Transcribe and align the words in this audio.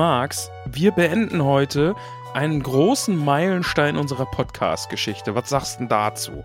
Magst, 0.00 0.50
wir 0.64 0.92
beenden 0.92 1.44
heute 1.44 1.94
einen 2.32 2.62
großen 2.62 3.14
Meilenstein 3.22 3.98
unserer 3.98 4.24
Podcast-Geschichte. 4.24 5.34
Was 5.34 5.50
sagst 5.50 5.78
du 5.78 5.84
dazu? 5.84 6.42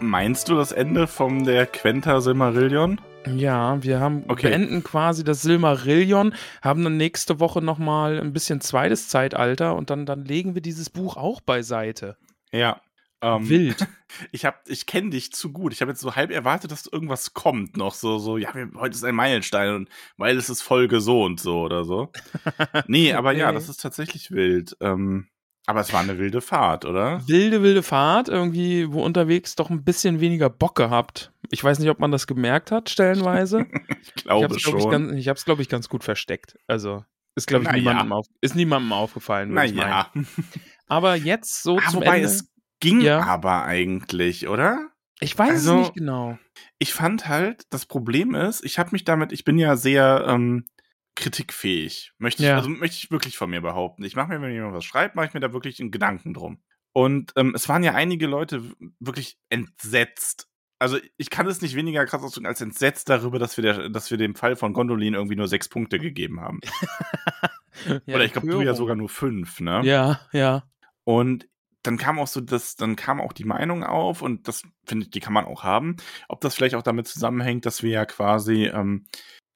Meinst 0.00 0.48
du 0.48 0.56
das 0.56 0.72
Ende 0.72 1.06
von 1.06 1.44
der 1.44 1.66
Quenta 1.66 2.20
Silmarillion? 2.20 3.00
Ja, 3.32 3.80
wir 3.80 4.00
haben 4.00 4.24
Okay. 4.26 4.48
beenden 4.48 4.82
quasi 4.82 5.22
das 5.22 5.42
Silmarillion, 5.42 6.34
haben 6.62 6.82
dann 6.82 6.96
nächste 6.96 7.38
Woche 7.38 7.62
nochmal 7.62 8.18
ein 8.18 8.32
bisschen 8.32 8.60
zweites 8.60 9.08
Zeitalter 9.08 9.76
und 9.76 9.90
dann, 9.90 10.04
dann 10.04 10.24
legen 10.24 10.56
wir 10.56 10.60
dieses 10.60 10.90
Buch 10.90 11.16
auch 11.16 11.40
beiseite. 11.40 12.16
Ja. 12.50 12.80
Ähm, 13.24 13.48
Wild. 13.48 13.86
Ich 14.30 14.44
hab, 14.44 14.60
ich 14.68 14.86
kenne 14.86 15.10
dich 15.10 15.32
zu 15.32 15.50
gut. 15.50 15.72
Ich 15.72 15.80
habe 15.80 15.90
jetzt 15.90 16.00
so 16.00 16.14
halb 16.14 16.30
erwartet, 16.30 16.70
dass 16.70 16.86
irgendwas 16.86 17.34
kommt 17.34 17.76
noch. 17.76 17.94
So, 17.94 18.18
so, 18.18 18.38
ja, 18.38 18.52
heute 18.76 18.94
ist 18.94 19.02
ein 19.02 19.16
Meilenstein 19.16 19.74
und 19.74 19.88
weil 20.16 20.36
es 20.36 20.48
ist 20.48 20.62
Folge 20.62 21.00
so 21.00 21.24
und 21.24 21.40
so 21.40 21.62
oder 21.62 21.84
so. 21.84 22.12
Nee, 22.86 23.12
aber 23.12 23.32
ja, 23.32 23.48
Nee. 23.48 23.54
das 23.54 23.68
ist 23.68 23.80
tatsächlich 23.80 24.30
wild. 24.30 24.76
Ähm, 24.80 25.26
aber 25.66 25.80
es 25.80 25.92
war 25.92 26.00
eine 26.00 26.18
wilde 26.18 26.40
Fahrt, 26.42 26.84
oder? 26.84 27.26
Wilde, 27.26 27.62
wilde 27.62 27.82
Fahrt, 27.82 28.28
irgendwie, 28.28 28.92
wo 28.92 29.02
unterwegs 29.02 29.56
doch 29.56 29.68
ein 29.70 29.82
bisschen 29.82 30.20
weniger 30.20 30.48
Bock 30.48 30.76
gehabt. 30.76 31.32
Ich 31.50 31.64
weiß 31.64 31.80
nicht, 31.80 31.90
ob 31.90 31.98
man 31.98 32.12
das 32.12 32.28
gemerkt 32.28 32.70
hat, 32.70 32.90
stellenweise. 32.90 33.66
Ich 34.00 34.12
Ich 34.16 34.22
glaube 34.24 34.44
hab's, 34.44 34.62
glaub 34.62 34.76
ich, 34.76 34.82
schon. 34.82 34.90
ganz, 34.92 35.12
ich 35.14 35.26
hab's, 35.28 35.44
glaube 35.44 35.62
ich, 35.62 35.68
ganz 35.68 35.88
gut 35.88 36.04
versteckt. 36.04 36.56
Also, 36.68 37.04
ist, 37.34 37.48
glaube 37.48 37.64
ich, 37.64 37.70
Na 37.70 37.76
ja. 37.76 37.80
niemandem, 37.80 38.12
auf, 38.12 38.26
ist 38.42 38.54
niemandem 38.54 38.92
aufgefallen. 38.92 39.56
ich 39.58 39.74
naja. 39.74 40.12
Aber 40.86 41.16
jetzt 41.16 41.62
so 41.64 41.78
Ah, 41.78 41.88
zum 41.90 42.00
wobei 42.02 42.18
Ende. 42.18 42.28
es 42.28 42.48
ging 42.84 43.00
Ja. 43.00 43.20
aber 43.24 43.64
eigentlich, 43.64 44.48
oder? 44.48 44.90
ich 45.20 45.38
weiß 45.38 45.50
also- 45.50 45.74
es 45.74 45.80
nicht 45.88 45.94
genau. 45.94 46.38
ich 46.78 46.92
fand 46.92 47.28
halt, 47.28 47.64
das 47.72 47.86
Problem 47.86 48.34
ist, 48.34 48.64
ich 48.64 48.78
habe 48.78 48.90
mich 48.92 49.04
damit, 49.04 49.32
ich 49.32 49.44
bin 49.44 49.58
ja 49.58 49.74
sehr 49.76 50.24
ähm, 50.28 50.66
kritikfähig. 51.14 52.12
Möchte 52.18 52.42
ich, 52.42 52.48
Ja. 52.48 52.56
also 52.56 52.68
möchte 52.68 52.96
ich 52.96 53.10
wirklich 53.10 53.36
von 53.38 53.48
mir 53.50 53.60
behaupten. 53.60 54.04
Ich 54.04 54.16
mache 54.16 54.28
mir, 54.28 54.42
wenn 54.42 54.52
jemand 54.52 54.74
was 54.74 54.84
schreibt, 54.84 55.14
mache 55.16 55.26
ich 55.28 55.34
mir 55.34 55.40
da 55.40 55.52
wirklich 55.52 55.80
einen 55.80 55.90
Gedanken 55.92 56.34
drum. 56.34 56.60
Und 56.92 57.32
ähm, 57.36 57.52
es 57.54 57.68
waren 57.68 57.82
ja 57.82 57.92
einige 57.94 58.26
Leute 58.26 58.62
wirklich 59.00 59.38
entsetzt. 59.48 60.48
Also 60.78 60.98
ich 61.16 61.30
kann 61.30 61.46
es 61.46 61.62
nicht 61.62 61.76
weniger 61.76 62.04
krass 62.04 62.22
ausdrücken 62.22 62.46
als 62.46 62.60
entsetzt 62.60 63.08
darüber, 63.08 63.38
dass 63.38 63.56
wir, 63.56 63.62
der, 63.62 63.88
dass 63.88 64.10
wir 64.10 64.18
dem 64.18 64.34
Fall 64.34 64.56
von 64.56 64.72
Gondolin 64.74 65.14
irgendwie 65.14 65.36
nur 65.36 65.48
sechs 65.48 65.68
Punkte 65.68 65.98
gegeben 65.98 66.40
haben. 66.40 66.60
Ja, 68.06 68.14
Oder 68.14 68.24
ich 68.24 68.32
glaube, 68.32 68.46
du 68.48 68.60
ja 68.62 68.74
sogar 68.74 68.94
nur 68.94 69.08
fünf, 69.08 69.58
ne? 69.60 69.80
Ja, 69.84 70.20
ja. 70.32 70.62
Und 71.02 71.48
dann 71.84 71.98
kam 71.98 72.18
auch 72.18 72.26
so 72.26 72.40
das, 72.40 72.76
dann 72.76 72.96
kam 72.96 73.20
auch 73.20 73.32
die 73.32 73.44
Meinung 73.44 73.84
auf 73.84 74.22
und 74.22 74.48
das 74.48 74.62
finde 74.86 75.04
ich, 75.04 75.10
die 75.10 75.20
kann 75.20 75.32
man 75.32 75.44
auch 75.44 75.62
haben, 75.62 75.96
ob 76.28 76.40
das 76.40 76.54
vielleicht 76.54 76.74
auch 76.74 76.82
damit 76.82 77.06
zusammenhängt, 77.06 77.66
dass 77.66 77.82
wir 77.82 77.90
ja 77.90 78.06
quasi 78.06 78.64
ähm, 78.64 79.06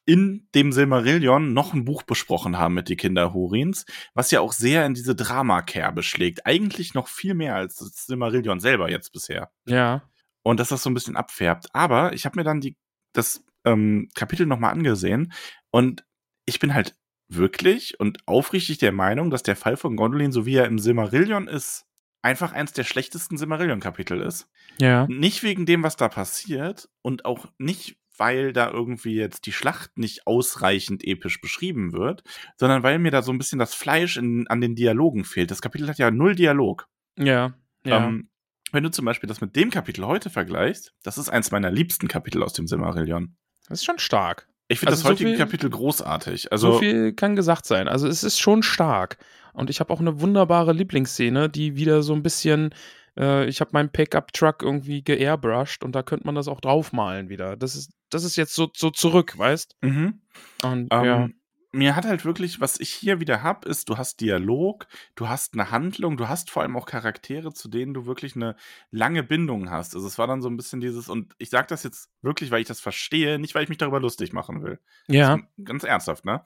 in 0.05 0.49
dem 0.55 0.72
Silmarillion 0.72 1.53
noch 1.53 1.75
ein 1.75 1.84
Buch 1.84 2.03
besprochen 2.03 2.59
haben 2.59 2.75
mit 2.75 2.88
die 2.88 2.97
Kinder 2.97 3.34
Hurins, 3.34 3.84
was 4.15 4.31
ja 4.31 4.41
auch 4.41 4.53
sehr 4.53 4.87
in 4.87 4.94
diese 4.94 5.15
Dramakerbe 5.15 6.03
schlägt. 6.03 6.47
Eigentlich 6.47 6.94
noch 6.94 7.09
viel 7.09 7.34
mehr 7.34 7.55
als 7.55 7.77
das 7.77 8.06
Silmarillion 8.06 8.61
selber 8.61 8.91
jetzt 8.91 9.12
bisher. 9.12 9.50
Ja. 9.67 10.09
Und 10.43 10.61
dass 10.61 10.69
das 10.69 10.83
so 10.83 10.88
ein 10.88 10.94
bisschen 10.94 11.17
abfärbt. 11.17 11.67
Aber 11.75 12.15
ich 12.15 12.25
habe 12.25 12.38
mir 12.38 12.44
dann 12.44 12.61
die, 12.61 12.77
das 13.12 13.44
ähm, 13.65 14.09
Kapitel 14.15 14.47
nochmal 14.47 14.72
angesehen 14.72 15.33
und 15.71 16.05
ich 16.47 16.59
bin 16.59 16.72
halt 16.72 16.94
wirklich 17.28 18.00
und 18.00 18.27
aufrichtig 18.27 18.78
der 18.78 18.93
Meinung, 18.93 19.31
dass 19.31 19.43
der 19.43 19.56
Fall 19.56 19.77
von 19.77 19.97
Gondolin, 19.97 20.33
so 20.33 20.47
wie 20.47 20.56
er 20.56 20.65
im 20.65 20.78
Silmarillion 20.78 21.49
ist, 21.49 21.88
einfach 22.23 22.53
eins 22.53 22.73
der 22.73 22.84
schlechtesten 22.84 23.37
Silmarillion-Kapitel 23.37 24.21
ist. 24.21 24.49
Ja. 24.81 25.06
Nicht 25.09 25.43
wegen 25.43 25.67
dem, 25.67 25.83
was 25.83 25.97
da 25.97 26.09
passiert 26.09 26.89
und 27.03 27.25
auch 27.25 27.47
nicht, 27.59 27.97
weil 28.17 28.53
da 28.53 28.71
irgendwie 28.71 29.15
jetzt 29.15 29.47
die 29.47 29.53
Schlacht 29.53 29.97
nicht 29.97 30.27
ausreichend 30.27 31.05
episch 31.05 31.41
beschrieben 31.41 31.93
wird, 31.93 32.25
sondern 32.56 32.83
weil 32.83 32.99
mir 32.99 33.11
da 33.12 33.23
so 33.23 33.31
ein 33.33 33.39
bisschen 33.39 33.59
das 33.61 33.75
Fleisch 33.75 34.17
in, 34.17 34.47
an 34.49 34.61
den 34.61 34.75
Dialogen 34.75 35.25
fehlt. 35.25 35.51
Das 35.51 35.62
Kapitel 35.62 35.89
hat 35.89 35.99
ja 35.99 36.11
null 36.11 36.34
Dialog. 36.34 36.89
Ja. 37.17 37.55
Ja. 37.84 38.06
Ähm, 38.06 38.29
wenn 38.73 38.83
du 38.83 38.91
zum 38.91 39.05
Beispiel 39.05 39.29
das 39.29 39.41
mit 39.41 39.55
dem 39.56 39.71
Kapitel 39.71 40.05
heute 40.06 40.29
vergleichst, 40.31 40.93
das 41.03 41.17
ist 41.17 41.29
eins 41.31 41.50
meiner 41.53 41.71
liebsten 41.71 42.09
Kapitel 42.09 42.43
aus 42.43 42.53
dem 42.53 42.67
Silmarillion. 42.67 43.37
das 43.69 43.81
ist 43.81 43.85
schon 43.85 43.99
stark. 43.99 44.49
Ich 44.71 44.81
finde 44.81 44.91
Also 44.93 45.03
das 45.03 45.06
so 45.06 45.11
heutige 45.15 45.31
viel- 45.31 45.39
Kapitel 45.39 45.71
großartig. 45.71 46.53
Also, 46.53 46.73
so 46.73 46.79
viel 46.81 47.15
kann 47.15 47.37
gesagt 47.37 47.65
sein. 47.65 47.89
Also 47.89 48.06
es 48.06 48.23
ist 48.23 48.39
schon 48.39 48.62
stark. 48.62 49.17
Und 49.53 49.70
ich 49.70 49.81
habe 49.81 49.92
auch 49.92 50.00
eine 50.00 50.20
wunderbare 50.20 50.72
Lieblingsszene, 50.72 51.48
die 51.48 51.76
wieder 51.76 52.03
so 52.03 52.14
ein 52.14 52.22
bisschen, 52.22 52.75
äh, 53.16 53.47
ich 53.47 53.60
habe 53.60 53.70
meinen 53.72 53.91
Pickup-Truck 53.91 54.62
irgendwie 54.62 55.03
geairbrushed 55.03 55.84
und 55.84 55.92
da 55.92 56.03
könnte 56.03 56.26
man 56.26 56.34
das 56.34 56.48
auch 56.48 56.60
draufmalen 56.60 57.28
wieder. 57.28 57.56
Das 57.56 57.76
ist, 57.76 57.92
das 58.10 58.25
ist 58.25 58.37
jetzt 58.37 58.54
so, 58.54 58.70
so 58.75 58.91
zurück, 58.91 59.37
weißt? 59.37 59.76
mhm. 59.82 60.20
Und 60.62 60.88
ähm, 60.92 61.04
ja. 61.04 61.28
mir 61.72 61.97
hat 61.97 62.04
halt 62.04 62.25
wirklich, 62.25 62.60
was 62.60 62.78
ich 62.78 62.91
hier 62.91 63.20
wieder 63.20 63.42
hab, 63.42 63.64
ist, 63.64 63.88
du 63.88 63.98
hast 63.98 64.20
Dialog, 64.20 64.87
du 65.16 65.28
hast 65.28 65.54
eine 65.54 65.70
Handlung, 65.70 66.16
du 66.16 66.28
hast 66.28 66.50
vor 66.50 66.62
allem 66.62 66.76
auch 66.76 66.87
Charaktere, 66.87 67.53
zu 67.53 67.69
denen 67.69 67.94
du 67.94 68.06
wirklich 68.06 68.37
eine 68.37 68.56
lange 68.91 69.22
Bindung 69.22 69.70
hast. 69.70 69.94
Also 69.94 70.06
es 70.06 70.19
war 70.19 70.26
dann 70.26 70.42
so 70.42 70.48
ein 70.48 70.56
bisschen 70.56 70.81
dieses, 70.81 71.08
und 71.08 71.34
ich 71.38 71.50
sage 71.50 71.66
das 71.69 71.82
jetzt 71.82 72.10
wirklich, 72.22 72.50
weil 72.50 72.60
ich 72.60 72.69
das 72.69 72.81
verstehe, 72.81 73.38
nicht 73.38 73.54
weil 73.54 73.64
ich 73.64 73.69
mich 73.69 73.78
darüber 73.78 74.00
lustig 74.00 74.32
machen 74.32 74.62
will. 74.62 74.78
Ja. 75.08 75.34
Ist 75.34 75.44
Ganz 75.64 75.84
ernsthaft, 75.84 76.25
ne? 76.25 76.44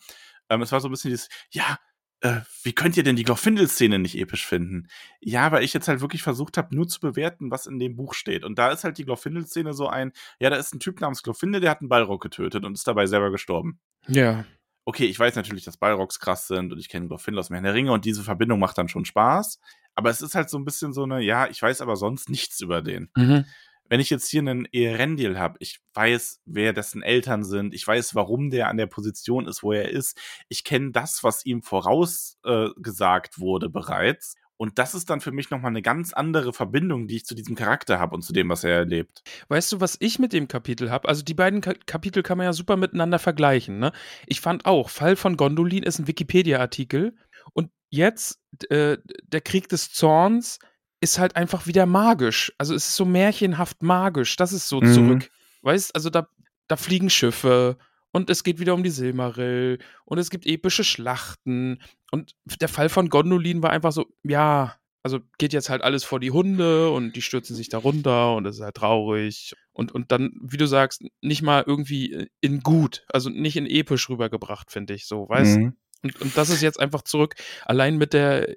Ähm, 0.49 0.63
es 0.63 0.73
war 0.73 0.81
so 0.81 0.89
ein 0.89 0.91
bisschen 0.91 1.11
dieses, 1.11 1.29
ja, 1.51 1.79
äh, 2.23 2.41
wie 2.63 2.73
könnt 2.73 2.97
ihr 2.97 3.03
denn 3.03 3.17
die 3.17 3.25
Glorfindel-Szene 3.25 3.99
nicht 3.99 4.17
episch 4.17 4.47
finden? 4.47 4.89
Ja, 5.21 5.51
weil 5.51 5.65
ich 5.65 5.75
jetzt 5.75 5.89
halt 5.89 6.01
wirklich 6.01 6.23
versucht 6.23 6.57
habe, 6.57 6.75
nur 6.75 6.87
zu 6.87 7.01
bewerten, 7.01 7.51
was 7.51 7.67
in 7.67 7.81
dem 7.81 7.97
Buch 7.97 8.15
steht. 8.15 8.45
Und 8.45 8.59
da 8.59 8.71
ist 8.71 8.85
halt 8.85 8.97
die 8.99 9.05
Glorfindel-Szene 9.05 9.75
so 9.75 9.89
ein, 9.89 10.13
ja, 10.39 10.49
da 10.49 10.57
ist 10.57 10.73
ein 10.73 10.81
Typ 10.81 11.01
namens 11.01 11.23
Glorfindel, 11.25 11.61
der 11.61 11.73
hat 11.73 11.81
einen 11.81 11.89
Ballrock 11.89 12.23
getötet 12.23 12.65
und 12.65 12.75
ist 12.75 12.87
dabei 12.87 13.07
selber 13.07 13.33
gestorben. 13.33 13.81
Ja. 14.07 14.45
Okay, 14.85 15.07
ich 15.07 15.19
weiß 15.19 15.35
natürlich, 15.35 15.65
dass 15.65 15.77
Ballrocks 15.77 16.21
krass 16.21 16.47
sind 16.47 16.73
und 16.73 16.79
ich 16.79 16.89
kenne 16.89 17.09
Glorfindel 17.09 17.41
aus 17.41 17.51
Herrn 17.51 17.65
der 17.65 17.75
Ringe 17.75 17.93
und 17.93 18.05
diese 18.05 18.23
Verbindung 18.23 18.61
macht 18.61 18.79
dann 18.79 18.89
schon 18.89 19.05
Spaß. 19.05 19.61
Aber 19.95 20.11
es 20.11 20.23
ist 20.23 20.35
halt 20.35 20.49
so 20.49 20.59
ein 20.59 20.65
bisschen 20.65 20.93
so 20.93 21.03
eine, 21.03 21.21
ja, 21.21 21.49
ich 21.49 21.61
weiß 21.61 21.81
aber 21.81 21.97
sonst 21.97 22.31
nichts 22.31 22.61
über 22.61 22.83
den 22.83 23.11
Mhm. 23.17 23.45
Wenn 23.93 24.01
ich 24.01 24.09
jetzt 24.09 24.31
hier 24.31 24.41
einen 24.41 24.65
Erendil 24.73 25.39
habe, 25.39 25.57
ich 25.59 25.83
weiß, 25.93 26.41
wer 26.47 26.73
dessen 26.73 27.03
Eltern 27.03 27.45
sind, 27.45 27.75
ich 27.75 27.87
weiß, 27.87 28.15
warum 28.15 28.49
der 28.49 28.69
an 28.69 28.79
der 28.79 28.87
Position 28.87 29.47
ist, 29.47 29.63
wo 29.63 29.73
er 29.73 29.91
ist, 29.91 30.19
ich 30.49 30.65
kenne 30.65 30.93
das, 30.93 31.23
was 31.25 31.45
ihm 31.45 31.61
vorausgesagt 31.61 33.35
äh, 33.37 33.41
wurde 33.43 33.69
bereits. 33.69 34.37
Und 34.57 34.79
das 34.79 34.95
ist 34.95 35.11
dann 35.11 35.21
für 35.21 35.31
mich 35.31 35.51
nochmal 35.51 35.73
eine 35.73 35.83
ganz 35.83 36.15
andere 36.15 36.55
Verbindung, 36.55 37.07
die 37.07 37.17
ich 37.17 37.27
zu 37.27 37.35
diesem 37.35 37.55
Charakter 37.55 37.99
habe 37.99 38.15
und 38.15 38.23
zu 38.23 38.33
dem, 38.33 38.49
was 38.49 38.65
er 38.65 38.77
erlebt. 38.77 39.25
Weißt 39.49 39.71
du, 39.73 39.83
was 39.83 39.99
ich 40.01 40.19
mit 40.19 40.33
dem 40.33 40.49
Kapitel 40.49 40.91
habe? 40.91 41.07
Also 41.07 41.23
die 41.23 41.35
beiden 41.35 41.61
Ka 41.61 41.75
Kapitel 41.85 42.23
kann 42.23 42.39
man 42.39 42.47
ja 42.47 42.55
super 42.55 42.79
miteinander 42.79 43.19
vergleichen. 43.19 43.79
Ne? 43.79 43.93
Ich 44.27 44.41
fand 44.41 44.65
auch, 44.65 44.89
Fall 44.89 45.17
von 45.17 45.37
Gondolin 45.37 45.83
ist 45.83 45.99
ein 45.99 46.07
Wikipedia-Artikel 46.07 47.15
und 47.53 47.69
jetzt 47.91 48.41
äh, 48.71 48.97
der 49.27 49.43
Krieg 49.43 49.69
des 49.69 49.93
Zorns 49.93 50.61
ist 51.03 51.19
halt 51.19 51.37
einfach 51.37 51.67
wieder 51.67 51.85
magisch. 51.85 52.53
Also 52.59 52.75
es 52.75 52.89
ist 52.89 52.97
so 52.97 53.05
märchenhaft 53.05 53.83
magisch. 53.83 54.37
Das 54.37 54.53
ist 54.53 54.69
so 54.69 54.81
Mhm. 54.81 54.93
zurück. 54.95 55.31
Weißt, 55.63 55.95
also 55.95 56.09
da, 56.11 56.29
da 56.69 56.77
fliegen 56.77 57.11
Schiffe 57.11 57.77
und 58.13 58.31
es 58.31 58.45
geht 58.45 58.59
wieder 58.61 58.75
um 58.75 58.83
die 58.83 58.91
Silmarill 58.91 59.79
und 60.05 60.19
es 60.19 60.31
gibt 60.31 60.47
epische 60.47 60.85
Schlachten 60.85 61.81
und 62.11 62.33
der 62.61 62.69
Fall 62.69 62.89
von 62.89 63.09
Gondolin 63.09 63.63
war 63.63 63.71
einfach 63.71 63.93
so, 63.93 64.07
ja, 64.23 64.77
also 65.03 65.19
geht 65.39 65.53
jetzt 65.53 65.69
halt 65.71 65.83
alles 65.83 66.05
vor 66.05 66.21
die 66.21 66.31
Hunde 66.31 66.91
und 66.91 67.17
die 67.17 67.23
stürzen 67.23 67.57
sich 67.57 67.69
da 67.69 67.79
runter 67.79 68.37
und 68.37 68.47
es 68.47 68.57
ist 68.57 68.63
halt 68.63 68.77
traurig. 68.77 69.55
Und, 69.73 69.91
und 69.93 70.13
dann, 70.13 70.33
wie 70.41 70.57
du 70.59 70.67
sagst, 70.67 71.03
nicht 71.21 71.43
mal 71.43 71.65
irgendwie 71.67 72.29
in 72.41 72.61
gut, 72.61 73.05
also 73.13 73.29
nicht 73.29 73.57
in 73.57 73.67
episch 73.67 74.09
rübergebracht, 74.09 74.71
finde 74.71 74.95
ich 74.95 75.07
so, 75.07 75.29
weißt 75.29 75.59
Mhm. 75.59 75.77
und, 76.05 76.21
und 76.21 76.37
das 76.37 76.51
ist 76.51 76.63
jetzt 76.63 76.79
einfach 76.79 77.03
zurück, 77.03 77.35
allein 77.65 77.99
mit 77.99 78.13
der 78.13 78.55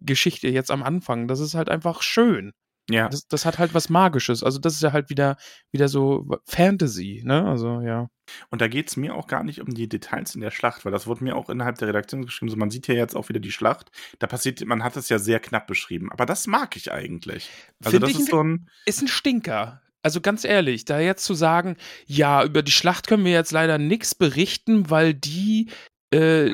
Erendil-Geschichte 0.00 0.48
jetzt 0.48 0.70
am 0.70 0.82
Anfang, 0.82 1.28
das 1.28 1.40
ist 1.40 1.54
halt 1.54 1.68
einfach 1.68 2.02
schön. 2.02 2.52
Ja. 2.90 3.08
Das, 3.08 3.28
das 3.28 3.44
hat 3.46 3.58
halt 3.58 3.72
was 3.72 3.88
Magisches. 3.88 4.42
Also 4.42 4.58
das 4.58 4.74
ist 4.74 4.82
ja 4.82 4.92
halt 4.92 5.10
wieder, 5.10 5.36
wieder 5.70 5.86
so 5.86 6.26
Fantasy, 6.46 7.22
ne? 7.24 7.46
Also 7.46 7.80
ja. 7.82 8.08
Und 8.50 8.60
da 8.60 8.66
geht 8.68 8.88
es 8.88 8.96
mir 8.96 9.14
auch 9.14 9.28
gar 9.28 9.44
nicht 9.44 9.60
um 9.60 9.72
die 9.72 9.88
Details 9.88 10.34
in 10.34 10.40
der 10.40 10.50
Schlacht, 10.50 10.84
weil 10.84 10.90
das 10.90 11.06
wurde 11.06 11.22
mir 11.22 11.36
auch 11.36 11.50
innerhalb 11.50 11.78
der 11.78 11.88
Redaktion 11.88 12.22
geschrieben. 12.24 12.50
So, 12.50 12.56
man 12.56 12.70
sieht 12.70 12.86
hier 12.86 12.96
jetzt 12.96 13.14
auch 13.14 13.28
wieder 13.28 13.38
die 13.38 13.52
Schlacht. 13.52 13.90
Da 14.18 14.26
passiert, 14.26 14.64
man 14.66 14.82
hat 14.82 14.96
es 14.96 15.08
ja 15.08 15.20
sehr 15.20 15.38
knapp 15.38 15.68
beschrieben. 15.68 16.10
Aber 16.10 16.26
das 16.26 16.48
mag 16.48 16.74
ich 16.76 16.90
eigentlich. 16.90 17.48
Also 17.84 17.92
Find 17.92 18.02
das 18.02 18.10
ich 18.10 18.16
ist 18.16 18.22
ein- 18.22 18.30
so 18.30 18.42
ein. 18.42 18.68
Ist 18.86 19.02
ein 19.02 19.08
Stinker. 19.08 19.82
Also 20.02 20.20
ganz 20.20 20.44
ehrlich, 20.44 20.84
da 20.84 20.98
jetzt 20.98 21.24
zu 21.24 21.34
sagen, 21.34 21.76
ja, 22.06 22.42
über 22.42 22.62
die 22.62 22.72
Schlacht 22.72 23.06
können 23.06 23.24
wir 23.24 23.32
jetzt 23.32 23.52
leider 23.52 23.78
nichts 23.78 24.14
berichten, 24.16 24.90
weil 24.90 25.12
die, 25.14 25.68
äh, 26.12 26.52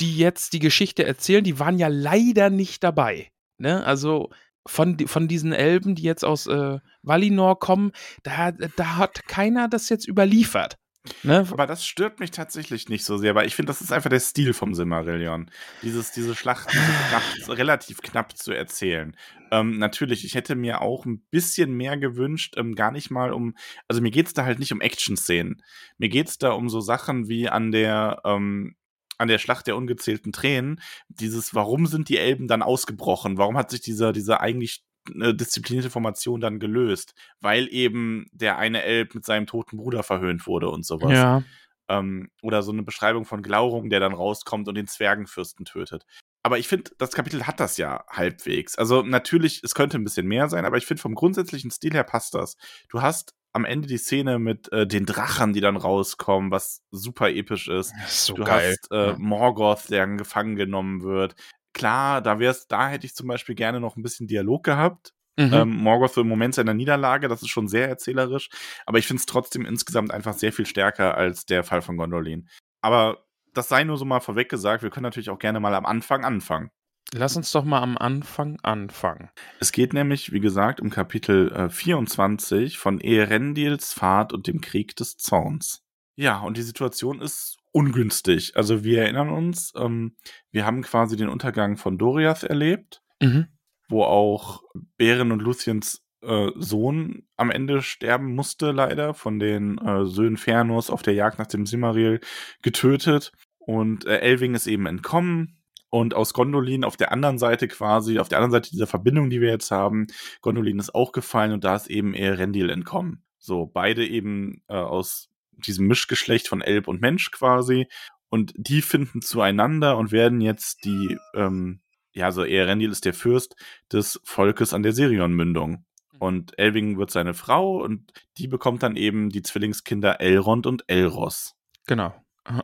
die 0.00 0.16
jetzt 0.16 0.52
die 0.52 0.58
Geschichte 0.58 1.04
erzählen, 1.04 1.44
die 1.44 1.58
waren 1.58 1.78
ja 1.78 1.88
leider 1.88 2.50
nicht 2.50 2.82
dabei. 2.84 3.30
Ne? 3.58 3.84
Also 3.84 4.30
von, 4.66 4.98
von 5.06 5.28
diesen 5.28 5.52
Elben, 5.52 5.94
die 5.94 6.02
jetzt 6.02 6.24
aus 6.24 6.46
äh, 6.46 6.78
Valinor 7.02 7.58
kommen, 7.58 7.92
da, 8.22 8.52
da 8.52 8.96
hat 8.96 9.26
keiner 9.26 9.68
das 9.68 9.88
jetzt 9.88 10.06
überliefert. 10.06 10.76
Ne? 11.22 11.46
Aber 11.50 11.66
das 11.66 11.86
stört 11.86 12.20
mich 12.20 12.30
tatsächlich 12.30 12.88
nicht 12.88 13.04
so 13.04 13.16
sehr, 13.16 13.34
weil 13.34 13.46
ich 13.46 13.54
finde, 13.54 13.70
das 13.70 13.80
ist 13.80 13.92
einfach 13.92 14.10
der 14.10 14.20
Stil 14.20 14.52
vom 14.52 14.74
Silmarillion. 14.74 15.50
Dieses, 15.82 16.12
diese 16.12 16.34
Schlachten 16.34 16.76
so 16.76 17.08
knapp, 17.08 17.58
relativ 17.58 18.02
knapp 18.02 18.36
zu 18.36 18.52
erzählen. 18.52 19.16
Ähm, 19.50 19.78
natürlich, 19.78 20.24
ich 20.24 20.34
hätte 20.34 20.54
mir 20.54 20.82
auch 20.82 21.06
ein 21.06 21.24
bisschen 21.30 21.72
mehr 21.74 21.96
gewünscht, 21.96 22.54
ähm, 22.58 22.74
gar 22.74 22.92
nicht 22.92 23.10
mal 23.10 23.32
um, 23.32 23.56
also 23.86 24.02
mir 24.02 24.10
geht's 24.10 24.34
da 24.34 24.44
halt 24.44 24.58
nicht 24.58 24.72
um 24.72 24.80
Action-Szenen. 24.80 25.62
Mir 25.96 26.08
geht's 26.08 26.38
da 26.38 26.50
um 26.50 26.68
so 26.68 26.80
Sachen 26.80 27.28
wie 27.28 27.48
an 27.48 27.72
der, 27.72 28.20
ähm, 28.24 28.76
an 29.18 29.28
der 29.28 29.38
Schlacht 29.38 29.66
der 29.66 29.76
ungezählten 29.76 30.32
Tränen, 30.32 30.80
dieses, 31.08 31.54
warum 31.54 31.86
sind 31.86 32.08
die 32.08 32.18
Elben 32.18 32.48
dann 32.48 32.62
ausgebrochen? 32.62 33.36
Warum 33.36 33.56
hat 33.56 33.70
sich 33.70 33.80
dieser, 33.80 34.12
dieser 34.12 34.40
eigentlich 34.40 34.84
äh, 35.20 35.34
disziplinierte 35.34 35.90
Formation 35.90 36.40
dann 36.40 36.60
gelöst? 36.60 37.14
Weil 37.40 37.68
eben 37.72 38.26
der 38.32 38.58
eine 38.58 38.82
Elb 38.82 39.14
mit 39.14 39.24
seinem 39.24 39.46
toten 39.46 39.76
Bruder 39.76 40.02
verhöhnt 40.02 40.46
wurde 40.46 40.70
und 40.70 40.86
sowas. 40.86 41.12
Ja. 41.12 41.42
Ähm, 41.88 42.30
oder 42.42 42.62
so 42.62 42.70
eine 42.72 42.82
Beschreibung 42.82 43.24
von 43.24 43.42
Glaurung, 43.42 43.90
der 43.90 44.00
dann 44.00 44.14
rauskommt 44.14 44.68
und 44.68 44.76
den 44.76 44.86
Zwergenfürsten 44.86 45.64
tötet. 45.64 46.04
Aber 46.42 46.58
ich 46.58 46.68
finde, 46.68 46.92
das 46.98 47.12
Kapitel 47.12 47.46
hat 47.46 47.60
das 47.60 47.76
ja 47.76 48.04
halbwegs. 48.08 48.78
Also 48.78 49.02
natürlich, 49.02 49.62
es 49.64 49.74
könnte 49.74 49.98
ein 49.98 50.04
bisschen 50.04 50.26
mehr 50.26 50.48
sein, 50.48 50.64
aber 50.64 50.76
ich 50.76 50.86
finde, 50.86 51.02
vom 51.02 51.14
grundsätzlichen 51.14 51.70
Stil 51.70 51.92
her 51.92 52.04
passt 52.04 52.34
das. 52.34 52.56
Du 52.88 53.02
hast 53.02 53.34
am 53.52 53.64
Ende 53.64 53.88
die 53.88 53.98
Szene 53.98 54.38
mit 54.38 54.70
äh, 54.72 54.86
den 54.86 55.06
Drachen, 55.06 55.52
die 55.52 55.60
dann 55.60 55.76
rauskommen, 55.76 56.50
was 56.50 56.82
super 56.90 57.30
episch 57.30 57.68
ist. 57.68 57.92
So 58.06 58.34
du 58.34 58.44
geil. 58.44 58.76
hast 58.76 58.90
äh. 58.92 59.14
Morgoth, 59.18 59.90
der 59.90 60.06
gefangen 60.06 60.56
genommen 60.56 61.02
wird. 61.02 61.34
Klar, 61.72 62.22
da 62.22 62.38
wär's, 62.38 62.66
da 62.68 62.88
hätte 62.88 63.06
ich 63.06 63.14
zum 63.14 63.28
Beispiel 63.28 63.54
gerne 63.54 63.80
noch 63.80 63.96
ein 63.96 64.02
bisschen 64.02 64.26
Dialog 64.26 64.64
gehabt. 64.64 65.12
Mhm. 65.38 65.52
Ähm, 65.52 65.76
Morgoth 65.76 66.16
im 66.16 66.28
Moment 66.28 66.54
seiner 66.54 66.74
Niederlage, 66.74 67.28
das 67.28 67.42
ist 67.42 67.50
schon 67.50 67.68
sehr 67.68 67.88
erzählerisch, 67.88 68.50
aber 68.86 68.98
ich 68.98 69.06
finde 69.06 69.20
es 69.20 69.26
trotzdem 69.26 69.64
insgesamt 69.66 70.12
einfach 70.12 70.34
sehr 70.34 70.52
viel 70.52 70.66
stärker 70.66 71.16
als 71.16 71.46
der 71.46 71.62
Fall 71.62 71.80
von 71.80 71.96
Gondolin. 71.96 72.48
Aber 72.80 73.24
das 73.54 73.68
sei 73.68 73.84
nur 73.84 73.96
so 73.96 74.04
mal 74.04 74.18
vorweg 74.18 74.48
gesagt, 74.48 74.82
wir 74.82 74.90
können 74.90 75.04
natürlich 75.04 75.30
auch 75.30 75.38
gerne 75.38 75.60
mal 75.60 75.74
am 75.74 75.86
Anfang 75.86 76.24
anfangen. 76.24 76.70
Lass 77.14 77.36
uns 77.36 77.50
doch 77.52 77.64
mal 77.64 77.80
am 77.80 77.96
Anfang 77.96 78.58
anfangen. 78.62 79.30
Es 79.60 79.72
geht 79.72 79.94
nämlich, 79.94 80.32
wie 80.32 80.40
gesagt, 80.40 80.80
um 80.80 80.90
Kapitel 80.90 81.50
äh, 81.52 81.70
24 81.70 82.78
von 82.78 83.00
Eärendils 83.00 83.94
Fahrt 83.94 84.32
und 84.32 84.46
dem 84.46 84.60
Krieg 84.60 84.94
des 84.96 85.16
Zorns. 85.16 85.82
Ja, 86.16 86.40
und 86.40 86.56
die 86.56 86.62
Situation 86.62 87.20
ist 87.20 87.56
ungünstig. 87.72 88.56
Also 88.56 88.84
wir 88.84 89.02
erinnern 89.02 89.30
uns, 89.30 89.72
ähm, 89.76 90.16
wir 90.50 90.66
haben 90.66 90.82
quasi 90.82 91.16
den 91.16 91.28
Untergang 91.28 91.76
von 91.76 91.96
Doriath 91.96 92.44
erlebt. 92.44 93.02
Mhm. 93.20 93.48
wo 93.88 94.04
auch 94.04 94.62
Bären 94.96 95.32
und 95.32 95.42
Luciens 95.42 96.04
äh, 96.22 96.50
Sohn 96.56 97.26
am 97.36 97.50
Ende 97.50 97.82
sterben 97.82 98.34
musste, 98.34 98.70
leider, 98.70 99.14
von 99.14 99.38
den 99.38 99.78
äh, 99.78 100.04
Söhnen 100.04 100.36
Fernus 100.36 100.90
auf 100.90 101.02
der 101.02 101.14
Jagd 101.14 101.38
nach 101.38 101.46
dem 101.46 101.66
Silmaril 101.66 102.20
getötet. 102.62 103.32
Und 103.58 104.06
äh, 104.06 104.18
Elving 104.18 104.54
ist 104.54 104.66
eben 104.66 104.86
entkommen. 104.86 105.57
Und 105.90 106.14
aus 106.14 106.34
Gondolin 106.34 106.84
auf 106.84 106.96
der 106.96 107.12
anderen 107.12 107.38
Seite 107.38 107.66
quasi, 107.66 108.18
auf 108.18 108.28
der 108.28 108.38
anderen 108.38 108.52
Seite 108.52 108.70
dieser 108.70 108.86
Verbindung, 108.86 109.30
die 109.30 109.40
wir 109.40 109.48
jetzt 109.48 109.70
haben, 109.70 110.06
Gondolin 110.42 110.78
ist 110.78 110.94
auch 110.94 111.12
gefallen 111.12 111.52
und 111.52 111.64
da 111.64 111.76
ist 111.76 111.88
eben 111.88 112.14
Eärendil 112.14 112.68
entkommen. 112.70 113.24
So, 113.38 113.66
beide 113.66 114.06
eben 114.06 114.62
äh, 114.68 114.74
aus 114.74 115.30
diesem 115.52 115.86
Mischgeschlecht 115.86 116.48
von 116.48 116.60
Elb 116.60 116.88
und 116.88 117.00
Mensch 117.00 117.30
quasi. 117.30 117.86
Und 118.28 118.52
die 118.56 118.82
finden 118.82 119.22
zueinander 119.22 119.96
und 119.96 120.12
werden 120.12 120.42
jetzt 120.42 120.84
die 120.84 121.16
ähm, 121.34 121.80
ja, 122.18 122.26
also 122.26 122.44
Eärendil 122.44 122.90
ist 122.90 123.04
der 123.04 123.14
Fürst 123.14 123.54
des 123.92 124.20
Volkes 124.24 124.74
an 124.74 124.82
der 124.82 124.92
Sirion-Mündung. 124.92 125.84
Und 126.18 126.58
Elving 126.58 126.98
wird 126.98 127.12
seine 127.12 127.32
Frau 127.32 127.80
und 127.80 128.12
die 128.38 128.48
bekommt 128.48 128.82
dann 128.82 128.96
eben 128.96 129.30
die 129.30 129.42
Zwillingskinder 129.42 130.20
Elrond 130.20 130.66
und 130.66 130.82
Elros. 130.88 131.54
Genau. 131.86 132.12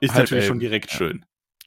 Ist 0.00 0.14
Halb 0.14 0.24
natürlich 0.24 0.46
schon 0.46 0.56
Elben. 0.56 0.60
direkt 0.60 0.90
Ja, 0.90 0.96
schön. 0.96 1.24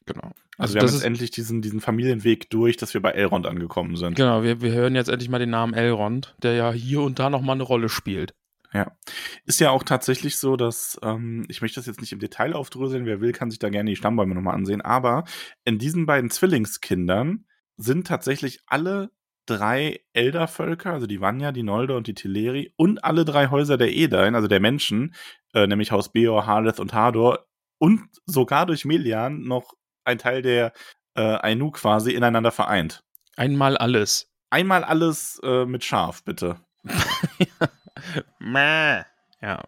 Genau. 0.08 0.32
Also, 0.58 0.58
Also 0.58 0.74
wir 0.74 0.82
haben 0.82 0.88
jetzt 0.88 1.04
endlich 1.04 1.32
diesen, 1.32 1.62
diesen 1.62 1.82
Familienweg 1.82 2.50
durch, 2.50 2.78
dass 2.78 2.94
wir 2.94 3.02
bei 3.02 3.12
Elrond 3.12 3.46
angekommen 3.46 3.96
sind. 3.96 4.16
Genau, 4.16 4.42
wir, 4.42 4.62
wir 4.62 4.72
hören 4.72 4.96
jetzt 4.96 5.10
endlich 5.10 5.30
mal 5.30 5.38
den 5.38 5.52
Namen 5.52 5.74
Elrond, 5.74 6.36
der 6.42 6.54
ja 6.54 6.72
hier 6.72 7.02
und 7.02 7.20
da 7.20 7.30
nochmal 7.30 7.56
eine 7.56 7.64
Rolle 7.64 7.90
spielt. 7.90 8.34
Ja. 8.74 8.98
Ist 9.46 9.60
ja 9.60 9.70
auch 9.70 9.84
tatsächlich 9.84 10.38
so, 10.38 10.56
dass, 10.56 11.00
ähm, 11.04 11.46
ich 11.50 11.62
möchte 11.62 11.80
das 11.80 11.86
jetzt 11.86 12.02
nicht 12.02 12.12
im 12.12 12.20
Detail 12.20 12.54
aufdröseln, 12.54 13.06
wer 13.06 13.22
will, 13.22 13.32
kann 13.32 13.50
sich 13.50 13.60
da 13.60 13.70
gerne 13.70 13.90
die 13.90 13.96
Stammbäume 13.96 14.34
nochmal 14.34 14.56
ansehen, 14.56 14.82
aber 14.82 15.26
in 15.64 15.78
diesen 15.78 16.06
beiden 16.06 16.30
Zwillingskindern 16.30 17.46
sind 17.78 18.08
tatsächlich 18.08 18.60
alle 18.66 19.12
drei 19.46 20.02
Eldervölker, 20.14 20.94
also 20.94 21.08
die 21.08 21.22
Vanya, 21.22 21.52
die 21.52 21.64
Nolde 21.64 21.96
und 21.96 22.08
die 22.08 22.14
Teleri 22.14 22.74
und 22.76 23.04
alle 23.04 23.24
drei 23.24 23.48
Häuser 23.50 23.78
der 23.78 23.96
Edain, 23.96 24.36
also 24.36 24.48
der 24.48 24.60
Menschen, 24.60 25.16
äh, 25.54 25.68
nämlich 25.68 25.92
Haus 25.92 26.12
Beor, 26.12 26.46
Harleth 26.46 26.80
und 26.80 26.94
Hador 26.94 27.48
und 27.80 28.02
sogar 28.26 28.66
durch 28.66 28.86
Melian 28.86 29.42
noch 29.42 29.74
ein 30.08 30.18
Teil 30.18 30.42
der 30.42 30.74
äh, 31.16 31.22
Ainu 31.22 31.72
quasi 31.72 32.12
ineinander 32.12 32.52
vereint. 32.52 33.04
Einmal 33.36 33.78
alles. 33.78 34.32
Einmal 34.50 34.84
alles 34.84 35.40
äh, 35.44 35.66
mit 35.66 35.84
Schaf, 35.84 36.24
bitte. 36.24 36.58
Mäh. 38.40 39.04
Ja. 39.42 39.64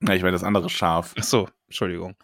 Na, 0.00 0.14
ich 0.14 0.22
meine 0.22 0.32
das 0.32 0.44
andere 0.44 0.68
Schaf. 0.68 1.14
Ach 1.18 1.22
so, 1.22 1.48
Entschuldigung. 1.66 2.14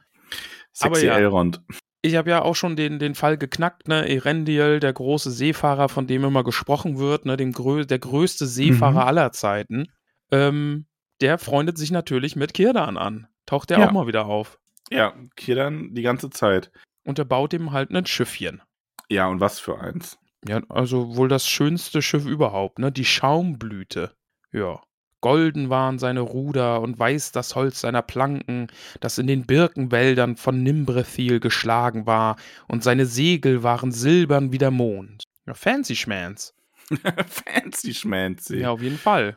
Sexy 0.72 1.08
Aber 1.08 1.18
ja. 1.18 1.18
Elrond. 1.18 1.62
Ich 2.02 2.16
habe 2.16 2.30
ja 2.30 2.42
auch 2.42 2.56
schon 2.56 2.76
den, 2.76 2.98
den 2.98 3.14
Fall 3.14 3.36
geknackt, 3.36 3.86
ne? 3.88 4.08
Erendiel, 4.08 4.80
der 4.80 4.92
große 4.92 5.30
Seefahrer, 5.30 5.88
von 5.88 6.06
dem 6.06 6.24
immer 6.24 6.44
gesprochen 6.44 6.98
wird, 6.98 7.26
ne? 7.26 7.36
Dem 7.36 7.52
grö 7.52 7.84
der 7.84 7.98
größte 7.98 8.46
Seefahrer 8.46 9.02
Mhm. 9.02 9.08
aller 9.08 9.32
Zeiten. 9.32 9.86
Ähm, 10.30 10.86
der 11.20 11.38
freundet 11.38 11.76
sich 11.76 11.90
natürlich 11.90 12.36
mit 12.36 12.54
Kirdan 12.54 12.96
an. 12.96 13.28
Taucht 13.46 13.70
der 13.70 13.78
Ja. 13.80 13.88
auch 13.88 13.92
mal 13.92 14.06
wieder 14.06 14.26
auf. 14.26 14.58
Ja, 14.90 15.14
Kiran 15.36 15.94
die 15.94 16.02
ganze 16.02 16.30
Zeit. 16.30 16.70
Und 17.04 17.18
er 17.18 17.24
baut 17.24 17.52
ihm 17.52 17.72
halt 17.72 17.90
ein 17.90 18.06
Schiffchen. 18.06 18.62
Ja, 19.08 19.26
und 19.26 19.40
was 19.40 19.58
für 19.58 19.80
eins. 19.80 20.18
Ja, 20.46 20.62
also 20.68 21.16
wohl 21.16 21.28
das 21.28 21.48
schönste 21.48 22.02
Schiff 22.02 22.24
überhaupt, 22.26 22.78
ne? 22.78 22.90
Die 22.92 23.04
Schaumblüte. 23.04 24.14
Ja. 24.52 24.80
Golden 25.20 25.68
waren 25.68 25.98
seine 25.98 26.20
Ruder 26.20 26.80
und 26.80 26.98
weiß 26.98 27.32
das 27.32 27.54
Holz 27.54 27.80
seiner 27.80 28.00
Planken, 28.00 28.68
das 29.00 29.18
in 29.18 29.26
den 29.26 29.44
Birkenwäldern 29.44 30.36
von 30.36 30.62
Nimbrethil 30.62 31.40
geschlagen 31.40 32.06
war, 32.06 32.36
und 32.68 32.82
seine 32.82 33.04
Segel 33.04 33.62
waren 33.62 33.92
silbern 33.92 34.50
wie 34.50 34.58
der 34.58 34.70
Mond. 34.70 35.24
Ja, 35.46 35.52
fancy 35.52 35.94
Schmans. 35.94 36.54
Fancy 37.28 37.94
Schmancy. 37.94 38.60
Ja, 38.60 38.70
auf 38.70 38.80
jeden 38.82 38.98
Fall. 38.98 39.36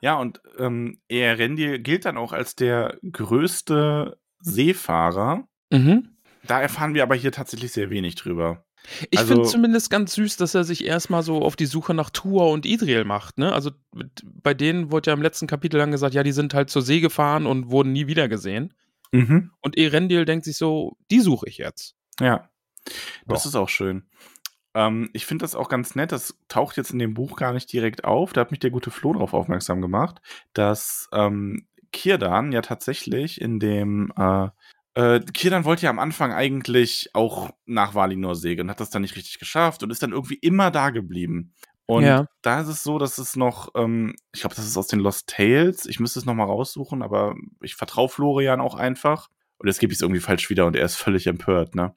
ja 0.00 0.14
und 0.16 0.40
ähm, 0.58 1.00
Eärendil 1.08 1.80
gilt 1.80 2.04
dann 2.04 2.16
auch 2.16 2.32
als 2.32 2.54
der 2.54 2.96
größte 3.02 4.16
Seefahrer. 4.40 5.46
Mhm. 5.70 6.13
Da 6.46 6.60
erfahren 6.60 6.94
wir 6.94 7.02
aber 7.02 7.14
hier 7.14 7.32
tatsächlich 7.32 7.72
sehr 7.72 7.90
wenig 7.90 8.14
drüber. 8.16 8.64
Ich 9.10 9.18
Also- 9.18 9.34
finde 9.34 9.48
zumindest 9.48 9.88
ganz 9.90 10.14
süß, 10.14 10.36
dass 10.36 10.54
er 10.54 10.64
sich 10.64 10.84
erstmal 10.84 11.22
so 11.22 11.40
auf 11.40 11.56
die 11.56 11.64
Suche 11.66 11.94
nach 11.94 12.10
Tuor 12.10 12.50
und 12.50 12.66
Idriel 12.66 13.04
macht, 13.04 13.38
ne? 13.38 13.52
Also 13.52 13.70
bei 14.22 14.52
denen 14.52 14.90
wurde 14.92 15.10
ja 15.10 15.14
im 15.14 15.22
letzten 15.22 15.46
Kapitel 15.46 15.78
dann 15.78 15.90
gesagt, 15.90 16.14
ja, 16.14 16.22
die 16.22 16.32
sind 16.32 16.52
halt 16.52 16.68
zur 16.68 16.82
See 16.82 17.00
gefahren 17.00 17.46
und 17.46 17.70
wurden 17.70 17.92
nie 17.92 18.06
wieder 18.06 18.28
gesehen. 18.28 18.74
Mhm. 19.12 19.52
Und 19.62 19.78
Erendil 19.78 20.24
denkt 20.26 20.44
sich 20.44 20.58
so, 20.58 20.98
die 21.10 21.20
suche 21.20 21.48
ich 21.48 21.56
jetzt. 21.56 21.94
Ja. 22.20 22.50
Das 23.26 23.44
Ja. 23.44 23.48
ist 23.48 23.54
auch 23.56 23.68
schön. 23.70 24.04
Ähm, 24.74 25.08
ich 25.14 25.24
finde 25.24 25.44
das 25.44 25.54
auch 25.54 25.68
ganz 25.70 25.94
nett. 25.94 26.12
Das 26.12 26.36
taucht 26.48 26.76
jetzt 26.76 26.90
in 26.90 26.98
dem 26.98 27.14
Buch 27.14 27.36
gar 27.36 27.52
nicht 27.54 27.72
direkt 27.72 28.04
auf. 28.04 28.32
Da 28.34 28.42
hat 28.42 28.50
mich 28.50 28.60
der 28.60 28.70
gute 28.70 28.90
Flo 28.90 29.12
darauf 29.14 29.32
aufmerksam 29.32 29.80
gemacht, 29.80 30.20
dass 30.52 31.08
ähm, 31.12 31.66
Kirdan 31.92 32.50
ja 32.52 32.60
tatsächlich 32.60 33.40
in 33.40 33.60
dem 33.60 34.12
äh, 34.16 34.48
äh, 34.94 35.20
Kirdan 35.20 35.64
wollte 35.64 35.84
ja 35.84 35.90
am 35.90 35.98
Anfang 35.98 36.32
eigentlich 36.32 37.10
auch 37.14 37.50
nach 37.66 37.94
Valinor 37.94 38.36
segeln, 38.36 38.70
hat 38.70 38.80
das 38.80 38.90
dann 38.90 39.02
nicht 39.02 39.16
richtig 39.16 39.38
geschafft 39.38 39.82
und 39.82 39.90
ist 39.90 40.02
dann 40.02 40.12
irgendwie 40.12 40.36
immer 40.36 40.70
da 40.70 40.90
geblieben. 40.90 41.52
Und 41.86 42.04
Ja. 42.04 42.26
da 42.42 42.60
ist 42.60 42.68
es 42.68 42.82
so, 42.82 42.98
dass 42.98 43.18
es 43.18 43.36
noch, 43.36 43.70
ähm, 43.74 44.14
ich 44.32 44.40
glaube, 44.40 44.54
das 44.54 44.66
ist 44.66 44.76
aus 44.76 44.86
den 44.86 45.00
Lost 45.00 45.28
Tales. 45.28 45.84
Ich 45.86 46.00
müsste 46.00 46.18
es 46.18 46.24
noch 46.24 46.34
mal 46.34 46.44
raussuchen, 46.44 47.02
aber 47.02 47.34
ich 47.60 47.74
vertraue 47.74 48.08
Florian 48.08 48.60
auch 48.60 48.74
einfach. 48.74 49.28
Und 49.58 49.68
jetzt 49.68 49.80
gebe 49.80 49.92
ich 49.92 49.98
es 49.98 50.02
irgendwie 50.02 50.20
falsch 50.20 50.48
wieder 50.50 50.66
und 50.66 50.76
er 50.76 50.84
ist 50.86 50.96
völlig 50.96 51.26
empört, 51.26 51.74
ne? 51.74 51.94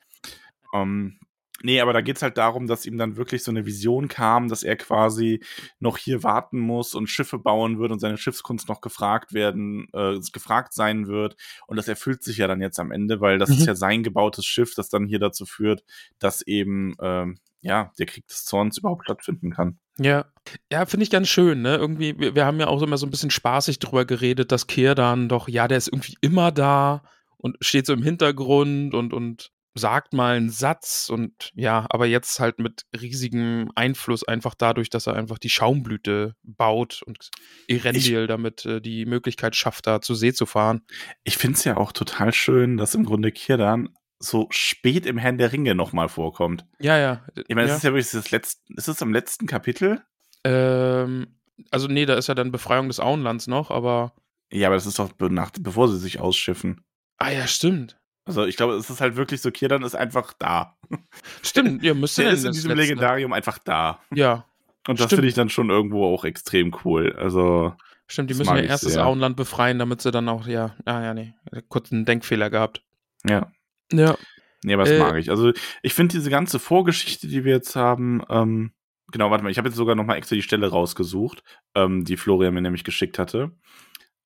Ähm, 0.73 1.19
Nee, 1.63 1.81
aber 1.81 1.93
da 1.93 2.01
geht's 2.01 2.21
halt 2.21 2.37
darum, 2.37 2.67
dass 2.67 2.85
ihm 2.85 2.97
dann 2.97 3.17
wirklich 3.17 3.43
so 3.43 3.51
eine 3.51 3.65
Vision 3.65 4.07
kam, 4.07 4.47
dass 4.47 4.63
er 4.63 4.75
quasi 4.75 5.43
noch 5.79 5.97
hier 5.97 6.23
warten 6.23 6.59
muss 6.59 6.93
und 6.95 7.07
Schiffe 7.07 7.39
bauen 7.39 7.79
wird 7.79 7.91
und 7.91 7.99
seine 7.99 8.17
Schiffskunst 8.17 8.69
noch 8.69 8.81
gefragt 8.81 9.33
werden, 9.33 9.87
äh, 9.93 10.19
gefragt 10.31 10.73
sein 10.73 11.07
wird. 11.07 11.35
Und 11.67 11.77
das 11.77 11.87
erfüllt 11.87 12.23
sich 12.23 12.37
ja 12.37 12.47
dann 12.47 12.61
jetzt 12.61 12.79
am 12.79 12.91
Ende, 12.91 13.21
weil 13.21 13.39
das 13.39 13.49
Mhm. 13.49 13.55
ist 13.57 13.65
ja 13.65 13.75
sein 13.75 14.03
gebautes 14.03 14.45
Schiff, 14.45 14.75
das 14.75 14.89
dann 14.89 15.05
hier 15.07 15.19
dazu 15.19 15.45
führt, 15.45 15.83
dass 16.19 16.41
eben 16.41 16.95
ähm, 17.01 17.37
ja 17.61 17.91
der 17.97 18.05
Krieg 18.05 18.27
des 18.27 18.45
Zorns 18.45 18.77
überhaupt 18.77 19.05
stattfinden 19.05 19.51
kann. 19.51 19.79
Ja, 19.99 20.25
ja, 20.71 20.85
finde 20.85 21.03
ich 21.05 21.09
ganz 21.09 21.27
schön, 21.27 21.63
ne? 21.63 21.75
Irgendwie, 21.75 22.19
wir, 22.19 22.35
wir 22.35 22.45
haben 22.45 22.59
ja 22.59 22.67
auch 22.67 22.81
immer 22.83 22.97
so 22.97 23.07
ein 23.07 23.11
bisschen 23.11 23.31
spaßig 23.31 23.79
drüber 23.79 24.05
geredet, 24.05 24.51
dass 24.51 24.67
Keir 24.67 24.93
dann 24.93 25.27
doch, 25.27 25.47
ja, 25.47 25.67
der 25.67 25.79
ist 25.79 25.87
irgendwie 25.87 26.15
immer 26.21 26.51
da 26.51 27.01
und 27.37 27.57
steht 27.61 27.87
so 27.87 27.93
im 27.93 28.03
Hintergrund 28.03 28.93
und, 28.93 29.11
und 29.11 29.51
sagt 29.77 30.13
mal 30.13 30.35
einen 30.35 30.49
Satz 30.49 31.09
und 31.09 31.51
ja, 31.55 31.85
aber 31.89 32.05
jetzt 32.05 32.39
halt 32.39 32.59
mit 32.59 32.85
riesigem 32.99 33.71
Einfluss 33.75 34.27
einfach 34.27 34.55
dadurch, 34.55 34.89
dass 34.89 35.07
er 35.07 35.13
einfach 35.13 35.37
die 35.37 35.49
Schaumblüte 35.49 36.35
baut 36.43 37.01
und 37.05 37.29
Erendil 37.67 38.27
damit 38.27 38.65
äh, 38.65 38.81
die 38.81 39.05
Möglichkeit 39.05 39.55
schafft, 39.55 39.87
da 39.87 40.01
zur 40.01 40.15
See 40.15 40.33
zu 40.33 40.45
fahren. 40.45 40.81
Ich 41.23 41.37
find's 41.37 41.63
ja 41.63 41.77
auch 41.77 41.91
total 41.91 42.33
schön, 42.33 42.77
dass 42.77 42.95
im 42.95 43.05
Grunde 43.05 43.31
Kirdan 43.31 43.89
so 44.19 44.47
spät 44.49 45.05
im 45.05 45.17
Herrn 45.17 45.37
der 45.37 45.51
Ringe 45.51 45.75
nochmal 45.75 46.09
vorkommt. 46.09 46.65
Ja, 46.79 46.97
ja. 46.97 47.25
Ich 47.47 47.55
meine, 47.55 47.63
es 47.63 47.69
ja. 47.69 47.75
ist 47.77 47.83
ja 47.83 47.91
wirklich 47.91 48.11
das 48.11 48.31
letzte, 48.31 48.61
ist 48.75 48.87
es 48.87 49.01
im 49.01 49.13
letzten 49.13 49.45
Kapitel? 49.45 50.01
Ähm, 50.43 51.39
also 51.71 51.87
nee, 51.87 52.05
da 52.05 52.15
ist 52.15 52.27
ja 52.27 52.35
dann 52.35 52.51
Befreiung 52.51 52.87
des 52.87 52.99
Auenlands 52.99 53.47
noch, 53.47 53.71
aber. 53.71 54.13
Ja, 54.51 54.67
aber 54.67 54.75
das 54.75 54.85
ist 54.85 54.99
doch 54.99 55.11
nach, 55.19 55.51
bevor 55.59 55.87
sie 55.87 55.97
sich 55.97 56.19
ausschiffen. 56.19 56.83
Ah 57.17 57.31
ja, 57.31 57.47
stimmt. 57.47 57.99
Also 58.27 58.45
ich 58.45 58.57
glaube, 58.57 58.73
es 58.75 58.89
ist 58.89 59.01
halt 59.01 59.15
wirklich 59.15 59.41
so, 59.41 59.51
Kirdan 59.51 59.83
ist 59.83 59.95
einfach 59.95 60.33
da. 60.37 60.77
Stimmt, 61.43 61.83
ja, 61.83 61.93
müsste 61.93 62.23
Der 62.23 62.31
ist 62.31 62.43
in 62.45 62.51
diesem 62.51 62.69
letzte- 62.71 62.81
Legendarium 62.83 63.33
einfach 63.33 63.57
da. 63.57 63.99
Ja, 64.13 64.45
Und 64.87 64.99
das 64.99 65.09
finde 65.09 65.27
ich 65.27 65.33
dann 65.33 65.49
schon 65.49 65.69
irgendwo 65.69 66.05
auch 66.05 66.23
extrem 66.25 66.75
cool. 66.85 67.13
Also, 67.17 67.73
stimmt, 68.07 68.29
die 68.29 68.35
müssen 68.35 68.55
ja 68.55 68.61
erst 68.63 68.85
das. 68.85 68.97
Auenland 68.97 69.35
befreien, 69.37 69.79
damit 69.79 70.01
sie 70.01 70.11
dann 70.11 70.29
auch, 70.29 70.45
ja, 70.47 70.75
ah 70.85 71.01
ja, 71.01 71.13
nee, 71.13 71.33
kurz 71.69 71.91
einen 71.91 72.05
Denkfehler 72.05 72.49
gehabt. 72.49 72.83
ja. 73.27 73.51
Ja. 73.93 74.17
Nee, 74.63 74.73
aber 74.73 74.83
das 74.83 74.91
Äh, 74.93 74.99
mag 74.99 75.15
ich. 75.17 75.29
Also, 75.29 75.53
ich 75.81 75.93
finde 75.93 76.13
diese 76.17 76.29
ganze 76.29 76.57
Vorgeschichte, 76.59 77.27
die 77.27 77.45
wir 77.45 77.53
jetzt 77.53 77.75
haben, 77.77 78.21
ähm, 78.29 78.71
genau, 79.11 79.29
warte 79.31 79.43
mal, 79.43 79.49
ich 79.51 79.57
habe 79.59 79.69
jetzt 79.69 79.77
sogar 79.77 79.95
noch 79.95 80.03
mal 80.03 80.15
extra 80.15 80.35
die 80.35 80.41
Stelle 80.41 80.67
rausgesucht, 80.69 81.43
ähm, 81.75 82.03
die 82.03 82.17
Florian 82.17 82.53
mir 82.55 82.61
nämlich 82.61 82.83
geschickt 82.83 83.19
hatte. 83.19 83.51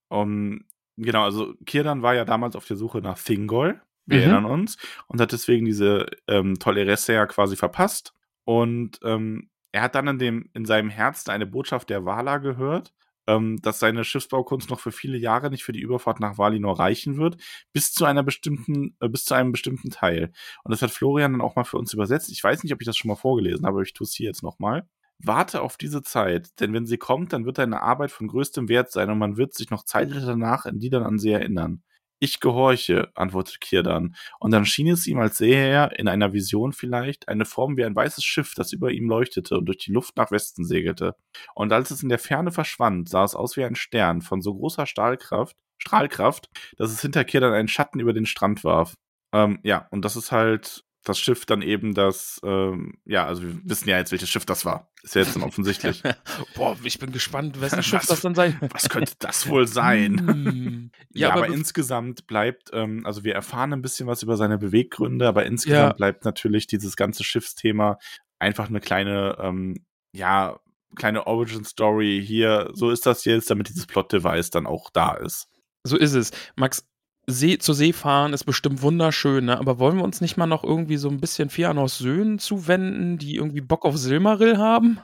Um, 0.10 0.64
genau, 0.98 1.24
also 1.24 1.54
Kirdan 1.66 2.02
war 2.02 2.16
ja 2.16 2.26
damals 2.26 2.56
auf 2.56 2.66
der 2.66 2.78
Suche 2.78 3.00
nach 3.02 3.20
Thingol, 3.20 3.82
wir 4.12 4.20
Mhm. 4.20 4.22
erinnern 4.22 4.46
uns, 4.46 4.78
und 5.08 5.22
hat 5.22 5.32
deswegen 5.32 5.66
diese 5.66 6.08
ähm, 6.28 6.60
tolle 6.60 6.86
Resse 6.88 7.14
ja 7.14 7.26
quasi 7.26 7.56
verpasst. 7.56 8.14
Und 8.46 9.00
ähm, 9.04 9.50
er 9.72 9.84
hat 9.84 9.96
dann 9.96 10.08
in, 10.08 10.20
dem, 10.20 10.50
in 10.54 10.66
seinem 10.66 10.90
Herzen 10.90 11.32
eine 11.32 11.46
Botschaft 11.48 11.90
der 11.90 12.06
Wala 12.06 12.38
gehört, 12.40 12.94
ähm, 13.28 13.60
dass 13.62 13.80
seine 13.80 14.04
Schiffsbaukunst 14.04 14.70
noch 14.70 14.80
für 14.80 14.92
viele 14.92 15.18
Jahre 15.18 15.50
nicht 15.50 15.64
für 15.64 15.72
die 15.74 15.82
Überfahrt 15.82 16.20
nach 16.20 16.38
Valinor 16.38 16.80
reichen 16.80 17.18
wird, 17.18 17.38
bis 17.74 17.94
zu 17.94 18.06
einer 18.06 18.24
bestimmten, 18.24 18.96
äh, 19.00 19.08
bis 19.10 19.26
zu 19.26 19.34
einem 19.36 19.52
bestimmten 19.52 19.90
Teil. 19.92 20.32
Und 20.64 20.72
das 20.72 20.82
hat 20.82 20.92
Florian 20.92 21.34
dann 21.34 21.42
auch 21.42 21.56
mal 21.56 21.64
für 21.64 21.78
uns 21.78 21.94
übersetzt. 21.94 22.30
Ich 22.32 22.44
weiß 22.44 22.64
nicht, 22.64 22.74
ob 22.74 22.82
ich 22.82 22.86
das 22.88 22.98
schon 22.98 23.10
mal 23.10 23.16
vorgelesen 23.16 23.66
habe, 23.66 23.76
aber 23.76 23.84
ich 23.84 23.94
tue 23.94 24.06
es 24.06 24.14
hier 24.14 24.28
jetzt 24.28 24.44
nochmal. 24.44 24.88
Warte 25.24 25.62
auf 25.62 25.78
diese 25.78 26.02
Zeit, 26.02 26.60
denn 26.60 26.74
wenn 26.74 26.88
sie 26.88 26.98
kommt, 26.98 27.32
dann 27.32 27.46
wird 27.46 27.60
deine 27.60 27.82
Arbeit 27.84 28.12
von 28.12 28.28
größtem 28.28 28.68
Wert 28.70 28.92
sein 28.92 29.10
und 29.12 29.20
man 29.20 29.38
wird 29.38 29.54
sich 29.54 29.70
noch 29.70 29.84
Zeit 29.86 30.10
danach 30.12 30.66
in 30.66 30.80
die 30.80 30.90
dann 30.90 31.04
an 31.04 31.20
sie 31.20 31.30
erinnern. 31.32 31.84
Ich 32.24 32.40
gehorche, 32.40 33.10
antwortet 33.16 33.62
Kirdan. 33.62 34.16
Und 34.40 34.52
dann 34.52 34.64
schien 34.64 34.88
es 34.88 35.08
ihm, 35.08 35.18
als 35.20 35.40
sähe 35.40 35.58
er, 35.58 35.98
in 35.98 36.08
einer 36.08 36.34
Vision 36.34 36.72
vielleicht, 36.72 37.28
eine 37.28 37.46
Form 37.46 37.78
wie 37.78 37.84
ein 37.84 37.96
weißes 37.96 38.24
Schiff, 38.24 38.54
das 38.56 38.74
über 38.74 38.92
ihm 38.92 39.10
leuchtete 39.10 39.58
und 39.58 39.66
durch 39.66 39.80
die 39.80 39.92
Luft 39.92 40.18
nach 40.18 40.30
Westen 40.30 40.64
segelte. 40.64 41.16
Und 41.56 41.74
als 41.74 41.90
es 41.90 42.04
in 42.04 42.10
der 42.10 42.20
Ferne 42.20 42.52
verschwand, 42.52 43.10
sah 43.10 43.24
es 43.24 43.34
aus 43.34 43.58
wie 43.58 43.64
ein 43.64 43.74
Stern 43.74 44.22
von 44.22 44.44
so 44.44 44.54
großer 44.54 44.86
Stahlkraft, 44.86 45.56
Strahlkraft, 45.80 46.48
dass 46.78 46.92
es 46.92 47.02
hinter 47.02 47.24
Kirdan 47.24 47.54
einen 47.54 47.68
Schatten 47.68 48.00
über 48.00 48.14
den 48.14 48.28
Strand 48.28 48.64
warf. 48.64 48.94
Ähm, 49.34 49.60
ja, 49.64 49.88
und 49.90 50.06
das 50.06 50.16
ist 50.16 50.32
halt 50.32 50.84
das 51.04 51.20
Schiff 51.20 51.46
dann 51.48 51.62
eben 51.64 51.94
das, 51.96 52.40
ähm, 52.44 53.00
ja, 53.06 53.26
also 53.26 53.42
wir 53.42 53.60
wissen 53.64 53.90
ja 53.90 53.98
jetzt, 53.98 54.12
welches 54.12 54.30
Schiff 54.30 54.46
das 54.46 54.66
war. 54.66 54.92
Ist 55.02 55.16
ja 55.16 55.22
jetzt 55.22 55.36
dann 55.36 55.42
offensichtlich. 55.44 56.04
Boah, 56.56 56.78
ich 56.84 57.00
bin 57.00 57.12
gespannt, 57.12 57.60
wessen 57.60 57.82
Schiff 57.84 58.02
Was- 58.02 58.08
das 58.08 58.22
dann 58.22 58.36
sein 58.36 58.58
Was 58.72 58.88
könnte 58.90 59.14
das 59.20 59.48
wohl 59.50 59.68
sein? 59.68 60.20
Hm. 60.28 60.92
Ja, 61.14 61.30
Ja, 61.30 61.34
aber, 61.34 61.46
aber, 61.46 61.54
insgesamt 61.54 62.28
bleibt, 62.28 62.70
ähm, 62.74 63.06
also 63.06 63.24
wir 63.24 63.34
erfahren 63.34 63.74
ein 63.74 63.82
bisschen 63.82 64.06
was 64.08 64.22
über 64.22 64.38
seine 64.38 64.58
Beweggründe, 64.60 65.28
aber 65.28 65.46
insgesamt 65.46 65.94
Ja. 65.94 65.94
bleibt 65.94 66.24
natürlich 66.26 66.68
dieses 66.68 66.96
ganze 66.96 67.24
Schiffsthema 67.24 67.98
einfach 68.40 68.70
eine 68.70 68.80
kleine, 68.80 69.38
ähm, 69.40 69.86
ja, 70.16 70.60
kleine 70.96 71.26
Origin-Story 71.26 72.24
hier. 72.26 72.70
So 72.74 72.92
ist 72.92 73.06
das 73.06 73.26
jetzt, 73.26 73.50
damit 73.50 73.70
dieses 73.70 73.88
Plot-Device 73.88 74.50
dann 74.52 74.68
auch 74.68 74.90
da 74.92 75.14
ist. 75.14 75.48
so 75.84 75.98
ist 75.98 76.14
es. 76.14 76.32
Max, 76.56 76.88
See, 77.28 77.58
zur 77.60 77.76
See 77.76 77.94
fahren 77.94 78.34
ist 78.34 78.44
bestimmt 78.46 78.82
wunderschön, 78.82 79.46
ne? 79.46 79.58
aber 79.60 79.78
wollen 79.80 79.98
wir 79.98 80.04
uns 80.04 80.22
nicht 80.22 80.38
mal 80.38 80.48
noch 80.48 80.64
irgendwie 80.64 80.98
so 80.98 81.08
ein 81.08 81.20
bisschen 81.22 81.50
Fianos 81.50 81.98
Söhnen 82.00 82.40
zuwenden, 82.40 83.18
die 83.18 83.36
irgendwie 83.36 83.62
Bock 83.62 83.86
auf 83.86 83.96
Silmaril 83.96 84.58
haben? 84.58 85.00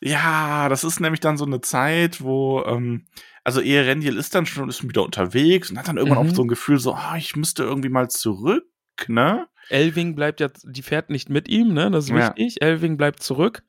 Ja, 0.00 0.68
das 0.68 0.84
ist 0.84 1.00
nämlich 1.00 1.20
dann 1.20 1.38
so 1.38 1.46
eine 1.46 1.60
Zeit, 1.60 2.22
wo, 2.22 2.62
ähm, 2.66 3.06
also 3.44 3.60
Erendiel 3.60 4.16
ist 4.18 4.34
dann 4.34 4.44
schon 4.46 4.68
ist 4.68 4.82
wieder 4.86 5.02
unterwegs 5.02 5.70
und 5.70 5.78
hat 5.78 5.88
dann 5.88 5.96
irgendwann 5.96 6.22
Mhm. 6.24 6.30
auch 6.30 6.34
so 6.34 6.42
ein 6.42 6.48
Gefühl, 6.48 6.78
so, 6.78 6.92
ah, 6.94 7.16
ich 7.16 7.34
müsste 7.34 7.64
irgendwie 7.64 7.88
mal 7.88 8.08
zurück, 8.10 8.66
ne? 9.08 9.48
Elving 9.70 10.14
bleibt 10.14 10.40
ja, 10.40 10.48
die 10.64 10.82
fährt 10.82 11.10
nicht 11.10 11.30
mit 11.30 11.48
ihm, 11.48 11.72
ne? 11.72 11.90
Das 11.90 12.04
ist 12.04 12.10
Ja. 12.10 12.34
wichtig. 12.36 12.60
Elving 12.62 12.96
bleibt 12.98 13.22
zurück. 13.22 13.62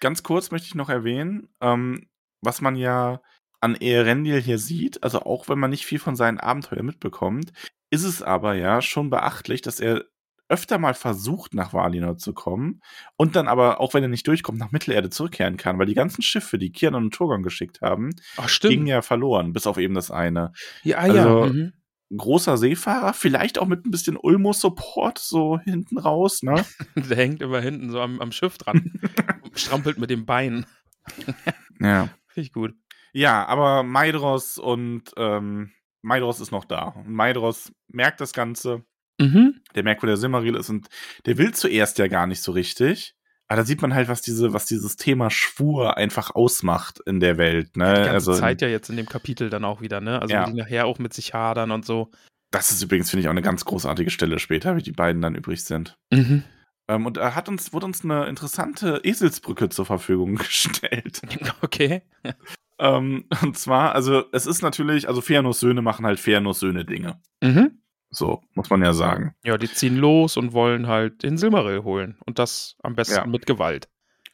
Ganz 0.00 0.22
kurz 0.22 0.50
möchte 0.50 0.66
ich 0.68 0.74
noch 0.74 0.88
erwähnen, 0.90 1.48
ähm, 1.60 2.08
was 2.42 2.60
man 2.60 2.76
ja 2.76 3.20
an 3.60 3.74
Erendiel 3.74 4.40
hier 4.40 4.58
sieht, 4.58 5.02
also 5.02 5.20
auch 5.22 5.48
wenn 5.48 5.58
man 5.58 5.70
nicht 5.70 5.86
viel 5.86 5.98
von 5.98 6.16
seinen 6.16 6.38
Abenteuern 6.38 6.86
mitbekommt, 6.86 7.52
ist 7.90 8.04
es 8.04 8.22
aber 8.22 8.54
ja 8.54 8.82
schon 8.82 9.10
beachtlich, 9.10 9.62
dass 9.62 9.80
er 9.80 10.04
öfter 10.48 10.78
mal 10.78 10.94
versucht, 10.94 11.54
nach 11.54 11.72
Valinor 11.72 12.18
zu 12.18 12.32
kommen 12.32 12.80
und 13.16 13.34
dann 13.34 13.48
aber, 13.48 13.80
auch 13.80 13.94
wenn 13.94 14.04
er 14.04 14.08
nicht 14.08 14.28
durchkommt, 14.28 14.58
nach 14.58 14.70
Mittelerde 14.70 15.10
zurückkehren 15.10 15.56
kann, 15.56 15.76
weil 15.78 15.86
die 15.86 15.94
ganzen 15.94 16.22
Schiffe, 16.22 16.56
die 16.58 16.70
Kian 16.70 16.94
und 16.94 17.12
Turgon 17.12 17.42
geschickt 17.42 17.80
haben, 17.80 18.10
Ach, 18.36 18.48
gingen 18.60 18.86
ja 18.86 19.02
verloren, 19.02 19.52
bis 19.52 19.66
auf 19.66 19.76
eben 19.78 19.94
das 19.94 20.10
eine. 20.12 20.52
ja, 20.84 20.98
also- 20.98 21.16
ja. 21.46 21.52
Mhm. 21.52 21.72
Großer 22.16 22.56
Seefahrer, 22.56 23.14
vielleicht 23.14 23.58
auch 23.58 23.66
mit 23.66 23.84
ein 23.84 23.90
bisschen 23.90 24.16
Ulmo-Support 24.16 25.18
so 25.18 25.58
hinten 25.58 25.98
raus, 25.98 26.44
ne? 26.44 26.64
Der 26.94 27.16
hängt 27.16 27.42
immer 27.42 27.60
hinten 27.60 27.90
so 27.90 28.00
am, 28.00 28.20
am 28.20 28.30
Schiff 28.30 28.58
dran. 28.58 28.92
Strampelt 29.56 29.98
mit 29.98 30.08
dem 30.10 30.24
Bein. 30.24 30.66
ja. 31.80 32.08
Finde 32.28 32.46
ich 32.46 32.52
gut. 32.52 32.74
Ja, 33.16 33.46
aber 33.46 33.82
Maidros 33.82 34.58
und 34.58 35.04
ähm, 35.16 35.72
Maidros 36.02 36.38
ist 36.40 36.50
noch 36.50 36.66
da. 36.66 36.88
Und 36.88 37.08
Maidros 37.08 37.72
merkt 37.88 38.20
das 38.20 38.34
Ganze. 38.34 38.84
Mhm. 39.18 39.62
Der 39.74 39.84
merkt, 39.84 40.02
wo 40.02 40.06
der 40.06 40.18
Simmeril 40.18 40.54
ist 40.54 40.68
und 40.68 40.88
der 41.24 41.38
will 41.38 41.54
zuerst 41.54 41.98
ja 41.98 42.08
gar 42.08 42.26
nicht 42.26 42.42
so 42.42 42.52
richtig. 42.52 43.14
Aber 43.48 43.56
da 43.62 43.64
sieht 43.64 43.80
man 43.80 43.94
halt, 43.94 44.08
was 44.08 44.20
diese, 44.20 44.52
was 44.52 44.66
dieses 44.66 44.96
Thema 44.96 45.30
Schwur 45.30 45.96
einfach 45.96 46.34
ausmacht 46.34 47.00
in 47.06 47.20
der 47.20 47.38
Welt. 47.38 47.76
Ne? 47.78 47.86
Die 47.86 48.00
ganze 48.00 48.10
also 48.10 48.34
Zeit 48.34 48.60
ja 48.60 48.68
jetzt 48.68 48.90
in 48.90 48.98
dem 48.98 49.06
Kapitel 49.08 49.48
dann 49.48 49.64
auch 49.64 49.80
wieder, 49.80 50.02
ne? 50.02 50.20
Also 50.20 50.34
Ja. 50.34 50.44
die 50.44 50.52
nachher 50.52 50.84
auch 50.84 50.98
mit 50.98 51.14
sich 51.14 51.32
hadern 51.32 51.70
und 51.70 51.86
so. 51.86 52.10
das 52.50 52.70
ist 52.70 52.82
übrigens, 52.82 53.08
finde 53.08 53.22
ich, 53.22 53.28
auch 53.28 53.32
eine 53.32 53.42
ganz 53.42 53.64
großartige 53.64 54.10
Stelle 54.10 54.38
später, 54.38 54.76
wie 54.76 54.82
die 54.82 54.92
beiden 54.92 55.22
dann 55.22 55.34
übrig 55.34 55.64
sind. 55.64 55.96
Mhm. 56.12 56.42
Ähm, 56.88 57.06
und 57.06 57.16
er 57.16 57.34
hat 57.34 57.48
uns, 57.48 57.72
wurde 57.72 57.86
uns 57.86 58.04
eine 58.04 58.26
interessante 58.26 59.00
Eselsbrücke 59.04 59.70
zur 59.70 59.86
Verfügung 59.86 60.34
gestellt. 60.36 61.22
Okay. 61.62 62.02
Ähm, 62.78 63.24
und 63.42 63.58
zwar, 63.58 63.94
also 63.94 64.24
es 64.32 64.46
ist 64.46 64.62
natürlich, 64.62 65.08
also 65.08 65.20
Feanors 65.20 65.60
Söhne 65.60 65.82
machen 65.82 66.06
halt 66.06 66.20
Feanors 66.20 66.60
Söhne 66.60 66.84
Dinge. 66.84 67.20
Mhm. 67.42 67.78
So, 68.10 68.42
muss 68.54 68.70
man 68.70 68.82
ja 68.82 68.92
sagen. 68.92 69.34
Ja, 69.44 69.58
die 69.58 69.70
ziehen 69.70 69.96
los 69.96 70.36
und 70.36 70.52
wollen 70.52 70.86
halt 70.86 71.22
den 71.22 71.36
Silmaril 71.36 71.82
holen. 71.82 72.16
Und 72.24 72.38
das 72.38 72.76
am 72.82 72.94
besten 72.94 73.14
Ja. 73.16 73.26
mit 73.26 73.46
Gewalt. 73.46 73.88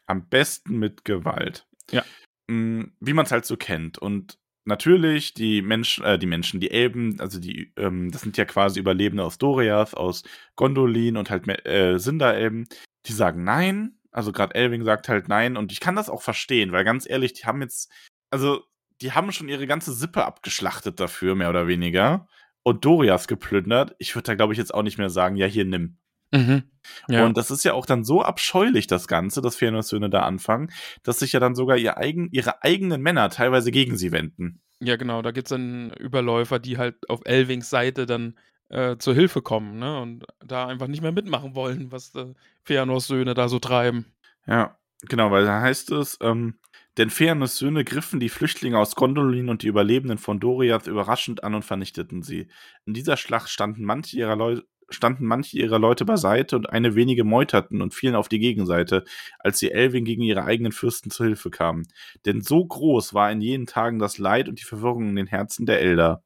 Am 0.06 0.28
besten 0.28 0.78
mit 0.78 1.04
Gewalt. 1.04 1.66
Ja. 1.90 2.04
Mm, 2.48 2.92
Wie 3.00 3.12
man 3.14 3.24
es 3.24 3.32
halt 3.32 3.46
so 3.46 3.56
kennt. 3.56 3.96
Und 3.98 4.38
natürlich, 4.66 5.32
die 5.34 5.62
Menschen, 5.62 6.04
äh, 6.04 6.18
die 6.18 6.26
Menschen, 6.26 6.60
die 6.60 6.70
Elben, 6.70 7.18
also 7.18 7.40
die, 7.40 7.72
ähm, 7.76 8.10
das 8.10 8.20
sind 8.20 8.36
ja 8.36 8.44
quasi 8.44 8.78
Überlebende 8.78 9.24
aus 9.24 9.38
Doriath, 9.38 9.96
aus 9.96 10.22
Gondolin 10.54 11.16
und 11.16 11.30
halt 11.30 11.48
äh, 11.66 11.98
Sindaelben, 11.98 12.68
die 13.06 13.12
sagen 13.12 13.42
nein. 13.42 13.98
Also 14.10 14.32
gerade 14.32 14.54
Elving 14.54 14.84
sagt 14.84 15.08
halt 15.08 15.28
nein. 15.28 15.56
Und 15.56 15.72
ich 15.72 15.80
kann 15.80 15.96
das 15.96 16.10
auch 16.10 16.20
verstehen, 16.22 16.72
weil 16.72 16.84
ganz 16.84 17.08
ehrlich, 17.08 17.32
die 17.32 17.46
haben 17.46 17.62
jetzt, 17.62 17.90
also 18.32 18.62
die 19.00 19.12
haben 19.12 19.32
schon 19.32 19.48
ihre 19.48 19.66
ganze 19.66 19.92
Sippe 19.92 20.24
abgeschlachtet 20.24 20.98
dafür, 21.00 21.34
mehr 21.34 21.50
oder 21.50 21.66
weniger. 21.66 22.26
Und 22.62 22.84
Doriath 22.84 23.26
geplündert. 23.26 23.94
Ich 23.98 24.14
würde 24.14 24.26
da, 24.26 24.34
glaube 24.34 24.52
ich, 24.52 24.58
jetzt 24.58 24.72
auch 24.72 24.82
nicht 24.82 24.98
mehr 24.98 25.10
sagen, 25.10 25.36
ja, 25.36 25.46
hier 25.46 25.64
nimm. 25.64 25.98
Mhm. 26.30 26.62
Ja. 27.08 27.26
Und 27.26 27.36
das 27.36 27.50
ist 27.50 27.64
ja 27.64 27.74
auch 27.74 27.84
dann 27.84 28.04
so 28.04 28.22
abscheulich, 28.22 28.86
das 28.86 29.06
Ganze, 29.06 29.42
dass 29.42 29.58
Fëanors 29.58 29.88
Söhne 29.88 30.08
da 30.08 30.22
anfangen, 30.22 30.70
dass 31.02 31.18
sich 31.18 31.32
ja 31.32 31.40
dann 31.40 31.54
sogar 31.54 31.76
ihr 31.76 31.98
eigen, 31.98 32.28
ihre 32.30 32.62
eigenen 32.62 33.02
Männer 33.02 33.28
teilweise 33.28 33.70
gegen 33.70 33.96
sie 33.96 34.12
wenden. 34.12 34.62
ja, 34.80 34.96
genau. 34.96 35.20
Da 35.22 35.32
gibt 35.32 35.48
es 35.48 35.50
dann 35.50 35.90
Überläufer, 35.90 36.58
die 36.58 36.78
halt 36.78 37.08
auf 37.10 37.20
Elvings 37.24 37.68
Seite 37.68 38.06
dann 38.06 38.38
äh, 38.68 38.96
zur 38.96 39.14
Hilfe 39.14 39.42
kommen, 39.42 39.78
ne? 39.78 40.00
Und 40.00 40.24
da 40.44 40.66
einfach 40.66 40.86
nicht 40.86 41.02
mehr 41.02 41.12
mitmachen 41.12 41.54
wollen, 41.54 41.92
was 41.92 42.14
äh, 42.14 42.32
Feanors 42.64 43.08
Söhne 43.08 43.34
da 43.34 43.48
so 43.48 43.58
treiben. 43.58 44.06
Ja, 44.46 44.78
genau, 45.02 45.30
weil 45.30 45.44
da 45.44 45.60
heißt 45.60 45.90
es, 45.92 46.18
ähm, 46.22 46.54
denn 46.98 47.10
Feanors 47.10 47.56
Söhne 47.56 47.84
griffen 47.84 48.20
die 48.20 48.28
Flüchtlinge 48.28 48.78
aus 48.78 48.94
Gondolin 48.94 49.48
und 49.48 49.62
die 49.62 49.68
Überlebenden 49.68 50.18
von 50.18 50.40
Doriath 50.40 50.86
überraschend 50.86 51.42
an 51.44 51.54
und 51.54 51.64
vernichteten 51.64 52.22
sie. 52.22 52.48
In 52.84 52.94
dieser 52.94 53.16
Schlacht 53.16 53.48
standen 53.48 53.84
manche 53.84 54.16
ihrer 54.16 54.36
Leute 54.36 54.64
standen 54.90 55.24
manche 55.24 55.56
ihrer 55.56 55.78
Leute 55.78 56.04
beiseite 56.04 56.54
und 56.54 56.68
eine 56.68 56.94
wenige 56.94 57.24
meuterten 57.24 57.80
und 57.80 57.94
fielen 57.94 58.14
auf 58.14 58.28
die 58.28 58.38
Gegenseite, 58.38 59.04
als 59.38 59.58
die 59.58 59.70
Elwing 59.70 60.04
gegen 60.04 60.22
ihre 60.22 60.44
eigenen 60.44 60.72
Fürsten 60.72 61.10
zu 61.10 61.24
Hilfe 61.24 61.50
kamen. 61.50 61.86
Denn 62.26 62.42
so 62.42 62.62
groß 62.64 63.14
war 63.14 63.32
in 63.32 63.40
jenen 63.40 63.66
Tagen 63.66 63.98
das 63.98 64.18
Leid 64.18 64.50
und 64.50 64.60
die 64.60 64.64
Verwirrung 64.64 65.08
in 65.08 65.16
den 65.16 65.26
Herzen 65.26 65.64
der 65.64 65.80
Elder. 65.80 66.22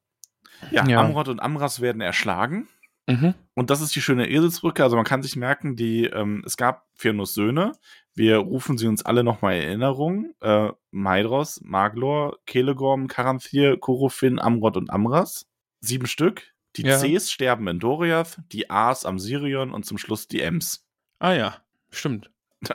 Ja, 0.71 0.87
Ja. 0.87 1.01
Amrod 1.01 1.29
und 1.29 1.39
Amras 1.39 1.81
werden 1.81 2.01
erschlagen. 2.01 2.67
Mhm. 3.07 3.33
Und 3.53 3.69
das 3.69 3.81
ist 3.81 3.95
die 3.95 4.01
schöne 4.01 4.29
Eselsbrücke. 4.29 4.83
Also 4.83 4.95
man 4.97 5.05
kann 5.05 5.23
sich 5.23 5.35
merken, 5.35 5.75
die, 5.75 6.05
ähm, 6.05 6.43
es 6.45 6.57
gab 6.57 6.85
Fëanors 6.99 7.33
Söhne. 7.33 7.71
Wir 8.13 8.37
rufen 8.37 8.77
sie 8.77 8.87
uns 8.87 9.05
alle 9.05 9.23
nochmal 9.23 9.55
in 9.57 9.63
Erinnerung. 9.63 10.33
Äh, 10.41 10.69
Maedros, 10.91 11.61
Maglor, 11.63 12.37
Kelegorm, 12.45 13.07
Karanthir, 13.07 13.77
Korofin, 13.79 14.39
Amrod 14.39 14.75
und 14.77 14.89
Amras. 14.89 15.45
Sieben 15.79 16.07
Stück. 16.07 16.53
Die 16.75 16.83
Ja. 16.83 16.97
Cs 16.99 17.31
sterben 17.31 17.67
in 17.67 17.79
Doriath, 17.79 18.37
die 18.51 18.69
As 18.69 19.05
am 19.05 19.19
Sirion 19.19 19.71
und 19.71 19.85
zum 19.85 19.97
Schluss 19.97 20.27
die 20.27 20.41
Ems. 20.41 20.85
Ah 21.19 21.33
ja, 21.33 21.57
stimmt. 21.89 22.29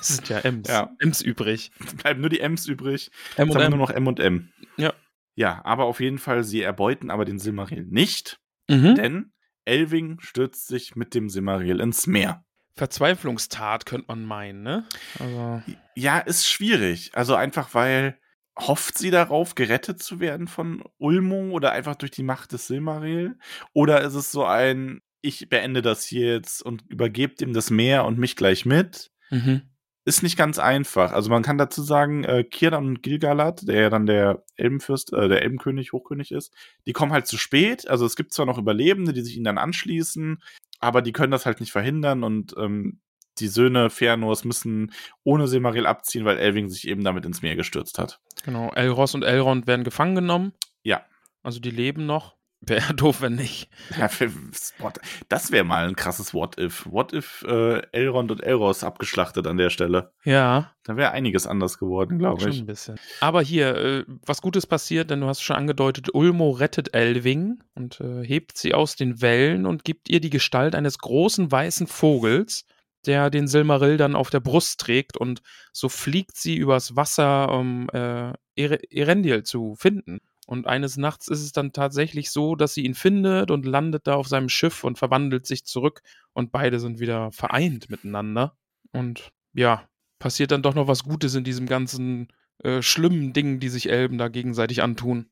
es 0.00 0.08
sind 0.16 0.28
ja 0.28 0.38
M's. 0.40 0.68
Ja. 0.68 0.90
M's 0.98 1.20
übrig. 1.22 1.70
Bleiben 1.96 2.20
nur 2.20 2.30
die 2.30 2.40
Ems 2.40 2.66
übrig. 2.66 3.10
M 3.36 3.46
Jetzt 3.48 3.56
und 3.56 3.62
haben 3.62 3.72
M. 3.72 3.78
nur 3.78 3.86
noch 3.88 3.90
M 3.94 4.06
und 4.06 4.20
M. 4.20 4.50
Ja. 4.76 4.92
Ja, 5.34 5.60
aber 5.64 5.84
auf 5.84 6.00
jeden 6.00 6.18
Fall, 6.18 6.42
sie 6.44 6.62
erbeuten 6.62 7.10
aber 7.10 7.24
den 7.24 7.38
Silmaril 7.38 7.84
nicht, 7.86 8.38
Mhm. 8.68 8.94
denn 8.96 9.32
Elving 9.68 10.18
stürzt 10.20 10.66
sich 10.66 10.96
mit 10.96 11.14
dem 11.14 11.28
Silmaril 11.28 11.80
ins 11.80 12.06
Meer. 12.06 12.44
Verzweiflungstat 12.74 13.86
könnte 13.86 14.06
man 14.08 14.24
meinen, 14.24 14.62
ne? 14.62 14.86
Also, 15.18 15.62
Ja, 15.94 16.18
ist 16.18 16.48
schwierig. 16.48 17.10
Also 17.14 17.34
einfach, 17.34 17.74
weil 17.74 18.18
hofft 18.58 18.98
sie 18.98 19.10
darauf, 19.10 19.54
gerettet 19.54 20.02
zu 20.02 20.20
werden 20.20 20.48
von 20.48 20.82
Ulmo 20.98 21.50
oder 21.50 21.72
einfach 21.72 21.94
durch 21.94 22.10
die 22.10 22.22
Macht 22.22 22.52
des 22.52 22.66
Silmaril? 22.66 23.38
Oder 23.72 24.02
ist 24.02 24.14
es 24.14 24.32
so 24.32 24.44
ein, 24.44 25.00
ich 25.20 25.48
beende 25.48 25.82
das 25.82 26.04
hier 26.04 26.34
jetzt 26.34 26.62
und 26.62 26.82
übergebe 26.88 27.34
dem 27.34 27.52
das 27.52 27.70
Meer 27.70 28.04
und 28.04 28.18
mich 28.18 28.36
gleich 28.36 28.64
mit? 28.64 29.10
mhm. 29.30 29.62
Ist 30.08 30.22
nicht 30.22 30.38
ganz 30.38 30.58
einfach. 30.58 31.12
Also 31.12 31.28
man 31.28 31.42
kann 31.42 31.58
dazu 31.58 31.82
sagen, 31.82 32.24
äh, 32.24 32.42
Kirdan 32.42 32.86
und 32.86 33.02
Gilgalad, 33.02 33.68
der 33.68 33.82
ja 33.82 33.90
dann 33.90 34.06
der 34.06 34.42
Elbenfürst, 34.56 35.12
äh, 35.12 35.28
der 35.28 35.42
Elbenkönig, 35.42 35.92
Hochkönig 35.92 36.32
ist, 36.32 36.50
die 36.86 36.94
kommen 36.94 37.12
halt 37.12 37.26
zu 37.26 37.36
spät. 37.36 37.86
Also 37.90 38.06
es 38.06 38.16
gibt 38.16 38.32
zwar 38.32 38.46
noch 38.46 38.56
Überlebende, 38.56 39.12
die 39.12 39.20
sich 39.20 39.36
ihnen 39.36 39.44
dann 39.44 39.58
anschließen, 39.58 40.42
aber 40.80 41.02
die 41.02 41.12
können 41.12 41.30
das 41.30 41.44
halt 41.44 41.60
nicht 41.60 41.72
verhindern 41.72 42.24
und 42.24 42.54
ähm, 42.56 43.00
die 43.36 43.48
Söhne 43.48 43.88
Fëanors 43.88 44.46
müssen 44.46 44.94
ohne 45.24 45.46
Silmaril 45.46 45.84
abziehen, 45.84 46.24
weil 46.24 46.38
Elving 46.38 46.70
sich 46.70 46.88
eben 46.88 47.04
damit 47.04 47.26
ins 47.26 47.42
Meer 47.42 47.56
gestürzt 47.56 47.98
hat. 47.98 48.18
Genau. 48.46 48.70
Elros 48.70 49.14
und 49.14 49.24
Elrond 49.24 49.66
werden 49.66 49.84
gefangen 49.84 50.14
genommen. 50.14 50.54
Ja. 50.84 51.02
Also 51.42 51.60
die 51.60 51.70
leben 51.70 52.06
noch. 52.06 52.37
Wäre 52.60 52.92
doof, 52.92 53.20
wenn 53.22 53.36
nicht. 53.36 53.70
Ja, 53.96 54.10
what- 54.78 54.98
Das 55.28 55.52
wäre 55.52 55.64
mal 55.64 55.86
ein 55.86 55.94
krasses 55.96 56.34
What-If. 56.34 56.86
What 56.90 57.12
if 57.12 57.44
äh, 57.48 57.82
Elrond 57.92 58.32
und 58.32 58.42
Elros 58.42 58.82
abgeschlachtet 58.82 59.46
an 59.46 59.56
der 59.58 59.70
Stelle? 59.70 60.12
Ja, 60.24 60.72
Da 60.82 60.96
wäre 60.96 61.12
einiges 61.12 61.46
anders 61.46 61.78
geworden, 61.78 62.18
glaube 62.18 62.40
schon 62.42 62.50
ich. 62.50 62.58
ein 62.60 62.66
bisschen. 62.66 62.98
Aber 63.20 63.42
hier, 63.42 63.76
äh, 63.76 64.04
was 64.26 64.42
Gutes 64.42 64.66
passiert, 64.66 65.10
denn 65.10 65.20
du 65.20 65.28
hast 65.28 65.40
schon 65.40 65.56
angedeutet, 65.56 66.12
Ulmo 66.12 66.50
rettet 66.50 66.94
Elving 66.94 67.62
und 67.74 68.00
äh, 68.00 68.24
hebt 68.24 68.58
sie 68.58 68.74
aus 68.74 68.96
den 68.96 69.22
Wellen 69.22 69.64
und 69.64 69.84
gibt 69.84 70.08
ihr 70.08 70.20
die 70.20 70.30
Gestalt 70.30 70.74
eines 70.74 70.98
großen 70.98 71.50
weißen 71.52 71.86
Vogels, 71.86 72.64
der 73.06 73.30
den 73.30 73.46
Silmarill 73.46 73.96
dann 73.98 74.16
auf 74.16 74.30
der 74.30 74.40
Brust 74.40 74.80
trägt 74.80 75.16
und 75.16 75.42
so 75.72 75.88
fliegt 75.88 76.36
sie 76.36 76.56
übers 76.56 76.96
Wasser, 76.96 77.52
um 77.56 77.88
äh, 77.92 78.32
Ere- 78.56 78.82
Erendil 78.90 79.44
zu 79.44 79.76
finden. 79.76 80.18
Und 80.48 80.66
eines 80.66 80.96
Nachts 80.96 81.28
ist 81.28 81.42
es 81.42 81.52
dann 81.52 81.74
tatsächlich 81.74 82.30
so, 82.30 82.56
dass 82.56 82.72
sie 82.72 82.82
ihn 82.86 82.94
findet 82.94 83.50
und 83.50 83.66
landet 83.66 84.06
da 84.06 84.14
auf 84.14 84.28
seinem 84.28 84.48
Schiff 84.48 84.82
und 84.82 84.96
verwandelt 84.96 85.44
sich 85.44 85.66
zurück 85.66 86.00
und 86.32 86.52
beide 86.52 86.80
sind 86.80 87.00
wieder 87.00 87.30
vereint 87.32 87.90
miteinander. 87.90 88.56
Und 88.90 89.30
ja, 89.52 89.86
passiert 90.18 90.50
dann 90.50 90.62
doch 90.62 90.74
noch 90.74 90.88
was 90.88 91.04
Gutes 91.04 91.34
in 91.34 91.44
diesem 91.44 91.66
ganzen 91.66 92.28
äh, 92.64 92.80
schlimmen 92.80 93.34
Ding, 93.34 93.60
die 93.60 93.68
sich 93.68 93.90
Elben 93.90 94.16
da 94.16 94.28
gegenseitig 94.28 94.82
antun. 94.82 95.28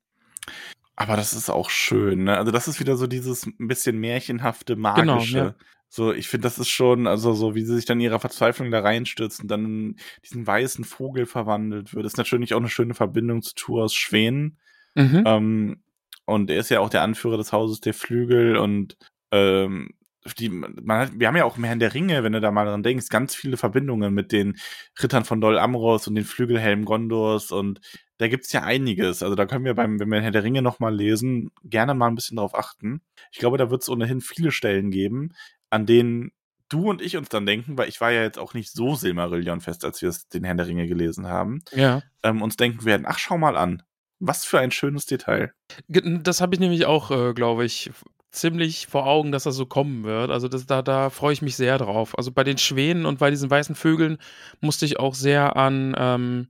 Aber 0.96 1.16
das 1.16 1.32
ist 1.32 1.48
auch 1.48 1.70
schön, 1.70 2.24
ne? 2.24 2.36
Also 2.36 2.52
das 2.52 2.68
ist 2.68 2.78
wieder 2.78 2.98
so 2.98 3.06
dieses 3.06 3.46
ein 3.46 3.68
bisschen 3.68 3.96
märchenhafte, 3.96 4.76
magische. 4.76 5.32
Genau, 5.32 5.46
ja. 5.46 5.54
So, 5.88 6.12
ich 6.12 6.28
finde, 6.28 6.42
das 6.42 6.58
ist 6.58 6.68
schon, 6.68 7.06
also 7.06 7.32
so, 7.32 7.54
wie 7.54 7.64
sie 7.64 7.74
sich 7.74 7.86
dann 7.86 8.00
in 8.00 8.04
ihrer 8.04 8.20
Verzweiflung 8.20 8.70
da 8.70 8.80
reinstürzt 8.80 9.40
und 9.40 9.48
dann 9.48 9.64
in 9.64 9.96
diesen 10.26 10.46
weißen 10.46 10.84
Vogel 10.84 11.24
verwandelt 11.24 11.94
wird, 11.94 12.04
ist 12.04 12.18
natürlich 12.18 12.52
auch 12.52 12.60
eine 12.60 12.68
schöne 12.68 12.92
Verbindung 12.92 13.40
zu 13.40 13.54
Turas 13.54 13.94
Schwänen. 13.94 14.58
Mhm. 14.96 15.22
Ähm, 15.24 15.82
und 16.24 16.50
er 16.50 16.58
ist 16.58 16.70
ja 16.70 16.80
auch 16.80 16.90
der 16.90 17.02
Anführer 17.02 17.36
des 17.36 17.52
Hauses 17.52 17.80
der 17.80 17.94
Flügel 17.94 18.56
und 18.56 18.96
ähm, 19.30 19.90
die, 20.38 20.48
man 20.48 20.98
hat, 20.98 21.10
wir 21.14 21.28
haben 21.28 21.36
ja 21.36 21.44
auch 21.44 21.56
im 21.56 21.64
Herrn 21.64 21.78
der 21.78 21.94
Ringe, 21.94 22.24
wenn 22.24 22.32
du 22.32 22.40
da 22.40 22.50
mal 22.50 22.66
dran 22.66 22.82
denkst, 22.82 23.08
ganz 23.08 23.34
viele 23.34 23.56
Verbindungen 23.56 24.12
mit 24.12 24.32
den 24.32 24.56
Rittern 25.00 25.24
von 25.24 25.40
Dol 25.40 25.58
Amros 25.58 26.08
und 26.08 26.16
den 26.16 26.24
Flügelhelm 26.24 26.84
Gondors 26.84 27.52
und 27.52 27.80
da 28.18 28.28
gibt's 28.28 28.52
ja 28.52 28.62
einiges. 28.62 29.22
Also 29.22 29.34
da 29.34 29.46
können 29.46 29.64
wir 29.64 29.74
beim, 29.74 30.00
wenn 30.00 30.08
wir 30.08 30.20
Herr 30.20 30.30
der 30.30 30.42
Ringe 30.42 30.62
nochmal 30.62 30.94
lesen, 30.94 31.50
gerne 31.62 31.94
mal 31.94 32.08
ein 32.08 32.14
bisschen 32.14 32.38
drauf 32.38 32.54
achten. 32.54 33.02
Ich 33.30 33.38
glaube, 33.38 33.58
da 33.58 33.70
wird 33.70 33.82
es 33.82 33.88
ohnehin 33.88 34.20
viele 34.20 34.50
Stellen 34.50 34.90
geben, 34.90 35.34
an 35.70 35.86
denen 35.86 36.32
du 36.68 36.90
und 36.90 37.02
ich 37.02 37.16
uns 37.16 37.28
dann 37.28 37.46
denken, 37.46 37.78
weil 37.78 37.88
ich 37.88 38.00
war 38.00 38.10
ja 38.10 38.22
jetzt 38.22 38.38
auch 38.38 38.54
nicht 38.54 38.72
so 38.72 38.94
Silmarillion 38.94 39.60
fest, 39.60 39.84
als 39.84 40.02
wir 40.02 40.08
es 40.08 40.28
den 40.28 40.44
Herrn 40.44 40.56
der 40.56 40.66
Ringe 40.66 40.88
gelesen 40.88 41.28
haben, 41.28 41.62
ja. 41.72 42.02
ähm, 42.22 42.42
uns 42.42 42.56
denken 42.56 42.84
werden, 42.84 43.06
ach, 43.06 43.18
schau 43.18 43.38
mal 43.38 43.56
an. 43.56 43.82
Was 44.18 44.44
für 44.44 44.58
ein 44.58 44.70
schönes 44.70 45.06
Detail. 45.06 45.52
Das 45.88 46.40
habe 46.40 46.54
ich 46.54 46.60
nämlich 46.60 46.86
auch, 46.86 47.10
äh, 47.10 47.34
glaube 47.34 47.64
ich, 47.64 47.90
ziemlich 48.30 48.86
vor 48.86 49.06
Augen, 49.06 49.32
dass 49.32 49.44
das 49.44 49.56
so 49.56 49.66
kommen 49.66 50.04
wird. 50.04 50.30
Also 50.30 50.48
das, 50.48 50.66
da, 50.66 50.82
da 50.82 51.10
freue 51.10 51.32
ich 51.32 51.42
mich 51.42 51.56
sehr 51.56 51.78
drauf. 51.78 52.16
Also 52.16 52.32
bei 52.32 52.44
den 52.44 52.58
Schwänen 52.58 53.06
und 53.06 53.18
bei 53.18 53.30
diesen 53.30 53.50
weißen 53.50 53.74
Vögeln 53.74 54.18
musste 54.60 54.84
ich 54.84 54.98
auch 54.98 55.14
sehr 55.14 55.56
an 55.56 55.94
ähm, 55.98 56.48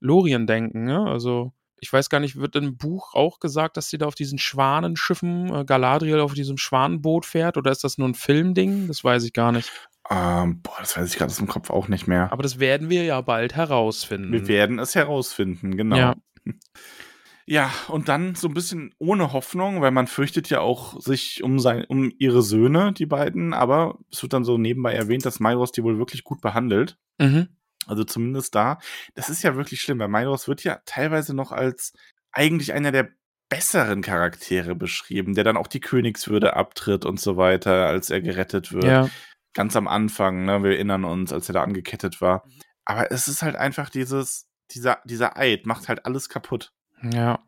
Lorien 0.00 0.46
denken. 0.46 0.84
Ne? 0.84 1.06
Also 1.06 1.52
ich 1.78 1.92
weiß 1.92 2.08
gar 2.08 2.20
nicht, 2.20 2.36
wird 2.36 2.56
im 2.56 2.76
Buch 2.76 3.14
auch 3.14 3.40
gesagt, 3.40 3.76
dass 3.76 3.90
sie 3.90 3.98
da 3.98 4.06
auf 4.06 4.14
diesen 4.14 4.38
Schwanenschiffen, 4.38 5.54
äh, 5.54 5.64
Galadriel 5.64 6.20
auf 6.20 6.34
diesem 6.34 6.58
Schwanenboot 6.58 7.26
fährt? 7.26 7.56
Oder 7.56 7.70
ist 7.70 7.84
das 7.84 7.98
nur 7.98 8.08
ein 8.08 8.14
Filmding? 8.14 8.88
Das 8.88 9.04
weiß 9.04 9.24
ich 9.24 9.32
gar 9.32 9.52
nicht. 9.52 9.70
Ähm, 10.10 10.62
boah, 10.62 10.76
das 10.78 10.96
weiß 10.96 11.10
ich 11.10 11.18
gerade 11.18 11.30
aus 11.30 11.38
dem 11.38 11.48
Kopf 11.48 11.70
auch 11.70 11.88
nicht 11.88 12.06
mehr. 12.06 12.32
Aber 12.32 12.42
das 12.42 12.58
werden 12.58 12.90
wir 12.90 13.04
ja 13.04 13.20
bald 13.20 13.56
herausfinden. 13.56 14.32
Wir 14.32 14.48
werden 14.48 14.78
es 14.78 14.94
herausfinden, 14.94 15.76
genau. 15.76 15.96
Ja. 15.96 16.14
Ja, 17.48 17.72
und 17.88 18.08
dann 18.08 18.34
so 18.34 18.48
ein 18.48 18.54
bisschen 18.54 18.92
ohne 18.98 19.32
Hoffnung, 19.32 19.80
weil 19.80 19.92
man 19.92 20.08
fürchtet 20.08 20.50
ja 20.50 20.60
auch 20.60 21.00
sich 21.00 21.44
um 21.44 21.60
sein, 21.60 21.84
um 21.84 22.12
ihre 22.18 22.42
Söhne, 22.42 22.92
die 22.92 23.06
beiden, 23.06 23.54
aber 23.54 23.98
es 24.10 24.20
wird 24.22 24.32
dann 24.32 24.44
so 24.44 24.58
nebenbei 24.58 24.94
erwähnt, 24.94 25.24
dass 25.24 25.38
Myros 25.38 25.70
die 25.70 25.84
wohl 25.84 25.98
wirklich 25.98 26.24
gut 26.24 26.40
behandelt. 26.40 26.98
Mhm. 27.18 27.48
Also 27.86 28.02
zumindest 28.02 28.56
da. 28.56 28.78
Das 29.14 29.30
ist 29.30 29.44
ja 29.44 29.54
wirklich 29.54 29.80
schlimm, 29.80 30.00
weil 30.00 30.08
Myros 30.08 30.48
wird 30.48 30.64
ja 30.64 30.80
teilweise 30.86 31.34
noch 31.34 31.52
als 31.52 31.92
eigentlich 32.32 32.72
einer 32.72 32.90
der 32.90 33.10
besseren 33.48 34.02
Charaktere 34.02 34.74
beschrieben, 34.74 35.36
der 35.36 35.44
dann 35.44 35.56
auch 35.56 35.68
die 35.68 35.78
Königswürde 35.78 36.56
abtritt 36.56 37.04
und 37.04 37.20
so 37.20 37.36
weiter, 37.36 37.86
als 37.86 38.10
er 38.10 38.20
gerettet 38.20 38.72
wird 38.72 38.84
Ja. 38.86 39.08
ganz 39.54 39.76
am 39.76 39.86
Anfang, 39.86 40.44
ne, 40.44 40.64
wir 40.64 40.72
erinnern 40.72 41.04
uns, 41.04 41.32
als 41.32 41.48
er 41.48 41.52
da 41.52 41.62
angekettet 41.62 42.20
war. 42.20 42.42
Aber 42.84 43.12
es 43.12 43.28
ist 43.28 43.42
halt 43.42 43.54
einfach 43.54 43.88
dieses, 43.88 44.45
dieser, 44.72 44.98
dieser 45.04 45.36
Eid 45.36 45.66
macht 45.66 45.88
halt 45.88 46.06
alles 46.06 46.28
kaputt. 46.28 46.72
Ja. 47.02 47.44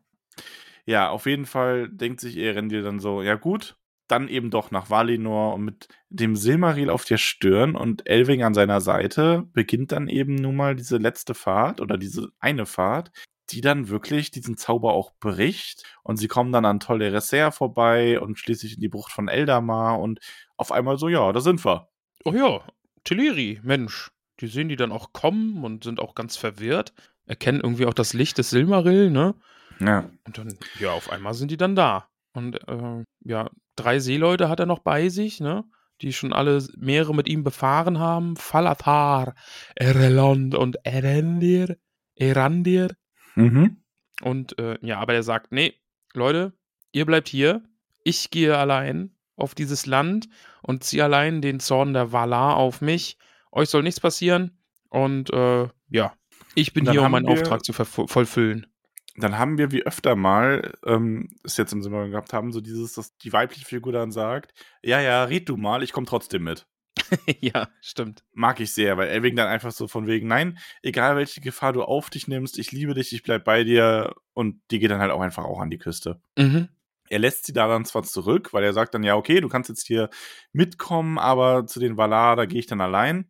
Ja, 0.85 1.09
auf 1.09 1.25
jeden 1.25 1.45
Fall 1.45 1.89
denkt 1.89 2.19
sich 2.19 2.37
Erendil 2.37 2.81
dann 2.81 2.99
so, 2.99 3.21
ja 3.21 3.35
gut, 3.35 3.77
dann 4.07 4.27
eben 4.27 4.49
doch 4.49 4.71
nach 4.71 4.89
Valinor 4.89 5.53
und 5.53 5.63
mit 5.63 5.87
dem 6.09 6.35
Silmaril 6.35 6.89
auf 6.89 7.05
der 7.05 7.17
Stirn 7.17 7.75
und 7.75 8.07
Elving 8.07 8.43
an 8.43 8.55
seiner 8.55 8.81
Seite 8.81 9.47
beginnt 9.53 9.91
dann 9.91 10.07
eben 10.07 10.35
nun 10.35 10.55
mal 10.55 10.75
diese 10.75 10.97
letzte 10.97 11.35
Fahrt 11.35 11.79
oder 11.79 11.97
diese 11.97 12.29
eine 12.39 12.65
Fahrt, 12.65 13.11
die 13.51 13.61
dann 13.61 13.89
wirklich 13.89 14.31
diesen 14.31 14.57
Zauber 14.57 14.93
auch 14.93 15.11
bricht 15.19 15.83
und 16.03 16.17
sie 16.17 16.27
kommen 16.27 16.51
dann 16.51 16.65
an 16.65 16.79
Tol 16.79 17.01
Eressëa 17.01 17.51
vorbei 17.51 18.19
und 18.19 18.39
schließlich 18.39 18.75
in 18.75 18.81
die 18.81 18.89
Bucht 18.89 19.11
von 19.11 19.27
Eldamar 19.27 19.99
und 19.99 20.19
auf 20.57 20.71
einmal 20.71 20.97
so, 20.97 21.07
ja, 21.07 21.31
da 21.31 21.39
sind 21.39 21.63
wir. 21.63 21.89
Oh 22.25 22.33
ja, 22.33 22.61
Teleri, 23.03 23.59
Mensch. 23.63 24.09
Die 24.39 24.47
sehen 24.47 24.69
die 24.69 24.75
dann 24.75 24.91
auch 24.91 25.13
kommen 25.13 25.63
und 25.63 25.83
sind 25.83 25.99
auch 25.99 26.15
ganz 26.15 26.37
verwirrt. 26.37 26.93
Erkennen 27.25 27.61
irgendwie 27.61 27.85
auch 27.85 27.93
das 27.93 28.13
Licht 28.13 28.37
des 28.37 28.49
Silmarill, 28.49 29.11
ne? 29.11 29.35
Ja. 29.79 30.09
Und 30.25 30.37
dann, 30.37 30.57
ja, 30.79 30.91
auf 30.91 31.11
einmal 31.11 31.33
sind 31.33 31.51
die 31.51 31.57
dann 31.57 31.75
da. 31.75 32.09
Und 32.33 32.67
äh, 32.67 33.03
ja, 33.21 33.49
drei 33.75 33.99
Seeleute 33.99 34.49
hat 34.49 34.59
er 34.59 34.65
noch 34.65 34.79
bei 34.79 35.09
sich, 35.09 35.39
ne? 35.39 35.63
Die 36.01 36.13
schon 36.13 36.31
alle 36.31 36.65
Meere 36.77 37.13
mit 37.13 37.27
ihm 37.27 37.43
befahren 37.43 37.99
haben. 37.99 38.35
Falathar, 38.37 39.35
Erelond 39.75 40.55
und 40.55 40.77
Erendir. 40.85 41.77
Erandir. 42.15 42.95
Mhm. 43.35 43.83
Und 44.21 44.57
äh, 44.59 44.77
ja, 44.81 44.99
aber 44.99 45.13
er 45.13 45.23
sagt, 45.23 45.51
nee, 45.51 45.73
Leute, 46.13 46.53
ihr 46.91 47.05
bleibt 47.05 47.27
hier. 47.27 47.63
ich 48.03 48.31
gehe 48.31 48.57
allein 48.57 49.15
auf 49.35 49.55
dieses 49.55 49.85
Land 49.85 50.27
und 50.61 50.83
ziehe 50.83 51.03
allein 51.03 51.41
den 51.41 51.59
Zorn 51.59 51.93
der 51.93 52.11
Valar 52.11 52.57
auf 52.57 52.81
mich. 52.81 53.17
Euch 53.51 53.69
soll 53.69 53.83
nichts 53.83 53.99
passieren. 53.99 54.57
Und 54.89 55.31
äh, 55.31 55.67
ja, 55.89 56.13
ich 56.55 56.73
bin 56.73 56.89
hier, 56.89 57.03
um 57.03 57.11
meinen 57.11 57.27
Auftrag 57.27 57.63
zu 57.63 57.73
vollfüllen. 57.73 58.67
Dann 59.15 59.37
haben 59.37 59.57
wir 59.57 59.71
wie 59.71 59.83
öfter 59.83 60.15
mal, 60.15 60.73
ähm, 60.85 61.29
es 61.43 61.57
jetzt 61.57 61.73
im 61.73 61.83
Sommer 61.83 62.07
gehabt 62.07 62.31
haben, 62.31 62.51
so 62.51 62.61
dieses, 62.61 62.93
dass 62.93 63.17
die 63.17 63.33
weibliche 63.33 63.65
Figur 63.65 63.91
dann 63.91 64.11
sagt, 64.11 64.53
ja, 64.81 65.01
ja, 65.01 65.23
red 65.25 65.49
du 65.49 65.57
mal, 65.57 65.83
ich 65.83 65.91
komme 65.91 66.07
trotzdem 66.07 66.43
mit. 66.43 66.67
ja, 67.39 67.67
stimmt. 67.81 68.23
Mag 68.33 68.59
ich 68.59 68.73
sehr, 68.73 68.97
weil 68.97 69.09
Elving 69.09 69.35
dann 69.35 69.47
einfach 69.47 69.71
so 69.71 69.87
von 69.87 70.07
wegen, 70.07 70.27
nein, 70.27 70.57
egal 70.81 71.15
welche 71.15 71.41
Gefahr 71.41 71.73
du 71.73 71.83
auf 71.83 72.09
dich 72.09 72.27
nimmst, 72.27 72.57
ich 72.57 72.71
liebe 72.71 72.93
dich, 72.93 73.13
ich 73.13 73.23
bleib 73.23 73.43
bei 73.43 73.63
dir 73.63 74.15
und 74.33 74.61
die 74.71 74.79
geht 74.79 74.91
dann 74.91 75.01
halt 75.01 75.11
auch 75.11 75.21
einfach 75.21 75.45
auch 75.45 75.59
an 75.59 75.69
die 75.69 75.77
Küste. 75.77 76.21
Mhm. 76.37 76.69
Er 77.09 77.19
lässt 77.19 77.45
sie 77.45 77.53
da 77.53 77.67
dann 77.67 77.85
zwar 77.85 78.03
zurück, 78.03 78.53
weil 78.53 78.63
er 78.63 78.73
sagt 78.73 78.93
dann, 78.93 79.03
ja, 79.03 79.15
okay, 79.15 79.41
du 79.41 79.49
kannst 79.49 79.69
jetzt 79.69 79.87
hier 79.87 80.09
mitkommen, 80.53 81.17
aber 81.17 81.65
zu 81.65 81.79
den 81.79 81.97
Valar, 81.97 82.35
da 82.35 82.45
gehe 82.45 82.59
ich 82.59 82.67
dann 82.67 82.81
allein. 82.81 83.29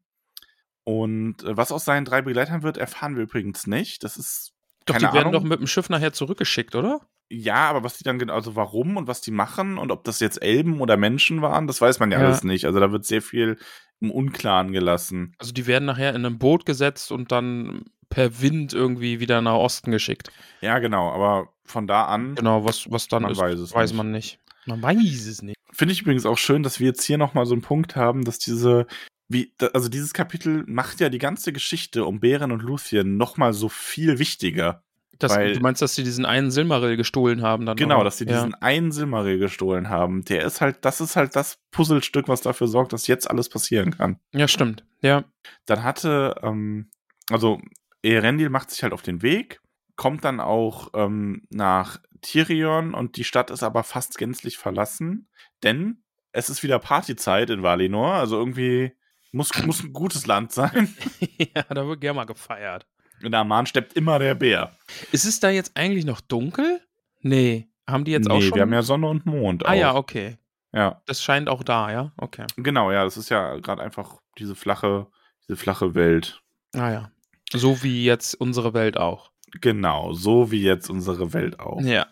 Und 0.84 1.44
äh, 1.44 1.56
was 1.58 1.72
aus 1.72 1.86
seinen 1.86 2.06
drei 2.06 2.22
Begleitern 2.22 2.64
wird, 2.64 2.78
erfahren 2.78 3.16
wir 3.16 3.24
übrigens 3.24 3.68
nicht. 3.68 4.04
Das 4.04 4.18
ist 4.18 4.54
Doch, 4.86 4.96
die 4.98 5.04
werden 5.04 5.18
Ahnung. 5.18 5.34
doch 5.34 5.44
mit 5.44 5.60
dem 5.60 5.68
Schiff 5.68 5.90
nachher 5.90 6.14
zurückgeschickt, 6.14 6.76
oder? 6.76 7.02
Ja, 7.32 7.70
aber 7.70 7.84
was 7.84 7.98
die 7.98 8.04
dann 8.04 8.18
genau, 8.18 8.34
also 8.34 8.56
warum 8.56 8.98
und 8.98 9.08
was 9.08 9.22
die 9.22 9.30
machen 9.32 9.78
und 9.78 9.92
ob 9.92 10.04
das 10.04 10.20
jetzt 10.20 10.42
Elben 10.42 10.82
oder 10.82 10.98
Menschen 10.98 11.44
waren, 11.44 11.68
das 11.68 11.80
weiß 11.80 12.00
man 12.00 12.12
ja, 12.12 12.20
Ja. 12.20 12.26
alles 12.26 12.44
nicht. 12.44 12.66
Also 12.66 12.80
da 12.80 12.92
wird 12.92 13.06
sehr 13.06 13.22
viel 13.22 13.58
im 14.00 14.10
Unklaren 14.10 14.72
gelassen. 14.72 15.36
Also 15.38 15.52
die 15.52 15.68
werden 15.68 15.86
nachher 15.86 16.16
in 16.16 16.26
ein 16.26 16.40
Boot 16.40 16.66
gesetzt 16.66 17.12
und 17.12 17.32
dann 17.32 17.86
per 18.10 18.42
Wind 18.42 18.74
irgendwie 18.74 19.20
wieder 19.20 19.42
nach 19.42 19.54
Osten 19.54 19.92
geschickt. 19.92 20.32
Ja, 20.62 20.80
genau, 20.80 21.12
aber 21.12 21.50
von 21.66 21.86
da 21.86 22.06
an 22.06 22.34
Genau, 22.34 22.66
was, 22.66 22.90
was 22.90 23.08
dann 23.08 23.22
Man 23.22 23.34
ist, 23.34 23.38
weiß 23.38 23.60
es 23.60 23.74
weiß 23.76 23.92
nicht. 23.92 23.98
man 23.98 24.10
nicht. 24.12 24.40
Man 24.66 24.82
weiß 24.82 24.98
es 25.28 25.44
nicht. 25.44 25.56
finde 25.72 25.92
ich 25.94 26.02
übrigens 26.02 26.26
auch 26.26 26.38
schön, 26.40 26.64
dass 26.64 26.80
wir 26.80 26.88
jetzt 26.88 27.04
hier 27.04 27.20
nochmal 27.20 27.46
so 27.46 27.54
einen 27.54 27.62
Punkt 27.62 27.96
haben, 27.96 28.26
dass 28.26 28.40
diese, 28.40 28.88
wie, 29.30 29.54
also 29.74 29.90
dieses 29.90 30.14
Kapitel 30.14 30.64
macht 30.68 31.00
ja 31.00 31.10
die 31.10 31.20
ganze 31.20 31.54
Geschichte 31.54 32.04
um 32.04 32.20
Bären 32.20 32.52
und 32.52 32.62
Luthien 32.62 33.16
nochmal 33.16 33.54
so 33.54 33.70
viel 33.70 34.20
wichtiger. 34.20 34.84
Das, 35.20 35.36
Weil- 35.36 35.54
du 35.54 35.60
meinst, 35.60 35.82
dass 35.82 35.96
sie 35.96 36.04
diesen 36.04 36.26
einen 36.26 36.50
Silmaril 36.50 36.98
gestohlen 36.98 37.44
haben 37.44 37.66
dann? 37.66 37.76
Genau, 37.76 37.96
oder? 37.96 38.06
dass 38.06 38.18
sie 38.18 38.26
ja. 38.26 38.34
diesen 38.34 38.56
einen 38.56 38.92
Silmaril 38.92 39.38
gestohlen 39.38 39.90
haben. 39.90 40.24
Der 40.26 40.46
ist 40.46 40.62
halt, 40.62 40.78
das 40.84 41.02
ist 41.02 41.16
halt 41.16 41.36
das 41.36 41.60
Puzzlestück, 41.72 42.28
was 42.28 42.42
dafür 42.42 42.68
sorgt, 42.68 42.94
dass 42.94 43.06
jetzt 43.08 43.30
alles 43.30 43.50
passieren 43.50 43.96
kann. 43.96 44.20
Ja, 44.34 44.48
stimmt. 44.48 44.86
Ja. 45.02 45.26
Dann 45.66 45.84
hatte, 45.84 46.36
ähm, 46.42 46.90
also 47.30 47.60
Erendil 48.02 48.50
macht 48.50 48.72
sich 48.72 48.82
halt 48.82 48.94
auf 48.94 49.02
den 49.02 49.22
Weg, 49.22 49.62
kommt 49.96 50.24
dann 50.24 50.40
auch 50.40 50.90
ähm, 50.96 51.44
nach 51.50 52.00
Tirion 52.22 52.94
und 52.94 53.18
die 53.18 53.26
Stadt 53.26 53.52
ist 53.52 53.62
aber 53.62 53.84
fast 53.84 54.18
gänzlich 54.18 54.58
verlassen, 54.58 55.28
denn 55.64 56.02
es 56.32 56.50
ist 56.50 56.64
wieder 56.64 56.80
Partyzeit 56.80 57.50
in 57.50 57.64
Valinor, 57.64 58.14
also 58.14 58.38
irgendwie 58.38 58.94
muss, 59.32 59.52
muss 59.66 59.84
ein 59.84 59.94
gutes 59.94 60.26
Land 60.28 60.52
sein. 60.52 60.96
ja, 61.38 61.64
da 61.70 61.88
wird 61.88 62.02
gerne 62.02 62.16
mal 62.18 62.26
gefeiert. 62.26 62.86
In 63.22 63.32
der 63.32 63.42
Amman 63.42 63.66
steppt 63.66 63.94
immer 63.94 64.18
der 64.20 64.36
Bär. 64.36 64.72
Ist 65.12 65.26
es 65.26 65.40
da 65.40 65.50
jetzt 65.50 65.76
eigentlich 65.76 66.06
noch 66.06 66.22
dunkel? 66.22 66.82
Nee. 67.22 67.68
Haben 67.88 68.06
die 68.06 68.12
jetzt 68.12 68.28
nee, 68.28 68.34
auch 68.34 68.42
schon? 68.42 68.56
wir 68.56 68.62
haben 68.62 68.74
ja 68.74 68.82
Sonne 68.82 69.08
und 69.08 69.26
Mond 69.26 69.66
ah 69.66 69.72
auch. 69.72 69.76
ja, 69.76 69.96
okay. 69.96 70.38
ja. 70.74 71.02
Das 71.06 71.22
scheint 71.24 71.50
auch 71.50 71.64
da, 71.64 71.92
ja? 71.92 72.14
Okay. 72.18 72.46
Genau, 72.56 72.92
ja, 72.92 73.04
das 73.04 73.18
ist 73.18 73.30
ja 73.30 73.58
gerade 73.58 73.82
einfach 73.82 74.20
diese 74.38 74.56
flache, 74.56 75.08
diese 75.48 75.58
flache 75.58 75.96
Welt. 75.96 76.42
Ah 76.76 76.92
ja. 76.92 77.12
So 77.52 77.84
wie 77.84 78.06
jetzt 78.06 78.36
unsere 78.36 78.74
Welt 78.74 78.96
auch. 78.98 79.32
Genau, 79.60 80.14
so 80.14 80.52
wie 80.52 80.62
jetzt 80.62 80.90
unsere 80.90 81.34
Welt 81.34 81.60
auch. 81.60 81.82
Ja. 81.82 82.06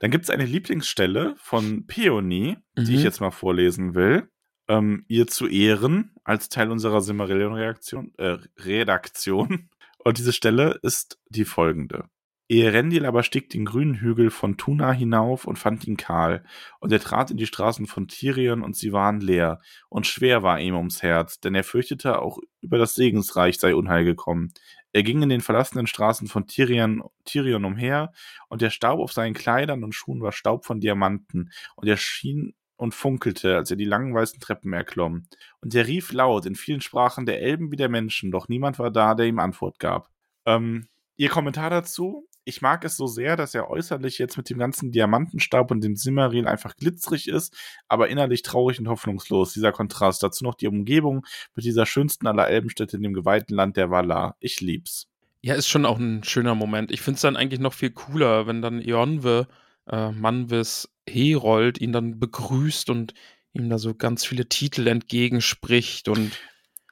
Dann 0.00 0.10
gibt 0.10 0.24
es 0.24 0.30
eine 0.30 0.44
Lieblingsstelle 0.44 1.34
von 1.38 1.86
Peony, 1.86 2.58
die 2.76 2.90
Mhm. 2.92 2.96
ich 2.98 3.02
jetzt 3.02 3.20
mal 3.20 3.30
vorlesen 3.30 3.94
will. 3.94 4.28
Ähm, 4.72 5.04
ihr 5.06 5.26
zu 5.26 5.48
Ehren 5.48 6.12
als 6.24 6.48
Teil 6.48 6.70
unserer 6.70 7.02
Silmarillion-Redaktion. 7.02 8.12
Äh, 8.16 8.38
Redaktion. 8.56 9.68
Und 9.98 10.16
diese 10.16 10.32
Stelle 10.32 10.78
ist 10.82 11.18
die 11.28 11.44
folgende. 11.44 12.08
Eärendil 12.48 13.04
aber 13.04 13.22
stieg 13.22 13.50
den 13.50 13.66
grünen 13.66 14.00
Hügel 14.00 14.30
von 14.30 14.56
Tuna 14.56 14.92
hinauf 14.92 15.46
und 15.46 15.58
fand 15.58 15.86
ihn 15.86 15.96
kahl. 15.96 16.44
Und 16.80 16.92
er 16.92 17.00
trat 17.00 17.30
in 17.30 17.36
die 17.36 17.46
Straßen 17.46 17.86
von 17.86 18.08
Tirion 18.08 18.62
und 18.62 18.76
sie 18.76 18.92
waren 18.92 19.20
leer. 19.20 19.60
Und 19.88 20.06
schwer 20.06 20.42
war 20.42 20.58
ihm 20.58 20.74
ums 20.74 21.02
Herz, 21.02 21.38
denn 21.38 21.54
er 21.54 21.64
fürchtete, 21.64 22.20
auch 22.20 22.38
über 22.60 22.78
das 22.78 22.94
Segensreich 22.94 23.58
sei 23.58 23.74
Unheil 23.74 24.04
gekommen. 24.04 24.52
Er 24.92 25.02
ging 25.02 25.22
in 25.22 25.28
den 25.28 25.40
verlassenen 25.40 25.86
Straßen 25.86 26.28
von 26.28 26.46
Tirion, 26.46 27.02
Tirion 27.24 27.64
umher, 27.64 28.12
und 28.48 28.60
der 28.60 28.70
Staub 28.70 29.00
auf 29.00 29.12
seinen 29.12 29.34
Kleidern 29.34 29.84
und 29.84 29.94
Schuhen 29.94 30.20
war 30.20 30.32
Staub 30.32 30.66
von 30.66 30.80
Diamanten, 30.80 31.50
und 31.76 31.88
er 31.88 31.96
schien 31.96 32.54
und 32.82 32.94
funkelte, 32.94 33.56
als 33.56 33.70
er 33.70 33.76
die 33.76 33.84
langen 33.84 34.12
weißen 34.12 34.40
Treppen 34.40 34.72
erklomm. 34.72 35.26
Und 35.60 35.74
er 35.74 35.86
rief 35.86 36.12
laut 36.12 36.46
in 36.46 36.56
vielen 36.56 36.80
Sprachen 36.80 37.26
der 37.26 37.40
Elben 37.40 37.70
wie 37.70 37.76
der 37.76 37.88
Menschen, 37.88 38.32
doch 38.32 38.48
niemand 38.48 38.78
war 38.78 38.90
da, 38.90 39.14
der 39.14 39.26
ihm 39.26 39.38
Antwort 39.38 39.78
gab. 39.78 40.10
Ähm, 40.46 40.88
ihr 41.16 41.28
Kommentar 41.28 41.70
dazu? 41.70 42.26
Ich 42.44 42.60
mag 42.60 42.84
es 42.84 42.96
so 42.96 43.06
sehr, 43.06 43.36
dass 43.36 43.54
er 43.54 43.70
äußerlich 43.70 44.18
jetzt 44.18 44.36
mit 44.36 44.50
dem 44.50 44.58
ganzen 44.58 44.90
Diamantenstaub 44.90 45.70
und 45.70 45.84
dem 45.84 45.94
Simmeril 45.94 46.48
einfach 46.48 46.74
glitzerig 46.74 47.28
ist, 47.28 47.56
aber 47.86 48.08
innerlich 48.08 48.42
traurig 48.42 48.80
und 48.80 48.88
hoffnungslos. 48.88 49.52
Dieser 49.52 49.70
Kontrast. 49.70 50.24
Dazu 50.24 50.42
noch 50.42 50.56
die 50.56 50.66
Umgebung 50.66 51.24
mit 51.54 51.64
dieser 51.64 51.86
schönsten 51.86 52.26
aller 52.26 52.48
Elbenstädte 52.48 52.96
in 52.96 53.04
dem 53.04 53.14
geweihten 53.14 53.54
Land 53.54 53.76
der 53.76 53.92
Valar. 53.92 54.34
Ich 54.40 54.60
lieb's. 54.60 55.06
Ja, 55.40 55.54
ist 55.54 55.68
schon 55.68 55.86
auch 55.86 55.98
ein 55.98 56.24
schöner 56.24 56.56
Moment. 56.56 56.90
Ich 56.90 57.00
finde 57.00 57.16
es 57.16 57.22
dann 57.22 57.36
eigentlich 57.36 57.60
noch 57.60 57.74
viel 57.74 57.90
cooler, 57.90 58.48
wenn 58.48 58.60
dann 58.60 58.80
Eonwe, 58.80 59.46
äh, 59.86 60.10
Manwis 60.10 60.91
Herold 61.08 61.80
ihn 61.80 61.92
dann 61.92 62.18
begrüßt 62.18 62.90
und 62.90 63.14
ihm 63.52 63.68
da 63.68 63.78
so 63.78 63.94
ganz 63.94 64.24
viele 64.24 64.48
Titel 64.48 64.86
entgegenspricht 64.86 66.08
und 66.08 66.38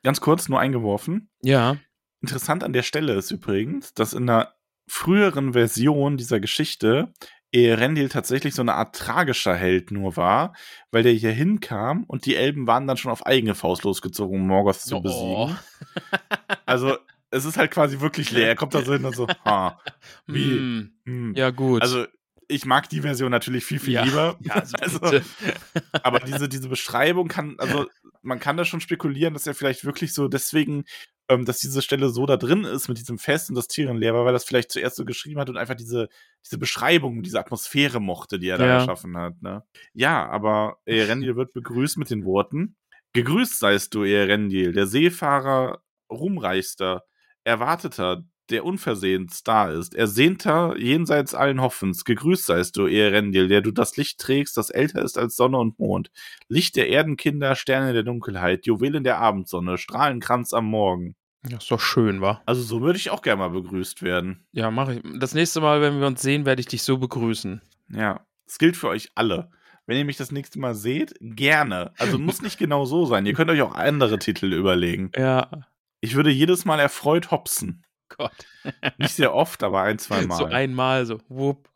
Ganz 0.02 0.20
kurz 0.22 0.48
nur 0.48 0.58
eingeworfen. 0.60 1.28
ja, 1.42 1.76
Interessant 2.22 2.64
an 2.64 2.72
der 2.72 2.82
Stelle 2.82 3.14
ist 3.14 3.30
übrigens, 3.30 3.92
dass 3.94 4.12
in 4.14 4.28
einer 4.28 4.54
früheren 4.86 5.52
Version 5.54 6.16
dieser 6.16 6.40
Geschichte 6.40 7.12
Eärendil 7.52 8.08
tatsächlich 8.08 8.54
so 8.54 8.62
eine 8.62 8.74
Art 8.74 8.94
tragischer 8.94 9.54
Held 9.56 9.90
nur 9.90 10.16
war, 10.16 10.54
weil 10.90 11.02
der 11.02 11.12
hier 11.12 11.32
hinkam 11.32 12.04
und 12.04 12.24
die 12.26 12.36
Elben 12.36 12.66
waren 12.66 12.86
dann 12.86 12.96
schon 12.96 13.10
auf 13.10 13.26
eigene 13.26 13.54
Faust 13.54 13.84
losgezogen, 13.84 14.40
um 14.40 14.46
Morgoth 14.46 14.80
zu 14.80 14.96
Oh. 14.96 15.00
besiegen. 15.00 15.58
Also 16.66 16.96
es 17.30 17.44
ist 17.44 17.56
halt 17.56 17.70
quasi 17.70 18.00
wirklich 18.00 18.30
leer. 18.30 18.48
Er 18.48 18.54
kommt 18.56 18.74
da 18.74 18.82
so 18.82 18.92
hin 18.92 19.04
und 19.04 19.14
so, 19.16 19.26
ha, 19.44 19.80
wie? 20.26 20.50
Hm, 20.52 20.92
hm. 21.04 21.34
ja 21.34 21.50
gut. 21.50 21.82
Also 21.82 22.06
ich 22.50 22.66
mag 22.66 22.88
die 22.88 23.00
Version 23.00 23.30
natürlich 23.30 23.64
viel, 23.64 23.78
viel 23.78 23.94
ja, 23.94 24.04
lieber. 24.04 24.36
Ja, 24.42 24.54
also, 24.54 24.76
Also, 25.00 25.20
aber 26.02 26.20
diese, 26.20 26.48
diese 26.48 26.68
Beschreibung 26.68 27.28
kann, 27.28 27.54
also 27.58 27.86
man 28.22 28.38
kann 28.40 28.56
da 28.56 28.64
schon 28.64 28.80
spekulieren, 28.80 29.34
dass 29.34 29.46
er 29.46 29.54
vielleicht 29.54 29.84
wirklich 29.84 30.12
so 30.12 30.28
deswegen, 30.28 30.84
ähm, 31.28 31.44
dass 31.44 31.58
diese 31.60 31.80
Stelle 31.80 32.10
so 32.10 32.26
da 32.26 32.36
drin 32.36 32.64
ist 32.64 32.88
mit 32.88 32.98
diesem 32.98 33.18
Fest 33.18 33.48
und 33.48 33.54
das 33.54 33.68
Tierenlehrer, 33.68 34.20
weil 34.20 34.30
er 34.30 34.32
das 34.32 34.44
vielleicht 34.44 34.70
zuerst 34.72 34.96
so 34.96 35.04
geschrieben 35.04 35.40
hat 35.40 35.48
und 35.48 35.56
einfach 35.56 35.76
diese, 35.76 36.08
diese 36.44 36.58
Beschreibung, 36.58 37.22
diese 37.22 37.40
Atmosphäre 37.40 38.00
mochte, 38.00 38.38
die 38.38 38.48
er 38.48 38.58
da 38.58 38.66
Ja. 38.66 38.74
erschaffen 38.74 39.16
hat. 39.16 39.40
Ne? 39.40 39.62
Ja, 39.94 40.28
aber 40.28 40.78
Erendil 40.84 41.36
wird 41.36 41.52
begrüßt 41.52 41.96
mit 41.98 42.10
den 42.10 42.24
Worten: 42.24 42.76
Gegrüßt 43.14 43.58
seist 43.58 43.94
du, 43.94 44.04
Erendil, 44.04 44.72
der 44.72 44.86
Seefahrer, 44.86 45.82
ruhmreichster, 46.10 47.04
erwarteter, 47.44 48.22
der 48.50 48.64
unversehens 48.64 49.42
da 49.42 49.70
ist, 49.70 49.94
ersehnter 49.94 50.76
jenseits 50.78 51.34
allen 51.34 51.60
Hoffens. 51.60 52.04
Gegrüßt 52.04 52.46
seist 52.46 52.76
du, 52.76 52.86
Erendil, 52.86 53.48
der 53.48 53.60
du 53.60 53.70
das 53.70 53.96
Licht 53.96 54.18
trägst, 54.20 54.56
das 54.56 54.70
älter 54.70 55.02
ist 55.02 55.18
als 55.18 55.36
Sonne 55.36 55.58
und 55.58 55.78
Mond. 55.78 56.10
Licht 56.48 56.76
der 56.76 56.88
Erdenkinder, 56.88 57.54
Sterne 57.54 57.92
der 57.92 58.02
Dunkelheit, 58.02 58.66
Juwelen 58.66 59.04
der 59.04 59.18
Abendsonne, 59.18 59.78
Strahlenkranz 59.78 60.52
am 60.52 60.66
Morgen. 60.66 61.14
Ja, 61.48 61.56
ist 61.56 61.70
doch 61.70 61.80
schön, 61.80 62.20
wa? 62.20 62.42
Also 62.44 62.62
so 62.62 62.82
würde 62.82 62.98
ich 62.98 63.10
auch 63.10 63.22
gerne 63.22 63.38
mal 63.38 63.48
begrüßt 63.50 64.02
werden. 64.02 64.44
Ja, 64.52 64.70
mache 64.70 64.96
ich. 64.96 65.02
Das 65.18 65.34
nächste 65.34 65.60
Mal, 65.62 65.80
wenn 65.80 65.98
wir 65.98 66.06
uns 66.06 66.20
sehen, 66.20 66.44
werde 66.44 66.60
ich 66.60 66.66
dich 66.66 66.82
so 66.82 66.98
begrüßen. 66.98 67.62
Ja, 67.88 68.20
es 68.46 68.58
gilt 68.58 68.76
für 68.76 68.88
euch 68.88 69.08
alle. 69.14 69.50
Wenn 69.86 69.96
ihr 69.96 70.04
mich 70.04 70.18
das 70.18 70.30
nächste 70.32 70.58
Mal 70.60 70.74
seht, 70.74 71.14
gerne. 71.20 71.92
Also 71.98 72.18
muss 72.18 72.42
nicht 72.42 72.58
genau 72.58 72.84
so 72.84 73.06
sein. 73.06 73.24
Ihr 73.24 73.32
könnt 73.32 73.50
euch 73.50 73.62
auch 73.62 73.74
andere 73.74 74.18
Titel 74.18 74.52
überlegen. 74.52 75.10
Ja, 75.16 75.66
Ich 76.02 76.14
würde 76.14 76.30
jedes 76.30 76.64
Mal 76.66 76.78
erfreut 76.78 77.30
hopsen. 77.30 77.84
Gott. 78.16 78.46
Nicht 78.98 79.14
sehr 79.14 79.34
oft, 79.34 79.62
aber 79.62 79.82
ein, 79.82 79.98
zwei 79.98 80.26
Mal. 80.26 80.36
So 80.36 80.44
einmal, 80.44 81.06
so, 81.06 81.18
wupp. 81.28 81.70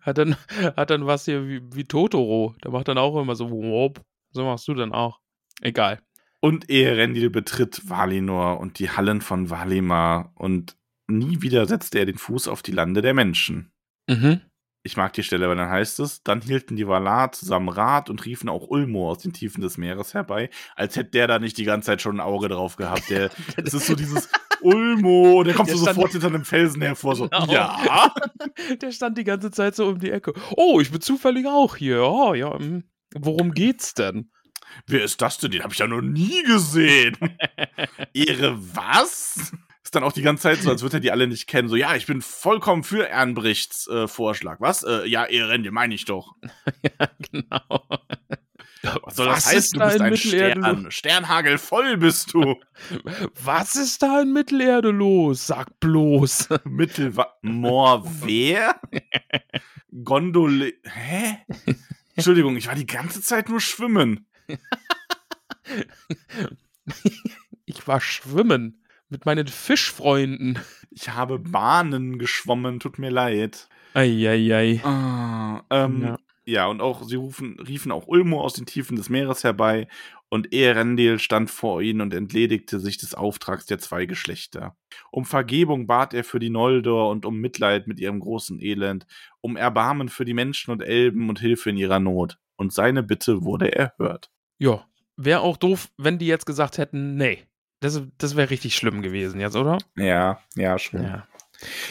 hat, 0.00 0.18
dann, 0.18 0.36
hat 0.76 0.90
dann 0.90 1.06
was 1.06 1.24
hier 1.24 1.46
wie, 1.48 1.62
wie 1.74 1.84
Totoro. 1.84 2.54
Der 2.62 2.70
macht 2.70 2.88
dann 2.88 2.98
auch 2.98 3.20
immer 3.20 3.34
so, 3.34 3.50
wupp. 3.50 4.00
So 4.30 4.44
machst 4.44 4.68
du 4.68 4.74
dann 4.74 4.92
auch. 4.92 5.20
Egal. 5.60 6.00
Und 6.40 6.70
Eärendil 6.70 7.30
betritt 7.30 7.88
Valinor 7.88 8.58
und 8.58 8.78
die 8.78 8.90
Hallen 8.90 9.20
von 9.20 9.50
Valimar 9.50 10.32
und 10.34 10.76
nie 11.06 11.42
wieder 11.42 11.66
setzte 11.66 12.00
er 12.00 12.06
den 12.06 12.18
Fuß 12.18 12.48
auf 12.48 12.62
die 12.62 12.72
Lande 12.72 13.02
der 13.02 13.14
Menschen. 13.14 13.72
Mhm. 14.08 14.40
Ich 14.84 14.96
mag 14.96 15.12
die 15.12 15.22
Stelle, 15.22 15.48
weil 15.48 15.56
dann 15.56 15.70
heißt 15.70 16.00
es, 16.00 16.22
dann 16.24 16.40
hielten 16.40 16.74
die 16.74 16.88
Valar 16.88 17.30
zusammen 17.32 17.68
Rat 17.68 18.10
und 18.10 18.24
riefen 18.24 18.48
auch 18.48 18.66
Ulmo 18.68 19.10
aus 19.10 19.18
den 19.18 19.32
Tiefen 19.32 19.60
des 19.60 19.78
Meeres 19.78 20.12
herbei, 20.12 20.50
als 20.74 20.96
hätte 20.96 21.10
der 21.10 21.28
da 21.28 21.38
nicht 21.38 21.56
die 21.56 21.64
ganze 21.64 21.86
Zeit 21.86 22.02
schon 22.02 22.16
ein 22.16 22.20
Auge 22.20 22.48
drauf 22.48 22.76
gehabt. 22.76 23.08
Der, 23.08 23.30
das 23.56 23.74
ist 23.74 23.86
so 23.86 23.94
dieses, 23.94 24.28
Ulmo, 24.62 25.42
der 25.44 25.54
kommt 25.54 25.68
Der 25.68 25.76
so 25.76 25.84
sofort 25.84 26.12
hinter 26.12 26.28
einem 26.28 26.44
Felsen 26.44 26.82
hervor, 26.82 27.16
so, 27.16 27.28
Genau. 27.28 27.52
ja. 27.52 28.12
Der 28.80 28.92
stand 28.92 29.18
die 29.18 29.24
ganze 29.24 29.50
Zeit 29.50 29.74
so 29.74 29.88
um 29.88 29.98
die 29.98 30.10
Ecke. 30.10 30.32
Oh, 30.56 30.80
ich 30.80 30.90
bin 30.90 31.00
zufällig 31.00 31.46
auch 31.46 31.76
hier. 31.76 32.02
Oh, 32.02 32.34
ja. 32.34 32.58
hm. 32.58 32.84
Worum 33.14 33.52
geht's 33.52 33.94
denn? 33.94 34.30
Wer 34.86 35.04
ist 35.04 35.20
das 35.20 35.38
denn? 35.38 35.50
Den 35.50 35.62
habe 35.62 35.72
ich 35.72 35.78
ja 35.80 35.86
noch 35.86 36.00
nie 36.00 36.42
gesehen. 36.44 37.16
Ehre 38.14 38.58
was? 38.74 39.52
Ist 39.92 39.96
dann 39.96 40.04
auch 40.04 40.12
die 40.12 40.22
ganze 40.22 40.44
Zeit 40.44 40.62
so, 40.62 40.70
als 40.70 40.80
würde 40.80 40.96
er 40.96 41.00
die 41.00 41.10
alle 41.10 41.26
nicht 41.26 41.46
kennen. 41.46 41.68
So, 41.68 41.76
ja, 41.76 41.94
ich 41.94 42.06
bin 42.06 42.22
vollkommen 42.22 42.82
für 42.82 43.10
Ernbrichts 43.10 43.86
äh, 43.88 44.08
Vorschlag. 44.08 44.58
Was? 44.58 44.84
Äh, 44.84 45.06
ja, 45.06 45.26
Ehren, 45.26 45.64
den 45.64 45.74
meine 45.74 45.94
ich 45.94 46.06
doch. 46.06 46.34
genau. 47.30 47.84
Was 49.02 49.16
soll 49.16 49.26
das 49.26 49.36
Was 49.36 49.46
heißen? 49.48 49.58
ist 49.58 49.74
Du 49.74 49.78
bist 49.80 49.96
in 49.96 50.02
ein 50.02 50.16
Stern. 50.16 50.90
Sternhagel 50.90 51.58
voll 51.58 51.98
bist 51.98 52.32
du. 52.32 52.58
Was 53.44 53.76
ist 53.76 54.02
da 54.02 54.22
in 54.22 54.32
Mittelerde 54.32 54.92
los? 54.92 55.46
Sag 55.46 55.78
bloß. 55.78 56.48
Mittelwa... 56.64 57.36
Moor 57.42 58.02
wer? 58.22 58.80
Gondole... 60.02 60.72
Hä? 60.84 61.36
Entschuldigung, 62.16 62.56
ich 62.56 62.66
war 62.66 62.76
die 62.76 62.86
ganze 62.86 63.20
Zeit 63.20 63.50
nur 63.50 63.60
schwimmen. 63.60 64.26
Ich 67.66 67.86
war 67.86 68.00
schwimmen 68.00 68.81
mit 69.12 69.26
meinen 69.26 69.46
Fischfreunden. 69.46 70.58
Ich 70.90 71.10
habe 71.10 71.38
Bahnen 71.38 72.18
geschwommen, 72.18 72.80
tut 72.80 72.98
mir 72.98 73.10
leid. 73.10 73.68
Eieiei. 73.94 74.80
Ah, 74.84 75.62
ähm, 75.70 76.02
Ja. 76.02 76.18
ja. 76.44 76.66
und 76.66 76.80
auch 76.80 77.04
sie 77.04 77.16
rufen, 77.16 77.60
riefen 77.60 77.92
auch 77.92 78.08
Ulmo 78.08 78.40
aus 78.40 78.54
den 78.54 78.66
Tiefen 78.66 78.96
des 78.96 79.10
Meeres 79.10 79.44
herbei 79.44 79.86
und 80.30 80.54
Eärendil 80.54 81.18
stand 81.18 81.50
vor 81.50 81.82
ihnen 81.82 82.00
und 82.00 82.14
entledigte 82.14 82.80
sich 82.80 82.96
des 82.96 83.14
Auftrags 83.14 83.66
der 83.66 83.78
zwei 83.78 84.06
Geschlechter. 84.06 84.76
Um 85.10 85.26
Vergebung 85.26 85.86
bat 85.86 86.14
er 86.14 86.24
für 86.24 86.38
die 86.38 86.48
Noldor 86.48 87.10
und 87.10 87.26
um 87.26 87.38
Mitleid 87.38 87.86
mit 87.86 88.00
ihrem 88.00 88.18
großen 88.18 88.58
Elend, 88.60 89.06
um 89.42 89.56
Erbarmen 89.58 90.08
für 90.08 90.24
die 90.24 90.32
Menschen 90.32 90.70
und 90.70 90.82
Elben 90.82 91.28
und 91.28 91.38
Hilfe 91.38 91.68
in 91.68 91.76
ihrer 91.76 92.00
Not. 92.00 92.38
Und 92.56 92.72
seine 92.72 93.02
Bitte 93.02 93.44
wurde 93.44 93.74
erhört. 93.74 94.30
Ja. 94.58 94.86
Wäre 95.18 95.40
auch 95.40 95.58
doof, 95.58 95.90
wenn 95.98 96.18
die 96.18 96.26
jetzt 96.26 96.46
gesagt 96.46 96.78
hätten, 96.78 97.16
nee. 97.16 97.44
Das, 97.82 98.00
das 98.16 98.36
wäre 98.36 98.50
richtig 98.50 98.76
schlimm 98.76 99.02
gewesen 99.02 99.40
jetzt, 99.40 99.56
oder? 99.56 99.78
Ja, 99.96 100.40
ja, 100.54 100.78
schon. 100.78 101.02
Ja. 101.02 101.26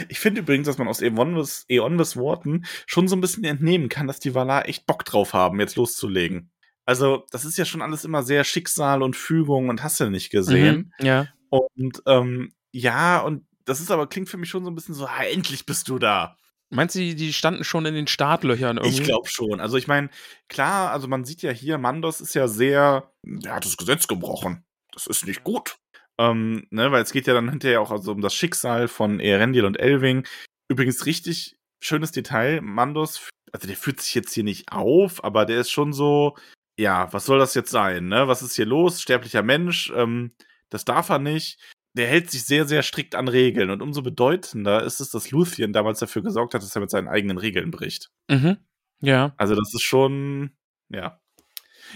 Ich 0.07 0.19
finde 0.19 0.41
übrigens, 0.41 0.67
dass 0.67 0.77
man 0.77 0.87
aus 0.87 1.01
Eonvis, 1.01 1.65
Eonvis 1.67 2.15
Worten 2.15 2.65
schon 2.87 3.07
so 3.09 3.15
ein 3.15 3.21
bisschen 3.21 3.43
entnehmen 3.43 3.89
kann, 3.89 4.07
dass 4.07 4.19
die 4.19 4.33
Valar 4.33 4.67
echt 4.67 4.85
Bock 4.85 5.03
drauf 5.03 5.33
haben, 5.33 5.59
jetzt 5.59 5.75
loszulegen. 5.75 6.49
Also, 6.85 7.25
das 7.31 7.43
ist 7.45 7.57
ja 7.57 7.65
schon 7.65 7.81
alles 7.81 8.05
immer 8.05 8.23
sehr 8.23 8.43
Schicksal 8.45 9.03
und 9.03 9.15
Fügung 9.15 9.69
und 9.69 9.83
hast 9.83 9.99
du 9.99 10.09
nicht 10.09 10.29
gesehen. 10.29 10.93
Mhm. 10.99 11.05
Ja. 11.05 11.27
Und 11.49 12.01
ähm, 12.07 12.53
ja, 12.71 13.19
und 13.19 13.45
das 13.65 13.81
ist 13.81 13.91
aber, 13.91 14.07
klingt 14.07 14.29
für 14.29 14.37
mich 14.37 14.49
schon 14.49 14.63
so 14.63 14.71
ein 14.71 14.75
bisschen 14.75 14.95
so, 14.95 15.05
ah, 15.05 15.23
endlich 15.23 15.65
bist 15.65 15.89
du 15.89 15.99
da. 15.99 16.37
Meinst 16.69 16.95
du, 16.95 16.99
die, 16.99 17.15
die 17.15 17.33
standen 17.33 17.65
schon 17.65 17.85
in 17.85 17.95
den 17.95 18.07
Startlöchern 18.07 18.77
irgendwie? 18.77 19.01
Ich 19.01 19.03
glaube 19.03 19.27
schon. 19.27 19.59
Also 19.59 19.75
ich 19.75 19.87
meine, 19.87 20.09
klar, 20.47 20.91
also 20.91 21.09
man 21.09 21.25
sieht 21.25 21.41
ja 21.41 21.51
hier, 21.51 21.77
Mandos 21.77 22.21
ist 22.21 22.33
ja 22.33 22.47
sehr, 22.47 23.11
der 23.23 23.55
hat 23.55 23.65
das 23.65 23.75
Gesetz 23.75 24.07
gebrochen. 24.07 24.63
Das 24.93 25.05
ist 25.07 25.27
nicht 25.27 25.43
gut. 25.43 25.77
Ähm, 26.19 26.67
ne, 26.69 26.91
weil 26.91 27.03
es 27.03 27.11
geht 27.11 27.27
ja 27.27 27.33
dann 27.33 27.49
hinterher 27.49 27.81
auch 27.81 27.91
also 27.91 28.11
um 28.11 28.21
das 28.21 28.35
Schicksal 28.35 28.87
von 28.87 29.19
Erendil 29.19 29.65
und 29.65 29.79
Elving. 29.79 30.27
Übrigens 30.67 31.05
richtig 31.05 31.57
schönes 31.81 32.11
Detail, 32.11 32.61
Mandos, 32.61 33.29
also 33.51 33.67
der 33.67 33.75
führt 33.75 33.99
sich 33.99 34.15
jetzt 34.15 34.33
hier 34.33 34.43
nicht 34.43 34.71
auf, 34.71 35.23
aber 35.23 35.45
der 35.45 35.59
ist 35.59 35.71
schon 35.71 35.93
so, 35.93 36.37
ja, 36.77 37.11
was 37.11 37.25
soll 37.25 37.39
das 37.39 37.53
jetzt 37.53 37.71
sein, 37.71 38.07
ne? 38.07 38.27
Was 38.27 38.41
ist 38.41 38.55
hier 38.55 38.65
los? 38.65 39.01
Sterblicher 39.01 39.43
Mensch, 39.43 39.91
ähm, 39.95 40.31
das 40.69 40.85
darf 40.85 41.09
er 41.09 41.19
nicht. 41.19 41.59
Der 41.93 42.07
hält 42.07 42.31
sich 42.31 42.45
sehr, 42.45 42.65
sehr 42.65 42.83
strikt 42.83 43.15
an 43.15 43.27
Regeln 43.27 43.69
und 43.69 43.81
umso 43.81 44.01
bedeutender 44.01 44.83
ist 44.83 45.01
es, 45.01 45.09
dass 45.09 45.31
Luthien 45.31 45.73
damals 45.73 45.99
dafür 45.99 46.21
gesorgt 46.21 46.53
hat, 46.53 46.61
dass 46.61 46.75
er 46.75 46.81
mit 46.81 46.89
seinen 46.89 47.09
eigenen 47.09 47.37
Regeln 47.37 47.71
bricht. 47.71 48.09
Mhm. 48.29 48.57
Ja. 49.01 49.33
Also 49.37 49.55
das 49.55 49.73
ist 49.73 49.83
schon, 49.83 50.51
ja. 50.89 51.19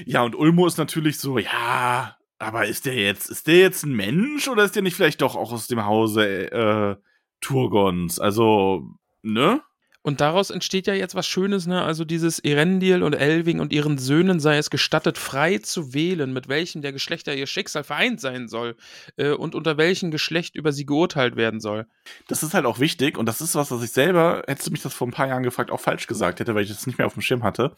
Ja, 0.06 0.24
und 0.24 0.36
Ulmo 0.36 0.68
ist 0.68 0.78
natürlich 0.78 1.20
so, 1.20 1.38
ja, 1.38 2.15
aber 2.38 2.66
ist 2.66 2.86
der 2.86 2.96
jetzt, 2.96 3.30
ist 3.30 3.48
der 3.48 3.60
jetzt 3.60 3.84
ein 3.84 3.96
Mensch 3.96 4.48
oder 4.48 4.64
ist 4.64 4.76
der 4.76 4.84
nicht 4.84 4.96
vielleicht 4.96 5.22
doch 5.22 5.36
auch 5.36 5.52
aus 5.52 5.68
dem 5.68 5.86
Hause 5.86 6.52
äh, 6.52 6.96
Turgons? 7.42 8.20
Also, 8.20 8.90
ne? 9.22 9.62
Und 10.06 10.22
daraus 10.22 10.52
entsteht 10.52 10.86
ja 10.86 10.94
jetzt 10.94 11.16
was 11.16 11.26
Schönes, 11.26 11.66
ne? 11.66 11.82
Also 11.82 12.06
dieses 12.06 12.38
Erendil 12.38 13.02
und 13.02 13.14
Elving 13.14 13.60
und 13.60 13.74
ihren 13.74 13.98
Söhnen 13.98 14.40
sei 14.40 14.58
es 14.58 14.70
gestattet, 14.70 15.18
frei 15.18 15.58
zu 15.58 15.96
wählen, 15.96 16.32
mit 16.32 16.48
welchem 16.48 16.84
der 16.84 16.94
Geschlechter 16.94 17.36
ihr 17.36 17.48
Schicksal 17.48 17.84
vereint 17.84 18.22
sein 18.22 18.48
soll 18.48 18.76
äh, 19.18 19.32
und 19.32 19.56
unter 19.56 19.78
welchem 19.78 20.12
Geschlecht 20.12 20.56
über 20.56 20.72
sie 20.72 20.86
geurteilt 20.86 21.38
werden 21.38 21.60
soll. 21.60 21.88
Das 22.28 22.44
ist 22.44 22.54
halt 22.54 22.68
auch 22.68 22.80
wichtig 22.80 23.18
und 23.18 23.26
das 23.26 23.42
ist 23.42 23.56
was, 23.56 23.72
was 23.72 23.82
ich 23.82 23.94
selber, 23.94 24.44
hättest 24.46 24.68
du 24.68 24.72
mich 24.74 24.84
das 24.84 24.94
vor 24.94 25.08
ein 25.08 25.12
paar 25.12 25.28
Jahren 25.28 25.42
gefragt, 25.42 25.72
auch 25.72 25.80
falsch 25.80 26.06
gesagt 26.06 26.40
hätte, 26.40 26.54
weil 26.54 26.66
ich 26.66 26.70
das 26.70 26.86
nicht 26.86 27.00
mehr 27.00 27.08
auf 27.08 27.14
dem 27.14 27.24
Schirm 27.24 27.42
hatte. 27.42 27.74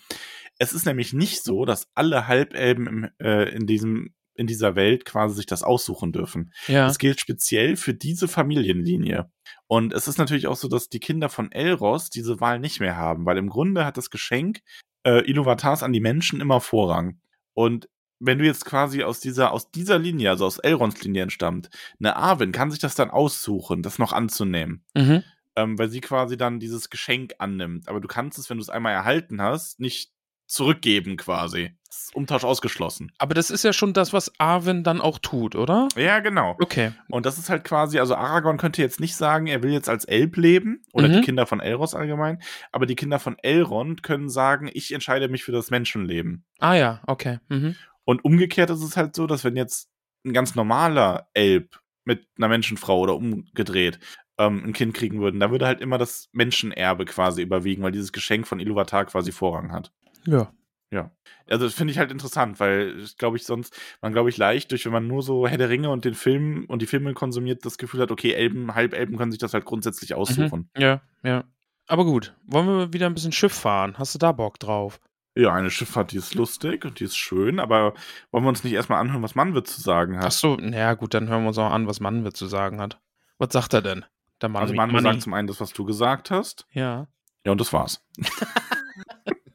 Es 0.60 0.74
ist 0.74 0.86
nämlich 0.86 1.14
nicht 1.14 1.46
so, 1.46 1.64
dass 1.64 1.88
alle 1.96 2.28
Halbelben 2.28 2.88
im, 2.88 3.10
äh, 3.20 3.56
in 3.56 3.68
diesem 3.68 4.14
in 4.38 4.48
dieser 4.48 4.76
Welt 4.76 5.04
quasi 5.06 5.36
sich 5.36 5.46
das 5.46 5.64
aussuchen 5.64 6.12
dürfen. 6.12 6.54
Ja. 6.68 6.88
Das 6.88 7.00
gilt 7.00 7.20
speziell 7.20 7.76
für 7.76 7.94
diese 7.94 8.28
Familienlinie. 8.28 9.30
Und 9.68 9.94
es 9.94 10.08
ist 10.08 10.18
natürlich 10.18 10.48
auch 10.48 10.56
so, 10.56 10.68
dass 10.68 10.90
die 10.90 11.00
Kinder 11.00 11.30
von 11.30 11.52
Elros 11.52 12.10
diese 12.10 12.40
Wahl 12.40 12.60
nicht 12.60 12.80
mehr 12.80 12.96
haben, 12.96 13.26
weil 13.26 13.38
im 13.38 13.50
Grunde 13.50 13.86
hat 13.86 13.98
das 13.98 14.10
Geschenk 14.10 14.62
äh, 15.04 15.30
Iluvatars 15.30 15.84
an 15.84 15.94
die 15.94 16.00
Menschen 16.00 16.40
immer 16.40 16.62
Vorrang. 16.62 17.20
Und 17.54 17.90
wenn 18.20 18.40
du 18.40 18.46
jetzt 18.46 18.66
quasi 18.66 19.04
aus 19.04 19.20
dieser, 19.20 19.52
aus 19.52 19.72
dieser 19.72 20.00
Linie, 20.00 20.30
also 20.30 20.46
aus 20.46 20.60
Elrons 20.60 21.04
Linie 21.04 21.24
entstammt, 21.24 21.70
eine 22.00 22.16
Arwen 22.16 22.52
kann 22.52 22.72
sich 22.72 22.80
das 22.80 22.96
dann 22.96 23.10
aussuchen, 23.10 23.82
das 23.82 24.00
noch 24.00 24.14
anzunehmen. 24.14 24.84
Mhm. 24.96 25.24
Ähm, 25.56 25.80
weil 25.80 25.90
sie 25.90 26.02
quasi 26.02 26.38
dann 26.38 26.60
dieses 26.60 26.90
Geschenk 26.90 27.34
annimmt. 27.40 27.88
Aber 27.88 28.00
du 28.00 28.08
kannst 28.08 28.38
es, 28.38 28.50
wenn 28.50 28.58
du 28.58 28.62
es 28.62 28.70
einmal 28.70 28.94
erhalten 28.94 29.42
hast, 29.42 29.80
nicht 29.80 30.12
zurückgeben 30.48 31.18
quasi. 31.18 31.72
Umtausch 32.14 32.44
ausgeschlossen. 32.44 33.12
Aber 33.18 33.34
das 33.34 33.50
ist 33.50 33.64
ja 33.64 33.74
schon 33.74 33.94
das, 33.94 34.12
was 34.14 34.32
Arwen 34.40 34.84
dann 34.84 35.02
auch 35.02 35.20
tut, 35.20 35.56
oder? 35.56 35.88
Ja, 35.96 36.20
genau. 36.20 36.56
Okay. 36.60 36.92
Und 37.10 37.26
das 37.26 37.38
ist 37.38 37.50
halt 37.50 37.64
quasi, 37.64 38.00
also 38.00 38.16
Aragorn 38.16 38.58
könnte 38.58 38.82
jetzt 38.82 39.00
nicht 39.00 39.16
sagen, 39.16 39.48
er 39.48 39.62
will 39.62 39.72
jetzt 39.72 39.90
als 39.90 40.06
Elb 40.06 40.38
leben 40.38 40.84
oder 40.94 41.08
Mhm. 41.10 41.14
die 41.14 41.22
Kinder 41.22 41.46
von 41.46 41.60
Elros 41.60 41.94
allgemein, 41.96 42.42
aber 42.72 42.86
die 42.86 42.96
Kinder 42.96 43.20
von 43.20 43.38
Elrond 43.40 44.04
können 44.04 44.30
sagen, 44.30 44.70
ich 44.74 44.94
entscheide 44.94 45.28
mich 45.28 45.44
für 45.44 45.52
das 45.52 45.70
Menschenleben. 45.70 46.46
Ah 46.60 46.76
ja, 46.76 47.02
okay. 47.08 47.40
Mhm. 47.50 47.76
Und 48.06 48.24
umgekehrt 48.24 48.70
ist 48.70 48.84
es 48.84 48.96
halt 48.98 49.16
so, 49.16 49.28
dass 49.28 49.44
wenn 49.44 49.56
jetzt 49.56 49.90
ein 50.26 50.34
ganz 50.34 50.56
normaler 50.56 51.28
Elb 51.34 51.80
mit 52.04 52.26
einer 52.38 52.48
Menschenfrau 52.48 53.00
oder 53.00 53.16
umgedreht 53.16 54.00
ähm, 54.38 54.64
ein 54.66 54.74
Kind 54.74 54.94
kriegen 54.94 55.20
würden, 55.20 55.40
da 55.40 55.52
würde 55.52 55.66
halt 55.66 55.82
immer 55.82 55.98
das 55.98 56.30
Menschenerbe 56.32 57.06
quasi 57.06 57.42
überwiegen, 57.42 57.84
weil 57.84 57.92
dieses 57.92 58.12
Geschenk 58.14 58.48
von 58.48 58.60
Iluvatar 58.60 59.06
quasi 59.06 59.32
Vorrang 59.32 59.72
hat. 59.72 59.92
Ja. 60.28 60.52
Ja. 60.90 61.12
Also 61.50 61.66
das 61.66 61.74
finde 61.74 61.92
ich 61.92 62.00
halt 62.00 62.12
interessant, 62.12 62.60
weil 62.60 63.06
glaube 63.18 63.38
ich 63.38 63.46
sonst, 63.46 63.78
man 64.02 64.14
glaube 64.14 64.30
ich 64.30 64.38
leicht 64.38 64.72
durch, 64.72 64.86
wenn 64.86 64.94
man 64.94 65.08
nur 65.08 65.22
so 65.22 65.48
Herr 65.48 65.58
der 65.58 65.70
Ringe 65.70 65.90
und 65.90 66.06
den 66.06 66.14
Film 66.14 66.66
und 66.68 66.82
die 66.82 66.86
Filme 66.86 67.14
konsumiert, 67.14 67.66
das 67.66 67.78
Gefühl 67.78 68.02
hat, 68.02 68.12
okay, 68.12 68.32
Elben, 68.32 68.74
Halbelben 68.74 69.18
können 69.18 69.32
sich 69.32 69.40
das 69.40 69.54
halt 69.54 69.66
grundsätzlich 69.66 70.14
aussuchen. 70.14 70.70
Mhm. 70.76 70.82
Ja, 70.82 71.02
ja. 71.24 71.44
Aber 71.88 72.06
gut, 72.06 72.36
wollen 72.46 72.68
wir 72.68 72.94
wieder 72.94 73.06
ein 73.06 73.14
bisschen 73.14 73.32
Schiff 73.32 73.54
fahren? 73.54 73.96
Hast 73.98 74.14
du 74.16 74.20
da 74.20 74.32
Bock 74.32 74.60
drauf? 74.60 75.00
Ja, 75.36 75.54
eine 75.54 75.70
Schifffahrt, 75.70 76.14
die 76.14 76.18
ist 76.18 76.36
lustig 76.36 76.84
und 76.84 77.00
die 77.00 77.04
ist 77.04 77.16
schön, 77.16 77.60
aber 77.60 77.94
wollen 78.32 78.44
wir 78.44 78.50
uns 78.50 78.64
nicht 78.64 78.74
erstmal 78.74 79.00
anhören, 79.00 79.22
was 79.22 79.36
Manwitz 79.36 79.76
zu 79.76 79.82
sagen 79.82 80.18
hat? 80.18 80.26
Ach 80.26 80.32
so, 80.32 80.56
naja, 80.56 80.96
gut, 80.96 81.14
dann 81.14 81.28
hören 81.28 81.44
wir 81.44 81.50
uns 81.50 81.58
auch 81.58 81.72
an, 81.72 81.86
was 81.86 82.00
Manwe 82.00 82.34
zu 82.34 82.48
sagen 82.48 82.82
hat. 82.82 83.00
Was 83.38 83.54
sagt 83.54 83.74
er 83.74 83.82
denn? 83.82 84.04
Der 84.42 84.50
Mann 84.50 84.64
also 84.64 84.74
Manwe 84.74 85.02
sagt 85.02 85.22
zum 85.22 85.34
einen 85.34 85.48
das, 85.48 85.62
was 85.62 85.74
du 85.74 85.86
gesagt 85.86 86.32
hast. 86.32 86.66
Ja. 86.72 87.08
Ja, 87.46 87.52
und 87.52 87.62
das 87.62 87.72
war's. 87.72 88.04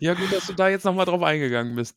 Ja, 0.00 0.14
gut, 0.14 0.32
dass 0.32 0.46
du 0.46 0.54
da 0.54 0.68
jetzt 0.68 0.84
nochmal 0.84 1.06
drauf 1.06 1.22
eingegangen 1.22 1.74
bist. 1.74 1.96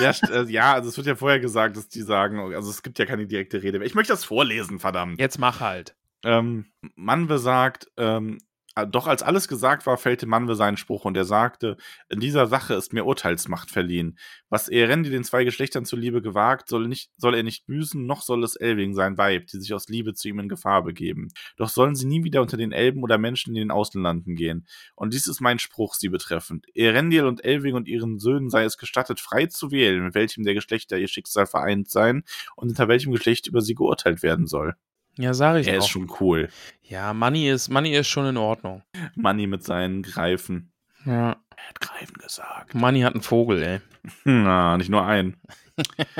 ja, 0.00 0.12
äh, 0.30 0.44
ja, 0.50 0.74
also 0.74 0.88
es 0.88 0.96
wird 0.96 1.06
ja 1.06 1.16
vorher 1.16 1.40
gesagt, 1.40 1.76
dass 1.76 1.88
die 1.88 2.02
sagen, 2.02 2.38
also 2.54 2.70
es 2.70 2.82
gibt 2.82 2.98
ja 2.98 3.06
keine 3.06 3.26
direkte 3.26 3.62
Rede. 3.62 3.84
Ich 3.84 3.94
möchte 3.94 4.12
das 4.12 4.24
vorlesen, 4.24 4.78
verdammt. 4.78 5.20
Jetzt 5.20 5.38
mach 5.38 5.60
halt. 5.60 5.96
ähm, 6.24 6.66
Manwe 6.94 7.38
sagt, 7.38 7.90
ähm, 7.96 8.38
äh, 8.38 8.40
doch 8.88 9.06
als 9.06 9.22
alles 9.22 9.46
gesagt 9.46 9.86
war, 9.86 9.96
fällte 9.96 10.26
Manwe 10.26 10.56
seinen 10.56 10.76
Spruch 10.76 11.04
und 11.04 11.16
er 11.16 11.24
sagte, 11.24 11.76
in 12.08 12.18
dieser 12.18 12.48
Sache 12.48 12.74
ist 12.74 12.92
mir 12.92 13.04
Urteilsmacht 13.04 13.70
verliehen. 13.70 14.18
Was 14.48 14.68
Erendi 14.68 15.10
den 15.10 15.22
zwei 15.22 15.44
Geschlechtern 15.44 15.84
zuliebe 15.84 16.22
gewagt, 16.22 16.68
soll, 16.68 16.88
nicht, 16.88 17.12
soll 17.16 17.36
er 17.36 17.44
nicht 17.44 17.66
büßen, 17.66 18.04
noch 18.04 18.22
soll 18.22 18.42
es 18.42 18.56
Elving 18.56 18.94
sein 18.94 19.16
Weib, 19.16 19.46
die 19.46 19.60
sich 19.60 19.72
aus 19.74 19.88
Liebe 19.88 20.14
zu 20.14 20.28
ihm 20.28 20.40
in 20.40 20.48
Gefahr 20.48 20.82
begeben. 20.82 21.28
Doch 21.56 21.68
sollen 21.68 21.94
sie 21.94 22.06
nie 22.06 22.24
wieder 22.24 22.42
unter 22.42 22.56
den 22.56 22.72
Elben 22.72 23.02
oder 23.04 23.16
Menschen 23.16 23.54
in 23.54 23.60
den 23.60 23.70
Außenlanden 23.70 24.34
gehen. 24.34 24.66
Und 24.96 25.14
dies 25.14 25.28
ist 25.28 25.40
mein 25.40 25.60
Spruch 25.60 25.94
sie 25.94 26.08
betreffend. 26.08 26.66
Erendil 26.74 27.26
und 27.26 27.44
Elving 27.44 27.74
und 27.74 27.86
ihren 27.86 28.18
Söhnen 28.18 28.50
sei 28.50 28.64
es 28.64 28.76
gestattet, 28.76 29.20
frei 29.20 29.46
zu 29.46 29.70
wählen, 29.70 30.02
mit 30.02 30.14
welchem 30.14 30.42
der 30.42 30.54
Geschlechter 30.54 30.98
ihr 30.98 31.08
Schicksal 31.08 31.46
vereint 31.46 31.90
sein 31.90 32.24
und 32.56 32.70
unter 32.70 32.88
welchem 32.88 33.12
Geschlecht 33.12 33.46
über 33.46 33.60
sie 33.60 33.74
geurteilt 33.74 34.24
werden 34.24 34.48
soll. 34.48 34.74
Ja, 35.18 35.32
sag 35.34 35.56
ich 35.56 35.68
Er 35.68 35.74
auch. 35.74 35.84
ist 35.84 35.88
schon 35.88 36.10
cool. 36.20 36.48
Ja, 36.82 37.12
Money 37.14 37.48
ist, 37.50 37.68
Money 37.68 37.94
ist 37.94 38.08
schon 38.08 38.26
in 38.26 38.36
Ordnung. 38.36 38.82
Manni 39.14 39.46
mit 39.46 39.62
seinen 39.64 40.02
Greifen. 40.02 40.72
Ja. 41.04 41.36
Er 41.56 41.68
hat 41.68 41.80
Greifen 41.80 42.14
gesagt. 42.18 42.74
Money 42.74 43.00
hat 43.02 43.14
einen 43.14 43.22
Vogel, 43.22 43.62
ey. 43.62 43.80
Na, 44.24 44.76
nicht 44.76 44.90
nur 44.90 45.04
einen. 45.06 45.36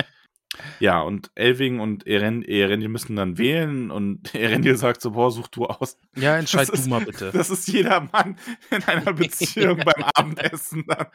Ja, 0.80 1.00
und 1.00 1.30
Elving 1.34 1.80
und 1.80 2.06
Eren 2.06 2.42
Erendil 2.42 2.88
müssen 2.88 3.16
dann 3.16 3.38
wählen 3.38 3.90
und 3.90 4.34
Erendil 4.34 4.76
sagt 4.76 5.00
so, 5.02 5.12
boah, 5.12 5.30
such 5.30 5.48
du 5.48 5.66
aus. 5.66 5.98
Ja, 6.16 6.36
entscheid 6.36 6.62
Das 6.62 6.68
du 6.68 6.74
ist- 6.74 6.88
mal 6.88 7.04
bitte. 7.04 7.30
Das 7.32 7.50
ist 7.50 7.68
jeder 7.68 8.00
Mann 8.12 8.36
in 8.70 8.82
einer 8.84 9.12
Beziehung 9.14 9.78
beim 9.78 10.04
Abendessen 10.14 10.84
dann. 10.86 11.06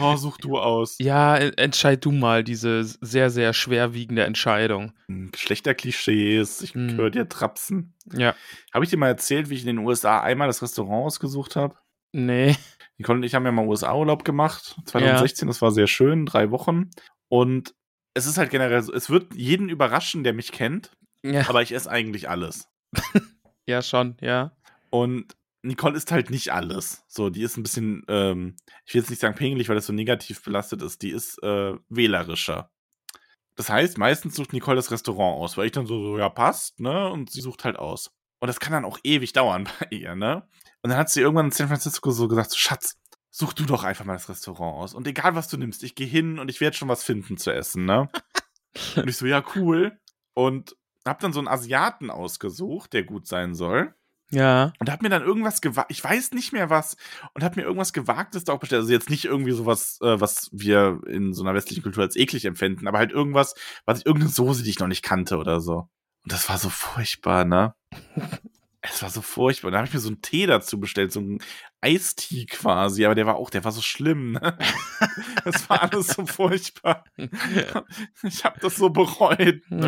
Oh, 0.00 0.16
such 0.16 0.38
du 0.38 0.58
aus. 0.58 0.96
Ja, 1.00 1.36
entscheid 1.36 2.04
du 2.04 2.12
mal 2.12 2.44
diese 2.44 2.84
sehr, 2.84 3.30
sehr 3.30 3.52
schwerwiegende 3.52 4.24
Entscheidung. 4.24 4.92
Geschlechterklischees, 5.56 6.62
ich 6.62 6.74
Mhm. 6.74 6.96
höre 6.96 7.10
dir 7.10 7.28
trapsen. 7.28 7.94
Ja, 8.12 8.34
Habe 8.72 8.84
ich 8.84 8.90
dir 8.90 8.96
mal 8.98 9.08
erzählt, 9.08 9.48
wie 9.50 9.54
ich 9.54 9.62
in 9.66 9.76
den 9.76 9.78
USA 9.78 10.20
einmal 10.20 10.46
das 10.48 10.62
Restaurant 10.62 11.06
ausgesucht 11.06 11.56
habe? 11.56 11.76
nee. 12.12 12.56
Nicole 12.98 13.18
und 13.18 13.24
ich 13.24 13.34
haben 13.34 13.44
ja 13.44 13.52
mal 13.52 13.66
USA-Urlaub 13.66 14.24
gemacht, 14.24 14.74
2016, 14.86 15.46
das 15.48 15.60
war 15.60 15.70
sehr 15.70 15.86
schön, 15.86 16.24
drei 16.24 16.50
Wochen. 16.50 16.88
Und 17.28 17.74
es 18.16 18.24
ist 18.24 18.38
halt 18.38 18.50
generell 18.50 18.82
so, 18.82 18.94
es 18.94 19.10
wird 19.10 19.34
jeden 19.34 19.68
überraschen, 19.68 20.24
der 20.24 20.32
mich 20.32 20.50
kennt, 20.50 20.90
Ja, 21.22 21.48
aber 21.50 21.60
ich 21.60 21.72
esse 21.72 21.90
eigentlich 21.90 22.30
alles. 22.30 22.66
ja 23.66 23.82
schon, 23.82 24.16
ja. 24.22 24.56
Und 24.88 25.36
Nicole 25.60 25.96
ist 25.96 26.10
halt 26.10 26.30
nicht 26.30 26.50
alles. 26.50 27.04
So, 27.08 27.28
die 27.28 27.42
ist 27.42 27.58
ein 27.58 27.62
bisschen, 27.62 28.04
ähm, 28.08 28.56
ich 28.86 28.94
will 28.94 29.02
jetzt 29.02 29.10
nicht 29.10 29.20
sagen 29.20 29.34
pingelig, 29.34 29.68
weil 29.68 29.76
das 29.76 29.84
so 29.84 29.92
negativ 29.92 30.42
belastet 30.42 30.80
ist, 30.80 31.02
die 31.02 31.10
ist 31.10 31.42
äh, 31.42 31.74
wählerischer. 31.90 32.70
Das 33.54 33.68
heißt, 33.68 33.98
meistens 33.98 34.34
sucht 34.34 34.54
Nicole 34.54 34.76
das 34.76 34.90
Restaurant 34.90 35.38
aus, 35.38 35.58
weil 35.58 35.66
ich 35.66 35.72
dann 35.72 35.86
so, 35.86 36.02
so, 36.02 36.18
ja, 36.18 36.30
passt, 36.30 36.80
ne? 36.80 37.10
Und 37.10 37.30
sie 37.30 37.42
sucht 37.42 37.64
halt 37.64 37.76
aus. 37.76 38.14
Und 38.38 38.48
das 38.48 38.60
kann 38.60 38.72
dann 38.72 38.86
auch 38.86 38.98
ewig 39.04 39.34
dauern 39.34 39.68
bei 39.80 39.88
ihr, 39.90 40.14
ne? 40.14 40.48
Und 40.80 40.88
dann 40.90 40.98
hat 40.98 41.10
sie 41.10 41.20
irgendwann 41.20 41.46
in 41.46 41.52
San 41.52 41.68
Francisco 41.68 42.10
so 42.12 42.28
gesagt, 42.28 42.50
so, 42.50 42.56
Schatz, 42.56 42.98
such 43.36 43.52
du 43.52 43.66
doch 43.66 43.84
einfach 43.84 44.06
mal 44.06 44.14
das 44.14 44.30
Restaurant 44.30 44.76
aus. 44.76 44.94
Und 44.94 45.06
egal, 45.06 45.34
was 45.34 45.48
du 45.48 45.58
nimmst, 45.58 45.82
ich 45.82 45.94
gehe 45.94 46.06
hin 46.06 46.38
und 46.38 46.48
ich 46.48 46.62
werde 46.62 46.74
schon 46.74 46.88
was 46.88 47.04
finden 47.04 47.36
zu 47.36 47.52
essen, 47.52 47.84
ne? 47.84 48.08
und 48.96 49.08
ich 49.08 49.18
so, 49.18 49.26
ja, 49.26 49.44
cool. 49.54 50.00
Und 50.32 50.74
hab 51.04 51.20
dann 51.20 51.34
so 51.34 51.40
einen 51.40 51.48
Asiaten 51.48 52.08
ausgesucht, 52.08 52.94
der 52.94 53.04
gut 53.04 53.26
sein 53.26 53.54
soll. 53.54 53.94
Ja. 54.30 54.72
Und 54.80 54.90
hab 54.90 55.02
mir 55.02 55.10
dann 55.10 55.22
irgendwas 55.22 55.60
gewagt, 55.60 55.90
ich 55.90 56.02
weiß 56.02 56.32
nicht 56.32 56.54
mehr 56.54 56.70
was, 56.70 56.96
und 57.34 57.44
hab 57.44 57.56
mir 57.56 57.62
irgendwas 57.62 57.92
Gewagtes 57.92 58.44
da 58.44 58.54
auch 58.54 58.58
bestellt. 58.58 58.80
Also 58.80 58.92
jetzt 58.92 59.10
nicht 59.10 59.26
irgendwie 59.26 59.52
sowas, 59.52 59.98
äh, 60.00 60.18
was 60.18 60.48
wir 60.52 61.02
in 61.06 61.34
so 61.34 61.42
einer 61.42 61.52
westlichen 61.52 61.82
Kultur 61.82 62.04
als 62.04 62.16
eklig 62.16 62.46
empfinden, 62.46 62.88
aber 62.88 62.96
halt 62.96 63.12
irgendwas, 63.12 63.54
was 63.84 63.98
ich, 63.98 64.06
irgendeine 64.06 64.32
Soße, 64.32 64.62
die 64.62 64.70
ich 64.70 64.78
noch 64.78 64.88
nicht 64.88 65.02
kannte 65.04 65.36
oder 65.36 65.60
so. 65.60 65.90
Und 66.24 66.32
das 66.32 66.48
war 66.48 66.56
so 66.56 66.70
furchtbar, 66.70 67.44
ne? 67.44 67.74
es 68.90 69.02
war 69.02 69.10
so 69.10 69.20
furchtbar. 69.22 69.70
Da 69.70 69.78
habe 69.78 69.88
ich 69.88 69.94
mir 69.94 70.00
so 70.00 70.08
einen 70.08 70.22
Tee 70.22 70.46
dazu 70.46 70.78
bestellt, 70.80 71.12
so 71.12 71.20
einen 71.20 71.38
Eistee 71.80 72.46
quasi, 72.46 73.04
aber 73.04 73.14
der 73.14 73.26
war 73.26 73.36
auch, 73.36 73.50
der 73.50 73.64
war 73.64 73.72
so 73.72 73.82
schlimm, 73.82 74.32
ne? 74.32 74.56
Das 75.44 75.68
war 75.70 75.82
alles 75.82 76.08
so 76.08 76.26
furchtbar. 76.26 77.04
Ich 78.22 78.44
habe 78.44 78.58
das 78.60 78.76
so 78.76 78.90
bereut. 78.90 79.62
Ne? 79.70 79.86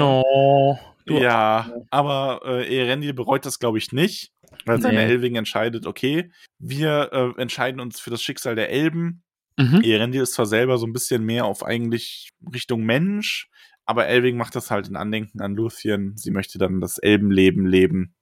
Du- 1.06 1.18
Ja, 1.18 1.72
aber 1.90 2.42
äh, 2.44 2.78
Erendil 2.78 3.14
bereut 3.14 3.46
das, 3.46 3.58
glaube 3.58 3.78
ich, 3.78 3.92
nicht, 3.92 4.32
weil 4.66 4.80
seine 4.80 4.98
Nee. 4.98 5.04
Elving 5.12 5.36
entscheidet, 5.36 5.86
okay, 5.86 6.30
wir 6.58 7.10
äh, 7.12 7.40
entscheiden 7.40 7.80
uns 7.80 7.98
für 8.00 8.10
das 8.10 8.22
Schicksal 8.22 8.54
der 8.56 8.70
Elben. 8.70 9.22
Mhm. 9.56 9.80
Erendil 9.82 10.22
ist 10.22 10.34
zwar 10.34 10.46
selber 10.46 10.76
so 10.78 10.86
ein 10.86 10.92
bisschen 10.92 11.24
mehr 11.24 11.46
auf 11.46 11.64
eigentlich 11.64 12.28
Richtung 12.54 12.82
Mensch, 12.84 13.48
aber 13.86 14.06
Elving 14.06 14.36
macht 14.36 14.54
das 14.54 14.70
halt 14.70 14.86
in 14.88 14.96
Andenken 14.96 15.40
an 15.40 15.54
Luthien. 15.56 16.14
Sie 16.16 16.30
möchte 16.30 16.58
dann 16.58 16.80
das 16.80 16.98
Elbenleben 16.98 17.66
leben. 17.66 18.14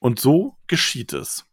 Und 0.00 0.20
so 0.20 0.56
geschieht 0.66 1.12
es. 1.12 1.44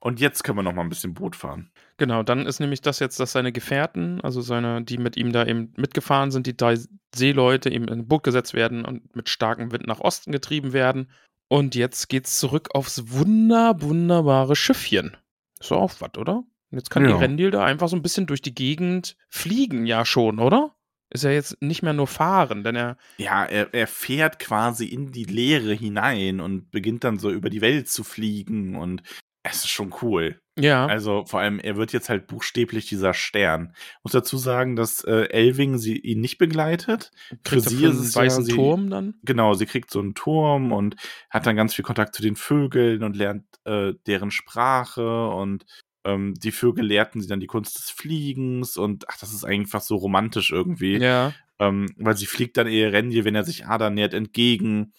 Und 0.00 0.20
jetzt 0.20 0.42
können 0.42 0.58
wir 0.58 0.62
noch 0.62 0.72
mal 0.74 0.82
ein 0.82 0.88
bisschen 0.88 1.14
Boot 1.14 1.36
fahren. 1.36 1.70
Genau, 1.96 2.22
dann 2.22 2.46
ist 2.46 2.58
nämlich 2.58 2.80
das 2.80 2.98
jetzt, 2.98 3.20
dass 3.20 3.32
seine 3.32 3.52
Gefährten, 3.52 4.20
also 4.20 4.40
seine, 4.40 4.82
die 4.82 4.98
mit 4.98 5.16
ihm 5.16 5.32
da 5.32 5.46
eben 5.46 5.72
mitgefahren 5.76 6.30
sind, 6.30 6.46
die 6.46 6.56
drei 6.56 6.76
Seeleute 7.14 7.70
eben 7.70 7.86
in 7.86 8.00
ein 8.00 8.08
Boot 8.08 8.24
gesetzt 8.24 8.54
werden 8.54 8.84
und 8.84 9.14
mit 9.14 9.28
starkem 9.28 9.70
Wind 9.70 9.86
nach 9.86 10.00
Osten 10.00 10.32
getrieben 10.32 10.72
werden. 10.72 11.10
Und 11.48 11.74
jetzt 11.74 12.08
geht's 12.08 12.38
zurück 12.38 12.70
aufs 12.74 13.12
wunder, 13.12 13.80
wunderbare 13.80 14.56
Schiffchen. 14.56 15.16
Ist 15.60 15.70
doch 15.70 15.80
auch 15.80 15.92
was, 16.00 16.16
oder? 16.16 16.44
Jetzt 16.70 16.90
kann 16.90 17.04
Ja. 17.04 17.10
die 17.16 17.22
Rendil 17.22 17.50
da 17.50 17.64
einfach 17.64 17.88
so 17.88 17.96
ein 17.96 18.02
bisschen 18.02 18.26
durch 18.26 18.40
die 18.42 18.54
Gegend 18.54 19.16
fliegen, 19.28 19.84
ja 19.86 20.04
schon, 20.04 20.38
oder? 20.38 20.74
Ist 21.12 21.24
ja 21.24 21.30
jetzt 21.30 21.60
nicht 21.60 21.82
mehr 21.82 21.92
nur 21.92 22.06
fahren, 22.06 22.64
denn 22.64 22.74
er, 22.76 22.96
Ja, 23.18 23.44
er, 23.44 23.72
er 23.74 23.86
fährt 23.86 24.38
quasi 24.38 24.86
in 24.86 25.12
die 25.12 25.24
Leere 25.24 25.72
hinein 25.74 26.40
und 26.40 26.70
beginnt 26.70 27.04
dann 27.04 27.18
so 27.18 27.30
über 27.30 27.50
die 27.50 27.60
Welt 27.60 27.88
zu 27.88 28.02
fliegen 28.04 28.76
und 28.76 29.02
es 29.44 29.56
ist 29.64 29.70
schon 29.70 29.92
cool. 30.02 30.40
ja, 30.56 30.86
Also 30.86 31.24
vor 31.26 31.40
allem, 31.40 31.58
er 31.58 31.76
wird 31.76 31.92
jetzt 31.92 32.08
halt 32.08 32.28
buchstäblich 32.28 32.86
dieser 32.86 33.12
Stern. 33.12 33.74
Muss 34.04 34.12
dazu 34.12 34.36
sagen, 34.38 34.76
dass 34.76 35.02
äh, 35.02 35.24
Elving 35.30 35.78
sie 35.78 35.98
ihn 35.98 36.20
nicht 36.20 36.38
begleitet. 36.38 37.10
für 37.44 37.56
er 37.56 37.60
sie 37.62 37.84
ist 37.84 37.90
einen 37.96 38.00
es 38.04 38.14
ja, 38.14 38.22
weißen 38.22 38.44
sie- 38.44 38.52
Turm 38.54 38.88
dann. 38.88 39.14
Genau, 39.24 39.54
sie 39.54 39.66
kriegt 39.66 39.90
so 39.90 39.98
einen 39.98 40.14
Turm 40.14 40.70
und 40.72 40.94
hat 41.28 41.44
dann 41.46 41.56
ganz 41.56 41.74
viel 41.74 41.84
Kontakt 41.84 42.14
zu 42.14 42.22
den 42.22 42.36
Vögeln 42.36 43.02
und 43.02 43.16
lernt 43.16 43.44
äh, 43.64 43.94
deren 44.06 44.30
Sprache 44.30 45.28
und 45.30 45.64
ähm, 46.04 46.34
die 46.34 46.52
Vögel 46.52 46.84
lehrten 46.84 47.20
sie 47.20 47.28
dann 47.28 47.40
die 47.40 47.46
Kunst 47.46 47.78
des 47.78 47.90
Fliegens 47.90 48.76
und 48.76 49.08
ach, 49.08 49.18
das 49.18 49.32
ist 49.32 49.44
einfach 49.44 49.80
so 49.80 49.96
romantisch 49.96 50.52
irgendwie 50.52 50.96
Ja, 50.96 51.32
ähm, 51.58 51.94
weil 51.96 52.16
sie 52.16 52.26
fliegt 52.26 52.56
dann 52.56 52.66
eher 52.66 52.92
Renje, 52.92 53.24
wenn 53.24 53.34
er 53.34 53.44
sich 53.44 53.66
Ada 53.66 53.90
nähert, 53.90 54.14
entgegen. 54.14 54.92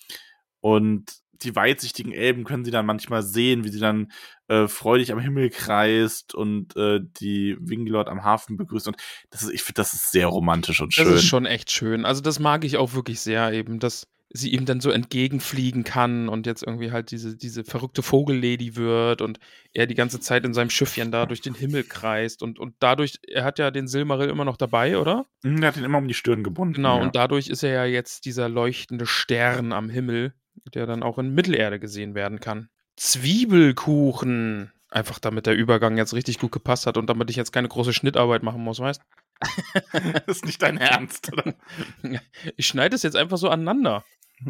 Und 0.61 1.11
die 1.41 1.55
weitsichtigen 1.55 2.13
Elben 2.13 2.45
können 2.45 2.63
sie 2.63 2.71
dann 2.71 2.85
manchmal 2.85 3.21
sehen, 3.21 3.65
wie 3.65 3.69
sie 3.69 3.79
dann 3.79 4.11
äh, 4.47 4.67
freudig 4.67 5.11
am 5.11 5.19
Himmel 5.19 5.49
kreist 5.49 6.33
und 6.33 6.75
äh, 6.77 7.01
die 7.01 7.57
Winglord 7.59 8.07
am 8.07 8.23
Hafen 8.23 8.55
begrüßt. 8.55 8.87
Und 8.87 8.97
das 9.29 9.43
ist, 9.43 9.51
ich 9.51 9.61
finde, 9.61 9.81
das 9.81 9.93
ist 9.93 10.11
sehr 10.11 10.27
romantisch 10.27 10.79
und 10.79 10.93
schön. 10.93 11.05
Das 11.05 11.15
ist 11.15 11.25
schon 11.25 11.45
echt 11.45 11.69
schön. 11.69 12.05
Also 12.05 12.21
das 12.21 12.39
mag 12.39 12.63
ich 12.63 12.77
auch 12.77 12.93
wirklich 12.93 13.19
sehr 13.19 13.51
eben, 13.51 13.79
dass 13.79 14.07
sie 14.35 14.51
ihm 14.51 14.65
dann 14.65 14.81
so 14.81 14.89
entgegenfliegen 14.89 15.83
kann 15.83 16.27
und 16.27 16.47
jetzt 16.47 16.63
irgendwie 16.63 16.91
halt 16.91 17.11
diese, 17.11 17.37
diese 17.37 17.63
verrückte 17.63 18.01
Vogellady 18.01 18.75
wird 18.75 19.21
und 19.21 19.39
er 19.73 19.85
die 19.85 19.93
ganze 19.93 20.19
Zeit 20.19 20.43
in 20.43 20.55
seinem 20.55 20.71
Schiffchen 20.71 21.11
da 21.11 21.27
durch 21.27 21.41
den 21.41 21.53
Himmel 21.53 21.83
kreist 21.83 22.41
und, 22.41 22.57
und 22.57 22.75
dadurch, 22.79 23.19
er 23.27 23.43
hat 23.43 23.59
ja 23.59 23.69
den 23.69 23.87
Silmaril 23.87 24.29
immer 24.29 24.43
noch 24.43 24.57
dabei, 24.57 24.97
oder? 24.97 25.27
Hm, 25.43 25.61
Der 25.61 25.67
hat 25.67 25.77
ihn 25.77 25.83
immer 25.83 25.99
um 25.99 26.07
die 26.07 26.15
Stirn 26.15 26.43
gebunden. 26.43 26.73
Genau, 26.73 26.97
ja. 26.97 27.03
und 27.03 27.15
dadurch 27.15 27.47
ist 27.47 27.61
er 27.61 27.71
ja 27.71 27.85
jetzt 27.85 28.25
dieser 28.25 28.49
leuchtende 28.49 29.05
Stern 29.05 29.71
am 29.71 29.87
Himmel, 29.89 30.33
der 30.73 30.87
dann 30.87 31.03
auch 31.03 31.19
in 31.19 31.33
Mittelerde 31.35 31.79
gesehen 31.79 32.15
werden 32.15 32.39
kann. 32.39 32.69
Zwiebelkuchen. 32.95 34.71
Einfach 34.93 35.17
damit 35.17 35.47
der 35.47 35.55
Übergang 35.55 35.97
jetzt 35.97 36.13
richtig 36.13 36.37
gut 36.37 36.51
gepasst 36.51 36.85
hat 36.85 36.97
und 36.97 37.07
damit 37.09 37.27
ich 37.31 37.35
jetzt 37.35 37.51
keine 37.51 37.67
große 37.67 37.93
Schnittarbeit 37.93 38.43
machen 38.43 38.63
muss, 38.63 38.79
weißt 38.79 39.01
das 39.91 40.37
ist 40.37 40.45
nicht 40.45 40.61
dein 40.61 40.77
Ernst, 40.77 41.33
oder? 41.33 41.55
Ich 42.57 42.67
schneide 42.67 42.95
es 42.95 43.01
jetzt 43.01 43.15
einfach 43.15 43.37
so 43.37 43.49
aneinander. 43.49 44.05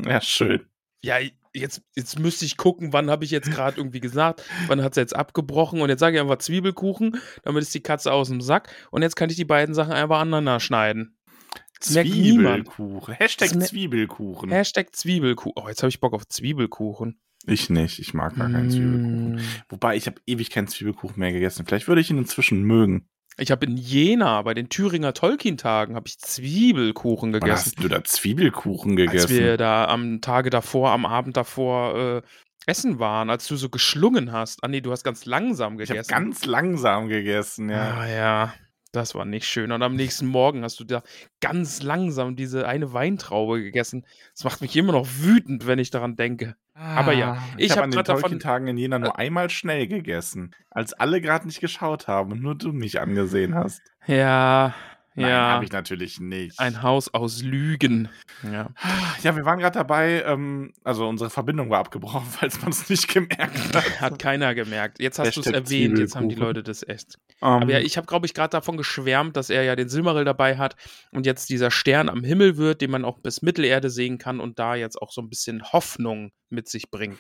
Ja, 0.06 0.20
schön. 0.20 0.66
Ja, 1.02 1.18
jetzt, 1.54 1.82
jetzt 1.96 2.20
müsste 2.20 2.44
ich 2.44 2.58
gucken, 2.58 2.92
wann 2.92 3.10
habe 3.10 3.24
ich 3.24 3.32
jetzt 3.32 3.52
gerade 3.52 3.78
irgendwie 3.78 4.02
gesagt, 4.02 4.44
wann 4.68 4.82
hat 4.82 4.96
sie 4.96 5.00
jetzt 5.00 5.16
abgebrochen 5.16 5.82
und 5.82 5.88
jetzt 5.88 6.02
sage 6.02 6.18
ich 6.18 6.22
einfach 6.22 6.40
Zwiebelkuchen, 6.40 7.22
damit 7.44 7.64
ist 7.64 7.74
die 7.74 7.82
Katze 7.82 8.12
aus 8.12 8.28
dem 8.28 8.42
Sack 8.42 8.70
und 8.92 9.02
jetzt 9.02 9.16
kann 9.16 9.30
ich 9.30 9.38
die 9.38 9.46
beiden 9.46 9.74
Sachen 9.74 9.94
einfach 9.94 10.20
aneinander 10.20 10.60
schneiden. 10.60 11.18
Zwiebelkuchen. 11.80 13.14
Hashtag 13.14 13.50
Zwiebelkuchen. 13.50 14.52
Hashtag 14.52 14.94
Zwiebelkuchen. 14.94 15.54
Oh, 15.56 15.70
jetzt 15.70 15.84
habe 15.84 15.90
ich 15.90 16.02
Bock 16.02 16.14
auf 16.14 16.28
Zwiebelkuchen. 16.28 17.20
Ich 17.46 17.70
nicht. 17.70 18.00
Ich 18.00 18.14
mag 18.14 18.36
gar 18.36 18.50
keinen 18.50 18.70
Zwiebelkuchen. 18.70 19.36
Mm. 19.36 19.40
Wobei, 19.70 19.96
ich 19.96 20.08
habe 20.08 20.22
ewig 20.26 20.50
keinen 20.50 20.68
Zwiebelkuchen 20.68 21.20
mehr 21.20 21.32
gegessen. 21.34 21.66
Vielleicht 21.66 21.88
würde 21.88 22.02
ich 22.02 22.10
ihn 22.10 22.18
inzwischen 22.18 22.64
mögen. 22.64 23.08
Ich 23.38 23.50
habe 23.52 23.66
in 23.66 23.78
Jena 23.78 24.42
bei 24.44 24.54
den 24.54 24.70
Thüringer 24.70 25.14
Tolkien-Tagen 25.14 25.96
habe 25.96 26.08
ich 26.08 26.20
Zwiebelkuchen 26.20 27.34
Wann 27.34 27.40
gegessen. 27.40 27.66
hast 27.76 27.84
du 27.84 27.88
da 27.88 28.04
Zwiebelkuchen 28.04 28.92
Als 28.92 29.12
gegessen? 29.12 29.30
wir 29.38 29.58
da 29.58 29.86
am 29.86 30.22
Tage 30.22 30.50
davor, 30.50 30.92
am 30.92 31.06
Abend 31.06 31.36
davor 31.36 31.98
äh, 32.18 32.22
essen 32.66 33.00
waren, 33.00 33.30
als 33.30 33.48
du 33.48 33.56
so 33.56 33.70
geschlungen 33.70 34.32
hast. 34.32 34.64
Ah 34.64 34.68
nee, 34.68 34.82
du 34.82 34.92
hast 34.92 35.04
ganz 35.04 35.26
langsam 35.26 35.80
ich 35.80 35.90
habe 35.90 35.98
gegessen. 36.00 36.10
ganz 36.12 36.46
langsam 36.46 37.08
gegessen, 37.08 37.70
ja. 37.70 37.94
Ah 37.98 38.08
ja, 38.08 38.54
das 38.94 39.16
war 39.16 39.26
nicht 39.26 39.46
schön. 39.46 39.72
Und 39.74 39.82
am 39.84 39.96
nächsten 39.96 40.26
Morgen 40.28 40.64
hast 40.64 40.80
du 40.80 40.86
da 40.86 41.04
ganz 41.42 41.82
langsam 41.84 42.36
diese 42.38 42.68
eine 42.68 42.94
Weintraube 42.94 43.62
gegessen. 43.62 44.06
Das 44.34 44.46
macht 44.46 44.62
mich 44.62 44.76
immer 44.78 44.94
noch 44.94 45.08
wütend, 45.20 45.68
wenn 45.68 45.80
ich 45.80 45.90
daran 45.90 46.16
denke. 46.16 46.56
Aber 46.76 47.12
ja, 47.14 47.38
ich 47.58 47.66
ich 47.66 47.72
habe 47.72 47.80
hab 47.80 47.84
an 47.86 47.92
den 47.92 48.04
davon- 48.04 48.22
Tolkien-Tagen 48.22 48.68
in 48.68 48.78
Jena 48.78 49.00
nur 49.00 49.18
einmal 49.20 49.50
schnell 49.50 49.88
gegessen, 49.88 50.56
als 50.72 50.94
alle 50.94 51.22
gerade 51.22 51.46
nicht 51.48 51.60
geschaut 51.60 52.08
haben 52.08 52.32
und 52.32 52.42
nur 52.42 52.56
du 52.56 52.72
mich 52.72 53.00
angesehen 53.02 53.54
hast. 53.56 53.82
Ja, 54.08 54.74
Nein, 55.16 55.30
ja. 55.30 55.50
habe 55.52 55.66
ich 55.66 55.72
natürlich 55.72 56.20
nicht. 56.20 56.60
Ein 56.60 56.82
Haus 56.82 57.14
aus 57.14 57.44
Lügen. 57.44 58.10
Ja. 58.42 58.70
ja, 59.22 59.36
wir 59.36 59.46
waren 59.46 59.60
gerade 59.60 59.78
dabei, 59.78 60.24
ähm, 60.26 60.74
also 60.84 61.08
unsere 61.08 61.30
Verbindung 61.30 61.70
war 61.70 61.80
abgebrochen, 61.80 62.26
falls 62.32 62.62
man 62.62 62.72
es 62.72 62.90
nicht 62.90 63.08
gemerkt 63.08 63.76
hat. 63.76 64.02
Hat 64.02 64.20
keiner 64.20 64.56
gemerkt. 64.56 65.00
Jetzt 65.00 65.20
hast 65.20 65.36
du 65.38 65.42
es 65.42 65.48
erwähnt, 65.48 66.00
jetzt 66.00 66.16
haben 66.16 66.30
die. 66.30 66.36
Leute 66.36 66.64
das 66.64 66.88
echt. 66.88 67.20
Ähm, 67.42 67.48
Aber 67.48 67.72
ja, 67.72 67.80
ich 67.80 67.96
habe, 67.96 68.08
glaube 68.08 68.26
ich, 68.26 68.34
gerade 68.34 68.50
davon 68.50 68.76
geschwärmt, 68.76 69.38
dass 69.38 69.50
er 69.50 69.64
ja 69.64 69.76
den 69.76 69.88
Silmaril 69.88 70.26
dabei 70.26 70.58
hat 70.58 70.76
und 71.12 71.26
jetzt 71.26 71.50
dieser 71.50 71.70
Stern 71.70 72.10
am 72.10 72.24
Himmel 72.24 72.58
wird, 72.58 72.82
den 72.82 72.90
man 72.90 73.06
auch 73.06 73.20
bis 73.20 73.42
Mittelerde 73.44 73.90
sehen 73.90 74.18
kann 74.18 74.40
und 74.40 74.58
da 74.58 74.76
jetzt 74.76 75.00
auch 75.02 75.12
so 75.12 75.22
ein 75.22 75.30
bisschen 75.30 75.64
Hoffnung 75.72 76.32
mit 76.50 76.68
sich 76.68 76.90
bringt. 76.90 77.20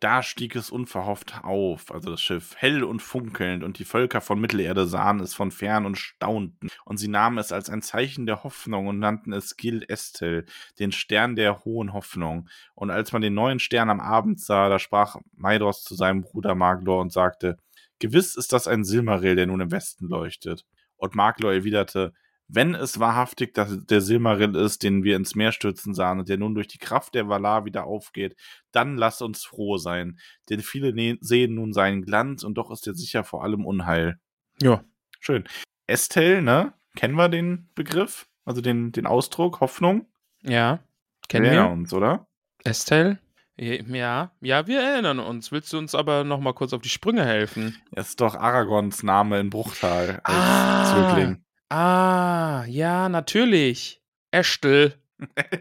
Da 0.00 0.22
stieg 0.22 0.56
es 0.56 0.70
unverhofft 0.70 1.40
auf, 1.42 1.92
also 1.92 2.10
das 2.10 2.20
Schiff, 2.20 2.54
hell 2.56 2.84
und 2.84 3.00
funkelnd, 3.00 3.64
und 3.64 3.78
die 3.78 3.84
Völker 3.84 4.20
von 4.20 4.40
Mittelerde 4.40 4.86
sahen 4.86 5.20
es 5.20 5.34
von 5.34 5.50
fern 5.50 5.86
und 5.86 5.96
staunten, 5.96 6.68
und 6.84 6.98
sie 6.98 7.08
nahmen 7.08 7.38
es 7.38 7.52
als 7.52 7.70
ein 7.70 7.82
Zeichen 7.82 8.26
der 8.26 8.44
Hoffnung 8.44 8.86
und 8.86 8.98
nannten 8.98 9.32
es 9.32 9.56
Gil 9.56 9.84
Estel, 9.88 10.46
den 10.78 10.92
Stern 10.92 11.36
der 11.36 11.64
hohen 11.64 11.92
Hoffnung. 11.92 12.48
Und 12.74 12.90
als 12.90 13.12
man 13.12 13.22
den 13.22 13.34
neuen 13.34 13.58
Stern 13.58 13.90
am 13.90 14.00
Abend 14.00 14.40
sah, 14.40 14.68
da 14.68 14.78
sprach 14.78 15.16
Maidos 15.36 15.84
zu 15.84 15.94
seinem 15.94 16.22
Bruder 16.22 16.54
Maglor 16.54 17.00
und 17.00 17.12
sagte, 17.12 17.56
Gewiss 17.98 18.36
ist 18.36 18.52
das 18.52 18.66
ein 18.66 18.84
Silmaril, 18.84 19.36
der 19.36 19.46
nun 19.46 19.60
im 19.60 19.70
Westen 19.70 20.08
leuchtet. 20.08 20.64
Und 20.96 21.14
Maglor 21.14 21.52
erwiderte, 21.52 22.12
wenn 22.48 22.74
es 22.74 23.00
wahrhaftig 23.00 23.54
der 23.54 24.00
Silmaril 24.00 24.54
ist, 24.54 24.82
den 24.82 25.02
wir 25.02 25.16
ins 25.16 25.34
Meer 25.34 25.52
stürzen 25.52 25.94
sahen 25.94 26.18
und 26.20 26.28
der 26.28 26.36
nun 26.36 26.54
durch 26.54 26.68
die 26.68 26.78
Kraft 26.78 27.14
der 27.14 27.28
Valar 27.28 27.64
wieder 27.64 27.84
aufgeht, 27.84 28.36
dann 28.72 28.96
lass 28.96 29.22
uns 29.22 29.44
froh 29.44 29.76
sein, 29.78 30.18
denn 30.50 30.60
viele 30.60 30.92
ne 30.92 31.16
sehen 31.20 31.54
nun 31.54 31.72
seinen 31.72 32.02
Glanz 32.02 32.42
und 32.42 32.54
doch 32.54 32.70
ist 32.70 32.86
er 32.86 32.94
sicher 32.94 33.24
vor 33.24 33.44
allem 33.44 33.64
Unheil. 33.64 34.18
Ja. 34.60 34.84
Schön. 35.20 35.44
Estel, 35.86 36.42
ne? 36.42 36.74
Kennen 36.96 37.14
wir 37.14 37.28
den 37.28 37.70
Begriff? 37.74 38.26
Also 38.44 38.60
den, 38.60 38.92
den 38.92 39.06
Ausdruck, 39.06 39.60
Hoffnung? 39.60 40.06
Ja. 40.42 40.80
Kennen 41.28 41.50
wir 41.50 41.68
uns, 41.68 41.92
oder? 41.92 42.26
Estelle? 42.64 43.18
Ja, 43.56 44.32
ja, 44.40 44.66
wir 44.66 44.80
erinnern 44.80 45.20
uns. 45.20 45.52
Willst 45.52 45.72
du 45.72 45.78
uns 45.78 45.94
aber 45.94 46.24
noch 46.24 46.40
mal 46.40 46.54
kurz 46.54 46.72
auf 46.72 46.82
die 46.82 46.88
Sprünge 46.88 47.24
helfen? 47.24 47.80
Er 47.92 48.02
ist 48.02 48.20
doch 48.20 48.34
Aragons 48.34 49.02
Name 49.04 49.38
in 49.38 49.48
Bruchtal 49.50 50.20
als 50.24 50.36
Ah. 50.36 50.84
Zögling. 51.14 51.43
Ah, 51.76 52.64
ja, 52.68 53.08
natürlich. 53.08 54.00
Estel. 54.30 54.94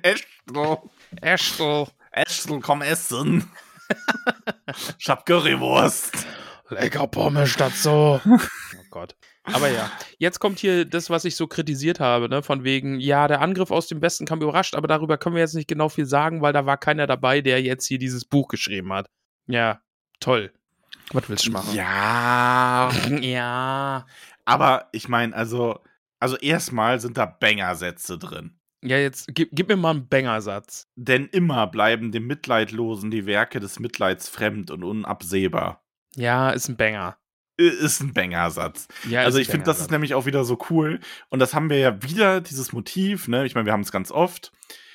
Estel, 0.03 0.78
Estel. 1.22 1.88
Estel, 2.11 2.59
komm 2.59 2.84
essen. 2.84 3.49
ich 4.99 5.09
hab 5.09 5.26
Currywurst. 5.26 6.28
Lecker 6.70 7.07
Pommes 7.07 7.55
dazu. 7.57 7.89
oh 8.30 8.39
Gott. 8.91 9.16
Aber 9.41 9.70
ja, 9.70 9.91
jetzt 10.20 10.38
kommt 10.38 10.59
hier 10.59 10.86
das, 10.86 11.09
was 11.09 11.26
ich 11.26 11.36
so 11.36 11.47
kritisiert 11.47 11.99
habe, 11.99 12.30
ne? 12.30 12.43
Von 12.43 12.64
wegen, 12.64 12.99
ja, 12.99 13.28
der 13.28 13.41
Angriff 13.41 13.72
aus 13.72 13.88
dem 13.88 14.03
Westen 14.03 14.28
kam 14.28 14.39
überrascht, 14.39 14.76
aber 14.76 14.88
darüber 14.88 15.18
können 15.18 15.34
wir 15.34 15.41
jetzt 15.41 15.55
nicht 15.55 15.68
genau 15.68 15.89
viel 15.89 16.05
sagen, 16.05 16.43
weil 16.43 16.53
da 16.53 16.68
war 16.68 16.78
keiner 16.78 17.07
dabei, 17.07 17.41
der 17.41 17.59
jetzt 17.64 17.88
hier 17.88 17.97
dieses 17.97 18.24
Buch 18.24 18.49
geschrieben 18.49 18.93
hat. 18.93 19.09
Ja, 19.47 19.82
toll. 20.20 20.53
Was 21.11 21.28
willst 21.28 21.47
du 21.47 21.51
machen? 21.51 21.74
Ja, 21.74 22.91
Ja. 23.22 24.05
aber 24.45 24.89
ich 24.91 25.07
meine, 25.09 25.36
also, 25.36 25.80
also 26.24 26.38
erstmal 26.38 27.01
sind 27.01 27.17
da 27.17 27.26
Banger-Sätze 27.26 28.17
drin. 28.17 28.57
Ja, 28.82 28.97
jetzt 28.97 29.28
gib, 29.36 29.49
gib 29.51 29.67
mir 29.67 29.76
mal 29.76 29.89
einen 29.89 30.07
Bangersatz. 30.07 30.88
Denn 30.95 31.28
immer 31.28 31.67
bleiben 31.67 32.13
dem 32.13 32.28
Mitleidlosen 32.28 33.11
die 33.11 33.26
Werke 33.26 33.59
des 33.59 33.80
Mitleids 33.80 34.30
fremd 34.30 34.71
und 34.71 34.86
unabsehbar. 34.86 35.84
Ja, 36.15 36.51
ist 36.51 36.69
ein 36.69 36.78
Banger. 36.78 37.17
Ist 37.57 38.01
ein 38.01 38.13
Banger-Satz. 38.13 38.88
Ja, 39.09 39.24
also 39.24 39.38
ich 39.38 39.49
finde, 39.49 39.65
das 39.65 39.82
ist 39.82 39.91
nämlich 39.91 40.13
auch 40.13 40.26
wieder 40.26 40.45
so 40.45 40.57
cool. 40.69 41.01
Und 41.30 41.39
das 41.39 41.53
haben 41.53 41.69
wir 41.69 41.80
ja 41.80 42.01
wieder, 42.01 42.39
dieses 42.39 42.71
Motiv, 42.71 43.28
ne? 43.28 43.45
Ich 43.45 43.53
meine, 43.53 43.65
wir 43.65 43.74
haben 43.74 43.82
es 43.82 43.91
ganz 43.91 44.09
oft, 44.09 44.53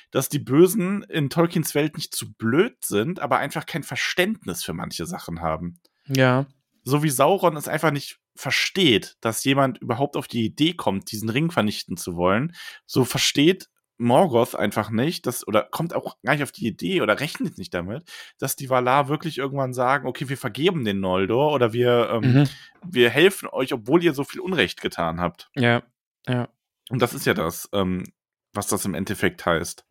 dass 0.09 0.29
die 0.29 0.39
Bösen 0.39 1.03
in 1.03 1.29
Tolkiens 1.29 1.75
Welt 1.75 1.95
nicht 1.95 2.15
zu 2.15 2.33
blöd 2.33 2.83
sind, 2.83 3.19
aber 3.19 3.37
einfach 3.37 3.67
kein 3.67 3.83
Verständnis 3.83 4.63
für 4.63 4.73
manche 4.73 5.05
Sachen 5.05 5.41
haben. 5.41 5.79
Ja. 6.07 6.47
So 6.83 7.03
wie 7.03 7.09
Sauron 7.09 7.55
es 7.57 7.67
einfach 7.67 7.91
nicht 7.91 8.19
versteht, 8.35 9.17
dass 9.21 9.43
jemand 9.43 9.77
überhaupt 9.79 10.15
auf 10.15 10.27
die 10.27 10.45
Idee 10.45 10.73
kommt, 10.73 11.11
diesen 11.11 11.29
Ring 11.29 11.51
vernichten 11.51 11.97
zu 11.97 12.15
wollen, 12.15 12.55
so 12.85 13.03
versteht 13.05 13.69
Morgoth 14.01 14.55
einfach 14.55 14.91
nicht, 14.91 15.25
dass, 15.25 15.45
oder 15.45 15.63
kommt 15.63 15.93
auch 15.93 16.15
gar 16.23 16.31
nicht 16.33 16.43
auf 16.43 16.53
die 16.53 16.65
Idee 16.65 17.01
oder 17.01 17.19
rechnet 17.19 17.57
nicht 17.57 17.73
damit, 17.73 18.09
dass 18.37 18.55
die 18.55 18.69
Valar 18.69 19.09
wirklich 19.09 19.37
irgendwann 19.37 19.73
sagen, 19.73 20.07
okay, 20.07 20.29
wir 20.29 20.37
vergeben 20.37 20.85
den 20.85 21.01
Noldor 21.01 21.51
oder 21.51 21.73
wir, 21.73 22.09
ähm, 22.09 22.31
Mhm. 22.33 22.49
wir 22.87 23.09
helfen 23.09 23.49
euch, 23.51 23.73
obwohl 23.73 24.01
ihr 24.01 24.13
so 24.13 24.23
viel 24.23 24.39
Unrecht 24.39 24.79
getan 24.81 25.19
habt. 25.19 25.49
Ja. 25.55 25.83
Ja. 26.27 26.47
Und 26.89 27.01
das 27.01 27.13
ist 27.13 27.25
ja 27.25 27.33
das, 27.33 27.67
ähm, 27.73 28.05
was 28.53 28.67
das 28.67 28.85
im 28.85 28.93
Endeffekt 28.93 29.45
heißt. 29.45 29.85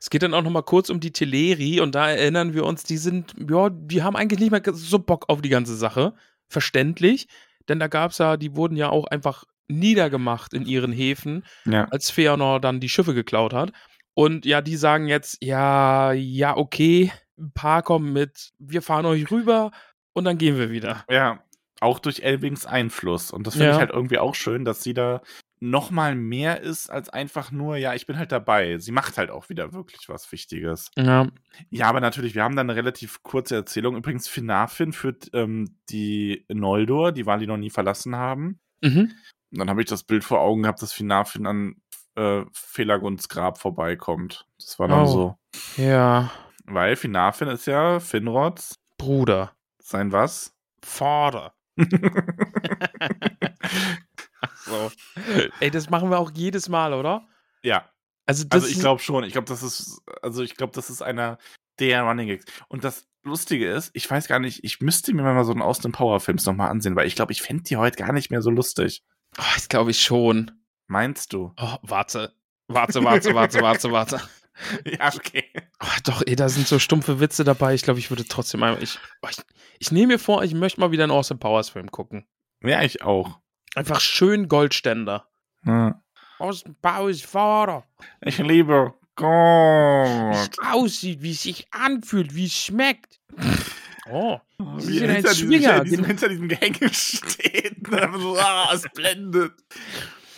Es 0.00 0.10
geht 0.10 0.22
dann 0.22 0.34
auch 0.34 0.42
noch 0.42 0.50
mal 0.50 0.62
kurz 0.62 0.90
um 0.90 1.00
die 1.00 1.12
Teleri 1.12 1.80
und 1.80 1.94
da 1.94 2.08
erinnern 2.10 2.54
wir 2.54 2.64
uns, 2.64 2.84
die 2.84 2.96
sind, 2.96 3.34
ja, 3.50 3.70
die 3.70 4.02
haben 4.02 4.16
eigentlich 4.16 4.40
nicht 4.40 4.50
mehr 4.50 4.62
so 4.72 4.98
Bock 4.98 5.26
auf 5.28 5.42
die 5.42 5.48
ganze 5.48 5.76
Sache. 5.76 6.14
Verständlich, 6.48 7.28
denn 7.68 7.78
da 7.78 7.86
gab 7.88 8.10
es 8.10 8.18
ja, 8.18 8.36
die 8.36 8.54
wurden 8.56 8.76
ja 8.76 8.90
auch 8.90 9.06
einfach 9.06 9.44
niedergemacht 9.68 10.52
in 10.54 10.66
ihren 10.66 10.92
Häfen, 10.92 11.44
Ja. 11.64 11.86
als 11.90 12.10
Feanor 12.10 12.60
dann 12.60 12.80
die 12.80 12.88
Schiffe 12.88 13.14
geklaut 13.14 13.52
hat. 13.54 13.72
Und 14.14 14.44
ja, 14.44 14.60
die 14.60 14.76
sagen 14.76 15.06
jetzt, 15.08 15.38
ja, 15.42 16.12
ja, 16.12 16.56
okay, 16.56 17.10
ein 17.38 17.52
paar 17.52 17.82
kommen 17.82 18.12
mit, 18.12 18.50
wir 18.58 18.82
fahren 18.82 19.06
euch 19.06 19.30
rüber 19.30 19.70
und 20.12 20.24
dann 20.24 20.36
gehen 20.36 20.58
wir 20.58 20.70
wieder. 20.70 21.04
Ja, 21.08 21.42
auch 21.80 21.98
durch 21.98 22.20
Elvings 22.20 22.66
Einfluss. 22.66 23.30
Und 23.30 23.46
das 23.46 23.54
finde 23.54 23.68
Ja. 23.68 23.72
ich 23.72 23.78
halt 23.78 23.90
irgendwie 23.90 24.18
auch 24.18 24.34
schön, 24.34 24.64
dass 24.64 24.82
sie 24.82 24.92
da 24.94 25.22
noch 25.64 25.92
mal 25.92 26.16
mehr 26.16 26.60
ist 26.60 26.90
als 26.90 27.08
einfach 27.08 27.52
nur, 27.52 27.76
ja, 27.76 27.94
ich 27.94 28.06
bin 28.06 28.18
halt 28.18 28.32
dabei. 28.32 28.78
Sie 28.78 28.90
macht 28.90 29.16
halt 29.16 29.30
auch 29.30 29.48
wieder 29.48 29.72
wirklich 29.72 30.08
was 30.08 30.30
Wichtiges. 30.32 30.90
Ja, 30.96 31.28
Ja, 31.70 31.86
aber 31.88 32.00
natürlich, 32.00 32.34
wir 32.34 32.42
haben 32.42 32.56
da 32.56 32.62
eine 32.62 32.74
relativ 32.74 33.22
kurze 33.22 33.54
Erzählung. 33.54 33.94
Übrigens, 33.96 34.26
Finarfin 34.26 34.92
führt 34.92 35.30
ähm, 35.34 35.76
die 35.88 36.44
Noldor, 36.48 37.12
die 37.12 37.26
Valinor 37.26 37.58
nie 37.58 37.70
verlassen 37.70 38.16
haben. 38.16 38.58
mhm. 38.80 39.12
Und 39.52 39.58
dann 39.58 39.68
habe 39.70 39.82
ich 39.82 39.86
das 39.88 40.02
Bild 40.02 40.24
vor 40.24 40.40
Augen 40.40 40.62
gehabt, 40.62 40.80
dass 40.82 40.92
Finarfin 40.94 41.46
an 41.46 41.76
äh, 42.16 42.42
Felagunds 42.52 43.28
Grab 43.28 43.58
vorbeikommt. 43.58 44.46
Das 44.58 44.78
war 44.78 44.88
dann 44.88 45.02
Oh. 45.02 45.06
so. 45.06 45.36
ja, 45.76 46.32
Weil 46.64 46.96
Finarfin 46.96 47.48
ist 47.48 47.66
ja 47.66 48.00
Finrods 48.00 48.80
Bruder, 48.98 49.52
sein 49.78 50.10
was? 50.10 50.54
Vater. 50.82 51.54
Ach 54.42 54.56
so. 54.66 54.92
Ey, 55.60 55.70
das 55.70 55.88
machen 55.90 56.10
wir 56.10 56.18
auch 56.18 56.30
jedes 56.34 56.68
Mal, 56.68 56.92
oder? 56.92 57.26
ja, 57.62 57.88
Also, 58.26 58.44
das 58.44 58.64
Also 58.64 58.74
ich 58.74 58.80
glaube 58.80 59.00
schon. 59.00 59.24
Ich 59.24 59.32
glaube, 59.32 59.48
das 59.48 59.62
ist, 59.62 60.00
also 60.20 60.42
ich 60.42 60.56
glaube, 60.56 60.72
das 60.74 60.90
ist 60.90 61.02
einer 61.02 61.38
der 61.78 62.02
Running 62.02 62.28
Gags. 62.28 62.44
Und 62.68 62.84
das 62.84 63.06
Lustige 63.24 63.70
ist, 63.70 63.90
ich 63.94 64.10
weiß 64.10 64.26
gar 64.26 64.40
nicht, 64.40 64.64
ich 64.64 64.80
müsste 64.80 65.14
mir 65.14 65.22
mal 65.22 65.44
so 65.44 65.52
einen 65.52 65.62
Austin 65.62 65.92
Power 65.92 66.20
Films 66.20 66.44
nochmal 66.44 66.70
ansehen, 66.70 66.96
weil 66.96 67.06
ich 67.06 67.14
glaube, 67.14 67.32
ich 67.32 67.40
fände 67.42 67.62
die 67.62 67.76
heute 67.76 67.96
gar 67.96 68.12
nicht 68.12 68.30
mehr 68.30 68.42
so 68.42 68.50
lustig. 68.50 69.02
Oh, 69.38 69.44
das 69.54 69.68
glaube 69.68 69.92
ich 69.92 70.02
schon. 70.02 70.50
Meinst 70.88 71.32
du? 71.32 71.52
Oh, 71.56 71.76
warte. 71.82 72.34
Warte, 72.68 73.04
warte, 73.04 73.34
warte, 73.34 73.62
warte, 73.62 73.92
warte. 73.92 74.20
ja, 74.84 75.12
okay. 75.14 75.44
Oh, 75.80 75.86
doch, 76.04 76.22
ey, 76.26 76.36
da 76.36 76.48
sind 76.48 76.66
so 76.66 76.78
stumpfe 76.78 77.20
Witze 77.20 77.44
dabei. 77.44 77.74
Ich 77.74 77.82
glaube, 77.82 78.00
ich 78.00 78.10
würde 78.10 78.24
trotzdem 78.24 78.62
einmal. 78.62 78.82
Ich, 78.82 78.98
oh, 79.22 79.28
ich, 79.30 79.36
ich 79.78 79.92
nehme 79.92 80.14
mir 80.14 80.18
vor, 80.18 80.42
ich 80.42 80.54
möchte 80.54 80.80
mal 80.80 80.90
wieder 80.90 81.04
einen 81.04 81.12
Austin 81.12 81.38
Powers 81.38 81.70
Film 81.70 81.90
gucken. 81.90 82.26
Ja, 82.62 82.82
ich 82.82 83.02
auch. 83.02 83.40
Einfach 83.74 84.00
schön 84.00 84.48
Goldständer. 84.48 85.26
Ja. 85.64 86.00
Vater. 86.38 87.84
Ich 88.20 88.38
liebe 88.38 88.94
Wie 89.00 89.22
Gott. 89.22 90.50
es 90.50 90.58
aussieht, 90.72 91.22
wie 91.22 91.30
es 91.30 91.42
sich 91.42 91.66
anfühlt, 91.72 92.34
wie 92.34 92.46
es 92.46 92.54
schmeckt. 92.56 93.20
Oh. 94.10 94.40
Sie 94.78 94.88
Wie 94.94 94.98
sind 94.98 95.04
er 95.04 95.08
ein 95.10 95.14
hinter, 95.14 95.30
diesem, 95.30 95.48
Swinger, 95.48 95.68
hinter, 95.74 95.84
diesem, 95.84 96.04
hinter 96.04 96.28
diesem 96.28 96.48
Gehänge 96.48 96.92
steht. 96.92 97.88
Ne? 97.88 98.10
So, 98.18 98.36
ah, 98.36 98.68
es 98.74 98.82
blendet. 98.94 99.52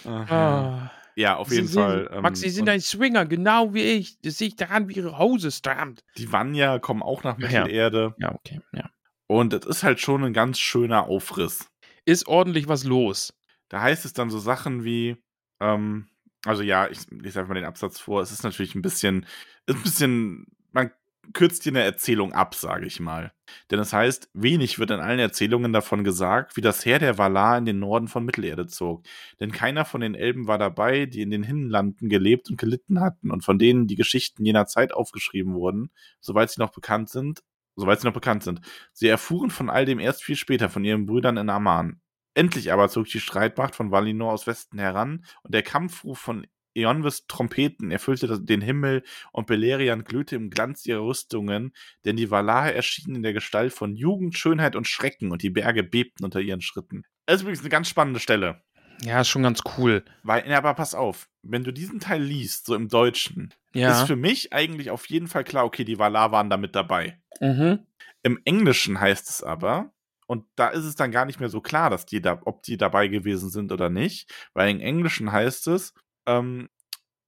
Aha. 0.04 0.26
Ah. 0.28 0.90
Ja, 1.16 1.36
auf 1.36 1.48
Sie 1.48 1.56
jeden 1.56 1.68
sind, 1.68 1.82
Fall. 1.82 2.10
ähm, 2.12 2.20
Max, 2.22 2.40
Sie 2.40 2.50
sind 2.50 2.68
ein 2.68 2.82
Swinger, 2.82 3.24
genau 3.24 3.72
wie 3.72 3.82
ich. 3.82 4.20
Das 4.20 4.36
sehe 4.36 4.48
ich 4.48 4.56
daran, 4.56 4.88
wie 4.90 4.92
Ihre 4.94 5.18
Hose 5.18 5.50
strammt. 5.50 6.04
die 6.18 6.30
Vanya 6.30 6.78
kommen 6.78 7.02
auch 7.02 7.24
nach 7.24 7.38
Ja, 7.38 7.48
ja. 7.48 7.62
Mittelerde. 7.62 8.14
Ja, 8.18 8.34
okay. 8.34 8.60
Ja. 8.72 8.90
Und 9.28 9.54
es 9.54 9.64
ist 9.64 9.82
halt 9.82 9.98
schon 9.98 10.22
ein 10.24 10.34
ganz 10.34 10.58
schöner 10.58 11.04
Aufriss. 11.08 11.66
Ist 12.04 12.26
ordentlich 12.26 12.68
was 12.68 12.84
los. 12.84 13.34
Da 13.68 13.80
heißt 13.80 14.04
es 14.04 14.12
dann 14.12 14.30
so 14.30 14.38
Sachen 14.38 14.84
wie, 14.84 15.16
ähm, 15.60 16.08
also 16.44 16.62
ja, 16.62 16.88
ich 16.88 17.10
lese 17.10 17.40
einfach 17.40 17.54
mal 17.54 17.60
den 17.60 17.64
Absatz 17.64 17.98
vor. 17.98 18.20
Es 18.22 18.30
ist 18.30 18.44
natürlich 18.44 18.74
ein 18.74 18.82
bisschen, 18.82 19.26
ein 19.68 19.82
bisschen, 19.82 20.46
man 20.72 20.90
kürzt 21.32 21.62
hier 21.62 21.72
eine 21.72 21.82
Erzählung 21.82 22.32
ab, 22.32 22.54
sage 22.54 22.86
ich 22.86 23.00
mal. 23.00 23.32
Denn 23.70 23.78
es 23.78 23.92
heißt, 23.92 24.28
wenig 24.34 24.78
wird 24.78 24.90
in 24.90 25.00
allen 25.00 25.18
Erzählungen 25.18 25.72
davon 25.72 26.04
gesagt, 26.04 26.56
wie 26.56 26.60
das 26.60 26.84
Heer 26.84 26.98
der 26.98 27.18
Valar 27.18 27.56
in 27.56 27.64
den 27.64 27.78
Norden 27.78 28.08
von 28.08 28.24
Mittelerde 28.24 28.66
zog. 28.66 29.04
Denn 29.40 29.52
keiner 29.52 29.84
von 29.84 30.02
den 30.02 30.14
Elben 30.14 30.46
war 30.46 30.58
dabei, 30.58 31.06
die 31.06 31.22
in 31.22 31.30
den 31.30 31.42
Hinlanden 31.42 32.08
gelebt 32.08 32.50
und 32.50 32.58
gelitten 32.58 33.00
hatten 33.00 33.30
und 33.30 33.44
von 33.44 33.58
denen 33.58 33.86
die 33.86 33.96
Geschichten 33.96 34.44
jener 34.44 34.66
Zeit 34.66 34.92
aufgeschrieben 34.92 35.54
wurden, 35.54 35.90
soweit 36.20 36.50
sie 36.50 36.60
noch 36.60 36.72
bekannt 36.72 37.08
sind, 37.08 37.42
soweit 37.76 38.00
sie 38.00 38.06
noch 38.06 38.14
bekannt 38.14 38.42
sind. 38.42 38.60
Sie 38.92 39.08
erfuhren 39.08 39.50
von 39.50 39.70
all 39.70 39.84
dem 39.84 39.98
erst 39.98 40.22
viel 40.22 40.36
später 40.36 40.68
von 40.68 40.84
ihren 40.84 41.06
Brüdern 41.06 41.36
in 41.36 41.50
Aman. 41.50 42.00
Endlich 42.34 42.72
aber 42.72 42.88
zog 42.88 43.06
die 43.06 43.20
Streitmacht 43.20 43.74
von 43.74 43.90
Valinor 43.90 44.32
aus 44.32 44.46
Westen 44.46 44.78
heran 44.78 45.24
und 45.42 45.54
der 45.54 45.62
Kampfruf 45.62 46.18
von 46.18 46.46
Eonwes 46.74 47.26
Trompeten 47.26 47.90
erfüllte 47.90 48.40
den 48.40 48.60
Himmel 48.60 49.04
und 49.32 49.46
Beleriand 49.46 50.04
glühte 50.04 50.36
im 50.36 50.50
Glanz 50.50 50.84
ihrer 50.86 51.02
Rüstungen, 51.02 51.72
denn 52.04 52.16
die 52.16 52.30
Valar 52.30 52.72
erschienen 52.72 53.16
in 53.16 53.22
der 53.22 53.32
Gestalt 53.32 53.72
von 53.72 53.94
Jugend, 53.94 54.36
Schönheit 54.36 54.74
und 54.74 54.88
Schrecken 54.88 55.30
und 55.30 55.42
die 55.42 55.50
Berge 55.50 55.84
bebten 55.84 56.24
unter 56.24 56.40
ihren 56.40 56.60
Schritten. 56.60 57.04
Das 57.26 57.36
ist 57.36 57.42
übrigens 57.42 57.60
eine 57.60 57.68
ganz 57.68 57.88
spannende 57.88 58.20
Stelle. 58.20 58.62
Ja, 59.02 59.20
ist 59.20 59.28
schon 59.28 59.42
ganz 59.42 59.60
cool. 59.76 60.04
Weil, 60.22 60.48
ja, 60.48 60.58
aber 60.58 60.74
pass 60.74 60.94
auf, 60.94 61.28
wenn 61.42 61.64
du 61.64 61.72
diesen 61.72 62.00
Teil 62.00 62.22
liest, 62.22 62.66
so 62.66 62.74
im 62.74 62.88
Deutschen, 62.88 63.52
Ja. 63.74 63.92
ist 64.00 64.06
für 64.06 64.16
mich 64.16 64.52
eigentlich 64.52 64.90
auf 64.90 65.06
jeden 65.06 65.26
Fall 65.28 65.44
klar, 65.44 65.64
okay, 65.64 65.84
die 65.84 65.98
Valar 65.98 66.32
waren 66.32 66.50
da 66.50 66.56
mit 66.56 66.74
dabei. 66.74 67.20
mhm. 67.40 67.86
Im 68.22 68.40
Englischen 68.46 68.98
heißt 69.00 69.28
es 69.28 69.42
aber, 69.42 69.92
und 70.26 70.46
da 70.56 70.68
ist 70.68 70.84
es 70.84 70.94
dann 70.96 71.10
gar 71.10 71.26
nicht 71.26 71.40
mehr 71.40 71.50
so 71.50 71.60
klar, 71.60 71.90
dass 71.90 72.06
die 72.06 72.22
da, 72.22 72.40
ob 72.46 72.62
die 72.62 72.78
dabei 72.78 73.08
gewesen 73.08 73.50
sind 73.50 73.70
oder 73.70 73.90
nicht, 73.90 74.32
weil 74.54 74.70
im 74.70 74.80
Englischen 74.80 75.30
heißt 75.30 75.66
es, 75.68 75.92
um, 76.26 76.70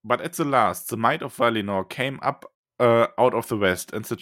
but 0.02 0.22
at 0.22 0.34
the 0.34 0.42
last, 0.44 0.88
the 0.88 0.96
might 0.96 1.22
of 1.22 1.38
Valinor 1.38 1.86
came 1.86 2.18
up 2.22 2.50
uh, 2.80 3.08
out 3.18 3.34
of 3.34 3.46
the 3.48 3.60
west, 3.60 3.92
and 3.92 4.06
the, 4.06 4.16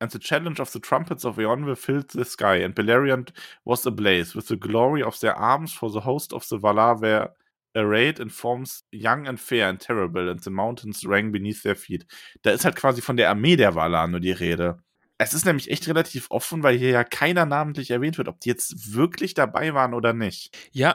and 0.00 0.10
the 0.10 0.18
challenge 0.18 0.60
of 0.60 0.72
the 0.72 0.80
trumpets 0.80 1.24
of 1.24 1.36
Eonville 1.36 1.76
filled 1.76 2.10
the 2.10 2.24
sky, 2.24 2.56
and 2.56 2.74
Beleriand 2.74 3.30
was 3.64 3.86
ablaze 3.86 4.34
with 4.34 4.48
the 4.48 4.56
glory 4.56 5.02
of 5.02 5.18
their 5.20 5.34
arms, 5.34 5.72
for 5.72 5.90
the 5.90 6.00
host 6.00 6.32
of 6.32 6.46
the 6.48 6.58
Valar 6.58 7.00
were 7.00 7.30
arrayed 7.74 8.18
in 8.18 8.30
forms 8.30 8.82
young 8.90 9.26
and 9.26 9.38
fair 9.38 9.68
and 9.68 9.80
terrible, 9.80 10.28
and 10.28 10.40
the 10.40 10.50
mountains 10.50 11.04
rang 11.06 11.32
beneath 11.32 11.62
their 11.62 11.76
feet. 11.76 12.06
Da 12.42 12.50
ist 12.50 12.64
halt 12.64 12.76
quasi 12.76 13.02
von 13.02 13.16
der 13.16 13.30
Armee 13.30 13.56
der 13.56 13.74
Valar 13.74 14.08
nur 14.08 14.20
die 14.20 14.32
Rede. 14.32 14.78
Es 15.18 15.32
ist 15.32 15.46
nämlich 15.46 15.70
echt 15.70 15.88
relativ 15.88 16.30
offen, 16.30 16.62
weil 16.62 16.76
hier 16.76 16.90
ja 16.90 17.04
keiner 17.04 17.46
namentlich 17.46 17.90
erwähnt 17.90 18.18
wird, 18.18 18.28
ob 18.28 18.38
die 18.40 18.50
jetzt 18.50 18.94
wirklich 18.94 19.32
dabei 19.32 19.72
waren 19.72 19.94
oder 19.94 20.12
nicht. 20.12 20.54
Ja, 20.72 20.94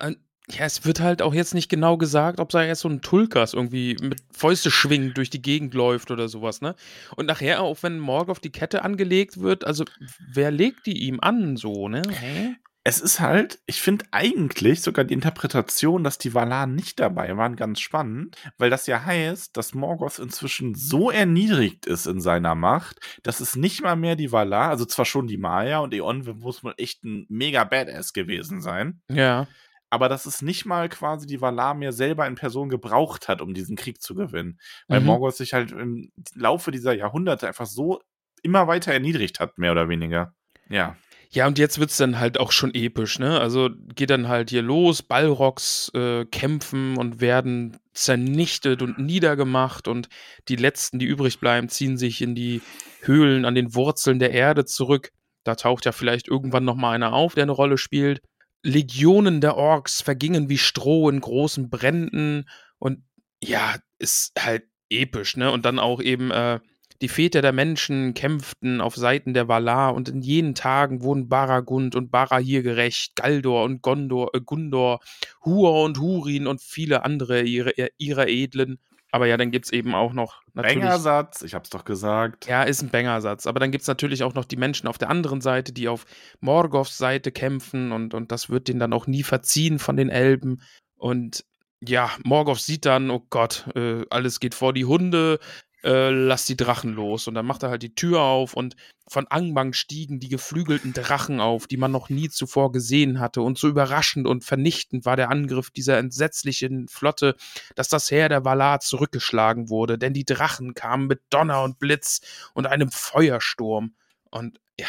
ja, 0.52 0.66
es 0.66 0.86
wird 0.86 1.00
halt 1.00 1.22
auch 1.22 1.34
jetzt 1.34 1.54
nicht 1.54 1.70
genau 1.70 1.98
gesagt, 1.98 2.40
ob 2.40 2.50
da 2.50 2.64
jetzt 2.64 2.82
so 2.82 2.90
ein 2.90 3.02
Tulkas 3.02 3.54
irgendwie 3.54 3.96
mit 4.02 4.22
Fäuste 4.32 4.72
schwingend 4.72 5.18
durch 5.18 5.30
die 5.30 5.42
Gegend 5.42 5.74
läuft 5.74 6.12
oder 6.12 6.28
sowas, 6.28 6.62
ne? 6.62 6.76
Und 7.16 7.26
nachher, 7.26 7.62
auch 7.62 7.84
wenn 7.84 8.00
Morgoth 8.00 8.44
die 8.44 8.52
Kette 8.52 8.84
angelegt 8.84 9.42
wird, 9.42 9.66
also 9.66 9.86
wer 10.34 10.52
legt 10.52 10.86
die 10.86 11.04
ihm 11.04 11.20
an 11.22 11.58
so, 11.58 11.88
ne? 11.88 12.02
Hä? 12.10 12.56
Es 12.84 13.00
ist 13.00 13.20
halt, 13.20 13.60
ich 13.68 13.80
finde 13.80 14.06
eigentlich 14.10 14.82
sogar 14.82 15.06
die 15.06 15.14
Interpretation, 15.14 16.04
dass 16.04 16.18
die 16.18 16.34
Valar 16.34 16.66
nicht 16.66 17.00
dabei 17.00 17.38
waren, 17.38 17.56
ganz 17.56 17.80
spannend, 17.80 18.38
weil 18.58 18.72
das 18.72 18.88
ja 18.88 19.06
heißt, 19.06 19.56
dass 19.56 19.76
Morgoth 19.76 20.18
inzwischen 20.18 20.74
so 20.74 21.12
erniedrigt 21.12 21.86
ist 21.86 22.08
in 22.08 22.22
seiner 22.22 22.56
Macht, 22.56 23.00
dass 23.22 23.40
es 23.40 23.56
nicht 23.56 23.84
mal 23.84 23.96
mehr 23.96 24.16
die 24.16 24.32
Valar, 24.32 24.70
also 24.70 24.86
zwar 24.86 25.06
schon 25.06 25.28
die 25.28 25.38
Maya 25.38 25.80
und 25.80 25.94
Eon 25.94 26.24
muss 26.40 26.64
wohl 26.64 26.74
echt 26.78 27.04
ein 27.04 27.28
mega 27.30 27.64
Badass 27.66 28.14
gewesen 28.14 28.62
sein. 28.62 29.02
Ja. 29.12 29.48
Aber 29.92 30.10
dass 30.10 30.26
es 30.26 30.42
nicht 30.42 30.66
mal 30.66 30.90
quasi 30.90 31.28
die 31.28 31.42
Valar 31.42 31.76
mehr 31.76 31.92
selber 31.92 32.26
in 32.26 32.36
Person 32.36 32.70
gebraucht 32.70 33.28
hat, 33.28 33.42
um 33.42 33.54
diesen 33.54 33.76
Krieg 33.76 34.02
zu 34.02 34.16
gewinnen. 34.16 34.60
Weil 34.88 35.02
Mhm. 35.02 35.06
Morgoth 35.06 35.36
sich 35.36 35.54
halt 35.54 35.72
im 35.72 36.12
Laufe 36.34 36.72
dieser 36.72 36.94
Jahrhunderte 36.94 37.48
einfach 37.48 37.68
so 37.68 38.02
immer 38.42 38.68
weiter 38.68 38.92
erniedrigt 38.94 39.40
hat, 39.40 39.58
mehr 39.60 39.74
oder 39.74 39.90
weniger. 39.90 40.34
Ja. 40.70 40.96
Ja, 41.34 41.48
und 41.48 41.58
jetzt 41.58 41.80
wird's 41.80 41.96
dann 41.96 42.20
halt 42.20 42.40
auch 42.40 42.52
schon 42.52 42.74
episch, 42.74 43.18
ne? 43.18 43.40
Also 43.40 43.70
geht 43.96 44.10
dann 44.10 44.28
halt 44.28 44.50
hier 44.50 44.62
los, 44.62 45.02
Balrogs 45.02 45.90
äh, 45.94 46.26
kämpfen 46.26 46.98
und 46.98 47.22
werden 47.22 47.78
zernichtet 47.94 48.82
und 48.82 48.98
niedergemacht 49.00 49.88
und 49.88 50.10
die 50.50 50.58
letzten, 50.58 51.00
die 51.00 51.06
übrig 51.06 51.40
bleiben, 51.40 51.70
ziehen 51.70 51.98
sich 51.98 52.22
in 52.22 52.36
die 52.36 52.62
Höhlen 53.02 53.46
an 53.46 53.56
den 53.56 53.76
Wurzeln 53.76 54.20
der 54.20 54.32
Erde 54.32 54.66
zurück. 54.66 55.12
Da 55.46 55.56
taucht 55.56 55.86
ja 55.86 55.94
vielleicht 55.94 56.28
irgendwann 56.28 56.66
noch 56.66 56.76
mal 56.76 56.92
einer 56.92 57.14
auf, 57.14 57.34
der 57.34 57.44
eine 57.44 57.54
Rolle 57.54 57.78
spielt. 57.78 58.22
Legionen 58.64 59.42
der 59.42 59.58
Orks 59.58 60.02
vergingen 60.02 60.50
wie 60.50 60.58
Stroh 60.58 61.10
in 61.10 61.20
großen 61.20 61.70
Bränden 61.70 62.48
und 62.78 63.04
ja, 63.44 63.76
ist 63.98 64.34
halt 64.38 64.64
episch, 64.90 65.38
ne? 65.38 65.52
Und 65.52 65.66
dann 65.66 65.80
auch 65.80 66.02
eben 66.02 66.32
äh, 66.32 66.60
die 67.02 67.08
Väter 67.08 67.42
der 67.42 67.54
Menschen 67.54 68.14
kämpften 68.14 68.80
auf 68.80 68.96
Seiten 68.96 69.34
der 69.34 69.48
Valar 69.48 69.96
und 69.96 70.08
in 70.10 70.22
jenen 70.22 70.54
Tagen 70.54 71.02
wurden 71.02 71.30
Baragund 71.30 71.96
und 71.96 72.12
Barahir 72.12 72.62
gerecht, 72.62 73.16
Galdor 73.16 73.64
und 73.64 73.82
Gondor, 73.82 74.36
äh, 74.36 74.42
Gundor, 74.42 75.00
Huor 75.44 75.84
und 75.84 76.00
Hurin 76.00 76.46
und 76.46 76.62
viele 76.62 77.04
andere 77.04 77.42
ihre, 77.42 77.74
ihrer 77.98 78.28
Edlen. 78.28 78.78
Aber 79.12 79.28
ja, 79.28 79.36
dann 79.36 79.52
gibt's 79.52 79.72
eben 79.72 79.94
auch 79.94 80.14
noch 80.14 80.42
natürlich. 80.54 80.80
Bangersatz, 80.80 81.42
ich 81.42 81.54
hab's 81.54 81.70
doch 81.70 81.84
gesagt. 81.84 82.48
Ja, 82.48 82.64
ist 82.64 82.82
ein 82.82 82.90
Bangersatz. 82.90 83.46
Aber 83.46 83.60
dann 83.60 83.72
gibt's 83.72 83.88
natürlich 83.88 84.24
auch 84.24 84.34
noch 84.34 84.46
die 84.46 84.56
Menschen 84.56 84.88
auf 84.88 84.98
der 84.98 85.10
anderen 85.10 85.42
Seite, 85.42 85.74
die 85.74 85.90
auf 85.90 86.06
Morgoths 86.40 86.98
Seite 86.98 87.32
kämpfen 87.32 87.92
und, 87.92 88.14
und 88.14 88.32
das 88.32 88.50
wird 88.50 88.70
denen 88.70 88.80
dann 88.80 88.94
auch 88.94 89.08
nie 89.08 89.24
verziehen 89.24 89.80
von 89.80 89.98
den 89.98 90.10
Elben. 90.10 90.62
Und 90.96 91.44
ja, 91.82 92.12
Morgoth 92.24 92.62
sieht 92.62 92.86
dann, 92.86 93.10
oh 93.10 93.26
Gott, 93.30 93.66
äh, 93.76 94.06
alles 94.10 94.40
geht 94.40 94.56
vor 94.56 94.72
die 94.72 94.86
Hunde, 94.86 95.40
äh, 95.84 96.10
lass 96.10 96.46
die 96.46 96.58
Drachen 96.58 96.94
los. 96.94 97.28
Und 97.28 97.36
dann 97.36 97.46
macht 97.46 97.64
er 97.64 97.70
halt 97.70 97.84
die 97.84 97.96
Tür 97.96 98.22
auf 98.22 98.54
und 98.54 98.76
von 99.08 99.28
Angbang 99.28 99.74
stiegen 99.74 100.20
die 100.20 100.30
geflügelten 100.30 100.94
Drachen 100.94 101.42
auf, 101.42 101.68
die 101.68 101.78
man 101.78 101.92
noch 101.92 102.10
nie 102.10 102.30
zuvor 102.30 102.72
gesehen 102.72 103.20
hatte. 103.20 103.42
Und 103.42 103.58
so 103.58 103.68
überraschend 103.68 104.28
und 104.28 104.46
vernichtend 104.46 105.06
war 105.06 105.16
der 105.16 105.30
Angriff 105.30 105.70
dieser 105.70 105.98
entsetzlichen 105.98 106.88
Flotte, 106.88 107.36
dass 107.76 107.90
das 107.90 108.10
Heer 108.10 108.30
der 108.30 108.46
Valar 108.46 108.80
zurückgeschlagen 108.80 109.70
wurde. 109.70 109.98
Denn 109.98 110.14
die 110.14 110.26
Drachen 110.26 110.74
kamen 110.76 111.08
mit 111.08 111.22
Donner 111.30 111.64
und 111.64 111.80
Blitz 111.80 112.22
und 112.54 112.68
einem 112.68 112.90
Feuersturm. 112.90 113.96
Und 114.30 114.62
ja, 114.80 114.88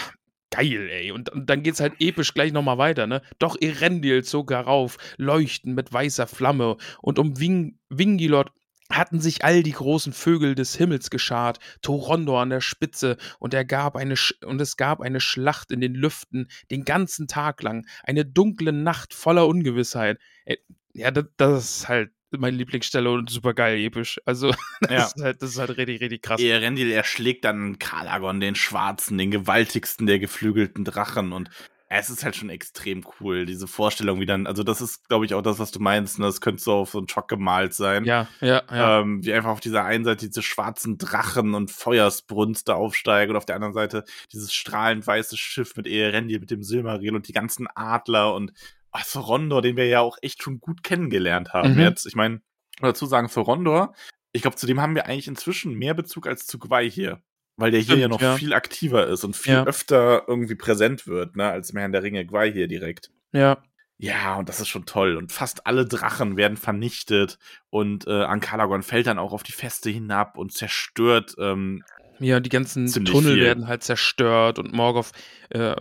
geil, 0.51 0.89
ey. 0.91 1.11
Und, 1.11 1.31
und 1.31 1.51
dann 1.51 1.65
geht's 1.65 1.81
halt 1.81 1.95
episch 1.99 2.35
gleich 2.35 2.53
nochmal 2.53 2.79
weiter, 2.79 3.09
ne? 3.09 3.23
Doch 3.41 3.57
Erendil 3.61 4.23
zog 4.23 4.53
herauf, 4.53 4.99
leuchten 5.17 5.75
mit 5.75 5.93
weißer 5.93 6.29
Flamme. 6.29 6.77
Und 7.01 7.19
um 7.19 7.41
Wing 7.41 7.79
Wingilot 7.89 8.53
hatten 8.91 9.21
sich 9.21 9.45
all 9.45 9.63
die 9.63 9.73
großen 9.73 10.13
Vögel 10.13 10.55
des 10.55 10.75
Himmels 10.75 11.11
geschart, 11.11 11.59
Torondor 11.83 12.41
an 12.43 12.51
der 12.51 12.61
Spitze, 12.61 13.17
und 13.39 13.55
er 13.55 13.65
gab 13.65 13.97
eine 13.97 14.17
Sch 14.17 14.35
und 14.45 14.61
es 14.61 14.77
gab 14.77 15.01
eine 15.01 15.21
Schlacht 15.21 15.71
in 15.71 15.81
den 15.81 15.95
Lüften 15.95 16.49
den 16.71 16.85
ganzen 16.85 17.27
Tag 17.29 17.63
lang, 17.63 17.87
eine 18.05 18.25
dunkle 18.25 18.73
Nacht 18.73 19.15
voller 19.15 19.47
Ungewissheit. 19.47 20.19
Äh, 20.45 20.57
Ja, 20.95 21.11
das, 21.11 21.25
das 21.39 21.65
ist 21.79 21.89
halt 21.89 22.11
meine 22.31 22.57
Lieblingsstelle 22.57 23.11
und 23.11 23.29
super 23.31 23.53
geil 23.55 23.79
episch. 23.79 24.19
Also, 24.25 24.51
das, 24.81 24.91
Ja. 24.91 25.07
ist, 25.07 25.23
halt, 25.23 25.43
das 25.43 25.51
ist 25.51 25.59
halt 25.59 25.77
richtig, 25.77 26.01
richtig 26.01 26.23
krass. 26.23 26.41
Erendil 26.41 26.91
erschlägt 26.91 27.45
dann 27.45 27.79
Kalagon, 27.79 28.41
den 28.41 28.55
Schwarzen, 28.55 29.17
den 29.19 29.31
gewaltigsten 29.31 30.07
der 30.07 30.19
geflügelten 30.19 30.85
Drachen 30.85 31.33
und 31.33 31.51
es 31.99 32.11
ist 32.11 32.25
halt 32.25 32.37
schon 32.37 32.49
extrem 32.51 33.05
cool, 33.21 33.45
diese 33.45 33.67
Vorstellung, 33.67 34.21
wie 34.21 34.27
dann, 34.27 34.47
also 34.47 34.63
das 34.63 34.81
ist, 34.81 35.09
glaube 35.09 35.27
ich, 35.27 35.35
auch 35.35 35.43
das, 35.43 35.59
was 35.59 35.71
du 35.71 35.81
meinst, 35.81 36.19
ne? 36.19 36.27
das 36.27 36.41
könnte 36.41 36.63
so 36.63 36.73
auf 36.75 36.91
so 36.91 36.99
einen 36.99 37.09
Schock 37.09 37.29
gemalt 37.29 37.75
sein. 37.75 38.05
Ja, 38.05 38.29
ja, 38.41 38.63
ja. 38.71 39.01
Ähm, 39.01 39.25
wie 39.25 39.33
einfach 39.33 39.51
auf 39.51 39.61
dieser 39.61 39.85
einen 39.85 40.05
Seite 40.05 40.27
diese 40.27 40.43
schwarzen 40.43 40.99
Drachen 40.99 41.55
und 41.55 41.71
Feuersbrunste 41.71 42.75
aufsteigen 42.75 43.33
und 43.33 43.37
auf 43.37 43.47
der 43.47 43.57
anderen 43.57 43.75
Seite 43.75 44.05
dieses 44.33 44.53
strahlend 44.53 45.07
weiße 45.07 45.37
Schiff 45.37 45.77
mit 45.77 45.87
Erendil, 45.87 46.41
mit 46.41 46.51
dem 46.51 46.63
Silmaril 46.63 47.15
und 47.15 47.29
die 47.29 47.33
ganzen 47.33 47.69
Adler 47.75 48.35
und 48.35 48.53
ach, 48.91 49.05
Sorondor, 49.05 49.63
den 49.63 49.77
wir 49.77 49.87
ja 49.87 50.01
auch 50.01 50.19
echt 50.23 50.43
schon 50.43 50.61
gut 50.61 50.83
kennengelernt 50.83 51.53
haben 51.53 51.75
Mhm. 51.75 51.81
jetzt. 51.81 52.07
Ich 52.07 52.15
meine, 52.15 52.41
dazu 52.81 53.07
sagen, 53.07 53.29
Sorondor, 53.29 53.95
ich 54.33 54.43
glaube, 54.43 54.57
zu 54.57 54.67
dem 54.67 54.81
haben 54.81 54.95
wir 54.95 55.07
eigentlich 55.07 55.29
inzwischen 55.29 55.75
mehr 55.75 55.95
Bezug 55.95 56.27
als 56.27 56.47
zu 56.47 56.59
Gwei 56.59 56.89
hier. 56.89 57.23
Weil 57.63 57.71
der 57.71 57.81
hier 57.81 57.95
ja 57.97 58.01
Stimmt, 58.09 58.11
noch 58.15 58.21
ja. 58.21 58.37
viel 58.37 58.53
aktiver 58.55 59.07
ist 59.07 59.23
und 59.25 59.37
viel 59.37 59.53
Ja. 59.55 59.65
öfter 59.65 60.25
irgendwie 60.27 60.57
präsent 60.57 61.07
wird, 61.07 61.37
ne, 61.37 61.49
als 61.49 61.71
im 61.71 61.79
Herrn 61.79 61.93
der 61.93 62.03
Ringe 62.03 62.27
Gwei 62.27 62.51
hier 62.53 62.67
direkt. 62.69 63.11
ja. 63.33 63.63
Ja, 63.99 64.35
und 64.35 64.49
das 64.49 64.59
ist 64.59 64.67
schon 64.67 64.85
toll. 64.85 65.17
Und 65.17 65.31
fast 65.31 65.65
alle 65.69 65.87
Drachen 65.87 66.37
werden 66.37 66.57
vernichtet. 66.57 67.39
Und 67.71 68.05
äh, 68.09 68.25
Ankalagon 68.25 68.83
fällt 68.83 69.07
dann 69.07 69.19
auch 69.21 69.33
auf 69.33 69.45
die 69.45 69.53
Feste 69.53 69.91
hinab 69.91 70.37
und 70.37 70.53
zerstört. 70.53 71.37
Ähm, 71.39 71.85
Ja, 72.19 72.41
die 72.41 72.49
ganzen 72.49 72.89
Tunnel 72.89 73.35
viel. 73.35 73.43
werden 73.45 73.69
halt 73.69 73.85
zerstört 73.85 74.59
und 74.59 74.73
Morgoth 74.73 75.13
äh, 75.51 75.77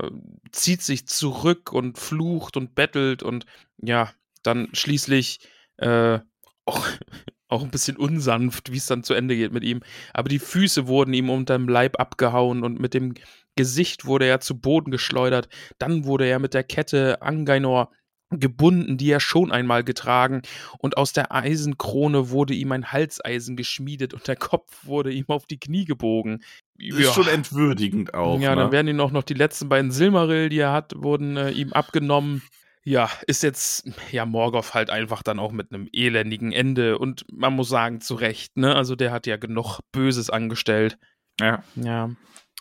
zieht 0.52 0.84
sich 0.84 1.08
zurück 1.08 1.74
und 1.74 1.98
flucht 1.98 2.58
und 2.58 2.76
bettelt 2.76 3.24
und 3.24 3.48
ja, 3.78 4.12
dann 4.44 4.70
schließlich 4.74 5.40
äh, 5.78 6.20
auch, 6.66 6.86
auch 7.52 7.64
ein 7.64 7.72
bisschen 7.72 7.98
unsanft, 7.98 8.72
wie 8.72 8.78
es 8.78 8.86
dann 8.86 9.04
zu 9.04 9.14
Ende 9.14 9.36
geht 9.36 9.52
mit 9.52 9.64
ihm. 9.64 9.82
Aber 10.14 10.30
die 10.30 10.40
Füße 10.40 10.88
wurden 10.88 11.14
ihm 11.14 11.30
unterm 11.30 11.68
Leib 11.68 12.00
abgehauen 12.00 12.64
und 12.64 12.80
mit 12.80 12.94
dem 12.94 13.14
Gesicht 13.56 14.06
wurde 14.06 14.26
er 14.26 14.40
zu 14.40 14.60
Boden 14.60 14.92
geschleudert. 14.92 15.50
Dann 15.78 16.06
wurde 16.06 16.26
er 16.26 16.40
mit 16.40 16.54
der 16.54 16.64
Kette 16.64 17.22
Angainor 17.22 17.92
gebunden, 18.32 18.98
die 18.98 19.12
er 19.12 19.20
schon 19.20 19.52
einmal 19.52 19.84
getragen, 19.84 20.42
und 20.78 20.98
aus 20.98 21.12
der 21.14 21.34
Eisenkrone 21.34 22.30
wurde 22.30 22.54
ihm 22.54 22.72
ein 22.72 22.92
Halseisen 22.92 23.58
geschmiedet 23.58 24.14
und 24.14 24.28
der 24.28 24.38
Kopf 24.38 24.86
wurde 24.86 25.12
ihm 25.12 25.26
auf 25.28 25.46
die 25.46 25.60
Knie 25.60 25.86
gebogen. 25.86 26.42
Ist 26.78 27.14
schon 27.14 27.28
entwürdigend 27.28 28.14
auch. 28.14 28.40
ja, 28.40 28.56
ne? 28.56 28.64
dann 28.64 28.72
werden 28.72 28.88
ihm 28.88 29.00
auch 29.02 29.12
noch 29.12 29.24
die 29.24 29.34
letzten 29.34 29.70
beiden 29.70 29.92
Silmaril, 29.92 30.50
die 30.50 30.60
er 30.60 30.72
hat, 30.72 30.94
wurden 30.96 31.38
äh, 31.38 31.52
ihm 31.52 31.74
abgenommen. 31.74 32.42
Ja, 32.84 33.10
ist 33.28 33.44
jetzt, 33.44 33.90
ja, 34.12 34.26
Morgoth 34.26 34.74
halt 34.74 34.90
einfach 34.90 35.22
dann 35.22 35.40
auch 35.40 35.52
mit 35.52 35.72
einem 35.72 35.88
elendigen 35.92 36.52
Ende 36.52 36.98
und 36.98 37.26
man 37.32 37.54
muss 37.54 37.70
sagen, 37.70 38.02
zu 38.02 38.16
Recht, 38.16 38.58
ne? 38.58 38.76
Also 38.76 38.96
der 38.96 39.12
hat 39.12 39.28
ja 39.28 39.38
genug 39.38 39.80
Böses 39.92 40.30
angestellt. 40.30 40.98
ja. 41.40 41.64
Ja. 41.76 42.10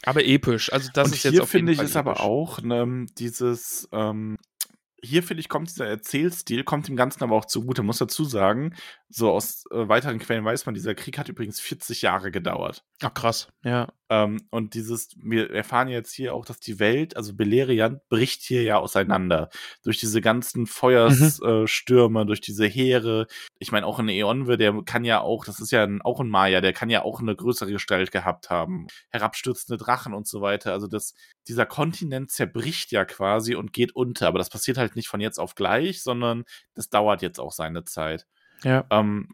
Aber 0.02 0.24
episch, 0.24 0.72
also 0.72 0.88
das 0.94 1.08
und 1.08 1.14
ist 1.14 1.24
jetzt 1.24 1.32
hier 1.34 1.42
auf 1.42 1.52
jeden 1.52 1.66
finde 1.66 1.72
ich 1.72 1.78
Fall 1.78 1.86
ist 1.86 1.96
aber 1.96 2.20
auch 2.20 2.62
ne, 2.62 3.06
dieses. 3.18 3.88
Ähm, 3.92 4.38
hier 5.02 5.22
finde 5.22 5.40
ich, 5.40 5.48
kommt 5.48 5.70
dieser 5.70 5.86
Erzählstil, 5.86 6.62
kommt 6.62 6.88
dem 6.88 6.96
Ganzen 6.96 7.22
aber 7.22 7.34
auch 7.34 7.46
zugute. 7.46 7.82
Muss 7.82 7.98
dazu 7.98 8.24
sagen, 8.24 8.74
so 9.08 9.30
aus 9.30 9.64
äh, 9.70 9.88
weiteren 9.88 10.18
Quellen 10.18 10.44
weiß 10.44 10.66
man, 10.66 10.74
dieser 10.74 10.94
Krieg 10.94 11.18
hat 11.18 11.28
übrigens 11.28 11.60
40 11.60 12.02
Jahre 12.02 12.30
gedauert. 12.30 12.84
Ach 13.02 13.14
krass, 13.14 13.48
ja. 13.62 13.88
Ähm, 14.10 14.42
und 14.50 14.74
dieses, 14.74 15.10
wir 15.22 15.50
erfahren 15.52 15.86
jetzt 15.86 16.12
hier 16.12 16.34
auch, 16.34 16.44
dass 16.44 16.58
die 16.58 16.80
Welt, 16.80 17.16
also 17.16 17.32
Beleriand, 17.32 18.08
bricht 18.08 18.42
hier 18.42 18.64
ja 18.64 18.78
auseinander. 18.78 19.50
Durch 19.84 19.98
diese 19.98 20.20
ganzen 20.20 20.66
Feuersstürme, 20.66 22.18
mhm. 22.18 22.24
äh, 22.24 22.26
durch 22.26 22.40
diese 22.40 22.66
Heere. 22.66 23.28
Ich 23.60 23.70
meine, 23.70 23.86
auch 23.86 24.00
ein 24.00 24.08
Eonwe, 24.08 24.56
der 24.56 24.82
kann 24.84 25.04
ja 25.04 25.20
auch, 25.20 25.44
das 25.44 25.60
ist 25.60 25.70
ja 25.70 25.84
ein, 25.84 26.02
auch 26.02 26.18
ein 26.18 26.28
Maya, 26.28 26.60
der 26.60 26.72
kann 26.72 26.90
ja 26.90 27.02
auch 27.02 27.20
eine 27.20 27.36
größere 27.36 27.70
Gestalt 27.70 28.10
gehabt 28.10 28.50
haben. 28.50 28.88
Herabstürzende 29.10 29.82
Drachen 29.82 30.12
und 30.12 30.26
so 30.26 30.40
weiter. 30.40 30.72
Also 30.72 30.88
das, 30.88 31.14
dieser 31.46 31.66
Kontinent 31.66 32.32
zerbricht 32.32 32.90
ja 32.90 33.04
quasi 33.04 33.54
und 33.54 33.72
geht 33.72 33.94
unter. 33.94 34.26
Aber 34.26 34.38
das 34.38 34.50
passiert 34.50 34.76
halt 34.76 34.96
nicht 34.96 35.08
von 35.08 35.20
jetzt 35.20 35.38
auf 35.38 35.54
gleich, 35.54 36.02
sondern 36.02 36.42
das 36.74 36.88
dauert 36.88 37.22
jetzt 37.22 37.38
auch 37.38 37.52
seine 37.52 37.84
Zeit. 37.84 38.26
Ja. 38.64 38.84
Ähm, 38.90 39.28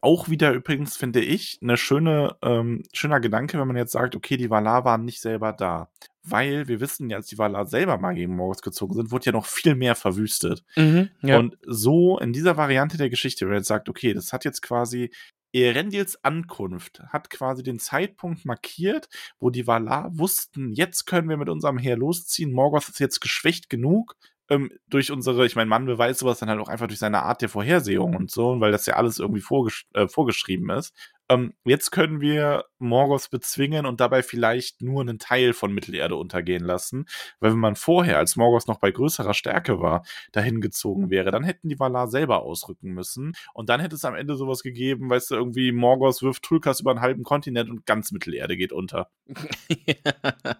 auch 0.00 0.28
wieder 0.28 0.52
übrigens, 0.52 0.96
finde 0.96 1.20
ich, 1.20 1.58
eine 1.62 1.76
schöne, 1.76 2.36
ähm, 2.42 2.82
schöner 2.92 3.20
Gedanke, 3.20 3.58
wenn 3.58 3.66
man 3.66 3.76
jetzt 3.76 3.92
sagt, 3.92 4.16
okay, 4.16 4.36
die 4.36 4.50
Valar 4.50 4.84
waren 4.84 5.04
nicht 5.04 5.20
selber 5.20 5.52
da. 5.52 5.90
Weil 6.22 6.68
wir 6.68 6.80
wissen 6.80 7.10
ja, 7.10 7.16
als 7.16 7.28
die 7.28 7.38
Valar 7.38 7.66
selber 7.66 7.98
mal 7.98 8.14
gegen 8.14 8.36
Morgoth 8.36 8.62
gezogen 8.62 8.94
sind, 8.94 9.10
wurde 9.10 9.26
ja 9.26 9.32
noch 9.32 9.46
viel 9.46 9.74
mehr 9.74 9.94
verwüstet. 9.94 10.64
Mhm, 10.76 11.10
ja. 11.22 11.38
Und 11.38 11.56
so 11.66 12.18
in 12.18 12.32
dieser 12.32 12.56
Variante 12.56 12.96
der 12.96 13.10
Geschichte, 13.10 13.44
wenn 13.44 13.50
man 13.50 13.58
jetzt 13.58 13.68
sagt, 13.68 13.88
okay, 13.88 14.14
das 14.14 14.32
hat 14.32 14.44
jetzt 14.44 14.62
quasi 14.62 15.10
Erendils 15.52 16.22
Ankunft 16.22 17.02
hat 17.08 17.28
quasi 17.28 17.62
den 17.64 17.80
Zeitpunkt 17.80 18.44
markiert, 18.44 19.08
wo 19.40 19.50
die 19.50 19.66
Valar 19.66 20.16
wussten, 20.16 20.72
jetzt 20.72 21.06
können 21.06 21.28
wir 21.28 21.36
mit 21.36 21.48
unserem 21.48 21.78
Heer 21.78 21.96
losziehen. 21.96 22.52
Morgoth 22.52 22.88
ist 22.88 23.00
jetzt 23.00 23.20
geschwächt 23.20 23.68
genug 23.68 24.16
ähm, 24.50 24.70
durch 24.88 25.10
unsere, 25.12 25.46
ich 25.46 25.56
meine, 25.56 25.68
Mann 25.68 25.86
beweist 25.86 26.20
sowas 26.20 26.40
dann 26.40 26.50
halt 26.50 26.60
auch 26.60 26.68
einfach 26.68 26.88
durch 26.88 26.98
seine 26.98 27.22
Art 27.22 27.40
der 27.40 27.48
Vorhersehung 27.48 28.16
und 28.16 28.30
so, 28.30 28.60
weil 28.60 28.72
das 28.72 28.86
ja 28.86 28.94
alles 28.94 29.18
irgendwie 29.18 29.40
vorgesch 29.40 29.86
äh, 29.94 30.08
vorgeschrieben 30.08 30.70
ist. 30.70 30.92
Ähm, 31.30 31.54
jetzt 31.64 31.92
können 31.92 32.20
wir 32.20 32.64
Morgoth 32.78 33.30
bezwingen 33.30 33.86
und 33.86 34.00
dabei 34.00 34.24
vielleicht 34.24 34.82
nur 34.82 35.00
einen 35.00 35.20
Teil 35.20 35.52
von 35.52 35.72
Mittelerde 35.72 36.16
untergehen 36.16 36.64
lassen, 36.64 37.06
weil 37.38 37.52
wenn 37.52 37.60
man 37.60 37.76
vorher, 37.76 38.18
als 38.18 38.34
Morgoth 38.34 38.66
noch 38.66 38.80
bei 38.80 38.90
größerer 38.90 39.32
Stärke 39.32 39.80
war, 39.80 40.04
dahin 40.32 40.60
gezogen 40.60 41.08
wäre, 41.08 41.30
dann 41.30 41.44
hätten 41.44 41.68
die 41.68 41.78
Valar 41.78 42.08
selber 42.08 42.42
ausrücken 42.42 42.90
müssen 42.90 43.34
und 43.54 43.68
dann 43.68 43.80
hätte 43.80 43.94
es 43.94 44.04
am 44.04 44.16
Ende 44.16 44.34
sowas 44.34 44.64
gegeben, 44.64 45.08
weißt 45.08 45.30
du, 45.30 45.36
irgendwie 45.36 45.70
Morgoth 45.70 46.20
wirft 46.20 46.42
Tulkas 46.42 46.80
über 46.80 46.90
einen 46.90 47.00
halben 47.00 47.22
Kontinent 47.22 47.70
und 47.70 47.86
ganz 47.86 48.10
Mittelerde 48.10 48.56
geht 48.56 48.72
unter. 48.72 49.08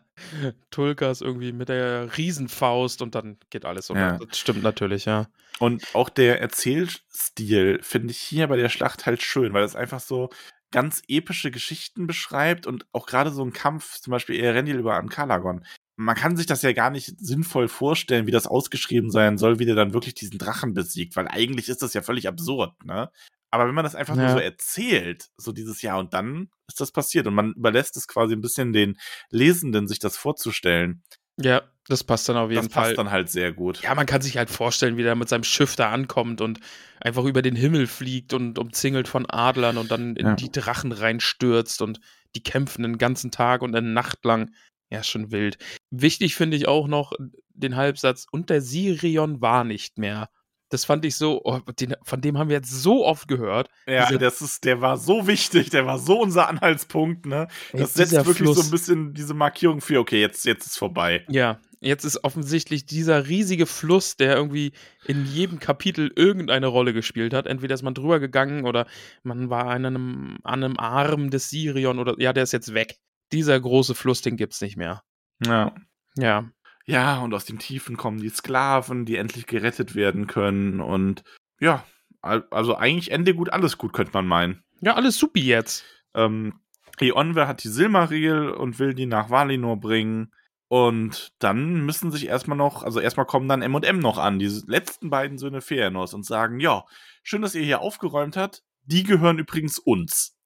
Tulkas 0.71 1.21
irgendwie 1.21 1.53
mit 1.53 1.69
der 1.69 2.17
Riesenfaust 2.17 3.03
und 3.03 3.17
dann 3.17 3.39
geht 3.51 3.65
alles 3.65 3.91
unter. 3.91 4.13
Ja. 4.13 4.19
Das 4.19 4.39
stimmt 4.39 4.63
natürlich, 4.63 5.07
ja. 5.07 5.27
Und 5.59 5.85
auch 5.95 6.09
der 6.09 6.41
Erzählstil 6.41 7.81
finde 7.83 8.13
ich 8.13 8.19
hier 8.19 8.47
bei 8.47 8.57
der 8.57 8.69
Schlacht 8.69 9.07
halt 9.07 9.23
schön, 9.23 9.53
weil 9.53 9.65
es 9.65 9.75
einfach 9.75 10.01
so 10.01 10.31
ganz 10.71 11.03
epische 11.09 11.51
Geschichten 11.51 12.07
beschreibt 12.07 12.67
und 12.67 12.87
auch 12.93 13.07
gerade 13.07 13.31
so 13.31 13.45
ein 13.45 13.53
Kampf, 13.53 14.01
zum 14.01 14.11
Beispiel 14.13 14.41
Erendil 14.41 14.79
über 14.79 14.95
Ankalagon. 14.95 15.65
Man 15.97 16.17
kann 16.17 16.37
sich 16.37 16.47
das 16.47 16.63
ja 16.63 16.73
gar 16.73 16.91
nicht 16.91 17.19
sinnvoll 17.19 17.69
vorstellen, 17.69 18.27
wie 18.27 18.31
das 18.31 18.47
ausgeschrieben 18.47 19.11
sein 19.11 19.37
soll, 19.37 19.59
wie 19.59 19.67
der 19.67 19.75
dann 19.75 19.93
wirklich 19.93 20.15
diesen 20.15 20.39
Drachen 20.39 20.73
besiegt, 20.73 21.17
weil 21.17 21.29
eigentlich 21.29 21.69
ist 21.69 21.83
das 21.83 21.93
ja 21.93 22.03
völlig 22.03 22.27
absurd, 22.27 22.73
ne? 22.85 23.11
Aber 23.53 23.67
wenn 23.67 23.75
man 23.75 23.85
das 23.85 23.97
einfach 23.97 24.17
ja. 24.17 24.23
nur 24.23 24.31
so 24.31 24.39
erzählt, 24.39 25.31
so 25.37 25.53
dieses 25.53 25.83
Jahr 25.83 25.99
und 25.99 26.15
dann 26.15 26.51
ist 26.69 26.81
das 26.81 26.93
passiert 26.93 27.27
und 27.27 27.35
man 27.35 27.53
überlässt 27.55 27.97
es 27.97 28.07
quasi 28.07 28.35
ein 28.35 28.41
bisschen 28.41 28.73
den 28.73 28.97
Lesenden, 29.31 29.89
sich 29.89 29.99
das 29.99 30.17
vorzustellen. 30.17 31.03
Ja, 31.41 31.63
das 31.89 32.05
passt 32.05 32.29
dann 32.29 32.37
auf 32.37 32.51
jeden 32.51 32.65
das 32.65 32.73
Fall. 32.73 32.83
Das 32.83 32.89
passt 32.91 32.99
dann 32.99 33.11
halt 33.11 33.31
sehr 33.31 33.53
gut. 33.53 33.83
Ja, 33.83 33.95
man 33.95 34.07
kann 34.07 34.23
sich 34.23 34.37
halt 34.37 34.51
vorstellen, 34.51 34.97
wie 34.97 35.03
der 35.03 35.17
mit 35.17 35.29
seinem 35.29 35.45
Schiff 35.45 35.77
da 35.77 35.91
ankommt 35.91 36.41
und 36.41 36.61
einfach 37.01 37.25
über 37.25 37.43
den 37.43 37.57
Himmel 37.57 37.87
fliegt 37.87 38.33
und 38.33 38.59
umzingelt 38.59 39.09
von 39.09 39.29
Adlern 39.29 39.77
und 39.77 39.91
dann 39.91 40.17
in 40.17 40.27
ja. 40.27 40.35
die 40.35 40.53
Drachen 40.53 40.93
reinstürzt 40.93 41.83
und 41.83 42.01
die 42.37 42.43
kämpfen 42.43 42.83
den 42.83 42.99
ganzen 42.99 43.31
Tag 43.31 43.63
und 43.63 43.75
eine 43.75 43.89
Nacht 43.89 44.25
lang. 44.25 44.53
Ja, 44.91 45.03
schon 45.03 45.31
wild. 45.31 45.59
Wichtig 45.91 46.35
finde 46.35 46.57
ich 46.57 46.69
auch 46.69 46.89
noch 46.89 47.13
den 47.61 47.77
Halbsatz, 47.77 48.27
und 48.31 48.51
der 48.51 48.61
Sirion 48.61 49.41
war 49.41 49.65
nicht 49.65 49.99
mehr. 49.99 50.31
Das 50.71 50.85
fand 50.85 51.05
ich 51.05 51.17
so, 51.17 51.41
oh, 51.45 51.59
den, 51.79 51.95
von 52.03 52.21
dem 52.21 52.39
haben 52.39 52.49
wir 52.49 52.57
jetzt 52.57 52.71
so 52.71 53.05
oft 53.05 53.29
gehört. 53.29 53.69
Ja, 53.87 54.07
Diese, 54.07 54.19
das 54.19 54.41
ist, 54.41 54.65
der 54.65 54.81
war 54.81 54.97
so 54.97 55.27
wichtig, 55.27 55.71
der 55.71 55.85
war 55.85 55.99
so 55.99 56.21
unser 56.21 56.49
Anhaltspunkt, 56.49 57.27
ne? 57.27 57.49
Das 57.73 57.95
setzt 57.95 58.13
wirklich 58.13 58.37
Fluss. 58.39 58.57
so 58.57 58.63
ein 58.63 58.71
bisschen 58.71 59.13
diese 59.13 59.35
Markierung 59.35 59.81
für, 59.81 59.99
okay, 59.99 60.21
jetzt, 60.21 60.47
jetzt 60.47 60.67
ist 60.67 60.79
vorbei. 60.79 61.25
Ja, 61.29 61.59
jetzt 61.81 62.05
ist 62.05 62.23
offensichtlich 62.23 62.87
dieser 62.87 63.27
riesige 63.27 63.67
Fluss, 63.67 64.17
der 64.17 64.37
irgendwie 64.37 64.73
in 65.07 65.27
jedem 65.27 65.59
Kapitel 65.59 66.13
irgendeine 66.15 66.69
Rolle 66.69 66.93
gespielt 66.93 67.35
hat. 67.35 67.47
Entweder 67.47 67.75
ist 67.75 67.83
man 67.83 67.95
drüber 67.95 68.21
gegangen 68.21 68.65
oder 68.65 68.87
man 69.23 69.51
war 69.51 69.67
an 69.67 69.85
einem, 69.85 70.39
an 70.45 70.63
einem 70.63 70.79
Arm 70.79 71.31
des 71.31 71.51
Sirion 71.51 71.99
oder 71.99 72.15
ja, 72.19 72.33
der 72.33 72.45
ist 72.45 72.53
jetzt 72.53 72.75
weg. 72.75 72.97
Dieser 73.33 73.59
große 73.59 73.95
Fluss, 73.95 74.23
den 74.23 74.37
gibt's 74.37 74.61
nicht 74.61 74.77
mehr. 74.77 75.03
Ja. 75.45 75.75
Ja. 76.17 76.51
Ja, 76.87 77.21
und 77.21 77.35
aus 77.35 77.45
den 77.45 77.59
Tiefen 77.59 77.97
kommen 77.97 78.21
die 78.21 78.31
Sklaven, 78.31 79.05
die 79.05 79.17
endlich 79.17 79.47
gerettet 79.47 79.95
werden 79.95 80.27
können. 80.27 80.81
Und 80.81 81.23
ja, 81.61 81.85
also 82.23 82.77
eigentlich 82.77 83.11
Ende 83.11 83.35
gut, 83.35 83.53
alles 83.53 83.79
gut, 83.79 83.93
könnte 83.93 84.13
man 84.15 84.27
meinen. 84.27 84.65
Ja, 84.81 84.95
alles 84.95 85.17
supi 85.19 85.41
jetzt. 85.41 85.85
Ähm, 86.15 86.61
Eonwe 87.01 87.47
hat 87.47 87.65
die 87.65 87.69
Silmaril 87.69 88.51
und 88.51 88.79
will 88.79 88.95
die 88.95 89.07
nach 89.07 89.31
Valinor 89.31 89.79
bringen. 89.79 90.33
Und 90.69 91.33
dann 91.41 91.85
müssen 91.85 92.13
sich 92.13 92.29
erstmal 92.29 92.57
noch, 92.57 92.85
also 92.85 93.01
erstmal 93.01 93.27
kommen 93.27 93.49
dann 93.49 93.63
M&M 93.63 93.99
noch 93.99 94.19
an, 94.19 94.39
die 94.39 94.47
letzten 94.67 95.11
beiden 95.11 95.37
Söhne 95.37 95.59
Fëanors 95.59 96.15
und 96.15 96.25
sagen, 96.25 96.61
ja, 96.61 96.85
schön, 97.25 97.43
dass 97.43 97.57
ihr 97.57 97.63
hier 97.63 97.81
aufgeräumt 97.81 98.37
habt, 98.37 98.63
die 98.85 99.03
gehören 99.03 99.39
übrigens 99.39 99.81
uns. 99.81 100.37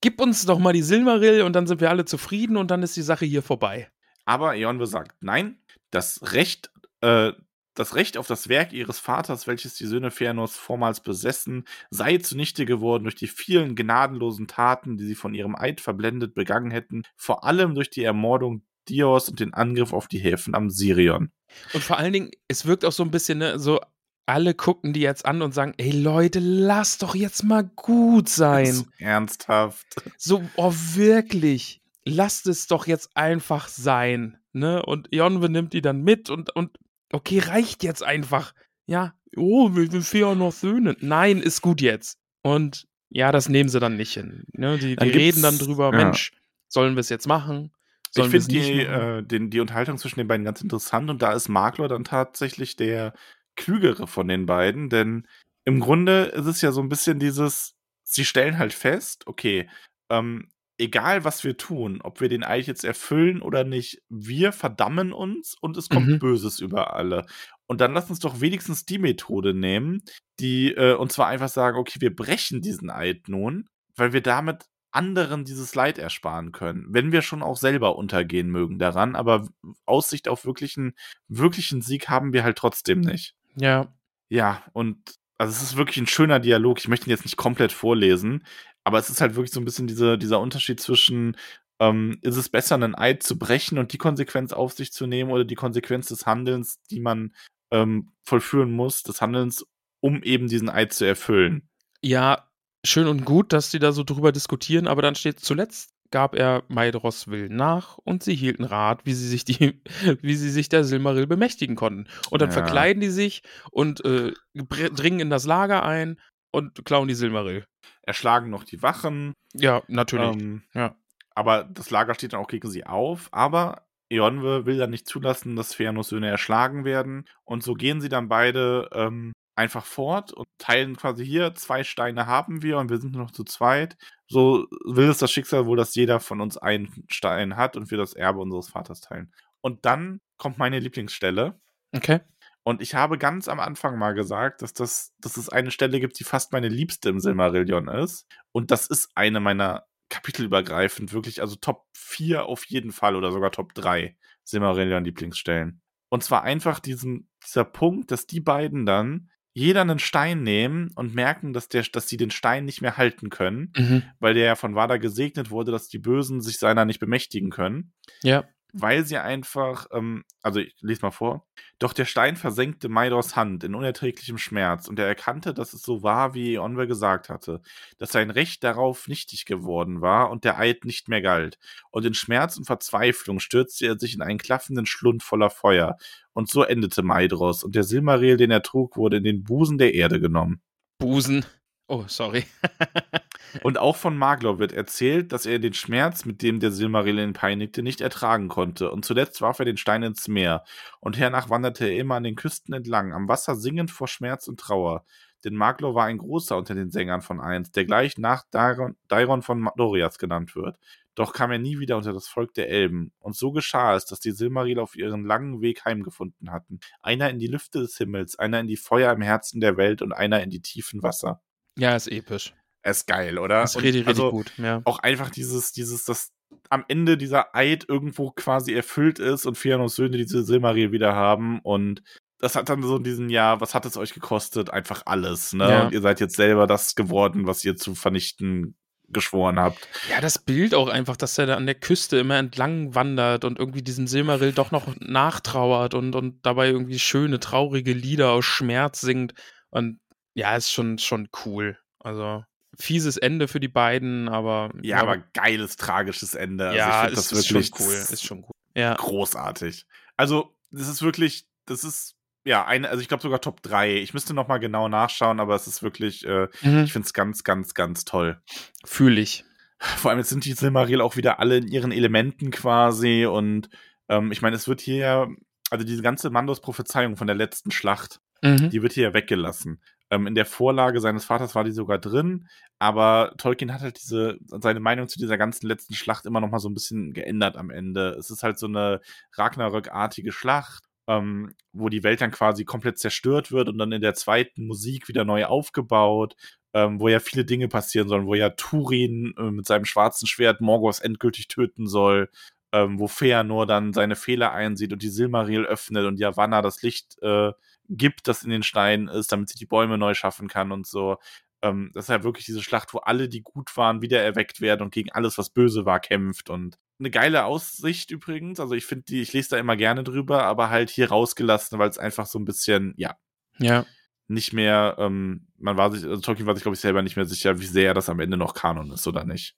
Gib 0.00 0.20
uns 0.20 0.44
doch 0.44 0.58
mal 0.58 0.72
die 0.72 0.82
Silmaril 0.82 1.42
und 1.42 1.54
dann 1.54 1.68
sind 1.68 1.80
wir 1.80 1.90
alle 1.90 2.04
zufrieden 2.04 2.56
und 2.56 2.70
dann 2.70 2.82
ist 2.82 2.96
die 2.96 3.02
Sache 3.02 3.26
hier 3.26 3.42
vorbei. 3.42 3.88
Aber 4.24 4.56
Eonwe 4.56 4.86
sagt, 4.86 5.14
nein, 5.20 5.60
das 5.90 6.32
Recht, 6.32 6.70
äh, 7.00 7.32
das 7.74 7.94
Recht 7.94 8.16
auf 8.16 8.26
das 8.26 8.48
Werk 8.48 8.72
ihres 8.72 8.98
Vaters, 8.98 9.46
welches 9.46 9.74
die 9.74 9.86
Söhne 9.86 10.10
Fëanors 10.10 10.52
vormals 10.52 11.00
besessen, 11.00 11.64
sei 11.90 12.18
zunichte 12.18 12.66
geworden 12.66 13.04
durch 13.04 13.14
die 13.14 13.28
vielen 13.28 13.76
gnadenlosen 13.76 14.48
Taten, 14.48 14.96
die 14.96 15.06
sie 15.06 15.14
von 15.14 15.34
ihrem 15.34 15.56
Eid 15.56 15.80
verblendet 15.80 16.34
begangen 16.34 16.70
hätten, 16.70 17.02
vor 17.16 17.44
allem 17.44 17.74
durch 17.74 17.90
die 17.90 18.04
Ermordung 18.04 18.62
Dios 18.88 19.28
und 19.28 19.40
den 19.40 19.54
Angriff 19.54 19.92
auf 19.92 20.08
die 20.08 20.18
Häfen 20.18 20.54
am 20.54 20.70
Sirion. 20.70 21.30
Und 21.72 21.82
vor 21.82 21.98
allen 21.98 22.12
Dingen, 22.12 22.30
es 22.48 22.66
wirkt 22.66 22.84
auch 22.84 22.92
so 22.92 23.04
ein 23.04 23.10
bisschen 23.10 23.38
ne, 23.38 23.58
so, 23.58 23.80
alle 24.26 24.54
gucken 24.54 24.92
die 24.92 25.00
jetzt 25.00 25.24
an 25.26 25.42
und 25.42 25.54
sagen, 25.54 25.74
ey 25.76 25.90
Leute, 25.90 26.38
lass 26.40 26.98
doch 26.98 27.14
jetzt 27.14 27.44
mal 27.44 27.64
gut 27.64 28.28
sein. 28.28 28.72
So 28.72 28.84
ernsthaft. 28.98 29.86
So, 30.16 30.42
oh 30.56 30.72
wirklich, 30.94 31.82
lasst 32.04 32.46
es 32.46 32.66
doch 32.66 32.86
jetzt 32.86 33.16
einfach 33.16 33.68
sein 33.68 34.39
ne? 34.52 34.84
Und 34.84 35.08
Ionwe 35.12 35.48
nimmt 35.48 35.72
die 35.72 35.82
dann 35.82 36.02
mit 36.02 36.30
und, 36.30 36.54
und 36.54 36.78
okay, 37.12 37.38
reicht 37.38 37.82
jetzt 37.82 38.02
einfach. 38.02 38.52
Ja, 38.86 39.14
oh, 39.36 39.74
wir 39.74 39.90
sind 39.90 40.04
vier 40.04 40.34
noch 40.34 40.52
Söhne. 40.52 40.96
Nein, 41.00 41.38
ist 41.38 41.62
gut 41.62 41.80
jetzt. 41.80 42.18
Und 42.42 42.86
ja, 43.10 43.32
das 43.32 43.48
nehmen 43.48 43.68
sie 43.68 43.80
dann 43.80 43.96
nicht 43.96 44.14
hin. 44.14 44.44
Ne? 44.52 44.78
Die, 44.78 44.96
die 44.96 45.08
reden 45.08 45.42
dann 45.42 45.58
drüber, 45.58 45.90
ja. 45.92 46.04
Mensch, 46.04 46.32
sollen 46.68 46.94
wir 46.94 47.00
es 47.00 47.08
jetzt 47.08 47.26
machen? 47.26 47.72
Sollen 48.12 48.26
ich 48.34 48.44
finde 48.44 48.48
die, 48.48 48.80
äh, 48.80 49.48
die 49.48 49.60
Unterhaltung 49.60 49.98
zwischen 49.98 50.18
den 50.18 50.28
beiden 50.28 50.44
ganz 50.44 50.62
interessant 50.62 51.10
und 51.10 51.22
da 51.22 51.32
ist 51.32 51.48
Makler 51.48 51.88
dann 51.88 52.04
tatsächlich 52.04 52.76
der 52.76 53.14
klügere 53.56 54.06
von 54.06 54.26
den 54.26 54.46
beiden, 54.46 54.88
denn 54.88 55.26
im 55.64 55.80
Grunde 55.80 56.24
ist 56.24 56.46
es 56.46 56.60
ja 56.60 56.72
so 56.72 56.80
ein 56.80 56.88
bisschen 56.88 57.18
dieses, 57.20 57.74
sie 58.02 58.24
stellen 58.24 58.58
halt 58.58 58.72
fest, 58.72 59.26
okay, 59.26 59.68
ähm, 60.08 60.48
egal 60.80 61.24
was 61.24 61.44
wir 61.44 61.56
tun, 61.56 62.00
ob 62.02 62.20
wir 62.20 62.28
den 62.28 62.42
Eid 62.42 62.66
jetzt 62.66 62.84
erfüllen 62.84 63.42
oder 63.42 63.64
nicht, 63.64 64.02
wir 64.08 64.52
verdammen 64.52 65.12
uns 65.12 65.56
und 65.60 65.76
es 65.76 65.88
kommt 65.88 66.08
mhm. 66.08 66.18
Böses 66.18 66.58
über 66.58 66.94
alle. 66.94 67.26
Und 67.66 67.80
dann 67.80 67.92
lass 67.92 68.10
uns 68.10 68.18
doch 68.18 68.40
wenigstens 68.40 68.84
die 68.86 68.98
Methode 68.98 69.54
nehmen, 69.54 70.02
die 70.40 70.72
äh, 70.72 70.94
und 70.94 71.12
zwar 71.12 71.28
einfach 71.28 71.48
sagen, 71.48 71.76
okay, 71.78 72.00
wir 72.00 72.14
brechen 72.14 72.62
diesen 72.62 72.90
Eid 72.90 73.28
nun, 73.28 73.68
weil 73.94 74.12
wir 74.12 74.22
damit 74.22 74.64
anderen 74.90 75.44
dieses 75.44 75.74
Leid 75.74 75.98
ersparen 75.98 76.50
können, 76.50 76.86
wenn 76.88 77.12
wir 77.12 77.22
schon 77.22 77.42
auch 77.42 77.56
selber 77.56 77.96
untergehen 77.96 78.50
mögen 78.50 78.78
daran, 78.78 79.14
aber 79.14 79.46
Aussicht 79.86 80.26
auf 80.26 80.44
wirklichen, 80.44 80.94
wirklichen 81.28 81.80
Sieg 81.80 82.08
haben 82.08 82.32
wir 82.32 82.42
halt 82.42 82.58
trotzdem 82.58 83.00
nicht. 83.00 83.34
Ja. 83.54 83.94
Ja, 84.28 84.62
und 84.72 85.14
also 85.38 85.52
es 85.52 85.62
ist 85.62 85.76
wirklich 85.76 85.96
ein 85.96 86.06
schöner 86.06 86.38
Dialog. 86.38 86.78
Ich 86.78 86.88
möchte 86.88 87.06
ihn 87.06 87.10
jetzt 87.10 87.24
nicht 87.24 87.38
komplett 87.38 87.72
vorlesen, 87.72 88.44
aber 88.84 88.98
es 88.98 89.10
ist 89.10 89.20
halt 89.20 89.34
wirklich 89.34 89.52
so 89.52 89.60
ein 89.60 89.64
bisschen 89.64 89.86
diese, 89.86 90.18
dieser 90.18 90.40
Unterschied 90.40 90.80
zwischen, 90.80 91.36
ähm, 91.80 92.18
ist 92.22 92.36
es 92.36 92.48
besser, 92.48 92.74
einen 92.74 92.94
Eid 92.94 93.22
zu 93.22 93.38
brechen 93.38 93.78
und 93.78 93.92
die 93.92 93.98
Konsequenz 93.98 94.52
auf 94.52 94.72
sich 94.72 94.92
zu 94.92 95.06
nehmen 95.06 95.30
oder 95.30 95.44
die 95.44 95.54
Konsequenz 95.54 96.08
des 96.08 96.26
Handelns, 96.26 96.80
die 96.90 97.00
man 97.00 97.34
ähm, 97.70 98.12
vollführen 98.24 98.72
muss, 98.72 99.02
des 99.02 99.20
Handelns, 99.20 99.66
um 100.00 100.22
eben 100.22 100.48
diesen 100.48 100.68
Eid 100.68 100.92
zu 100.92 101.04
erfüllen. 101.04 101.68
Ja, 102.02 102.48
schön 102.84 103.06
und 103.06 103.24
gut, 103.24 103.52
dass 103.52 103.70
die 103.70 103.78
da 103.78 103.92
so 103.92 104.04
drüber 104.04 104.32
diskutieren, 104.32 104.88
aber 104.88 105.02
dann 105.02 105.14
steht 105.14 105.40
zuletzt 105.40 105.90
gab 106.10 106.34
er 106.34 106.64
Maedros 106.68 107.28
Willen 107.28 107.56
nach 107.56 107.98
und 107.98 108.22
sie 108.22 108.34
hielten 108.34 108.64
Rat, 108.64 109.06
wie 109.06 109.14
sie 109.14 109.28
sich 109.28 109.44
die, 109.44 109.80
wie 110.22 110.34
sie 110.34 110.50
sich 110.50 110.68
der 110.68 110.84
Silmaril 110.84 111.26
bemächtigen 111.26 111.76
konnten. 111.76 112.06
Und 112.30 112.42
dann 112.42 112.50
ja. 112.50 112.54
verkleiden 112.54 113.00
die 113.00 113.10
sich 113.10 113.42
und 113.70 114.04
äh, 114.04 114.32
dringen 114.54 115.20
in 115.20 115.30
das 115.30 115.46
Lager 115.46 115.84
ein 115.84 116.18
und 116.52 116.84
klauen 116.84 117.08
die 117.08 117.14
Silmaril 117.14 117.64
erschlagen 118.02 118.50
noch 118.50 118.64
die 118.64 118.82
Wachen. 118.82 119.34
Ja, 119.54 119.82
natürlich. 119.88 120.36
Ähm, 120.36 120.62
ja. 120.74 120.96
Aber 121.34 121.64
das 121.64 121.90
Lager 121.90 122.14
steht 122.14 122.32
dann 122.32 122.40
auch 122.40 122.48
gegen 122.48 122.70
sie 122.70 122.84
auf. 122.84 123.28
Aber 123.32 123.86
Eonwe 124.10 124.66
will 124.66 124.78
dann 124.78 124.90
nicht 124.90 125.06
zulassen, 125.06 125.56
dass 125.56 125.74
Fëanors 125.74 126.08
Söhne 126.08 126.28
erschlagen 126.28 126.84
werden. 126.84 127.24
Und 127.44 127.62
so 127.62 127.74
gehen 127.74 128.00
sie 128.00 128.08
dann 128.08 128.28
beide 128.28 128.90
ähm, 128.92 129.32
einfach 129.56 129.84
fort 129.84 130.32
und 130.32 130.48
teilen 130.58 130.96
quasi 130.96 131.24
hier, 131.24 131.54
zwei 131.54 131.84
Steine 131.84 132.26
haben 132.26 132.62
wir 132.62 132.78
und 132.78 132.90
wir 132.90 132.98
sind 132.98 133.12
nur 133.12 133.22
noch 133.22 133.30
zu 133.30 133.44
zweit. 133.44 133.96
So 134.26 134.66
will 134.84 135.08
es 135.08 135.18
das 135.18 135.30
Schicksal 135.30 135.66
wohl, 135.66 135.76
dass 135.76 135.94
jeder 135.94 136.18
von 136.18 136.40
uns 136.40 136.56
einen 136.56 137.04
Stein 137.08 137.56
hat 137.56 137.76
und 137.76 137.90
wir 137.90 137.98
das 137.98 138.14
Erbe 138.14 138.40
unseres 138.40 138.70
Vaters 138.70 139.00
teilen. 139.00 139.32
Und 139.60 139.84
dann 139.84 140.20
kommt 140.38 140.58
meine 140.58 140.78
Lieblingsstelle. 140.78 141.60
Okay. 141.94 142.20
Und 142.62 142.82
ich 142.82 142.94
habe 142.94 143.16
ganz 143.18 143.48
am 143.48 143.58
Anfang 143.60 143.98
mal 143.98 144.12
gesagt, 144.12 144.62
dass, 144.62 144.72
das, 144.74 145.14
dass 145.18 145.36
es 145.36 145.48
eine 145.48 145.70
Stelle 145.70 145.98
gibt, 146.00 146.18
die 146.20 146.24
fast 146.24 146.52
meine 146.52 146.68
liebste 146.68 147.08
im 147.08 147.18
Silmarillion 147.20 147.88
ist. 147.88 148.26
Und 148.52 148.70
das 148.70 148.86
ist 148.86 149.10
eine 149.14 149.40
meiner 149.40 149.86
kapitelübergreifend 150.10 151.12
wirklich, 151.12 151.40
also 151.40 151.56
Top 151.56 151.86
4 151.94 152.44
auf 152.44 152.64
jeden 152.66 152.92
Fall 152.92 153.16
oder 153.16 153.32
sogar 153.32 153.50
Top 153.52 153.74
3 153.74 154.16
Silmarillion-Lieblingsstellen. 154.44 155.80
Und 156.08 156.24
zwar 156.24 156.42
einfach 156.42 156.80
diesen, 156.80 157.28
dieser 157.46 157.64
Punkt, 157.64 158.10
dass 158.10 158.26
die 158.26 158.40
beiden 158.40 158.86
dann 158.86 159.30
jeder 159.52 159.80
einen 159.80 159.98
Stein 159.98 160.42
nehmen 160.42 160.90
und 160.94 161.14
merken, 161.14 161.52
dass, 161.52 161.68
der, 161.68 161.82
dass 161.92 162.08
sie 162.08 162.16
den 162.16 162.30
Stein 162.30 162.64
nicht 162.64 162.82
mehr 162.82 162.96
halten 162.96 163.30
können, 163.30 163.72
Mhm. 163.76 164.02
weil 164.20 164.34
der 164.34 164.44
ja 164.44 164.54
von 164.56 164.74
Wada 164.74 164.96
gesegnet 164.96 165.50
wurde, 165.50 165.72
dass 165.72 165.88
die 165.88 165.98
Bösen 165.98 166.40
sich 166.40 166.58
seiner 166.58 166.84
nicht 166.84 167.00
bemächtigen 167.00 167.50
können 167.50 167.92
Ja. 168.22 168.44
Weil 168.72 169.04
sie 169.04 169.18
einfach, 169.18 169.86
ähm, 169.92 170.24
also 170.42 170.60
ich 170.60 170.74
lese 170.80 171.02
mal 171.02 171.10
vor. 171.10 171.46
Doch 171.78 171.92
der 171.92 172.04
Stein 172.04 172.36
versenkte 172.36 172.88
Maidors 172.88 173.36
Hand 173.36 173.64
in 173.64 173.74
unerträglichem 173.74 174.38
Schmerz 174.38 174.88
und 174.88 174.98
er 174.98 175.06
erkannte, 175.06 175.54
dass 175.54 175.72
es 175.72 175.82
so 175.82 176.02
war, 176.02 176.34
wie 176.34 176.54
Eonwe 176.54 176.86
gesagt 176.86 177.28
hatte, 177.28 177.62
dass 177.98 178.12
sein 178.12 178.30
Recht 178.30 178.64
darauf 178.64 179.08
nichtig 179.08 179.44
geworden 179.44 180.00
war 180.00 180.30
und 180.30 180.44
der 180.44 180.58
Eid 180.58 180.84
nicht 180.84 181.08
mehr 181.08 181.22
galt. 181.22 181.58
Und 181.90 182.04
in 182.04 182.14
Schmerz 182.14 182.56
und 182.56 182.66
Verzweiflung 182.66 183.40
stürzte 183.40 183.86
er 183.86 183.98
sich 183.98 184.14
in 184.14 184.22
einen 184.22 184.38
klaffenden 184.38 184.86
Schlund 184.86 185.22
voller 185.22 185.50
Feuer. 185.50 185.96
Und 186.32 186.48
so 186.48 186.62
endete 186.62 187.02
Maidros 187.02 187.64
und 187.64 187.74
der 187.74 187.82
Silmaril, 187.82 188.36
den 188.36 188.50
er 188.50 188.62
trug, 188.62 188.96
wurde 188.96 189.16
in 189.16 189.24
den 189.24 189.44
Busen 189.44 189.78
der 189.78 189.94
Erde 189.94 190.20
genommen. 190.20 190.62
Busen. 190.98 191.44
Oh, 191.88 192.04
sorry. 192.06 192.44
Und 193.62 193.78
auch 193.78 193.96
von 193.96 194.16
Maglor 194.16 194.58
wird 194.58 194.72
erzählt, 194.72 195.32
dass 195.32 195.46
er 195.46 195.58
den 195.58 195.74
Schmerz, 195.74 196.24
mit 196.24 196.42
dem 196.42 196.60
der 196.60 196.70
Silmaril 196.70 197.18
ihn 197.18 197.32
peinigte, 197.32 197.82
nicht 197.82 198.00
ertragen 198.00 198.48
konnte. 198.48 198.90
Und 198.90 199.04
zuletzt 199.04 199.40
warf 199.40 199.58
er 199.58 199.64
den 199.64 199.76
Stein 199.76 200.02
ins 200.02 200.28
Meer. 200.28 200.64
Und 201.00 201.18
hernach 201.18 201.50
wanderte 201.50 201.86
er 201.86 201.96
immer 201.96 202.16
an 202.16 202.24
den 202.24 202.36
Küsten 202.36 202.74
entlang, 202.74 203.12
am 203.12 203.28
Wasser 203.28 203.56
singend 203.56 203.90
vor 203.90 204.08
Schmerz 204.08 204.48
und 204.48 204.60
Trauer. 204.60 205.04
Denn 205.44 205.54
Maglor 205.54 205.94
war 205.94 206.04
ein 206.04 206.18
großer 206.18 206.56
unter 206.56 206.74
den 206.74 206.90
Sängern 206.90 207.22
von 207.22 207.40
einst, 207.40 207.74
der 207.76 207.86
gleich 207.86 208.18
nach 208.18 208.44
Dairon, 208.50 208.96
Dairon 209.08 209.42
von 209.42 209.70
Doriath 209.76 210.18
genannt 210.18 210.54
wird. 210.54 210.78
Doch 211.14 211.32
kam 211.32 211.50
er 211.50 211.58
nie 211.58 211.78
wieder 211.78 211.96
unter 211.96 212.12
das 212.12 212.28
Volk 212.28 212.54
der 212.54 212.68
Elben. 212.68 213.12
Und 213.18 213.36
so 213.36 213.50
geschah 213.50 213.94
es, 213.96 214.04
dass 214.04 214.20
die 214.20 214.30
Silmaril 214.30 214.78
auf 214.78 214.96
ihren 214.96 215.24
langen 215.24 215.60
Weg 215.60 215.84
heimgefunden 215.84 216.50
hatten. 216.52 216.80
Einer 217.02 217.30
in 217.30 217.38
die 217.38 217.46
Lüfte 217.46 217.80
des 217.80 217.96
Himmels, 217.96 218.38
einer 218.38 218.60
in 218.60 218.68
die 218.68 218.76
Feuer 218.76 219.12
im 219.12 219.22
Herzen 219.22 219.60
der 219.60 219.76
Welt 219.76 220.02
und 220.02 220.12
einer 220.12 220.42
in 220.42 220.50
die 220.50 220.62
tiefen 220.62 221.02
Wasser. 221.02 221.42
Ja, 221.76 221.96
ist 221.96 222.08
episch. 222.08 222.54
Er 222.82 222.92
ist 222.92 223.06
geil, 223.06 223.38
oder? 223.38 223.60
Das 223.60 223.74
ist 223.74 223.82
richtig, 223.82 224.06
richtig 224.06 224.08
also, 224.08 224.30
gut. 224.30 224.52
Ja. 224.56 224.80
auch 224.84 224.98
einfach 225.00 225.30
dieses, 225.30 225.72
dieses, 225.72 226.04
dass 226.04 226.30
am 226.68 226.84
Ende 226.88 227.16
dieser 227.16 227.54
Eid 227.54 227.84
irgendwo 227.88 228.30
quasi 228.30 228.72
erfüllt 228.72 229.18
ist 229.18 229.46
und 229.46 229.56
Fëanors 229.56 229.90
Söhne 229.90 230.16
diese 230.16 230.42
Silmaril 230.42 230.92
wieder 230.92 231.14
haben 231.14 231.60
und 231.60 232.02
das 232.40 232.56
hat 232.56 232.70
dann 232.70 232.82
so 232.82 232.96
in 232.96 233.04
diesem 233.04 233.28
Jahr, 233.28 233.60
was 233.60 233.74
hat 233.74 233.84
es 233.84 233.98
euch 233.98 234.14
gekostet? 234.14 234.70
Einfach 234.70 235.02
alles, 235.04 235.52
ne? 235.52 235.68
Ja. 235.68 235.84
Und 235.84 235.92
ihr 235.92 236.00
seid 236.00 236.20
jetzt 236.20 236.36
selber 236.36 236.66
das 236.66 236.94
geworden, 236.94 237.46
was 237.46 237.64
ihr 237.64 237.76
zu 237.76 237.94
vernichten 237.94 238.76
geschworen 239.08 239.58
habt. 239.58 239.88
Ja, 240.08 240.20
das 240.20 240.38
Bild 240.38 240.74
auch 240.74 240.88
einfach, 240.88 241.16
dass 241.16 241.36
er 241.36 241.46
da 241.46 241.56
an 241.56 241.66
der 241.66 241.74
Küste 241.74 242.18
immer 242.18 242.38
entlang 242.38 242.94
wandert 242.94 243.44
und 243.44 243.58
irgendwie 243.58 243.82
diesem 243.82 244.06
Silmaril 244.06 244.52
doch 244.52 244.70
noch 244.70 244.86
nachtrauert 245.00 245.94
und, 245.94 246.14
und 246.14 246.46
dabei 246.46 246.68
irgendwie 246.68 246.98
schöne, 246.98 247.40
traurige 247.40 247.92
Lieder 247.92 248.30
aus 248.30 248.44
Schmerz 248.44 249.00
singt. 249.00 249.34
Und 249.70 250.00
ja, 250.34 250.56
ist 250.56 250.70
schon, 250.70 250.98
schon 250.98 251.28
cool. 251.44 251.76
Also, 251.98 252.44
fieses 252.78 253.16
Ende 253.16 253.48
für 253.48 253.60
die 253.60 253.68
beiden, 253.68 254.28
aber. 254.28 254.70
Ja, 254.82 254.98
aber 255.00 255.18
geiles, 255.34 255.76
tragisches 255.76 256.34
Ende. 256.34 256.66
Also 256.68 256.78
ja, 256.78 256.88
ich 256.88 257.06
find 257.08 257.18
ist, 257.18 257.32
das 257.32 257.38
ist 257.38 257.52
wirklich 257.54 257.66
schon 257.68 257.86
cool. 257.86 257.94
Ist 257.94 258.24
schon 258.24 258.38
cool. 258.44 258.50
Ja. 258.76 258.94
großartig. 258.94 259.86
Also, 260.16 260.54
das 260.70 260.88
ist 260.88 261.02
wirklich, 261.02 261.46
das 261.66 261.82
ist, 261.84 262.14
ja, 262.44 262.64
eine, 262.64 262.88
also 262.88 263.02
ich 263.02 263.08
glaube 263.08 263.22
sogar 263.22 263.40
Top 263.40 263.62
3. 263.62 263.96
Ich 263.96 264.14
müsste 264.14 264.32
noch 264.34 264.48
mal 264.48 264.58
genau 264.58 264.88
nachschauen, 264.88 265.40
aber 265.40 265.54
es 265.56 265.66
ist 265.66 265.82
wirklich, 265.82 266.24
äh, 266.26 266.46
Mhm. 266.62 266.84
ich 266.84 266.92
finde 266.92 267.06
es 267.06 267.12
ganz, 267.12 267.42
ganz, 267.44 267.74
ganz 267.74 268.04
toll. 268.04 268.40
Fühle 268.84 269.20
ich. 269.20 269.44
Vor 269.78 270.10
allem 270.10 270.18
jetzt 270.20 270.28
sind 270.30 270.44
die 270.44 270.52
Silmaril 270.52 271.00
auch 271.00 271.16
wieder 271.16 271.40
alle 271.40 271.56
in 271.56 271.66
ihren 271.68 271.90
Elementen 271.90 272.50
quasi 272.50 273.26
und 273.26 273.68
ähm, 274.08 274.30
ich 274.30 274.42
meine, 274.42 274.54
es 274.56 274.68
wird 274.68 274.80
hier 274.80 274.96
ja, 274.96 275.28
also 275.70 275.84
diese 275.84 276.02
ganze 276.02 276.30
Mandos 276.30 276.60
Prophezeiung 276.60 277.16
von 277.16 277.26
der 277.26 277.36
letzten 277.36 277.70
Schlacht, 277.70 278.20
Mhm. 278.42 278.70
die 278.70 278.82
wird 278.82 278.92
hier 278.92 279.04
ja 279.08 279.14
weggelassen. 279.14 279.82
Ähm, 280.10 280.26
in 280.26 280.34
der 280.34 280.46
Vorlage 280.46 281.00
seines 281.00 281.24
Vaters 281.24 281.54
war 281.54 281.64
die 281.64 281.70
sogar 281.72 281.98
drin, 281.98 282.48
aber 282.78 283.34
Tolkien 283.38 283.72
hat 283.72 283.82
halt 283.82 284.00
diese, 284.02 284.38
seine 284.46 284.80
Meinung 284.80 285.08
zu 285.08 285.18
dieser 285.18 285.38
ganzen 285.38 285.66
letzten 285.66 285.94
Schlacht 285.94 286.26
immer 286.26 286.40
noch 286.40 286.50
mal 286.50 286.58
so 286.58 286.68
ein 286.68 286.74
bisschen 286.74 287.12
geändert 287.12 287.56
am 287.56 287.70
Ende. 287.70 288.10
Es 288.18 288.30
ist 288.30 288.42
halt 288.42 288.58
so 288.58 288.66
eine 288.66 289.00
Ragnarök-artige 289.34 290.32
Schlacht, 290.32 290.84
ähm, 291.08 291.54
wo 291.72 291.88
die 291.88 292.02
Welt 292.02 292.20
dann 292.20 292.30
quasi 292.32 292.64
komplett 292.64 292.98
zerstört 292.98 293.52
wird 293.52 293.68
und 293.68 293.78
dann 293.78 293.92
in 293.92 294.02
der 294.02 294.14
zweiten 294.14 294.66
Musik 294.66 295.08
wieder 295.08 295.24
neu 295.24 295.44
aufgebaut, 295.46 296.36
ähm, 296.74 297.00
wo 297.00 297.08
ja 297.08 297.20
viele 297.20 297.44
Dinge 297.44 297.68
passieren 297.68 298.08
sollen, 298.08 298.26
wo 298.26 298.34
ja 298.34 298.50
Turin 298.50 299.34
äh, 299.38 299.50
mit 299.50 299.66
seinem 299.66 299.84
schwarzen 299.84 300.26
Schwert 300.26 300.60
Morgoth 300.60 301.00
endgültig 301.02 301.48
töten 301.48 301.86
soll, 301.86 302.30
ähm, 302.72 302.98
wo 303.00 303.08
Feanor 303.08 303.66
dann 303.66 303.92
seine 303.92 304.16
Fehler 304.16 304.52
einsieht 304.52 304.92
und 304.92 305.02
die 305.02 305.08
Silmaril 305.08 305.64
öffnet 305.66 306.06
und 306.06 306.18
Yavanna 306.20 306.62
das 306.62 306.82
Licht 306.82 307.16
äh, 307.22 307.52
gibt, 307.90 308.28
das 308.28 308.42
in 308.42 308.50
den 308.50 308.62
Steinen 308.62 309.08
ist, 309.08 309.32
damit 309.32 309.48
sie 309.48 309.58
die 309.58 309.66
Bäume 309.66 309.98
neu 309.98 310.14
schaffen 310.14 310.48
kann 310.48 310.72
und 310.72 310.86
so. 310.86 311.18
Ähm, 311.62 311.90
das 311.92 312.06
ist 312.06 312.08
ja 312.08 312.22
wirklich 312.22 312.46
diese 312.46 312.62
Schlacht, 312.62 312.94
wo 312.94 312.98
alle, 312.98 313.28
die 313.28 313.42
gut 313.42 313.76
waren, 313.76 314.00
wieder 314.00 314.22
erweckt 314.22 314.60
werden 314.60 314.82
und 314.82 314.94
gegen 314.94 315.10
alles, 315.12 315.36
was 315.36 315.50
böse 315.50 315.84
war, 315.84 316.00
kämpft. 316.00 316.48
Und 316.48 316.78
eine 316.98 317.10
geile 317.10 317.44
Aussicht 317.44 318.10
übrigens. 318.10 318.60
Also 318.60 318.74
ich 318.74 318.86
finde 318.86 319.04
die, 319.04 319.20
ich 319.20 319.32
lese 319.32 319.50
da 319.50 319.58
immer 319.58 319.76
gerne 319.76 320.04
drüber, 320.04 320.44
aber 320.44 320.70
halt 320.70 320.88
hier 320.90 321.08
rausgelassen, 321.10 321.78
weil 321.78 321.90
es 321.90 321.98
einfach 321.98 322.26
so 322.26 322.38
ein 322.38 322.44
bisschen, 322.44 322.94
ja, 322.96 323.16
Ja. 323.58 323.84
nicht 324.28 324.52
mehr, 324.52 324.96
ähm, 324.98 325.48
man 325.58 325.76
war 325.76 325.90
sich, 325.92 326.04
also 326.04 326.20
Tolkien 326.22 326.46
war 326.46 326.54
sich, 326.54 326.62
glaube 326.62 326.74
ich, 326.76 326.80
selber 326.80 327.02
nicht 327.02 327.16
mehr 327.16 327.26
sicher, 327.26 327.58
wie 327.60 327.66
sehr 327.66 327.92
das 327.94 328.08
am 328.08 328.20
Ende 328.20 328.36
noch 328.36 328.54
Kanon 328.54 328.90
ist 328.92 329.06
oder 329.06 329.24
nicht. 329.24 329.56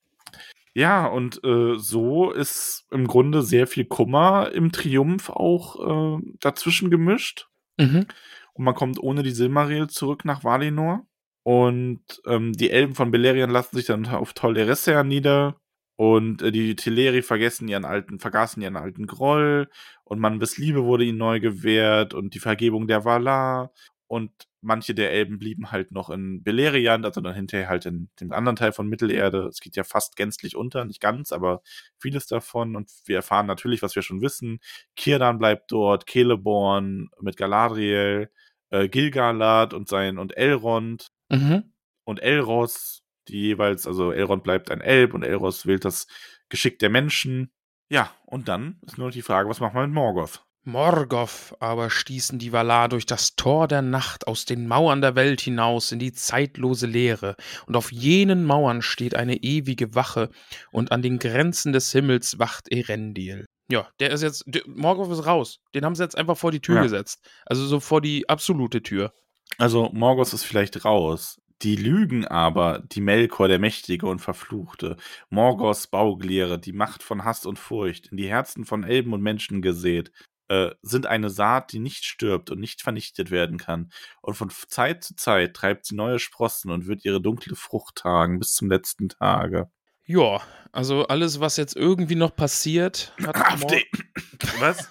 Ja, 0.74 1.06
und 1.06 1.44
äh, 1.44 1.76
so 1.76 2.32
ist 2.32 2.86
im 2.90 3.06
Grunde 3.06 3.42
sehr 3.42 3.66
viel 3.66 3.84
Kummer 3.84 4.50
im 4.52 4.72
Triumph 4.72 5.28
auch 5.28 6.18
äh, 6.18 6.22
dazwischen 6.40 6.90
gemischt. 6.90 7.48
Mhm. 7.78 8.06
Und 8.54 8.64
man 8.64 8.74
kommt 8.74 9.02
ohne 9.02 9.22
die 9.22 9.30
Silmaril 9.30 9.88
zurück 9.88 10.24
nach 10.24 10.44
Valinor. 10.44 11.06
Und 11.44 12.02
ähm, 12.26 12.52
die 12.52 12.70
Elben 12.70 12.94
von 12.94 13.10
Beleriand 13.10 13.52
lassen 13.52 13.76
sich 13.76 13.86
dann 13.86 14.06
auf 14.06 14.32
Tol 14.32 14.56
Eressëa 14.56 15.02
nieder. 15.02 15.56
Und 15.96 16.42
äh, 16.42 16.52
die 16.52 16.76
Teleri 16.76 17.22
vergessen 17.22 17.68
ihren 17.68 17.84
alten, 17.84 18.18
vergaßen 18.20 18.62
ihren 18.62 18.76
alten 18.76 19.06
Groll. 19.06 19.68
Und 20.04 20.20
Manwes 20.20 20.58
Liebe 20.58 20.84
wurde 20.84 21.04
ihnen 21.04 21.18
neu 21.18 21.40
gewährt. 21.40 22.14
Und 22.14 22.34
die 22.34 22.40
Vergebung 22.40 22.86
der 22.86 23.04
Valar. 23.04 23.72
Und 24.12 24.30
manche 24.60 24.94
der 24.94 25.10
Elben 25.10 25.38
blieben 25.38 25.70
halt 25.70 25.90
noch 25.90 26.10
in 26.10 26.42
Beleriand, 26.42 27.06
also 27.06 27.22
dann 27.22 27.34
hinterher 27.34 27.70
halt 27.70 27.86
in 27.86 28.10
dem 28.20 28.30
anderen 28.32 28.56
Teil 28.56 28.72
von 28.72 28.86
Mittelerde. 28.86 29.46
Es 29.46 29.60
geht 29.60 29.74
ja 29.74 29.84
fast 29.84 30.16
gänzlich 30.16 30.54
unter, 30.54 30.84
nicht 30.84 31.00
ganz, 31.00 31.32
aber 31.32 31.62
vieles 31.98 32.26
davon. 32.26 32.76
Und 32.76 32.90
wir 33.06 33.16
erfahren 33.16 33.46
natürlich, 33.46 33.80
was 33.80 33.96
wir 33.96 34.02
schon 34.02 34.20
wissen. 34.20 34.60
Kirdan 34.96 35.38
bleibt 35.38 35.72
dort, 35.72 36.04
Celeborn 36.06 37.08
mit 37.22 37.38
Galadriel, 37.38 38.30
äh, 38.68 38.86
Gilgalad 38.86 39.72
und 39.72 39.88
sein 39.88 40.18
und 40.18 40.36
Elrond 40.36 41.10
Mhm. 41.30 41.72
und 42.04 42.20
Elros, 42.20 43.04
die 43.28 43.40
jeweils, 43.40 43.86
also 43.86 44.12
Elrond 44.12 44.42
bleibt 44.42 44.70
ein 44.70 44.82
Elb 44.82 45.14
und 45.14 45.22
Elros 45.22 45.64
wählt 45.64 45.86
das 45.86 46.06
Geschick 46.50 46.78
der 46.80 46.90
Menschen. 46.90 47.50
Ja, 47.88 48.14
und 48.26 48.48
dann 48.48 48.78
ist 48.82 48.98
nur 48.98 49.06
noch 49.06 49.14
die 49.14 49.22
Frage, 49.22 49.48
was 49.48 49.60
machen 49.60 49.74
wir 49.76 49.86
mit 49.86 49.94
Morgoth? 49.94 50.44
Morgoth 50.64 51.54
aber 51.58 51.90
stießen 51.90 52.38
die 52.38 52.52
Valar 52.52 52.88
durch 52.88 53.04
das 53.04 53.34
Tor 53.34 53.66
der 53.66 53.82
Nacht 53.82 54.26
aus 54.28 54.44
den 54.44 54.68
Mauern 54.68 55.00
der 55.00 55.16
Welt 55.16 55.40
hinaus 55.40 55.90
in 55.90 55.98
die 55.98 56.12
zeitlose 56.12 56.86
Leere, 56.86 57.34
und 57.66 57.76
auf 57.76 57.90
jenen 57.90 58.44
Mauern 58.44 58.80
steht 58.82 59.16
eine 59.16 59.36
ewige 59.42 59.94
Wache, 59.94 60.30
und 60.70 60.92
an 60.92 61.02
den 61.02 61.18
Grenzen 61.18 61.72
des 61.72 61.90
Himmels 61.90 62.38
wacht 62.38 62.70
Erendil. 62.70 63.46
Ja, 63.70 63.88
der 64.00 64.10
ist 64.10 64.22
jetzt, 64.22 64.44
der, 64.46 64.62
Morgoth 64.66 65.10
ist 65.10 65.26
raus. 65.26 65.58
Den 65.74 65.84
haben 65.84 65.94
sie 65.94 66.02
jetzt 66.02 66.16
einfach 66.16 66.36
vor 66.36 66.52
die 66.52 66.60
Tür 66.60 66.76
Ja. 66.76 66.82
gesetzt. 66.82 67.26
Also 67.46 67.64
so 67.64 67.80
vor 67.80 68.00
die 68.00 68.28
absolute 68.28 68.82
Tür. 68.82 69.12
Also 69.58 69.90
Morgoth 69.92 70.32
ist 70.32 70.44
vielleicht 70.44 70.84
raus. 70.84 71.38
Die 71.62 71.76
lügen 71.76 72.26
aber, 72.26 72.82
die 72.84 73.00
Melkor, 73.00 73.46
der 73.48 73.60
Mächtige 73.60 74.06
und 74.06 74.18
Verfluchte, 74.18 74.96
Morgoths 75.30 75.86
Baugliere, 75.86 76.58
die 76.58 76.72
Macht 76.72 77.02
von 77.04 77.24
Hass 77.24 77.46
und 77.46 77.58
Furcht, 77.58 78.08
in 78.08 78.16
die 78.16 78.28
Herzen 78.28 78.64
von 78.64 78.82
Elben 78.82 79.12
und 79.12 79.22
Menschen 79.22 79.62
gesät, 79.62 80.10
äh, 80.52 80.74
sind 80.82 81.06
eine 81.06 81.30
Saat, 81.30 81.72
die 81.72 81.78
nicht 81.78 82.04
stirbt 82.04 82.50
und 82.50 82.60
nicht 82.60 82.82
vernichtet 82.82 83.30
werden 83.30 83.56
kann. 83.56 83.90
Und 84.20 84.34
von 84.34 84.50
Zeit 84.68 85.02
zu 85.02 85.16
Zeit 85.16 85.54
treibt 85.54 85.86
sie 85.86 85.94
neue 85.94 86.18
Sprossen 86.18 86.70
und 86.70 86.86
wird 86.86 87.06
ihre 87.06 87.22
dunkle 87.22 87.56
Frucht 87.56 87.94
tragen 87.96 88.38
bis 88.38 88.52
zum 88.52 88.68
letzten 88.68 89.08
Tage. 89.08 89.70
Ja, 90.04 90.42
also 90.70 91.06
alles, 91.06 91.40
was 91.40 91.56
jetzt 91.56 91.74
irgendwie 91.74 92.16
noch 92.16 92.36
passiert, 92.36 93.14
hat 93.24 93.36
AfD. 93.40 93.86
Was? 94.58 94.90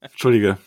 Entschuldige. 0.00 0.58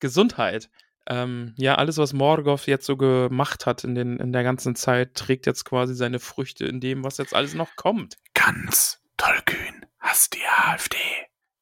Gesundheit. 0.00 0.68
Ähm, 1.06 1.54
ja, 1.56 1.74
alles, 1.74 1.98
was 1.98 2.14
Morgoth 2.14 2.66
jetzt 2.66 2.86
so 2.86 2.96
gemacht 2.96 3.66
hat 3.66 3.84
in, 3.84 3.94
den, 3.94 4.18
in 4.18 4.32
der 4.32 4.42
ganzen 4.42 4.74
Zeit, 4.74 5.14
trägt 5.14 5.44
jetzt 5.46 5.64
quasi 5.64 5.94
seine 5.94 6.18
Früchte 6.18 6.64
in 6.64 6.80
dem, 6.80 7.04
was 7.04 7.18
jetzt 7.18 7.34
alles 7.34 7.54
noch 7.54 7.76
kommt. 7.76 8.16
Ganz 8.32 9.02
tollkühn. 9.18 9.84
Hast 9.98 10.34
die 10.34 10.44
AfD. 10.66 10.96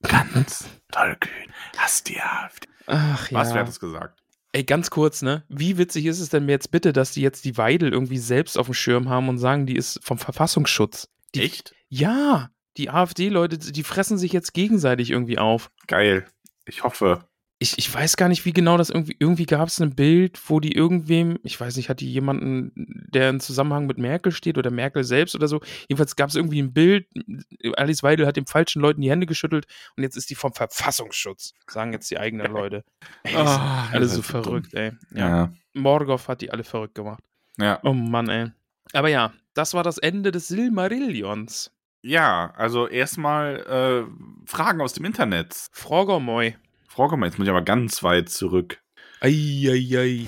Ganz 0.03 0.68
tollkühn. 0.90 1.53
Hast 1.76 2.09
die 2.09 2.20
AfD. 2.20 2.68
Ach 2.86 3.30
ja. 3.30 3.38
Was, 3.38 3.53
wer 3.53 3.61
hat 3.61 3.68
das 3.68 3.80
gesagt? 3.80 4.22
Ey, 4.53 4.64
ganz 4.64 4.90
kurz, 4.90 5.22
ne? 5.22 5.44
Wie 5.48 5.78
witzig 5.78 6.05
ist 6.05 6.20
es 6.20 6.28
denn 6.28 6.48
jetzt 6.48 6.70
bitte, 6.70 6.92
dass 6.92 7.12
die 7.12 7.22
jetzt 7.22 7.44
die 7.46 7.57
Weidel 7.57 7.92
irgendwie 7.92 8.18
selbst 8.18 8.59
auf 8.59 8.66
dem 8.66 8.74
Schirm 8.74 9.09
haben 9.09 9.28
und 9.30 9.38
sagen, 9.38 9.64
die 9.64 9.76
ist 9.76 10.00
vom 10.05 10.18
Verfassungsschutz? 10.18 11.09
Die, 11.34 11.40
Echt? 11.40 11.74
Ja, 11.88 12.50
die 12.76 12.90
AfD-Leute, 12.90 13.59
die 13.59 13.82
fressen 13.82 14.18
sich 14.18 14.32
jetzt 14.32 14.53
gegenseitig 14.53 15.11
irgendwie 15.11 15.38
auf. 15.38 15.70
Geil. 15.86 16.26
Ich 16.66 16.84
hoffe. 16.84 17.24
Ich, 17.62 17.78
ich 17.78 17.94
weiß 17.94 18.16
gar 18.16 18.28
nicht, 18.28 18.44
wie 18.44 18.52
genau 18.52 18.76
das 18.76 18.90
irgendwie, 18.90 19.14
irgendwie 19.20 19.46
gab 19.46 19.68
es 19.68 19.80
ein 19.80 19.94
Bild, 19.94 20.40
wo 20.48 20.58
die 20.58 20.72
irgendwem, 20.72 21.38
ich 21.44 21.60
weiß 21.60 21.76
nicht, 21.76 21.88
hat 21.88 22.00
die 22.00 22.12
jemanden, 22.12 22.72
der 22.74 23.30
in 23.30 23.38
Zusammenhang 23.38 23.86
mit 23.86 23.98
Merkel 23.98 24.32
steht 24.32 24.58
oder 24.58 24.72
Merkel 24.72 25.04
selbst 25.04 25.36
oder 25.36 25.46
so. 25.46 25.60
Jedenfalls 25.88 26.16
gab 26.16 26.28
es 26.30 26.34
irgendwie 26.34 26.60
ein 26.60 26.72
Bild, 26.72 27.06
Alice 27.76 28.02
Weidel 28.02 28.26
hat 28.26 28.36
den 28.36 28.46
falschen 28.46 28.82
Leuten 28.82 29.00
die 29.00 29.10
Hände 29.10 29.26
geschüttelt 29.26 29.66
und 29.96 30.02
jetzt 30.02 30.16
ist 30.16 30.28
die 30.30 30.34
vom 30.34 30.52
Verfassungsschutz, 30.52 31.54
sagen 31.68 31.92
jetzt 31.92 32.10
die 32.10 32.18
eigenen 32.18 32.50
Leute. 32.52 32.84
Ey, 33.22 33.32
das 33.34 33.52
sind 33.52 33.60
Ah, 33.62 33.88
alle 33.92 34.00
das 34.00 34.14
so 34.14 34.22
verrückt, 34.22 34.74
ey. 34.74 34.90
Ja. 35.14 35.28
Ja. 35.28 35.52
Morgoth 35.72 36.26
hat 36.26 36.40
die 36.40 36.50
alle 36.50 36.64
verrückt 36.64 36.96
gemacht. 36.96 37.22
Ja. 37.58 37.78
Oh 37.84 37.92
Mann, 37.94 38.28
ey. 38.28 38.50
Aber 38.92 39.08
ja, 39.08 39.32
das 39.54 39.72
war 39.72 39.84
das 39.84 39.98
Ende 39.98 40.32
des 40.32 40.48
Silmarillions. 40.48 41.70
Ja, 42.02 42.52
also 42.56 42.88
erstmal 42.88 43.60
äh, 44.08 44.46
Fragen 44.46 44.80
aus 44.80 44.94
dem 44.94 45.04
Internet. 45.04 45.54
Frogomoy. 45.70 46.56
Frau 46.95 47.09
mal, 47.16 47.24
jetzt 47.24 47.38
muss 47.38 47.47
ich 47.47 47.51
aber 47.51 47.62
ganz 47.62 48.03
weit 48.03 48.28
zurück. 48.28 48.82
Eieiei. 49.20 50.26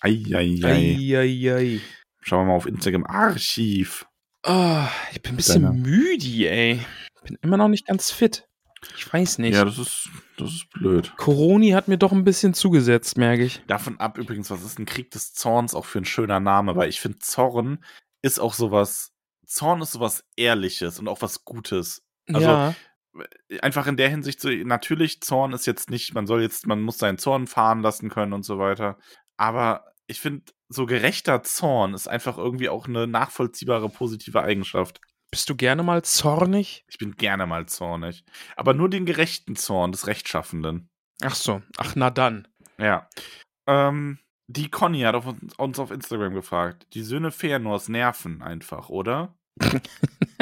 Eieiei. 0.00 0.60
Eieiei. 0.62 1.80
Schauen 2.20 2.42
wir 2.42 2.50
mal 2.52 2.56
auf 2.56 2.66
Instagram 2.66 3.04
Archiv. 3.06 4.06
Ah, 4.44 4.88
ich 5.10 5.20
bin 5.20 5.32
ein 5.32 5.36
bisschen 5.36 5.62
Deiner. 5.64 5.74
müde, 5.74 6.48
ey. 6.48 6.80
Bin 7.24 7.36
immer 7.42 7.56
noch 7.56 7.66
nicht 7.66 7.88
ganz 7.88 8.12
fit. 8.12 8.46
Ich 8.96 9.12
weiß 9.12 9.38
nicht. 9.38 9.54
Ja, 9.54 9.64
das 9.64 9.78
ist, 9.78 10.08
das 10.36 10.50
ist 10.50 10.70
blöd. 10.70 11.12
Coroni 11.16 11.70
hat 11.70 11.88
mir 11.88 11.98
doch 11.98 12.12
ein 12.12 12.22
bisschen 12.22 12.54
zugesetzt, 12.54 13.18
merke 13.18 13.42
ich. 13.42 13.62
Davon 13.66 13.98
ab 13.98 14.16
übrigens, 14.16 14.48
was 14.48 14.62
ist 14.62 14.78
ein 14.78 14.86
Krieg 14.86 15.10
des 15.10 15.34
Zorns 15.34 15.74
auch 15.74 15.86
für 15.86 15.98
ein 15.98 16.04
schöner 16.04 16.38
Name, 16.38 16.76
weil 16.76 16.88
ich 16.88 17.00
finde, 17.00 17.18
Zorn 17.18 17.84
ist 18.22 18.38
auch 18.38 18.54
sowas, 18.54 19.10
Zorn 19.44 19.82
ist 19.82 19.90
sowas 19.90 20.22
Ehrliches 20.36 21.00
und 21.00 21.08
auch 21.08 21.20
was 21.20 21.44
Gutes. 21.44 22.04
Also, 22.28 22.46
ja. 22.46 22.74
Einfach 23.62 23.86
in 23.86 23.96
der 23.96 24.08
Hinsicht 24.08 24.40
so, 24.40 24.48
natürlich, 24.48 25.20
Zorn 25.20 25.52
ist 25.52 25.66
jetzt 25.66 25.90
nicht, 25.90 26.14
man 26.14 26.26
soll 26.26 26.42
jetzt, 26.42 26.66
man 26.66 26.82
muss 26.82 26.98
seinen 26.98 27.18
Zorn 27.18 27.46
fahren 27.46 27.82
lassen 27.82 28.08
können 28.08 28.32
und 28.32 28.44
so 28.44 28.58
weiter. 28.58 28.98
Aber 29.36 29.84
ich 30.06 30.20
finde, 30.20 30.52
so 30.68 30.86
gerechter 30.86 31.42
Zorn 31.42 31.94
ist 31.94 32.08
einfach 32.08 32.38
irgendwie 32.38 32.68
auch 32.68 32.86
eine 32.86 33.06
nachvollziehbare 33.06 33.88
positive 33.88 34.42
Eigenschaft. 34.42 35.00
Bist 35.30 35.50
du 35.50 35.56
gerne 35.56 35.82
mal 35.82 36.02
zornig? 36.02 36.84
Ich 36.88 36.98
bin 36.98 37.16
gerne 37.16 37.46
mal 37.46 37.66
zornig. 37.66 38.24
Aber 38.56 38.74
nur 38.74 38.88
den 38.88 39.06
gerechten 39.06 39.56
Zorn 39.56 39.92
des 39.92 40.06
Rechtschaffenden. 40.06 40.88
Ach 41.22 41.34
so. 41.34 41.62
Ach, 41.78 41.94
na 41.96 42.10
dann. 42.10 42.46
Ja. 42.78 43.08
Ähm, 43.66 44.18
die 44.48 44.70
Conny 44.70 45.00
hat 45.00 45.14
auf 45.14 45.26
uns, 45.26 45.54
uns 45.54 45.78
auf 45.78 45.90
Instagram 45.90 46.34
gefragt. 46.34 46.86
Die 46.94 47.02
Söhne 47.02 47.32
Feanors 47.32 47.88
nerven 47.88 48.42
einfach, 48.42 48.88
oder? 48.88 49.36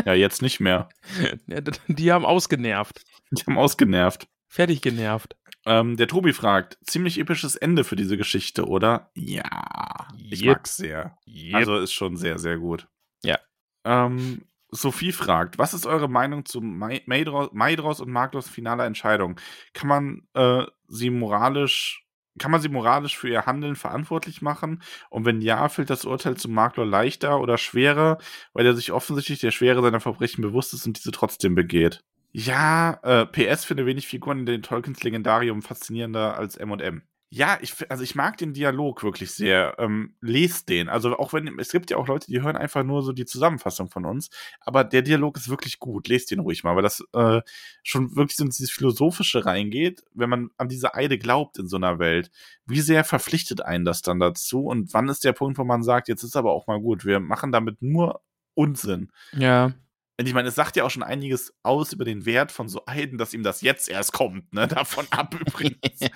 ja, 0.04 0.14
jetzt 0.14 0.42
nicht 0.42 0.60
mehr. 0.60 0.88
Die 1.88 2.12
haben 2.12 2.24
ausgenervt. 2.24 3.02
Die 3.30 3.42
haben 3.42 3.58
ausgenervt. 3.58 4.26
Fertig 4.48 4.82
genervt. 4.82 5.36
Ähm, 5.66 5.96
der 5.96 6.08
Tobi 6.08 6.32
fragt, 6.32 6.78
ziemlich 6.84 7.18
episches 7.18 7.56
Ende 7.56 7.84
für 7.84 7.96
diese 7.96 8.16
Geschichte, 8.16 8.66
oder? 8.66 9.10
Ja, 9.14 10.08
ich 10.18 10.42
Yep. 10.42 10.48
mag's 10.56 10.76
sehr. 10.76 11.16
Also 11.52 11.76
ist 11.78 11.92
schon 11.92 12.16
sehr, 12.16 12.38
sehr 12.38 12.58
gut. 12.58 12.86
Ja. 13.24 13.38
Ähm, 13.84 14.44
Sophie 14.70 15.12
fragt, 15.12 15.56
was 15.58 15.72
ist 15.72 15.86
eure 15.86 16.08
Meinung 16.08 16.44
zu 16.44 16.60
Mai- 16.60 17.02
Maedros, 17.06 17.50
Maedros 17.52 18.00
und 18.00 18.10
Magdos 18.10 18.48
finaler 18.48 18.84
Entscheidung? 18.86 19.40
Kann 19.72 19.88
man 19.88 20.28
äh, 20.34 20.66
sie 20.88 21.10
moralisch, 21.10 22.03
kann 22.38 22.50
man 22.50 22.60
sie 22.60 22.68
moralisch 22.68 23.16
für 23.16 23.28
ihr 23.28 23.46
Handeln 23.46 23.76
verantwortlich 23.76 24.42
machen? 24.42 24.82
Und 25.10 25.24
wenn 25.24 25.40
ja, 25.40 25.68
fällt 25.68 25.90
das 25.90 26.04
Urteil 26.04 26.36
zu 26.36 26.48
Magdor 26.48 26.86
leichter 26.86 27.40
oder 27.40 27.58
schwerer, 27.58 28.18
weil 28.52 28.66
er 28.66 28.74
sich 28.74 28.92
offensichtlich 28.92 29.40
der 29.40 29.50
Schwere 29.50 29.82
seiner 29.82 30.00
Verbrechen 30.00 30.42
bewusst 30.42 30.74
ist 30.74 30.86
und 30.86 30.98
diese 30.98 31.12
trotzdem 31.12 31.54
begeht? 31.54 32.00
Ja, 32.32 32.98
äh, 33.04 33.26
PS 33.26 33.64
finde 33.64 33.86
wenig 33.86 34.08
Figuren 34.08 34.40
in 34.40 34.46
den 34.46 34.62
Tolkiens 34.62 35.04
Legendarium 35.04 35.62
faszinierender 35.62 36.36
als 36.36 36.56
M&M. 36.56 37.02
Ja, 37.36 37.58
ich, 37.60 37.74
also 37.90 38.04
ich 38.04 38.14
mag 38.14 38.36
den 38.36 38.52
Dialog 38.52 39.02
wirklich 39.02 39.32
sehr. 39.32 39.74
Ähm, 39.78 40.14
lest 40.20 40.68
den. 40.68 40.88
Also 40.88 41.18
auch 41.18 41.32
wenn, 41.32 41.58
es 41.58 41.72
gibt 41.72 41.90
ja 41.90 41.96
auch 41.96 42.06
Leute, 42.06 42.28
die 42.28 42.40
hören 42.40 42.56
einfach 42.56 42.84
nur 42.84 43.02
so 43.02 43.12
die 43.12 43.24
Zusammenfassung 43.24 43.90
von 43.90 44.04
uns, 44.04 44.30
aber 44.60 44.84
der 44.84 45.02
Dialog 45.02 45.36
ist 45.36 45.48
wirklich 45.48 45.80
gut. 45.80 46.06
Lest 46.06 46.30
den 46.30 46.38
ruhig 46.38 46.62
mal, 46.62 46.76
weil 46.76 46.84
das 46.84 47.02
äh, 47.12 47.40
schon 47.82 48.14
wirklich 48.14 48.36
so 48.36 48.44
in 48.44 48.50
dieses 48.50 48.70
Philosophische 48.70 49.44
reingeht, 49.44 50.04
wenn 50.14 50.30
man 50.30 50.50
an 50.58 50.68
diese 50.68 50.94
Eide 50.94 51.18
glaubt 51.18 51.58
in 51.58 51.66
so 51.66 51.74
einer 51.76 51.98
Welt. 51.98 52.30
Wie 52.66 52.80
sehr 52.80 53.02
verpflichtet 53.02 53.62
einen 53.62 53.84
das 53.84 54.02
dann 54.02 54.20
dazu 54.20 54.66
und 54.66 54.94
wann 54.94 55.08
ist 55.08 55.24
der 55.24 55.32
Punkt, 55.32 55.58
wo 55.58 55.64
man 55.64 55.82
sagt, 55.82 56.06
jetzt 56.06 56.22
ist 56.22 56.36
aber 56.36 56.52
auch 56.52 56.68
mal 56.68 56.80
gut, 56.80 57.04
wir 57.04 57.18
machen 57.18 57.50
damit 57.50 57.82
nur 57.82 58.20
Unsinn. 58.54 59.10
Ja. 59.36 59.72
Ich 60.16 60.32
meine, 60.32 60.48
es 60.48 60.54
sagt 60.54 60.76
ja 60.76 60.84
auch 60.84 60.90
schon 60.90 61.02
einiges 61.02 61.52
aus 61.62 61.92
über 61.92 62.04
den 62.04 62.24
Wert 62.24 62.52
von 62.52 62.68
so 62.68 62.82
Eiden, 62.86 63.18
dass 63.18 63.34
ihm 63.34 63.42
das 63.42 63.62
jetzt 63.62 63.88
erst 63.88 64.12
kommt, 64.12 64.52
ne? 64.52 64.68
Davon 64.68 65.06
ab 65.10 65.34
übrigens. 65.34 66.00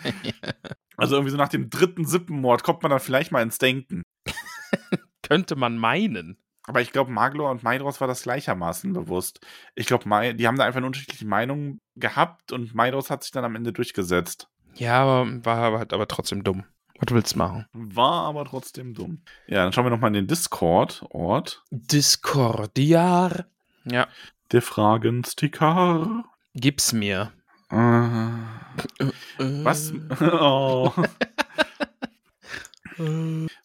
Also 1.00 1.14
irgendwie 1.14 1.30
so 1.30 1.36
nach 1.36 1.48
dem 1.48 1.70
dritten 1.70 2.04
Sippenmord 2.04 2.64
kommt 2.64 2.82
man 2.82 2.90
dann 2.90 2.98
vielleicht 2.98 3.30
mal 3.30 3.40
ins 3.40 3.58
Denken. 3.58 4.02
Könnte 5.22 5.54
man 5.54 5.78
meinen. 5.78 6.38
Aber 6.64 6.80
ich 6.80 6.90
glaube, 6.90 7.12
Maglor 7.12 7.52
und 7.52 7.62
Maidros 7.62 8.00
war 8.00 8.08
das 8.08 8.24
gleichermaßen 8.24 8.92
bewusst. 8.92 9.38
Ich 9.76 9.86
glaube, 9.86 10.04
die 10.34 10.46
haben 10.48 10.58
da 10.58 10.64
einfach 10.64 10.78
eine 10.78 10.86
unterschiedliche 10.86 11.24
Meinung 11.24 11.78
gehabt 11.94 12.50
und 12.50 12.74
Maidros 12.74 13.10
hat 13.10 13.22
sich 13.22 13.30
dann 13.30 13.44
am 13.44 13.54
Ende 13.54 13.72
durchgesetzt. 13.72 14.48
Ja, 14.74 15.02
aber 15.02 15.44
war 15.44 15.78
halt 15.78 15.92
aber 15.92 16.08
trotzdem 16.08 16.42
dumm. 16.42 16.64
Was 16.98 17.14
willst 17.14 17.34
du 17.34 17.38
machen? 17.38 17.66
War 17.72 18.24
aber 18.24 18.44
trotzdem 18.44 18.92
dumm. 18.92 19.22
Ja, 19.46 19.62
dann 19.62 19.72
schauen 19.72 19.86
wir 19.86 19.90
nochmal 19.90 20.08
in 20.08 20.14
den 20.14 20.26
Discord-Ort. 20.26 21.62
Discordiar. 21.70 23.46
Ja, 23.90 24.06
Der 24.52 24.62
Fragensticker. 24.62 26.24
gib's 26.54 26.92
mir. 26.92 27.32
Äh, 27.70 27.76
Äh, 28.98 29.10
was? 29.64 29.92
Oh. 30.20 30.92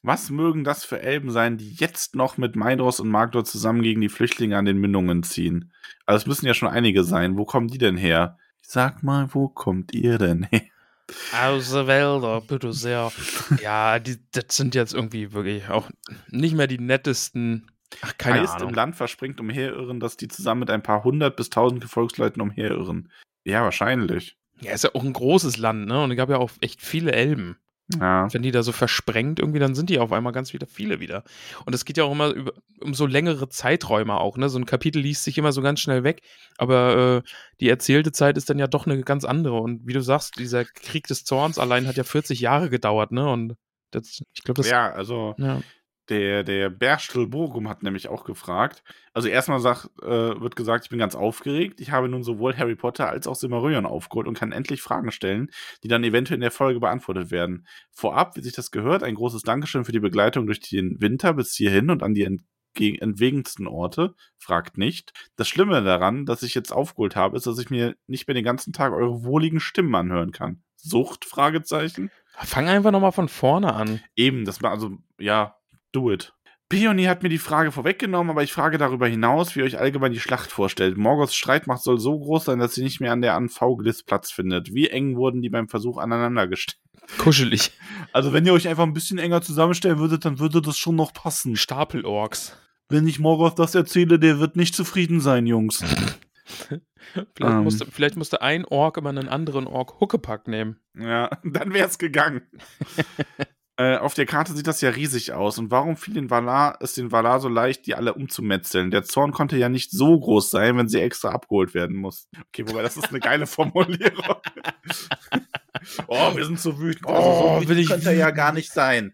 Was 0.04 0.30
mögen 0.30 0.64
das 0.64 0.86
für 0.86 1.02
Elben 1.02 1.32
sein, 1.32 1.58
die 1.58 1.72
jetzt 1.74 2.16
noch 2.16 2.38
mit 2.38 2.56
Maidros 2.56 3.00
und 3.00 3.10
Magdor 3.10 3.44
zusammen 3.46 3.82
gegen 3.82 4.02
die 4.02 4.10
Flüchtlinge 4.10 4.58
an 4.58 4.66
den 4.66 4.78
Mündungen 4.78 5.24
ziehen? 5.24 5.72
Also 6.06 6.22
es 6.24 6.28
müssen 6.28 6.46
ja 6.46 6.54
schon 6.54 6.70
einige 6.70 7.04
sein. 7.04 7.36
Wo 7.38 7.46
kommen 7.46 7.68
die 7.68 7.80
denn 7.80 7.98
her? 7.98 8.38
Sag 8.62 9.02
mal, 9.02 9.30
wo 9.34 9.48
kommt 9.48 9.94
ihr 9.94 10.18
denn 10.20 10.44
her? 10.44 10.62
Aus 11.42 11.72
der 11.72 11.88
Wälder, 11.88 12.42
bitte 12.42 12.74
sehr. 12.74 13.12
Ja, 13.62 13.98
die, 14.00 14.18
das 14.32 14.46
sind 14.56 14.76
jetzt 14.76 14.94
irgendwie 14.94 15.34
wirklich 15.34 15.68
auch 15.68 15.90
nicht 16.30 16.56
mehr 16.56 16.68
die 16.68 16.80
nettesten. 16.80 17.72
Ach, 18.02 18.14
keine 18.18 18.41
heißt 18.41 18.56
Ahnung. 18.56 18.70
im 18.70 18.76
Land 18.76 18.96
verspringt 18.96 19.39
umherirren, 19.39 20.00
dass 20.00 20.18
die 20.18 20.28
zusammen 20.28 20.62
mit 20.62 20.70
ein 20.70 20.84
paar 20.84 21.04
hundert 21.04 21.36
bis 21.36 21.50
tausend 21.50 21.82
Gefolgsleuten 21.82 22.41
umherirren. 22.41 23.12
Ja, 23.44 23.64
wahrscheinlich. 23.64 24.38
Ja, 24.62 24.72
ist 24.74 24.84
ja 24.84 24.91
auch 24.94 25.04
ein 25.04 25.14
großes 25.14 25.58
Land, 25.58 25.88
ne? 25.88 26.04
Und 26.04 26.12
es 26.12 26.18
gab 26.18 26.30
ja 26.30 26.38
auch 26.38 26.52
echt 26.62 26.82
viele 26.82 27.12
Elben. 27.12 27.58
Ja. 28.00 28.32
Wenn 28.34 28.44
die 28.44 28.52
da 28.52 28.64
so 28.64 28.72
versprengt 28.72 29.39
irgendwie, 29.39 29.60
dann 29.60 29.76
sind 29.76 29.89
die 29.89 30.00
auf 30.00 30.14
einmal 30.14 30.32
ganz 30.32 30.54
wieder 30.54 30.68
viele 30.68 31.02
wieder. 31.02 31.24
Und 31.66 31.76
es 31.76 31.84
geht 31.84 31.98
ja 31.98 32.06
auch 32.06 32.12
immer 32.14 32.30
über, 32.30 32.54
um 32.80 32.94
so 32.94 33.06
längere 33.06 33.50
Zeiträume 33.50 34.20
auch, 34.20 34.38
ne? 34.38 34.48
So 34.48 34.58
ein 34.58 34.66
Kapitel 34.66 35.02
liest 35.02 35.26
sich 35.26 35.38
immer 35.38 35.52
so 35.52 35.62
ganz 35.62 35.82
schnell 35.82 36.04
weg, 36.04 36.22
aber 36.58 37.24
äh, 37.26 37.30
die 37.60 37.70
erzählte 37.70 38.14
Zeit 38.14 38.38
ist 38.38 38.50
dann 38.50 38.58
ja 38.58 38.68
doch 38.68 38.86
eine 38.86 39.02
ganz 39.02 39.26
andere. 39.26 39.60
Und 39.60 39.86
wie 39.86 39.94
du 39.94 40.02
sagst, 40.02 40.39
dieser 40.39 40.64
Krieg 40.64 41.08
des 41.08 41.26
Zorns 41.26 41.60
allein 41.60 41.88
hat 41.88 41.98
ja 41.98 42.04
40 42.04 42.39
Jahre 42.39 42.70
gedauert, 42.70 43.12
ne? 43.12 43.30
Und 43.30 43.56
das, 43.91 44.22
ich 44.34 44.44
glaube, 44.44 44.62
das. 44.62 44.70
Ja, 44.70 44.91
also 44.91 45.36
ja. 45.38 45.62
Der, 46.10 46.43
der 46.43 46.70
Berstel 46.70 47.28
Burgum 47.28 47.70
hat 47.70 47.82
nämlich 47.82 48.10
auch 48.10 48.26
gefragt. 48.26 48.84
Also 49.14 49.30
erstmal 49.30 49.62
sagt, 49.62 49.89
äh, 50.01 50.08
wird 50.41 50.58
gesagt, 50.58 50.84
ich 50.86 50.89
bin 50.89 50.99
ganz 50.99 51.16
aufgeregt. 51.16 51.80
Ich 51.80 51.91
habe 51.91 52.10
nun 52.10 52.24
sowohl 52.24 52.58
Harry 52.58 52.76
Potter 52.76 53.10
als 53.10 53.26
auch 53.26 53.36
Silmarillion 53.36 53.86
aufgeholt 53.86 54.28
und 54.28 54.38
kann 54.38 54.51
endlich 54.51 54.82
Fragen 54.82 55.12
stellen, 55.12 55.49
die 55.82 55.88
dann 55.88 56.04
eventuell 56.04 56.36
in 56.36 56.41
der 56.41 56.51
Folge 56.51 56.82
beantwortet 56.82 57.32
werden. 57.32 57.66
Vorab, 57.91 58.36
wie 58.36 58.41
sich 58.41 58.54
das 58.54 58.72
gehört, 58.72 59.01
ein 59.01 59.16
großes 59.16 59.43
Dankeschön 59.43 59.86
für 59.86 59.93
die 59.93 60.01
Begleitung 60.01 60.45
durch 60.45 60.60
den 60.60 60.99
Winter 60.99 61.34
bis 61.34 61.56
hierhin 61.56 61.89
und 61.89 62.04
an 62.04 62.14
die 62.14 62.26
entwegensten 62.99 63.68
Orte. 63.68 64.14
Fragt 64.38 64.78
nicht. 64.78 65.14
Das 65.38 65.47
Schlimme 65.47 65.84
daran, 65.84 66.26
dass 66.26 66.43
ich 66.43 66.54
jetzt 66.54 66.74
aufgeholt 66.74 67.16
habe, 67.16 67.38
ist, 67.38 67.47
dass 67.47 67.60
ich 67.60 67.70
mir 67.70 67.95
nicht 68.08 68.28
mehr 68.28 68.36
den 68.36 68.43
ganzen 68.43 68.74
Tag 68.74 68.91
eure 68.91 69.24
wohligen 69.24 69.62
Stimmen 69.62 69.95
anhören 69.95 70.32
kann. 70.32 70.64
Sucht? 70.76 71.24
Fragezeichen. 71.24 72.12
Fang 72.36 72.68
einfach 72.68 72.91
nochmal 72.91 73.14
von 73.14 73.30
vorne 73.30 73.74
an. 73.74 74.01
Eben, 74.18 74.43
das 74.43 74.62
war 74.62 74.72
also, 74.72 74.97
ja, 75.18 75.56
do 75.94 76.12
it. 76.12 76.34
Peony 76.70 77.04
hat 77.04 77.22
mir 77.22 77.30
die 77.30 77.38
Frage 77.38 77.72
vorweggenommen, 77.72 78.32
aber 78.32 78.41
ich 78.41 78.52
frage 78.52 78.78
darüber 78.80 79.08
hinaus, 79.08 79.56
wie 79.56 79.60
ihr 79.60 79.66
euch 79.66 79.78
allgemein 79.78 80.12
die 80.12 80.20
Schlacht 80.20 80.52
vorstellt. 80.52 80.98
Morgoths 80.98 81.36
Streitmacht 81.36 81.84
soll 81.84 82.00
so 82.00 82.20
groß 82.20 82.46
sein, 82.46 82.58
dass 82.60 82.74
sie 82.74 82.84
nicht 82.84 83.00
mehr 83.00 83.12
an 83.12 83.22
der 83.22 83.36
Anfaugliss 83.36 84.02
Platz 84.04 84.32
findet. 84.32 84.74
Wie 84.74 84.89
eng 84.89 85.16
wurden 85.16 85.41
die 85.41 85.50
beim 85.50 85.68
Versuch 85.68 85.98
aneinander 86.00 86.48
gestellt? 86.48 86.80
Kuschelig. 87.20 87.72
Also, 88.12 88.34
wenn 88.34 88.46
ihr 88.46 88.54
euch 88.54 88.68
einfach 88.68 88.84
ein 88.84 88.94
bisschen 88.94 89.20
enger 89.20 89.41
zusammenstellen 89.41 90.00
würdet, 90.00 90.26
dann 90.26 90.39
würde 90.39 90.62
das 90.62 90.78
schon 90.78 90.96
noch 90.96 91.14
passen. 91.14 91.56
Stapelorks. 91.58 92.58
Wenn 92.89 93.08
ich 93.08 93.20
Morgoth 93.20 93.60
das 93.60 93.76
erzähle, 93.76 94.18
der 94.18 94.39
wird 94.39 94.56
nicht 94.56 94.74
zufrieden 94.74 95.20
sein, 95.20 95.46
Jungs. 95.46 95.84
Vielleicht, 96.46 97.39
Ähm. 97.41 97.64
musste, 97.64 97.86
vielleicht 97.86 98.16
musste 98.16 98.41
ein 98.41 98.66
Ork 98.66 98.98
immer 98.98 99.10
einen 99.10 99.30
anderen 99.30 99.68
Ork 99.68 100.00
Huckepack 100.00 100.48
nehmen. 100.48 100.80
Ja, 100.98 101.30
dann 101.44 101.74
wär's 101.74 101.98
gegangen. 101.98 102.41
äh, 103.78 103.98
auf 103.98 104.14
der 104.14 104.26
Karte 104.26 104.54
sieht 104.54 104.68
das 104.68 104.82
ja 104.82 104.90
riesig 104.92 105.34
aus. 105.34 105.58
Und 105.58 105.72
warum 105.72 105.98
fiel 105.98 106.14
den 106.14 106.30
Valar, 106.30 106.78
es 106.82 106.94
den 106.94 107.12
Valar 107.12 107.40
so 107.40 107.50
leicht, 107.50 107.88
die 107.88 107.96
alle 107.96 108.14
umzumetzeln? 108.14 108.92
Der 108.92 109.04
Zorn 109.04 109.32
konnte 109.32 109.58
ja 109.58 109.70
nicht 109.70 109.92
so 109.92 110.20
groß 110.20 110.50
sein, 110.52 110.78
wenn 110.78 110.88
sie 110.88 111.02
extra 111.02 111.30
abgeholt 111.30 111.74
werden 111.74 111.96
muss. 111.96 112.28
Okay, 112.50 112.68
wobei 112.68 112.84
das 112.84 112.98
ist 112.98 113.10
eine 113.10 113.20
geile 113.20 113.48
Formulierung. 113.48 114.36
oh, 116.08 116.36
wir 116.36 116.46
sind 116.46 116.60
so 116.60 116.80
wütend. 116.80 117.08
Also, 117.08 117.30
Oh, 117.30 117.60
so 117.62 117.62
will 117.62 117.62
wütend 117.62 117.80
ich 117.80 117.88
könnte 117.90 118.10
er 118.10 118.16
ja 118.16 118.32
gar 118.32 118.54
nicht 118.54 118.72
sein. 118.72 119.14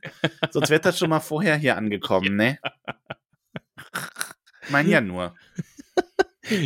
Sonst 0.52 0.70
wäre 0.70 0.82
das 0.82 1.00
schon 1.00 1.10
mal 1.10 1.20
vorher 1.22 1.56
hier 1.56 1.78
angekommen, 1.78 2.36
ne? 2.36 2.60
Mein 4.70 4.88
ja 4.90 5.02
nur. 5.02 5.36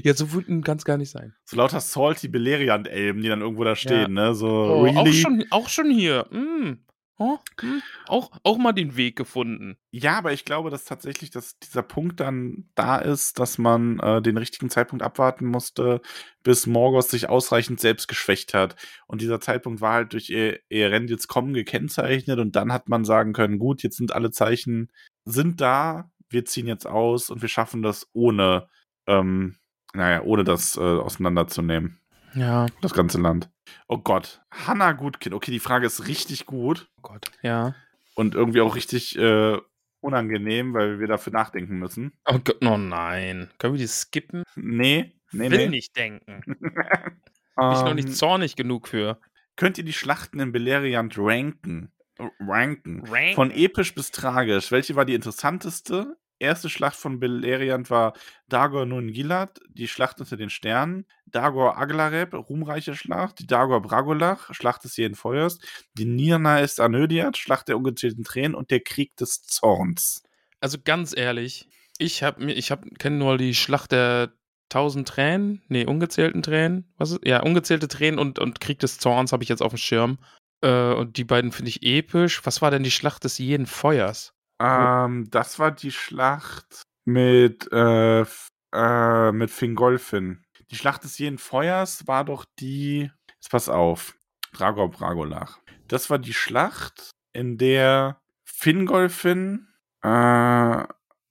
Ja, 0.04 0.14
so 0.14 0.32
wütend 0.32 0.64
kann 0.64 0.78
es 0.78 0.86
gar 0.86 0.96
nicht 0.98 1.10
sein. 1.12 1.34
So 1.44 1.58
lauter 1.58 1.82
salty 1.82 2.30
Beleriand-Elben, 2.30 3.22
die 3.22 3.28
dann 3.28 3.42
irgendwo 3.42 3.66
da 3.66 3.76
stehen, 3.76 4.14
ne? 4.14 4.34
So, 4.34 4.48
Oh, 4.48 4.84
really? 4.84 4.98
auch, 4.98 5.08
schon, 5.14 5.44
auch 5.50 5.68
schon 5.68 5.90
hier. 5.92 6.26
Mm. 6.32 6.78
Oh, 7.26 7.40
hm. 7.62 7.82
auch, 8.08 8.32
auch 8.44 8.58
mal 8.58 8.74
den 8.74 8.98
Weg 8.98 9.16
gefunden. 9.16 9.78
Ja, 9.92 10.18
aber 10.18 10.34
ich 10.34 10.44
glaube, 10.44 10.70
dass 10.70 10.84
tatsächlich 10.84 11.30
dass 11.30 11.58
dieser 11.58 11.82
Punkt 11.82 12.20
dann 12.20 12.70
da 12.76 12.98
ist, 12.98 13.40
dass 13.40 13.58
man 13.58 13.98
äh, 14.00 14.22
den 14.22 14.36
richtigen 14.36 14.70
Zeitpunkt 14.70 15.04
abwarten 15.04 15.46
musste, 15.46 16.02
bis 16.44 16.68
Morgoth 16.68 17.08
sich 17.08 17.30
ausreichend 17.30 17.80
selbst 17.80 18.10
geschwächt 18.10 18.54
hat. 18.54 18.76
Und 19.08 19.22
dieser 19.22 19.40
Zeitpunkt 19.40 19.80
war 19.80 19.94
halt 19.94 20.12
durch 20.12 20.32
E- 20.32 20.60
Erendils 20.70 21.30
Kommen 21.30 21.54
gekennzeichnet 21.54 22.40
und 22.40 22.58
dann 22.58 22.74
hat 22.74 22.90
man 22.90 23.06
sagen 23.06 23.32
können, 23.32 23.58
gut, 23.58 23.84
jetzt 23.84 23.96
sind 23.96 24.12
alle 24.14 24.32
Zeichen, 24.32 24.92
sind 25.24 25.62
da, 25.62 26.12
wir 26.30 26.44
ziehen 26.44 26.68
jetzt 26.68 26.86
aus 26.86 27.30
und 27.30 27.42
wir 27.42 27.48
schaffen 27.50 27.84
das 27.84 28.10
ohne, 28.12 28.68
ähm, 29.08 29.56
naja, 29.94 30.24
ohne 30.24 30.44
das 30.44 30.76
äh, 30.76 30.82
auseinanderzunehmen, 30.82 32.02
Ja. 32.36 32.66
das 32.82 32.94
ganze 32.94 33.20
Land. 33.20 33.50
Oh 33.88 33.98
Gott, 33.98 34.42
Hannah 34.52 34.92
Gutkind. 34.94 35.34
Okay, 35.36 35.52
die 35.52 35.60
Frage 35.60 35.86
ist 35.86 36.08
richtig 36.08 36.46
gut 36.46 36.88
Oh 36.98 37.02
Gott. 37.10 37.32
Ja. 37.42 37.76
und 38.16 38.36
irgendwie 38.36 38.62
auch 38.62 38.76
richtig 38.76 39.18
äh, 39.18 39.58
unangenehm, 40.02 40.74
weil 40.74 41.00
wir 41.00 41.08
dafür 41.08 41.34
nachdenken 41.34 41.78
müssen. 41.80 42.14
Oh 42.26 42.40
Gott, 42.44 42.58
oh 42.66 42.78
nein. 42.78 43.50
Können 43.58 43.74
wir 43.74 43.80
die 43.80 43.88
skippen? 43.88 44.44
Nee, 44.56 45.14
nee, 45.32 45.50
Will 45.50 45.58
nee. 45.58 45.70
nicht 45.70 45.96
denken. 45.96 46.42
Bin 46.46 47.72
ich 47.72 47.82
noch 47.82 47.90
Ähm, 47.90 47.96
nicht 47.96 48.16
zornig 48.16 48.56
genug 48.56 48.88
für. 48.88 49.20
könnt 49.56 49.78
ihr 49.78 49.84
die 49.84 49.94
Schlachten 49.94 50.40
in 50.40 50.52
Beleriand 50.52 51.16
ranken? 51.18 51.92
Ranken. 52.40 53.04
Ranken. 53.08 53.36
Von 53.36 53.52
episch 53.52 53.96
bis 53.96 54.12
tragisch. 54.12 54.72
Welche 54.72 54.96
war 54.96 55.06
die 55.06 55.14
interessanteste? 55.16 56.16
Erste 56.44 56.70
Schlacht 56.70 56.98
von 56.98 57.20
Beleriand 57.20 57.90
war 57.90 58.14
Dagor 58.50 58.86
Nun 58.86 59.14
Gilad, 59.14 59.62
die 59.70 59.88
Schlacht 59.88 60.20
unter 60.20 60.36
den 60.36 60.50
Sternen, 60.50 61.06
Dagor 61.26 61.78
Aglareb, 61.78 62.34
ruhmreiche 62.34 62.96
Schlacht, 62.96 63.40
die 63.40 63.48
Dagor 63.48 63.82
Bragolach, 63.82 64.54
Schlacht 64.54 64.84
des 64.84 64.98
jeden 64.98 65.16
Feuers, 65.16 65.60
die 65.94 66.06
Nirnaes 66.06 66.80
Anödiat, 66.80 67.38
Schlacht 67.38 67.70
der 67.70 67.78
ungezählten 67.78 68.26
Tränen 68.26 68.56
und 68.56 68.72
der 68.72 68.82
Krieg 68.82 69.16
des 69.16 69.44
Zorns. 69.44 70.22
Also 70.60 70.78
ganz 70.84 71.16
ehrlich, 71.16 71.70
ich 71.98 72.24
habe 72.24 72.44
mir, 72.44 72.54
ich 72.54 72.72
habe 72.72 72.90
kenne 73.00 73.16
nur 73.16 73.38
die 73.38 73.56
Schlacht 73.56 73.94
der 73.94 74.34
tausend 74.68 75.08
Tränen, 75.08 75.62
nee, 75.70 75.86
ungezählten 75.86 76.42
Tränen, 76.42 76.94
was 76.98 77.12
ist? 77.12 77.26
Ja, 77.26 77.42
ungezählte 77.42 77.88
Tränen 77.88 78.20
und, 78.20 78.38
und 78.38 78.60
Krieg 78.60 78.80
des 78.80 78.98
Zorns 78.98 79.32
habe 79.32 79.44
ich 79.44 79.50
jetzt 79.50 79.62
auf 79.62 79.72
dem 79.72 79.78
Schirm. 79.78 80.18
Äh, 80.62 80.94
und 80.94 81.16
die 81.16 81.24
beiden 81.24 81.54
finde 81.54 81.70
ich 81.70 81.84
episch. 81.84 82.46
Was 82.46 82.62
war 82.62 82.70
denn 82.70 82.84
die 82.84 82.92
Schlacht 82.92 83.24
des 83.24 83.38
jeden 83.38 83.66
Feuers? 83.66 84.34
Ähm, 84.64 85.30
das 85.30 85.60
war 85.60 85.72
die 85.72 85.92
Schlacht 85.92 86.84
mit, 87.06 87.72
äh, 87.72 88.26
äh, 88.74 89.32
mit 89.32 89.52
Fingolfin. 89.52 90.44
Die 90.72 90.76
Schlacht 90.76 91.04
des 91.04 91.18
jeden 91.18 91.38
Feuers 91.38 92.08
war 92.08 92.24
doch 92.26 92.46
die. 92.60 93.12
Jetzt 93.36 93.52
pass 93.52 93.70
auf. 93.70 94.16
Dragor 94.54 94.90
Bragolach. 94.90 95.60
Das 95.88 96.10
war 96.10 96.18
die 96.20 96.34
Schlacht, 96.34 97.12
in 97.34 97.58
der 97.58 98.22
Fingolfin. 98.46 99.68
Äh, 100.04 100.08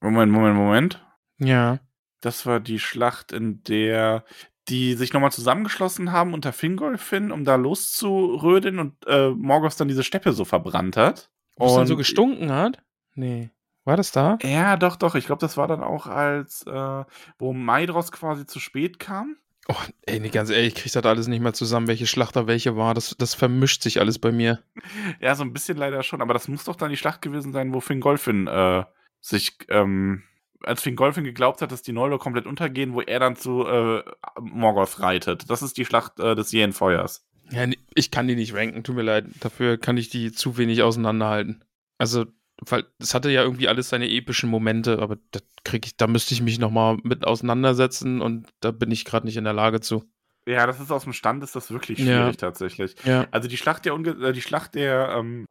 Moment, 0.00 0.32
Moment, 0.32 0.56
Moment. 0.56 1.06
Ja. 1.38 1.78
Das 2.20 2.46
war 2.46 2.60
die 2.60 2.78
Schlacht, 2.78 3.32
in 3.32 3.62
der 3.64 4.24
die 4.68 4.94
sich 4.94 5.12
nochmal 5.12 5.32
zusammengeschlossen 5.32 6.12
haben 6.12 6.34
unter 6.34 6.52
Fingolfin, 6.52 7.32
um 7.32 7.44
da 7.44 7.56
loszurödeln 7.56 8.78
und 8.78 8.94
äh, 9.08 9.30
Morgoth 9.30 9.80
dann 9.80 9.88
diese 9.88 10.04
Steppe 10.04 10.32
so 10.32 10.44
verbrannt 10.44 10.96
hat. 10.96 11.30
Wo 11.56 11.66
es 11.66 11.74
dann 11.74 11.86
so 11.88 11.94
Und- 11.94 11.98
gestunken 11.98 12.52
hat? 12.52 12.78
Nee. 13.14 13.50
War 13.84 13.96
das 13.96 14.12
da? 14.12 14.38
Ja, 14.42 14.76
doch, 14.76 14.96
doch. 14.96 15.14
Ich 15.16 15.26
glaube, 15.26 15.40
das 15.40 15.56
war 15.56 15.66
dann 15.66 15.82
auch 15.82 16.06
als, 16.06 16.64
äh, 16.66 17.04
wo 17.38 17.52
Maidros 17.52 18.12
quasi 18.12 18.46
zu 18.46 18.60
spät 18.60 18.98
kam. 19.00 19.36
Oh, 19.68 19.74
ey, 20.06 20.18
nee, 20.18 20.28
ganz 20.28 20.50
ehrlich, 20.50 20.68
ich 20.68 20.74
krieg 20.74 20.92
das 20.92 21.04
alles 21.04 21.28
nicht 21.28 21.40
mehr 21.40 21.52
zusammen, 21.52 21.86
welche 21.86 22.06
Schlacht 22.06 22.34
da 22.34 22.46
welche 22.48 22.76
war. 22.76 22.94
Das, 22.94 23.14
das 23.16 23.34
vermischt 23.34 23.82
sich 23.82 24.00
alles 24.00 24.18
bei 24.18 24.32
mir. 24.32 24.60
Ja, 25.20 25.34
so 25.34 25.44
ein 25.44 25.52
bisschen 25.52 25.78
leider 25.78 26.02
schon. 26.02 26.20
Aber 26.20 26.34
das 26.34 26.48
muss 26.48 26.64
doch 26.64 26.76
dann 26.76 26.90
die 26.90 26.96
Schlacht 26.96 27.22
gewesen 27.22 27.52
sein, 27.52 27.72
wo 27.72 27.80
Fingolfin 27.80 28.46
äh, 28.48 28.84
sich, 29.20 29.56
ähm, 29.68 30.24
als 30.62 30.82
Fingolfin 30.82 31.24
geglaubt 31.24 31.62
hat, 31.62 31.70
dass 31.70 31.82
die 31.82 31.92
Noldor 31.92 32.18
komplett 32.18 32.46
untergehen, 32.46 32.92
wo 32.92 33.00
er 33.00 33.20
dann 33.20 33.36
zu 33.36 33.64
äh, 33.66 34.02
Morgoth 34.40 35.00
reitet. 35.00 35.48
Das 35.48 35.62
ist 35.62 35.76
die 35.76 35.84
Schlacht 35.84 36.18
äh, 36.18 36.34
des 36.34 36.50
jähen 36.52 36.72
Feuers. 36.72 37.24
Ja, 37.50 37.66
nee, 37.66 37.78
ich 37.94 38.10
kann 38.10 38.26
die 38.28 38.34
nicht 38.34 38.54
ranken, 38.54 38.82
tut 38.82 38.96
mir 38.96 39.02
leid. 39.02 39.26
Dafür 39.40 39.76
kann 39.76 39.96
ich 39.96 40.08
die 40.08 40.32
zu 40.32 40.56
wenig 40.56 40.82
auseinanderhalten. 40.82 41.64
Also, 41.98 42.26
weil 42.68 42.84
es 42.98 43.14
hatte 43.14 43.30
ja 43.30 43.42
irgendwie 43.42 43.68
alles 43.68 43.88
seine 43.88 44.08
epischen 44.08 44.50
Momente, 44.50 45.00
aber 45.00 45.16
da 45.30 45.40
krieg 45.64 45.86
ich, 45.86 45.96
da 45.96 46.06
müsste 46.06 46.34
ich 46.34 46.42
mich 46.42 46.58
nochmal 46.58 46.98
mit 47.02 47.24
auseinandersetzen 47.26 48.20
und 48.20 48.48
da 48.60 48.70
bin 48.70 48.90
ich 48.90 49.04
gerade 49.04 49.26
nicht 49.26 49.36
in 49.36 49.44
der 49.44 49.52
Lage 49.52 49.80
zu. 49.80 50.04
Ja, 50.46 50.66
das 50.66 50.80
ist 50.80 50.90
aus 50.90 51.04
dem 51.04 51.12
Stand, 51.12 51.44
ist 51.44 51.54
das 51.54 51.70
wirklich 51.70 51.98
Ja. 51.98 52.04
schwierig 52.04 52.36
tatsächlich. 52.36 52.94
Ja. 53.04 53.26
Also 53.30 53.48
die 53.48 53.56
Schlacht 53.56 53.84
der, 53.84 53.94
Unge 53.94 54.10
äh, 54.10 54.32
die 54.32 54.42
Schlacht 54.42 54.74
der 54.74 55.14
ähm, 55.16 55.46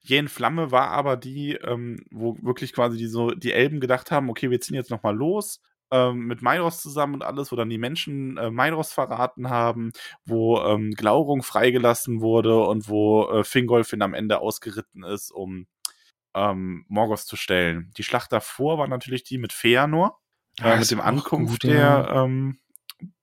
jähen 0.00 0.28
Flamme 0.28 0.70
war 0.70 0.88
aber 0.88 1.16
die, 1.16 1.52
ähm, 1.54 2.04
wo 2.10 2.36
wirklich 2.42 2.72
quasi 2.72 2.96
die, 2.96 3.06
so, 3.06 3.30
die 3.30 3.52
Elben 3.52 3.80
gedacht 3.80 4.10
haben, 4.10 4.30
okay, 4.30 4.50
wir 4.50 4.60
ziehen 4.60 4.76
jetzt 4.76 4.90
nochmal 4.90 5.14
los 5.14 5.60
ähm, 5.90 6.26
mit 6.26 6.40
Mairos 6.42 6.80
zusammen 6.80 7.14
und 7.14 7.22
alles, 7.22 7.52
wo 7.52 7.56
dann 7.56 7.68
die 7.68 7.78
Menschen 7.78 8.36
äh, 8.38 8.50
Mairos 8.50 8.92
verraten 8.92 9.50
haben, 9.50 9.92
wo 10.24 10.60
ähm, 10.60 10.92
Glaurung 10.92 11.42
freigelassen 11.42 12.20
wurde 12.20 12.60
und 12.64 12.88
wo 12.88 13.28
äh, 13.28 13.44
Fingolfin 13.44 14.02
am 14.02 14.14
Ende 14.14 14.40
ausgeritten 14.40 15.02
ist, 15.02 15.32
um 15.32 15.66
ähm, 16.34 16.84
Morgoth 16.88 17.20
zu 17.20 17.36
stellen. 17.36 17.92
Die 17.96 18.02
Schlacht 18.02 18.32
davor 18.32 18.78
war 18.78 18.88
natürlich 18.88 19.24
die 19.24 19.38
mit 19.38 19.52
Feanor, 19.52 20.18
Ah, 20.60 20.70
äh, 20.70 20.72
mit 20.74 20.82
ist 20.82 20.90
dem 20.90 21.00
Ankunft 21.00 21.62
gut, 21.62 21.64
der, 21.64 21.76
ja. 21.78 22.24
ähm, 22.24 22.60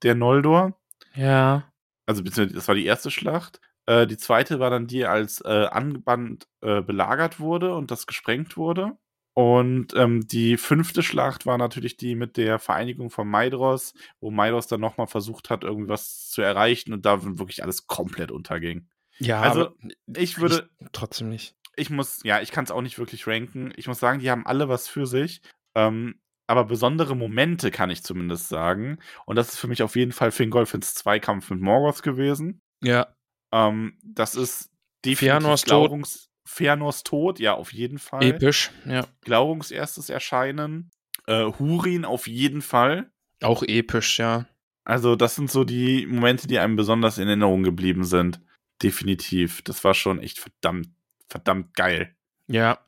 der 0.03 0.15
Noldor 0.15 0.79
Ja. 1.13 1.71
also 2.05 2.23
beziehungsweise 2.23 2.55
das 2.55 2.67
war 2.67 2.75
die 2.75 2.85
erste 2.85 3.11
Schlacht. 3.11 3.59
Äh, 3.85 4.07
die 4.07 4.17
zweite 4.17 4.59
war 4.59 4.69
dann 4.69 4.87
die, 4.87 5.05
als 5.05 5.41
äh, 5.41 5.67
Anband 5.71 6.47
äh, 6.61 6.81
belagert 6.81 7.39
wurde 7.39 7.75
und 7.75 7.91
das 7.91 8.07
gesprengt 8.07 8.57
wurde. 8.57 8.97
Und 9.33 9.93
ähm, 9.95 10.27
die 10.27 10.57
fünfte 10.57 11.03
Schlacht 11.03 11.45
war 11.45 11.59
natürlich 11.59 11.95
die 11.95 12.15
mit 12.15 12.37
der 12.37 12.57
Vereinigung 12.57 13.11
von 13.11 13.27
Maidros, 13.27 13.93
wo 14.19 14.31
Maidros 14.31 14.65
dann 14.65 14.81
nochmal 14.81 15.05
versucht 15.05 15.51
hat, 15.51 15.63
irgendwas 15.63 16.27
zu 16.29 16.41
erreichen 16.41 16.91
und 16.91 17.05
da 17.05 17.23
wirklich 17.37 17.61
alles 17.61 17.85
komplett 17.85 18.31
unterging. 18.31 18.87
Ja, 19.19 19.41
Also, 19.41 19.69
Ich 20.15 20.39
würde, 20.39 20.69
trotzdem 20.91 21.29
nicht. 21.29 21.55
Ich 21.77 21.89
muss, 21.89 22.21
ja, 22.23 22.41
ich 22.41 22.51
kann 22.51 22.65
es 22.65 22.71
auch 22.71 22.81
nicht 22.81 22.99
wirklich 22.99 23.27
ranken. 23.27 23.71
Ich 23.77 23.87
muss 23.87 23.99
sagen, 23.99 24.19
die 24.19 24.29
haben 24.29 24.45
alle 24.45 24.67
was 24.67 24.87
für 24.87 25.05
sich. 25.05 25.41
Ähm, 25.75 26.19
aber 26.47 26.65
besondere 26.65 27.15
Momente 27.15 27.71
kann 27.71 27.89
ich 27.89 28.03
zumindest 28.03 28.49
sagen. 28.49 28.99
Und 29.25 29.35
das 29.35 29.49
ist 29.49 29.59
für 29.59 29.67
mich 29.67 29.83
auf 29.83 29.95
jeden 29.95 30.11
Fall 30.11 30.31
Fingolfins 30.31 30.95
Zweikampf 30.95 31.49
mit 31.49 31.61
Morgoth 31.61 32.03
gewesen. 32.03 32.61
Ja. 32.83 33.15
Ähm, 33.53 33.97
das 34.03 34.35
ist 34.35 34.71
definitiv 35.05 35.45
Fëanors 35.45 35.59
Tod. 35.61 35.65
Glaurungs 35.65 36.29
Fëanors 36.47 37.03
Tod, 37.03 37.39
ja, 37.39 37.53
auf 37.53 37.73
jeden 37.73 37.99
Fall. 37.99 38.23
Episch, 38.23 38.71
ja. 38.85 39.05
Glaurungs 39.21 39.69
erstes 39.69 40.09
Erscheinen. 40.09 40.89
Äh, 41.27 41.43
Hurin 41.59 42.05
auf 42.05 42.27
jeden 42.27 42.61
Fall. 42.61 43.11
Auch 43.41 43.63
episch, 43.63 44.19
ja. 44.19 44.47
Also, 44.85 45.17
das 45.17 45.35
sind 45.35 45.51
so 45.51 45.65
die 45.65 46.07
Momente, 46.07 46.47
die 46.47 46.59
einem 46.59 46.77
besonders 46.77 47.17
in 47.17 47.27
Erinnerung 47.27 47.63
geblieben 47.63 48.05
sind. 48.05 48.39
Definitiv. 48.81 49.61
Das 49.63 49.83
war 49.83 49.93
schon 49.93 50.19
echt 50.19 50.39
verdammt, 50.39 50.87
verdammt 51.29 51.73
geil. 51.75 52.15
Ja. 52.47 52.79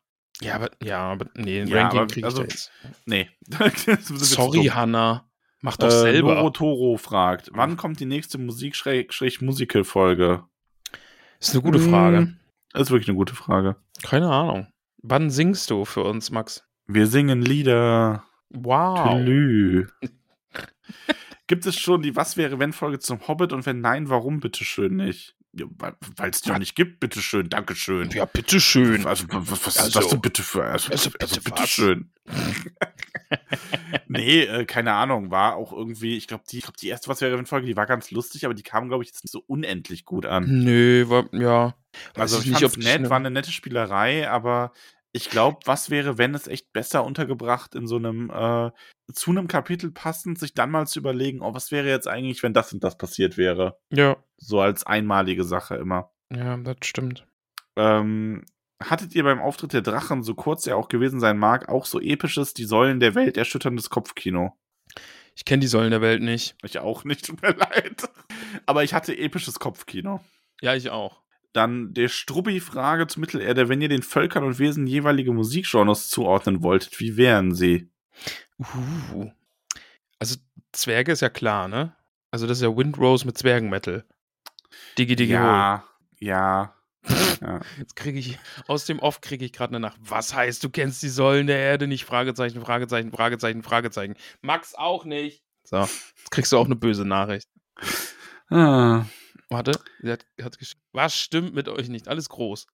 Ja, 0.42 0.56
aber, 0.56 0.70
ja, 0.82 1.00
aber 1.00 1.26
nee, 1.36 1.64
Ja, 1.64 1.84
Ranking 1.88 2.08
kriege 2.08 2.20
ich 2.20 2.26
also- 2.26 2.44
jetzt. 2.44 2.72
Nee. 3.06 3.30
Sorry. 4.02 4.66
Hanna. 4.68 5.26
Mach 5.62 5.76
doch 5.76 5.88
Äh, 5.88 5.92
selber. 5.92 6.36
Noro 6.36 6.50
Toro 6.52 6.98
fragt, 6.98 7.50
wann 7.54 7.76
kommt 7.76 8.00
die 8.00 8.06
nächste 8.06 8.38
Musik-Musical-Folge? 8.38 10.46
Ist 11.40 11.54
eine 11.54 11.62
gute 11.64 11.80
Hm. 11.84 11.90
Frage. 11.90 12.36
Das 12.72 12.84
ist 12.84 12.92
wirklich 12.92 13.10
eine 13.10 13.18
gute 13.18 13.36
Frage. 13.36 13.76
Keine 14.04 14.30
Ahnung. 14.32 14.68
Wann 15.02 15.30
singst 15.30 15.70
du 15.70 15.84
für 15.86 16.04
uns, 16.04 16.32
Max? 16.32 16.64
Wir 16.88 17.08
singen 17.08 17.42
Lieder. 17.42 18.24
Wow. 18.50 19.10
Tülü. 19.10 19.88
Gibt 21.48 21.66
es 21.66 21.80
schon 21.80 22.02
die 22.02 22.16
Was 22.16 22.38
wäre 22.38 22.60
wenn 22.60 22.74
Folge 22.74 23.00
zum 23.00 23.28
Hobbit 23.28 23.54
und 23.54 23.66
wenn 23.66 23.82
nein, 23.82 24.10
warum 24.10 24.40
bitteschön 24.40 24.96
nicht? 24.96 25.36
Ja, 25.54 25.66
Weil 26.18 26.30
es 26.30 26.42
die 26.42 26.50
noch 26.50 26.60
nicht 26.60 26.76
gibt, 26.76 27.00
bitteschön, 27.00 27.50
Dankeschön. 27.50 28.12
Ja, 28.12 28.26
bitteschön. 28.26 29.06
Also, 29.08 29.26
was, 29.30 29.66
was 29.66 29.76
ist 29.76 29.80
Also- 29.82 30.00
das 30.00 30.10
denn 30.10 30.22
bitte 30.22 30.44
für? 30.44 30.64
Also, 30.64 30.92
also 30.92 31.10
also, 31.10 31.12
bitte 31.12 31.36
was? 31.38 31.44
bitteschön. 31.44 32.12
nee, 34.08 34.42
äh, 34.44 34.66
keine 34.66 34.94
Ahnung, 34.94 35.32
war 35.32 35.56
auch 35.56 35.74
irgendwie, 35.74 36.18
ich 36.18 36.28
glaube, 36.28 36.44
die, 36.50 36.58
ich 36.58 36.64
glaub, 36.64 36.78
die 36.78 36.88
erste 36.90 37.10
Was 37.10 37.22
wäre 37.22 37.38
wenn 37.38 37.46
Folge, 37.46 37.68
die 37.68 37.76
war 37.76 37.86
ganz 37.86 38.12
lustig, 38.12 38.46
aber 38.46 38.54
die 38.54 38.64
kam, 38.64 38.88
glaube 38.90 39.04
ich, 39.04 39.10
jetzt 39.10 39.24
nicht 39.24 39.32
so 39.32 39.44
unendlich 39.48 40.06
gut 40.06 40.26
an. 40.26 40.46
Nö, 40.64 41.10
war, 41.10 41.26
ja. 41.34 41.76
Weiß 42.14 42.34
Also 42.34 42.40
ich 42.40 42.46
ich 42.48 42.52
nicht, 42.54 42.64
ob 42.66 42.78
nett, 42.78 43.02
ich- 43.04 43.10
war 43.10 43.18
eine 43.18 43.32
nette 43.32 43.52
Spielerei, 43.52 44.30
aber 44.30 44.72
ich 45.12 45.30
glaube, 45.30 45.60
was 45.66 45.90
wäre, 45.90 46.18
wenn 46.18 46.36
es 46.36 46.48
echt 46.48 46.72
besser 46.72 47.04
untergebracht 47.04 47.74
in 47.76 47.88
so 47.88 47.96
einem, 47.96 48.30
äh, 48.30 48.72
zu 49.14 49.32
einem 49.32 49.48
Kapitel 49.48 49.92
passend, 49.92 50.38
sich 50.40 50.54
dann 50.54 50.70
mal 50.72 50.86
zu 50.88 51.00
überlegen, 51.00 51.42
oh, 51.42 51.54
was 51.54 51.72
wäre 51.72 51.88
jetzt 51.88 52.08
eigentlich, 52.08 52.44
wenn 52.44 52.54
das 52.54 52.72
und 52.74 52.84
das 52.84 52.98
passiert 52.98 53.38
wäre? 53.38 53.80
Ja, 53.92 54.18
So 54.38 54.60
als 54.62 54.86
einmalige 54.86 55.44
Sache 55.44 55.76
immer. 55.76 56.12
ja, 56.34 56.58
das 56.58 56.78
stimmt. 56.84 57.26
Ähm, 57.76 58.46
hattet 58.84 59.16
ihr 59.16 59.24
beim 59.24 59.40
Auftritt 59.42 59.74
der 59.74 59.82
Drachen, 59.82 60.22
so 60.24 60.36
kurz 60.36 60.68
er 60.68 60.78
auch 60.78 60.90
gewesen 60.90 61.20
sein 61.20 61.38
mag, 61.38 61.70
auch 61.70 61.86
so 61.86 62.00
episches, 62.00 62.54
die 62.54 62.66
Säulen 62.66 63.00
der 63.00 63.16
Welt 63.16 63.38
erschütterndes 63.38 63.90
Kopfkino? 63.90 64.58
Ich 65.36 65.46
kenne 65.46 65.62
die 65.62 65.68
Säulen 65.68 65.92
der 65.92 66.02
Welt 66.02 66.22
nicht. 66.22 66.56
Ich 66.64 66.80
auch 66.80 67.04
nicht, 67.06 67.26
tut 67.26 67.42
mir 67.42 67.52
leid. 67.58 68.10
Aber 68.66 68.84
ich 68.84 68.94
hatte 68.94 69.18
episches 69.18 69.60
Kopfkino. 69.60 70.20
Ja, 70.62 70.76
ich 70.76 70.90
auch. 70.90 71.22
Dann 71.54 71.94
der 71.94 72.10
Strubbi-Frage 72.10 73.08
zu 73.08 73.20
Mittelerde. 73.20 73.70
Wenn 73.70 73.82
ihr 73.82 73.90
den 73.90 74.04
Völkern 74.04 74.44
und 74.44 74.60
Wesen 74.60 74.86
jeweilige 74.88 75.32
Musikgenres 75.32 76.10
zuordnen 76.10 76.62
wolltet, 76.62 77.00
wie 77.00 77.18
wären 77.18 77.54
sie? 77.54 77.90
Uh. 78.60 79.32
Also 80.20 80.36
Zwerge 80.72 81.14
ist 81.14 81.22
ja 81.22 81.30
klar, 81.30 81.68
ne? 81.68 81.96
Also 82.32 82.46
das 82.46 82.60
ist 82.60 82.64
ja 82.64 82.76
Windrose 82.76 83.26
mit 83.26 83.38
Zwergenmetal. 83.38 84.06
Digi 84.98 85.16
Digi 85.16 85.34
Hol. 85.34 85.40
ja, 85.40 85.84
ja, 86.20 86.76
ja. 87.42 87.60
Jetzt 87.78 87.96
kriege 87.96 88.20
ich, 88.20 88.38
aus 88.68 88.86
dem 88.86 89.00
Off 89.00 89.22
kriege 89.22 89.46
ich 89.46 89.54
gerade 89.54 89.72
eine 89.72 89.80
Nacht. 89.80 89.98
Was 90.02 90.34
heißt, 90.34 90.64
du 90.64 90.70
kennst 90.70 91.02
die 91.02 91.10
Säulen 91.10 91.48
der 91.48 91.58
Erde 91.58 91.88
nicht? 91.88 92.06
Fragezeichen, 92.06 92.62
Fragezeichen, 92.62 93.12
Fragezeichen, 93.12 93.64
Fragezeichen. 93.64 94.16
Max 94.42 94.76
auch 94.76 95.06
nicht. 95.06 95.44
So, 95.64 95.78
jetzt 95.78 96.32
kriegst 96.32 96.52
du 96.52 96.58
auch 96.58 96.66
eine 96.66 96.76
böse 96.76 97.06
Nachricht. 97.06 97.48
Ah, 98.50 99.06
Warte, 99.50 99.72
sie 100.02 100.12
hat, 100.12 100.26
hat 100.42 100.58
geschrieben. 100.60 100.82
Was 100.94 101.16
stimmt 101.16 101.54
mit 101.54 101.68
euch 101.68 101.90
nicht? 101.90 102.08
Alles 102.08 102.30
groß. 102.30 102.68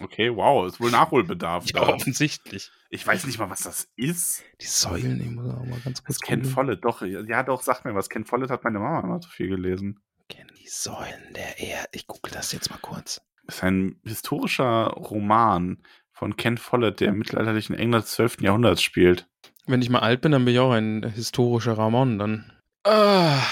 Okay, 0.00 0.34
wow, 0.34 0.66
ist 0.66 0.80
wohl 0.80 0.90
Nachholbedarf. 0.90 1.64
Ja, 1.74 1.84
da. 1.84 1.88
offensichtlich. 1.94 2.70
Ich 2.90 3.06
weiß 3.06 3.26
nicht 3.26 3.38
mal, 3.38 3.50
was 3.50 3.60
das 3.60 3.88
ist. 3.96 4.42
Die 4.60 4.66
Säulen, 4.66 5.20
ich 5.20 5.30
muss 5.30 5.52
auch 5.54 5.64
mal 5.64 5.80
ganz 5.80 6.04
kurz 6.04 6.20
Ken. 6.20 6.44
Follett, 6.44 6.84
doch, 6.84 7.02
ja, 7.02 7.42
doch, 7.42 7.62
sag 7.62 7.84
mir 7.84 7.94
was. 7.94 8.08
Ken 8.08 8.24
Follett 8.24 8.50
hat 8.50 8.64
meine 8.64 8.78
Mama 8.78 9.00
immer 9.00 9.20
so 9.22 9.28
viel 9.28 9.48
gelesen. 9.48 10.00
Ken 10.28 10.50
die 10.58 10.68
Säulen 10.68 11.34
der 11.34 11.58
Erde. 11.58 11.88
Ich 11.92 12.06
google 12.06 12.32
das 12.32 12.52
jetzt 12.52 12.70
mal 12.70 12.78
kurz. 12.80 13.20
Das 13.46 13.56
ist 13.56 13.64
ein 13.64 14.00
historischer 14.04 14.88
Roman 14.88 15.82
von 16.12 16.36
Ken 16.36 16.58
Follett, 16.58 17.00
der 17.00 17.08
im 17.08 17.18
mittelalterlichen 17.18 17.76
England 17.76 18.04
des 18.04 18.12
12. 18.12 18.40
Jahrhunderts 18.40 18.82
spielt. 18.82 19.28
Wenn 19.66 19.82
ich 19.82 19.90
mal 19.90 20.00
alt 20.00 20.20
bin, 20.20 20.32
dann 20.32 20.44
bin 20.44 20.54
ich 20.54 20.60
auch 20.60 20.72
ein 20.72 21.04
historischer 21.04 21.76
Ramon. 21.76 22.18
Dann. 22.18 22.52
Ah. 22.84 23.42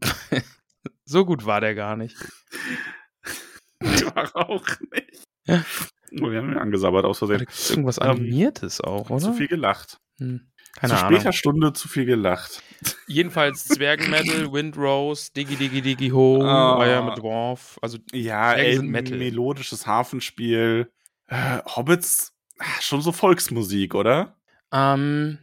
so 1.10 1.24
gut 1.24 1.44
war 1.44 1.60
der 1.60 1.74
gar 1.74 1.96
nicht. 1.96 2.16
War 4.14 4.30
auch 4.36 4.66
nicht. 4.92 5.24
Ja. 5.46 5.64
Oh, 6.20 6.30
wir 6.30 6.38
haben 6.38 6.52
ihn 6.52 6.58
angesabbert 6.58 7.04
aus 7.06 7.18
Versehen. 7.18 7.46
irgendwas 7.70 7.98
Ähm, 7.98 8.10
Animiertes 8.10 8.80
auch, 8.80 9.08
oder? 9.10 9.20
Zu 9.20 9.32
viel 9.32 9.48
gelacht. 9.48 9.98
Hm. 10.18 10.50
Keine 10.76 10.92
zu 10.94 10.98
Ahnung. 11.00 11.18
später 11.18 11.32
Stunde 11.32 11.72
zu 11.72 11.88
viel 11.88 12.04
gelacht. 12.04 12.62
Jedenfalls 13.06 13.66
Zwergenmetal, 13.66 14.52
Windrose, 14.52 15.30
Diggy 15.34 15.56
Diggy 15.56 15.80
Diggy 15.82 16.10
Ho. 16.10 16.40
I 16.42 16.92
am 16.92 17.08
a 17.08 17.14
Dwarf. 17.14 17.78
Also 17.80 17.98
Ja, 18.12 18.54
sind 18.56 18.88
Metal. 18.88 19.16
melodisches 19.16 19.86
Hafenspiel. 19.86 20.92
Äh, 21.26 21.58
Hobbits, 21.64 22.34
ah, 22.58 22.64
schon 22.80 23.00
so 23.02 23.12
Volksmusik, 23.12 23.94
oder? 23.94 24.36
Ähm, 24.72 25.38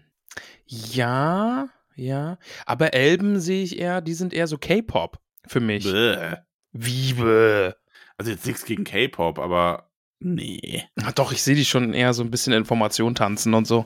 ja, 0.66 1.70
ja. 1.96 2.38
Aber 2.66 2.94
Elben 2.94 3.40
sehe 3.40 3.64
ich 3.64 3.80
eher, 3.80 4.02
die 4.02 4.14
sind 4.14 4.34
eher 4.34 4.48
so 4.48 4.58
K-Pop 4.58 5.18
für 5.50 5.60
mich. 5.60 5.84
Bäh. 5.84 6.36
Wie 6.72 7.14
bäh. 7.14 7.72
Also 8.18 8.32
jetzt 8.32 8.46
nichts 8.46 8.66
gegen 8.66 8.84
K-Pop, 8.84 9.40
aber 9.40 9.90
nee. 10.20 10.84
Ah, 11.04 11.12
Doch, 11.12 11.32
ich 11.32 11.44
sehe 11.44 11.56
die 11.56 11.66
schon 11.66 11.94
eher 11.94 12.14
so 12.14 12.24
ein 12.24 12.32
bisschen 12.32 12.54
Information 12.54 13.16
tanzen 13.16 13.54
und 13.54 13.66
so. 13.66 13.86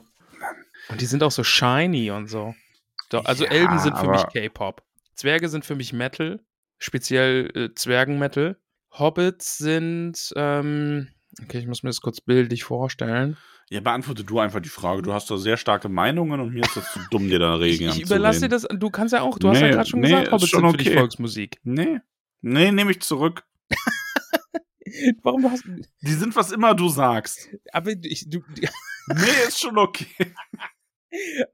Und 0.90 1.02
die 1.02 1.06
sind 1.06 1.24
auch 1.24 1.32
so 1.32 1.44
shiny 1.44 2.12
und 2.12 2.28
so. 2.28 2.56
Doch, 3.10 3.26
also 3.26 3.44
Ja, 3.46 3.52
Elben 3.52 3.80
sind 3.80 3.98
für 3.98 4.08
mich 4.10 4.26
K-Pop. 4.34 4.84
Zwerge 5.16 5.50
sind 5.50 5.66
für 5.66 5.76
mich 5.76 5.94
Metal, 5.94 6.40
speziell 6.78 7.52
äh, 7.56 7.74
Zwergenmetal. 7.76 8.58
Hobbits 8.98 9.58
sind, 9.58 10.34
ähm, 10.36 11.10
okay, 11.44 11.60
ich 11.60 11.68
muss 11.68 11.84
mir 11.84 11.90
das 11.90 12.02
kurz 12.02 12.22
bildlich 12.22 12.64
vorstellen. 12.64 13.38
Ja, 13.70 13.80
beantworte 13.80 14.24
du 14.24 14.40
einfach 14.40 14.60
die 14.60 14.70
Frage. 14.70 15.02
Du 15.02 15.14
hast 15.14 15.30
da 15.32 15.38
sehr 15.38 15.58
starke 15.58 15.88
Meinungen 15.90 16.40
und 16.42 16.54
mir 16.54 16.64
ist 16.64 16.76
das 16.76 16.92
zu 16.92 17.00
dumm, 17.10 17.30
dir 17.30 17.40
da 17.40 17.56
Ich, 17.56 17.62
Regeln 17.80 17.92
ich 17.92 18.02
überlasse 18.04 18.42
dir 18.42 18.50
das, 18.50 18.68
du 18.70 18.90
kannst 18.90 19.14
ja 19.14 19.22
auch, 19.22 19.40
du 19.40 19.50
hast 19.50 19.62
ja 19.62 19.68
Nee, 19.68 19.74
gerade 19.74 19.90
schon 19.90 20.00
nee, 20.02 20.10
gesagt, 20.10 20.32
Hobbits 20.32 20.50
schon 20.50 20.70
sind 20.70 20.82
für 20.82 20.88
okay. 20.90 20.98
Volksmusik. 20.98 21.60
Nee. 21.64 22.00
Nee, 22.42 22.72
nehme 22.72 22.92
ich 22.92 23.02
zurück. 23.02 23.44
Warum 25.24 25.50
hast 25.50 25.64
Die 26.02 26.14
sind, 26.14 26.36
was 26.36 26.52
immer 26.52 26.76
du 26.76 26.90
sagst. 26.90 27.50
aber 27.72 27.92
ich, 28.04 28.30
du, 28.30 28.40
Nee, 29.08 29.48
ist 29.48 29.60
schon 29.60 29.78
okay. 29.78 30.08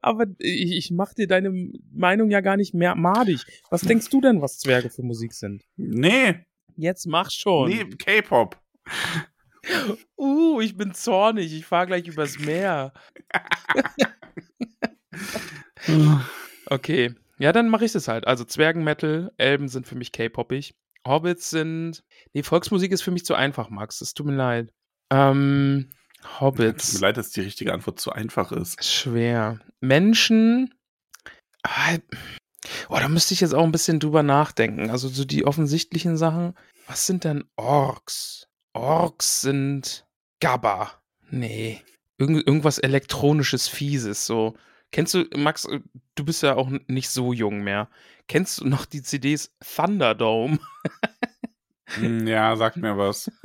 aber 0.00 0.26
ich, 0.38 0.72
ich 0.72 0.90
mach 0.90 1.14
dir 1.14 1.26
deine 1.28 1.52
Meinung 1.92 2.30
ja 2.30 2.40
gar 2.40 2.56
nicht 2.56 2.74
mehr 2.74 2.94
madig. 2.94 3.44
Was 3.70 3.82
denkst 3.82 4.08
du 4.10 4.20
denn, 4.20 4.40
was 4.42 4.58
Zwerge 4.58 4.90
für 4.90 5.02
Musik 5.02 5.34
sind? 5.34 5.64
Nee, 5.76 6.44
Jetzt 6.76 7.06
mach 7.06 7.30
schon. 7.30 7.70
nee, 7.70 7.84
K-Pop. 7.84 8.56
Uh, 10.16 10.60
ich 10.60 10.76
bin 10.76 10.94
zornig. 10.94 11.52
Ich 11.52 11.66
fahr 11.66 11.86
gleich 11.86 12.06
übers 12.06 12.38
Meer. 12.38 12.92
Okay. 16.66 17.14
Ja, 17.38 17.52
dann 17.52 17.68
mache 17.68 17.84
ich 17.84 17.94
es 17.94 18.08
halt. 18.08 18.26
Also 18.26 18.44
Zwergenmetal, 18.44 19.32
Elben 19.36 19.68
sind 19.68 19.86
für 19.86 19.94
mich 19.94 20.12
K-popig. 20.12 20.74
Hobbits 21.06 21.50
sind. 21.50 22.02
Nee, 22.34 22.42
Volksmusik 22.42 22.92
ist 22.92 23.02
für 23.02 23.10
mich 23.12 23.24
zu 23.24 23.34
einfach, 23.34 23.70
Max. 23.70 24.00
Es 24.00 24.12
tut 24.14 24.26
mir 24.26 24.34
leid. 24.34 24.72
Ähm, 25.10 25.90
Tut 26.20 26.24
mir 26.24 26.40
Hobbits. 26.40 27.00
leid, 27.00 27.16
dass 27.16 27.30
die 27.30 27.40
richtige 27.40 27.72
Antwort 27.72 28.00
zu 28.00 28.12
einfach 28.12 28.50
ist. 28.52 28.84
Schwer. 28.84 29.60
Menschen. 29.80 30.74
Ah, 31.62 31.96
oh, 32.88 32.96
da 32.96 33.08
müsste 33.08 33.34
ich 33.34 33.40
jetzt 33.40 33.54
auch 33.54 33.64
ein 33.64 33.72
bisschen 33.72 34.00
drüber 34.00 34.22
nachdenken. 34.22 34.90
Also 34.90 35.08
so 35.08 35.24
die 35.24 35.46
offensichtlichen 35.46 36.16
Sachen. 36.16 36.54
Was 36.88 37.06
sind 37.06 37.24
denn 37.24 37.44
Orks? 37.56 38.47
Orks 38.78 39.40
sind 39.40 40.06
Gabba. 40.40 40.92
Nee. 41.30 41.82
Irgend, 42.16 42.46
irgendwas 42.46 42.78
elektronisches, 42.78 43.68
fieses. 43.68 44.26
So. 44.26 44.56
Kennst 44.92 45.14
du, 45.14 45.24
Max, 45.36 45.64
äh, 45.66 45.80
du 46.14 46.24
bist 46.24 46.42
ja 46.42 46.56
auch 46.56 46.70
nicht 46.86 47.10
so 47.10 47.32
jung 47.32 47.62
mehr. 47.62 47.88
Kennst 48.28 48.60
du 48.60 48.66
noch 48.66 48.86
die 48.86 49.02
CDs 49.02 49.52
Thunderdome? 49.60 50.58
Hm, 51.94 52.26
ja, 52.26 52.56
sag 52.56 52.76
mir 52.76 52.96
was. 52.96 53.30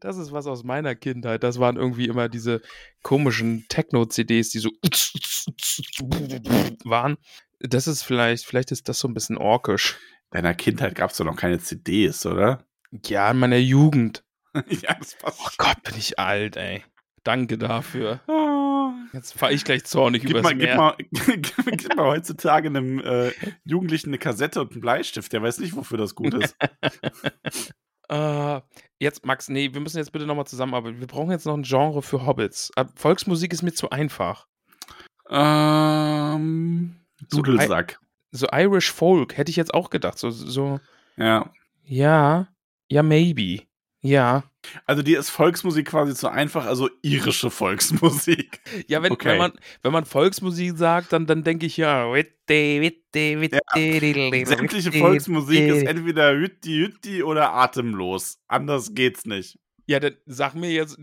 Das 0.00 0.16
ist 0.16 0.32
was 0.32 0.46
aus 0.46 0.62
meiner 0.62 0.94
Kindheit. 0.94 1.42
Das 1.42 1.58
waren 1.58 1.76
irgendwie 1.76 2.06
immer 2.06 2.28
diese 2.28 2.62
komischen 3.02 3.66
Techno-CDs, 3.68 4.50
die 4.50 4.60
so 4.60 4.70
waren. 6.84 7.16
Das 7.58 7.88
ist 7.88 8.02
vielleicht, 8.02 8.46
vielleicht 8.46 8.70
ist 8.70 8.88
das 8.88 9.00
so 9.00 9.08
ein 9.08 9.12
bisschen 9.12 9.36
orkisch. 9.36 9.98
Deiner 10.30 10.54
Kindheit 10.54 10.94
gab 10.94 11.10
es 11.10 11.16
doch 11.16 11.24
noch 11.24 11.36
keine 11.36 11.58
CDs, 11.58 12.24
oder? 12.26 12.64
Ja, 13.04 13.30
in 13.30 13.38
meiner 13.38 13.58
Jugend. 13.58 14.24
ja, 14.82 14.94
das 14.94 15.16
passt. 15.16 15.40
Oh 15.40 15.48
Gott, 15.58 15.82
bin 15.82 15.94
ich 15.96 16.18
alt, 16.18 16.56
ey. 16.56 16.84
Danke 17.24 17.58
dafür. 17.58 18.20
Oh. 18.28 18.90
Jetzt 19.12 19.36
fahre 19.36 19.52
ich 19.52 19.64
gleich 19.64 19.84
zornig 19.84 20.22
Gib 20.22 20.30
übers 20.30 20.42
mal, 20.44 20.54
gib, 20.54 20.62
Meer. 20.62 20.76
mal, 20.76 20.94
gib, 21.10 21.52
gib 21.66 21.96
mal 21.96 22.06
heutzutage 22.06 22.68
einem 22.68 23.00
äh, 23.00 23.32
Jugendlichen 23.64 24.10
eine 24.10 24.18
Kassette 24.18 24.60
und 24.60 24.72
einen 24.72 24.80
Bleistift. 24.80 25.32
Der 25.32 25.42
weiß 25.42 25.58
nicht, 25.58 25.74
wofür 25.74 25.98
das 25.98 26.14
gut 26.14 26.34
ist. 26.34 26.56
Äh, 28.08 28.60
jetzt, 29.00 29.26
Max, 29.26 29.48
nee, 29.48 29.74
wir 29.74 29.80
müssen 29.80 29.98
jetzt 29.98 30.12
bitte 30.12 30.26
nochmal 30.26 30.46
zusammenarbeiten. 30.46 31.00
Wir 31.00 31.08
brauchen 31.08 31.32
jetzt 31.32 31.44
noch 31.44 31.56
ein 31.56 31.64
Genre 31.64 32.02
für 32.02 32.24
Hobbits. 32.24 32.70
Äh, 32.76 32.84
Volksmusik 32.94 33.52
ist 33.52 33.62
mir 33.62 33.72
zu 33.72 33.90
einfach. 33.90 34.46
ähm, 35.28 37.00
So, 37.28 37.42
Dudelsack. 37.42 37.98
So 38.30 38.46
Irish 38.52 38.92
Folk 38.92 39.36
hätte 39.36 39.50
ich 39.50 39.56
jetzt 39.56 39.74
auch 39.74 39.90
gedacht. 39.90 40.18
So, 40.18 40.30
so 40.30 40.78
ja. 41.16 41.50
ja, 41.84 42.46
ja, 42.88 43.02
maybe. 43.02 43.64
Ja. 44.02 44.44
Also 44.84 45.02
dir 45.02 45.18
ist 45.18 45.30
Volksmusik 45.30 45.88
quasi 45.88 46.14
zu 46.14 46.28
einfach, 46.28 46.66
also 46.66 46.88
irische 47.02 47.50
Volksmusik. 47.50 48.60
Ja, 48.88 49.02
wenn, 49.02 49.12
Okay. 49.12 49.30
wenn, 49.30 49.38
man, 49.38 49.52
wenn 49.82 49.92
man 49.92 50.04
Volksmusik 50.04 50.76
sagt, 50.76 51.12
dann, 51.12 51.26
dann 51.26 51.44
denke 51.44 51.66
ich 51.66 51.76
ja. 51.76 52.12
Witte, 52.12 52.80
witte, 52.80 53.40
witte, 53.40 53.60
diddle, 53.74 54.46
Sämtliche 54.46 54.92
Volksmusik 54.92 55.60
ist 55.68 55.86
entweder 55.86 56.34
Hütti 56.36 56.76
Hütti 56.78 57.22
oder 57.22 57.52
atemlos. 57.54 58.38
Anders 58.48 58.94
geht's 58.94 59.24
nicht. 59.24 59.58
Ja, 59.86 60.00
dann 60.00 60.16
sag 60.26 60.54
mir 60.54 60.70
jetzt, 60.70 60.98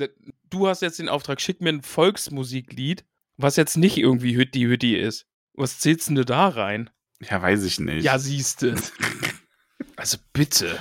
du 0.49 0.68
hast 0.68 0.82
jetzt 0.82 0.99
den 0.99 1.10
Auftrag, 1.10 1.40
schick 1.41 1.61
mir 1.61 1.70
ein 1.70 1.82
Volksmusiklied, 1.82 3.06
was 3.38 3.56
jetzt 3.56 3.78
nicht 3.78 3.98
irgendwie 3.98 4.36
Hütti 4.36 4.61
Hütti 4.61 4.95
ist. 4.98 5.26
Was 5.53 5.80
zählst 5.80 6.10
denn 6.10 6.15
du 6.15 6.26
da 6.26 6.49
rein? 6.49 6.90
Ja, 7.22 7.41
weiß 7.41 7.64
ich 7.64 7.80
nicht. 7.80 8.03
Ja, 8.03 8.20
siehste. 8.20 8.76
also 9.95 10.18
bitte. 10.34 10.78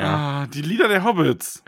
Ah, 0.00 0.46
die 0.46 0.62
Lieder 0.62 0.88
der 0.88 1.04
Hobbits. 1.04 1.62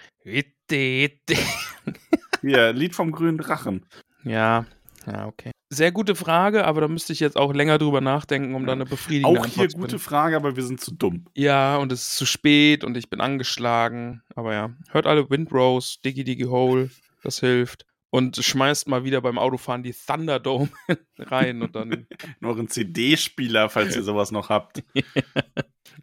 Hier, 2.41 2.73
Lied 2.73 2.95
vom 2.95 3.13
grünen 3.13 3.39
Drachen. 3.39 3.85
Ja, 4.25 4.67
ja, 5.07 5.27
okay. 5.27 5.51
Sehr 5.71 5.93
gute 5.93 6.15
Frage, 6.15 6.65
aber 6.67 6.83
da 6.83 6.89
müsste 6.89 7.13
ich 7.13 7.21
jetzt 7.21 7.37
auch 7.37 7.53
länger 7.53 7.79
drüber 7.79 8.01
nachdenken, 8.01 8.55
um 8.55 8.65
da 8.65 8.73
eine 8.73 8.87
befriedigende 8.87 9.41
Auch 9.41 9.47
hier 9.47 9.63
Antwort 9.65 9.71
zu 9.71 9.77
gute 9.77 9.89
finden. 9.91 10.05
Frage, 10.05 10.37
aber 10.37 10.57
wir 10.57 10.63
sind 10.63 10.81
zu 10.81 10.95
dumm. 10.95 11.27
Ja, 11.35 11.77
und 11.79 11.91
es 11.91 12.03
ist 12.03 12.17
zu 12.17 12.27
spät 12.27 12.85
und 12.85 12.97
ich 12.97 13.11
bin 13.11 13.21
angeschlagen. 13.21 14.23
Aber 14.35 14.53
ja, 14.53 14.71
hört 14.91 15.07
alle 15.07 15.29
Windrose, 15.31 15.99
Diggy 16.05 16.25
Diggy 16.25 16.45
Hole, 16.45 16.91
das 17.23 17.41
hilft. 17.41 17.87
Und 18.11 18.37
schmeißt 18.37 18.87
mal 18.87 19.03
wieder 19.03 19.21
beim 19.21 19.39
Autofahren 19.39 19.83
die 19.83 19.93
Thunderdome 19.93 20.69
rein 21.19 21.63
und 21.63 21.75
dann. 21.75 22.07
Noch 22.41 22.57
ein 22.57 22.69
CD-Spieler, 22.69 23.69
falls 23.69 23.97
ihr 23.97 24.05
sowas 24.05 24.31
noch 24.31 24.51
habt. 24.51 24.85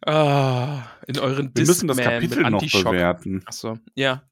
Ah, 0.05 0.83
in 1.07 1.19
euren 1.19 1.51
Wir 1.55 1.65
müssen 1.65 1.87
das 1.87 1.97
Discman 1.97 2.21
mit 2.21 2.31
Kapitel 2.31 2.49
noch 2.49 2.59
Antischock. 2.61 2.91
bewerten. 2.91 3.43
Achso, 3.45 3.77
ja. 3.95 4.23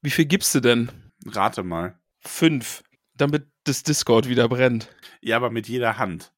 Wie 0.00 0.10
viel 0.10 0.26
gibst 0.26 0.54
du 0.54 0.60
denn? 0.60 0.90
Rate 1.26 1.62
mal. 1.62 1.98
Fünf. 2.20 2.82
Damit 3.14 3.46
das 3.64 3.82
Discord 3.82 4.28
wieder 4.28 4.48
brennt. 4.48 4.88
Ja, 5.20 5.36
aber 5.36 5.50
mit 5.50 5.68
jeder 5.68 5.98
Hand. 5.98 6.32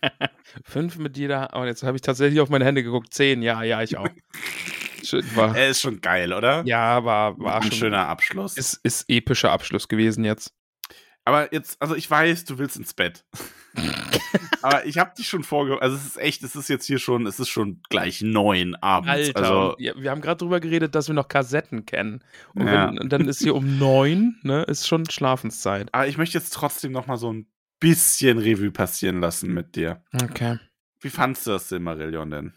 Fünf 0.64 0.98
mit 0.98 1.16
jeder. 1.16 1.50
Oh, 1.54 1.64
jetzt 1.64 1.82
habe 1.82 1.96
ich 1.96 2.02
tatsächlich 2.02 2.40
auf 2.40 2.50
meine 2.50 2.64
Hände 2.64 2.82
geguckt. 2.82 3.14
Zehn, 3.14 3.40
ja, 3.42 3.62
ja, 3.62 3.82
ich 3.82 3.96
auch. 3.96 4.08
Schön, 5.02 5.24
war, 5.36 5.56
Er 5.56 5.68
ist 5.68 5.80
schon 5.80 6.00
geil, 6.00 6.32
oder? 6.32 6.62
ja, 6.66 7.04
war, 7.04 7.38
war 7.38 7.56
Ein 7.56 7.62
schon. 7.62 7.72
schöner 7.72 8.08
Abschluss. 8.08 8.56
Ist, 8.58 8.80
ist 8.82 9.04
epischer 9.08 9.52
Abschluss 9.52 9.88
gewesen 9.88 10.24
jetzt. 10.24 10.52
Aber 11.24 11.52
jetzt, 11.54 11.80
also 11.80 11.94
ich 11.94 12.10
weiß, 12.10 12.44
du 12.44 12.58
willst 12.58 12.76
ins 12.76 12.94
Bett. 12.94 13.24
aber 14.62 14.86
ich 14.86 14.98
habe 14.98 15.12
dich 15.16 15.28
schon 15.28 15.44
vorge... 15.44 15.80
Also 15.80 15.96
es 15.96 16.04
ist 16.06 16.16
echt, 16.18 16.42
es 16.42 16.56
ist 16.56 16.68
jetzt 16.68 16.86
hier 16.86 16.98
schon, 16.98 17.26
es 17.26 17.38
ist 17.40 17.48
schon 17.48 17.80
gleich 17.90 18.22
neun 18.22 18.74
abends. 18.76 19.10
Alter, 19.10 19.36
also 19.36 19.76
ja, 19.78 19.92
wir 19.96 20.10
haben 20.10 20.20
gerade 20.20 20.38
drüber 20.38 20.60
geredet, 20.60 20.94
dass 20.94 21.08
wir 21.08 21.14
noch 21.14 21.28
Kassetten 21.28 21.86
kennen. 21.86 22.24
Und, 22.54 22.66
Ja. 22.66 22.88
wenn, 22.88 22.98
und 22.98 23.12
dann 23.12 23.28
ist 23.28 23.42
hier 23.42 23.54
um 23.54 23.78
neun, 23.78 24.38
ne, 24.42 24.62
ist 24.64 24.86
schon 24.88 25.08
Schlafenszeit. 25.08 25.88
aber 25.92 26.06
ich 26.08 26.18
möchte 26.18 26.38
jetzt 26.38 26.52
trotzdem 26.54 26.92
noch 26.92 27.06
mal 27.06 27.16
so 27.16 27.32
ein 27.32 27.46
bisschen 27.80 28.38
Revue 28.38 28.70
passieren 28.72 29.20
lassen 29.20 29.54
mit 29.54 29.76
dir. 29.76 30.02
Okay. 30.22 30.58
Wie 31.00 31.10
fandst 31.10 31.46
du 31.46 31.52
das 31.52 31.68
Silmarillion 31.68 32.30
denn? 32.30 32.52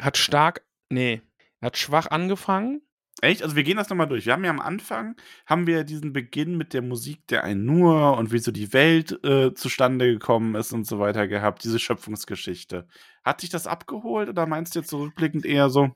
Hat 0.00 0.16
stark, 0.16 0.62
nee, 0.90 1.22
hat 1.60 1.76
schwach 1.78 2.08
angefangen. 2.08 2.82
Echt? 3.22 3.42
Also 3.42 3.54
wir 3.54 3.62
gehen 3.62 3.76
das 3.76 3.88
nochmal 3.88 4.08
durch. 4.08 4.26
Wir 4.26 4.32
haben 4.32 4.44
ja 4.44 4.50
am 4.50 4.60
Anfang, 4.60 5.14
haben 5.46 5.68
wir 5.68 5.84
diesen 5.84 6.12
Beginn 6.12 6.56
mit 6.56 6.74
der 6.74 6.82
Musik 6.82 7.24
der 7.28 7.44
Ainur 7.44 8.18
und 8.18 8.32
wie 8.32 8.40
so 8.40 8.50
die 8.50 8.72
Welt 8.72 9.24
äh, 9.24 9.54
zustande 9.54 10.12
gekommen 10.12 10.56
ist 10.56 10.72
und 10.72 10.86
so 10.86 10.98
weiter 10.98 11.28
gehabt, 11.28 11.62
diese 11.62 11.78
Schöpfungsgeschichte. 11.78 12.86
Hat 13.22 13.42
dich 13.42 13.48
das 13.48 13.68
abgeholt 13.68 14.28
oder 14.28 14.46
meinst 14.46 14.74
du 14.74 14.80
jetzt 14.80 14.90
zurückblickend 14.90 15.46
eher 15.46 15.70
so? 15.70 15.92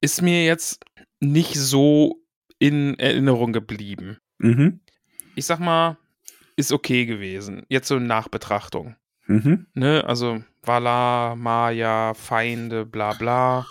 Ist 0.00 0.22
mir 0.22 0.46
jetzt 0.46 0.82
nicht 1.20 1.54
so 1.54 2.22
in 2.58 2.98
Erinnerung 2.98 3.52
geblieben. 3.52 4.18
Mhm. 4.38 4.80
Ich 5.34 5.44
sag 5.44 5.60
mal, 5.60 5.98
ist 6.56 6.72
okay 6.72 7.04
gewesen. 7.04 7.64
Jetzt 7.68 7.88
so 7.88 7.96
in 7.96 8.06
Nachbetrachtung. 8.06 8.96
Mhm. 9.26 9.66
Ne, 9.74 10.04
also 10.06 10.42
Valar, 10.62 11.36
Maya, 11.36 12.14
Feinde, 12.14 12.86
bla 12.86 13.12
bla. 13.12 13.66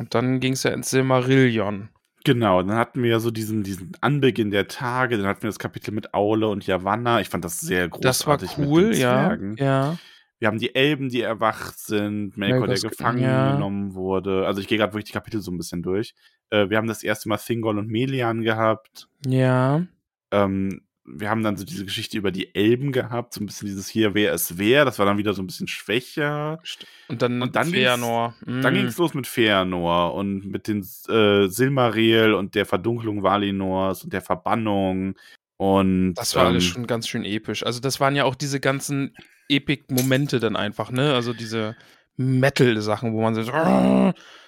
Und 0.00 0.14
dann 0.14 0.40
ging 0.40 0.54
es 0.54 0.62
ja 0.62 0.70
ins 0.70 0.88
Silmarillion. 0.88 1.90
Genau, 2.24 2.62
dann 2.62 2.76
hatten 2.76 3.02
wir 3.02 3.10
ja 3.10 3.20
so 3.20 3.30
diesen, 3.30 3.62
diesen 3.62 3.92
Anbeginn 4.00 4.50
der 4.50 4.66
Tage, 4.66 5.18
dann 5.18 5.26
hatten 5.26 5.42
wir 5.42 5.48
das 5.48 5.58
Kapitel 5.58 5.92
mit 5.92 6.14
Aule 6.14 6.48
und 6.48 6.66
Yavanna. 6.66 7.20
Ich 7.20 7.28
fand 7.28 7.44
das 7.44 7.60
sehr 7.60 7.88
Das 7.88 8.26
war 8.26 8.38
großartig. 8.38 8.66
cool, 8.66 8.94
ja. 8.94 9.36
Ja. 9.56 9.98
Wir 10.38 10.48
haben 10.48 10.58
die 10.58 10.74
Elben, 10.74 11.10
die 11.10 11.20
erwacht 11.20 11.78
sind, 11.78 12.38
Melkor, 12.38 12.66
der 12.66 12.78
gefangen 12.78 13.22
ja. 13.22 13.52
genommen 13.52 13.94
wurde. 13.94 14.46
Also 14.46 14.62
ich 14.62 14.68
gehe 14.68 14.78
gerade 14.78 14.94
wirklich 14.94 15.04
die 15.04 15.12
Kapitel 15.12 15.42
so 15.42 15.50
ein 15.50 15.58
bisschen 15.58 15.82
durch. 15.82 16.14
Äh, 16.48 16.70
wir 16.70 16.78
haben 16.78 16.88
das 16.88 17.02
erste 17.02 17.28
Mal 17.28 17.36
Thingol 17.36 17.78
und 17.78 17.88
Melian 17.88 18.40
gehabt. 18.40 19.06
Ja. 19.26 19.86
Ähm, 20.30 20.80
wir 21.14 21.30
haben 21.30 21.42
dann 21.42 21.56
so 21.56 21.64
diese 21.64 21.84
Geschichte 21.84 22.16
über 22.18 22.30
die 22.30 22.54
Elben 22.54 22.92
gehabt, 22.92 23.34
so 23.34 23.40
ein 23.42 23.46
bisschen 23.46 23.66
dieses 23.68 23.88
hier, 23.88 24.14
wer 24.14 24.32
es 24.32 24.58
wer. 24.58 24.84
Das 24.84 24.98
war 24.98 25.06
dann 25.06 25.18
wieder 25.18 25.34
so 25.34 25.42
ein 25.42 25.46
bisschen 25.46 25.68
schwächer. 25.68 26.60
Und 27.08 27.22
dann, 27.22 27.40
Und 27.42 27.56
dann 27.56 27.70
ging's- 27.70 27.90
Feanor. 27.90 28.34
Dann 28.46 28.60
Mm. 28.72 28.74
ging 28.76 28.86
es 28.86 28.98
los 28.98 29.14
mit 29.14 29.26
Feanor 29.26 30.14
und 30.14 30.46
mit 30.46 30.68
den 30.68 30.80
äh, 31.08 31.48
Silmaril 31.48 32.34
und 32.34 32.54
der 32.54 32.66
Verdunklung 32.66 33.22
Valinors 33.22 34.04
und 34.04 34.12
der 34.12 34.22
Verbannung. 34.22 35.14
Und 35.56 36.14
Das 36.14 36.34
war 36.36 36.46
alles 36.46 36.64
ähm, 36.64 36.70
schon 36.72 36.86
ganz 36.86 37.06
schön 37.08 37.24
episch. 37.24 37.64
Also 37.66 37.80
das 37.80 38.00
waren 38.00 38.16
ja 38.16 38.24
auch 38.24 38.34
diese 38.34 38.60
ganzen 38.60 39.14
Epic-Momente 39.48 40.40
dann 40.40 40.56
einfach, 40.56 40.90
ne? 40.90 41.12
Also 41.14 41.32
diese 41.34 41.76
Metal-Sachen, 42.16 43.12
wo 43.12 43.20
man 43.22 43.34
so. 43.34 43.42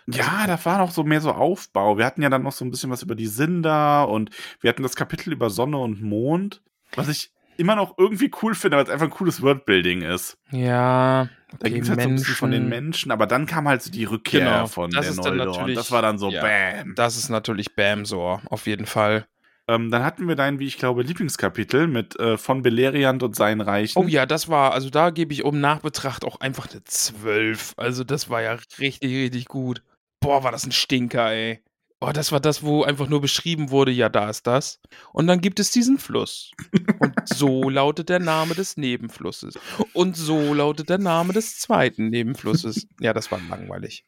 Ja, 0.06 0.46
da 0.46 0.62
war 0.64 0.78
noch 0.78 0.90
so 0.90 1.04
mehr 1.04 1.20
so 1.20 1.32
Aufbau. 1.32 1.96
Wir 1.98 2.04
hatten 2.06 2.22
ja 2.22 2.28
dann 2.30 2.42
noch 2.42 2.52
so 2.52 2.64
ein 2.64 2.70
bisschen 2.70 2.90
was 2.90 3.02
über 3.02 3.14
die 3.14 3.26
Sinder 3.26 4.08
und 4.08 4.30
wir 4.60 4.68
hatten 4.70 4.82
das 4.82 4.96
Kapitel 4.96 5.32
über 5.32 5.48
Sonne 5.50 5.78
und 5.78 6.02
Mond, 6.02 6.62
was 6.96 7.08
ich 7.08 7.30
immer 7.56 7.76
noch 7.76 7.96
irgendwie 7.98 8.30
cool 8.42 8.54
finde, 8.54 8.76
weil 8.78 8.84
es 8.84 8.90
einfach 8.90 9.06
ein 9.06 9.10
cooles 9.12 9.42
Wordbuilding 9.42 10.02
ist. 10.02 10.36
Ja, 10.50 11.28
Da 11.50 11.56
okay, 11.60 11.70
ging 11.74 11.82
es 11.82 11.88
halt 11.90 12.00
so 12.02 12.08
ein 12.08 12.14
bisschen 12.16 12.34
von 12.34 12.50
den 12.50 12.68
Menschen, 12.68 13.12
aber 13.12 13.26
dann 13.26 13.46
kam 13.46 13.68
halt 13.68 13.82
so 13.82 13.90
die 13.90 14.04
Rückkehr 14.04 14.40
Genau, 14.40 14.66
von 14.66 14.90
das 14.90 15.02
der 15.02 15.10
ist 15.10 15.24
dann 15.24 15.36
Noldor 15.36 15.54
und 15.54 15.60
natürlich- 15.60 15.76
das 15.76 15.90
war 15.92 16.02
dann 16.02 16.18
so 16.18 16.30
ja. 16.30 16.40
bam. 16.42 16.94
Das 16.96 17.16
ist 17.16 17.28
natürlich 17.28 17.74
Bamsor, 17.76 18.42
auf 18.46 18.66
jeden 18.66 18.86
Fall. 18.86 19.26
Ähm, 19.68 19.90
dann 19.92 20.02
hatten 20.04 20.26
wir 20.26 20.34
dein, 20.34 20.58
wie 20.58 20.66
ich 20.66 20.76
glaube, 20.76 21.02
Lieblingskapitel 21.02 21.86
mit 21.86 22.18
äh, 22.18 22.36
von 22.36 22.62
Beleriand 22.62 23.22
und 23.22 23.36
seinen 23.36 23.60
Reichen. 23.60 24.02
Oh 24.02 24.08
ja, 24.08 24.26
das 24.26 24.48
war, 24.48 24.72
also 24.72 24.90
da 24.90 25.10
gebe 25.10 25.32
ich 25.32 25.44
um 25.44 25.60
Nachbetracht 25.60 26.24
auch 26.24 26.40
einfach 26.40 26.68
eine 26.70 26.82
12. 26.84 27.74
Also 27.76 28.02
das 28.02 28.28
war 28.28 28.42
ja 28.42 28.56
richtig, 28.80 29.12
richtig 29.12 29.44
gut. 29.46 29.82
Boah, 30.22 30.44
war 30.44 30.52
das 30.52 30.64
ein 30.64 30.70
Stinker, 30.70 31.32
ey. 31.32 31.60
Oh, 32.00 32.12
das 32.12 32.30
war 32.30 32.38
das, 32.38 32.62
wo 32.62 32.84
einfach 32.84 33.08
nur 33.08 33.20
beschrieben 33.20 33.70
wurde, 33.70 33.90
ja, 33.90 34.08
da 34.08 34.30
ist 34.30 34.46
das. 34.46 34.80
Und 35.12 35.26
dann 35.26 35.40
gibt 35.40 35.58
es 35.58 35.72
diesen 35.72 35.98
Fluss. 35.98 36.52
Und 37.00 37.14
so 37.28 37.68
lautet 37.68 38.08
der 38.08 38.20
Name 38.20 38.54
des 38.54 38.76
Nebenflusses. 38.76 39.58
Und 39.92 40.16
so 40.16 40.54
lautet 40.54 40.88
der 40.88 40.98
Name 40.98 41.32
des 41.32 41.58
zweiten 41.58 42.08
Nebenflusses. 42.08 42.86
Ja, 43.00 43.12
das 43.12 43.32
war 43.32 43.40
langweilig. 43.48 44.04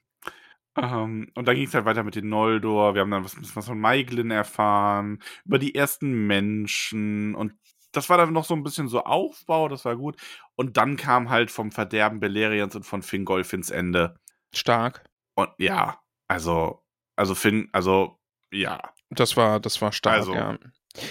Ähm, 0.77 1.31
und 1.35 1.49
dann 1.49 1.57
ging 1.57 1.67
es 1.67 1.75
halt 1.75 1.85
weiter 1.85 2.05
mit 2.05 2.15
den 2.15 2.29
Noldor. 2.29 2.95
Wir 2.95 3.01
haben 3.01 3.11
dann 3.11 3.25
was, 3.25 3.37
was 3.57 3.67
von 3.67 3.81
Maiglin 3.81 4.31
erfahren, 4.31 5.21
über 5.45 5.59
die 5.59 5.75
ersten 5.75 6.29
Menschen. 6.29 7.35
Und 7.35 7.55
das 7.91 8.09
war 8.09 8.19
dann 8.19 8.33
noch 8.33 8.45
so 8.45 8.55
ein 8.55 8.63
bisschen 8.63 8.87
so 8.87 9.03
Aufbau, 9.03 9.69
das 9.69 9.85
war 9.85 9.97
gut. 9.97 10.17
Und 10.55 10.77
dann 10.77 10.97
kam 10.97 11.29
halt 11.31 11.51
vom 11.51 11.73
Verderben 11.73 12.21
Belerians 12.21 12.77
und 12.77 12.85
von 12.85 13.03
Fingolfins 13.03 13.71
Ende. 13.71 14.15
Stark. 14.53 15.05
Und 15.37 15.51
ja, 15.59 15.99
also, 16.29 16.83
also 17.17 17.35
Finn, 17.35 17.69
also, 17.73 18.19
ja. 18.53 18.93
Das 19.11 19.37
war, 19.37 19.61
das 19.61 19.81
war 19.83 19.93
stark, 19.93 20.15
Also. 20.17 20.35
ja. 20.35 20.59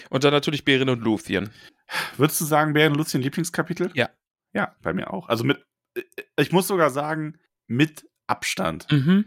Und 0.10 0.24
dann 0.24 0.32
natürlich 0.32 0.64
Beren 0.64 0.90
und 0.90 1.02
Luthien. 1.02 1.50
Würdest 2.18 2.40
du 2.42 2.46
sagen, 2.46 2.74
Bären 2.74 2.96
Lucien 2.96 3.22
Lieblingskapitel? 3.22 3.92
Ja. 3.94 4.10
Ja, 4.54 4.76
bei 4.82 4.94
mir 4.94 5.12
auch. 5.12 5.28
Also 5.30 5.44
mit, 5.44 5.66
äh, 5.96 6.04
ich 6.38 6.52
muss 6.52 6.68
sogar 6.68 6.90
sagen, 6.90 7.38
mit 7.68 8.08
Abstand. 8.28 8.90
Mhm. 8.92 9.26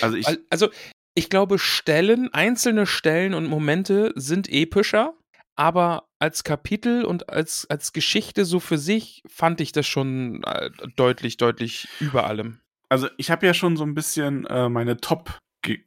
Also 0.00 0.16
ich, 0.16 0.26
Al- 0.28 0.38
Also, 0.50 0.70
ich 1.14 1.30
glaube, 1.30 1.58
Stellen, 1.58 2.32
einzelne 2.32 2.86
Stellen 2.86 3.34
und 3.34 3.46
Momente 3.46 4.12
sind 4.14 4.48
epischer, 4.48 5.14
aber 5.56 6.08
als 6.20 6.44
Kapitel 6.44 7.04
und 7.04 7.28
als, 7.30 7.66
als 7.68 7.92
Geschichte 7.92 8.44
so 8.44 8.60
für 8.60 8.78
sich 8.78 9.22
fand 9.26 9.60
ich 9.60 9.72
das 9.72 9.86
schon 9.86 10.44
äh, 10.44 10.70
deutlich, 10.96 11.36
deutlich 11.38 11.88
über 11.98 12.26
allem. 12.26 12.60
Also 12.88 13.08
ich 13.16 13.30
habe 13.30 13.46
ja 13.46 13.54
schon 13.54 13.76
so 13.76 13.84
ein 13.84 13.94
bisschen 13.94 14.46
äh, 14.46 14.68
meine 14.68 14.96
Top 14.98 15.38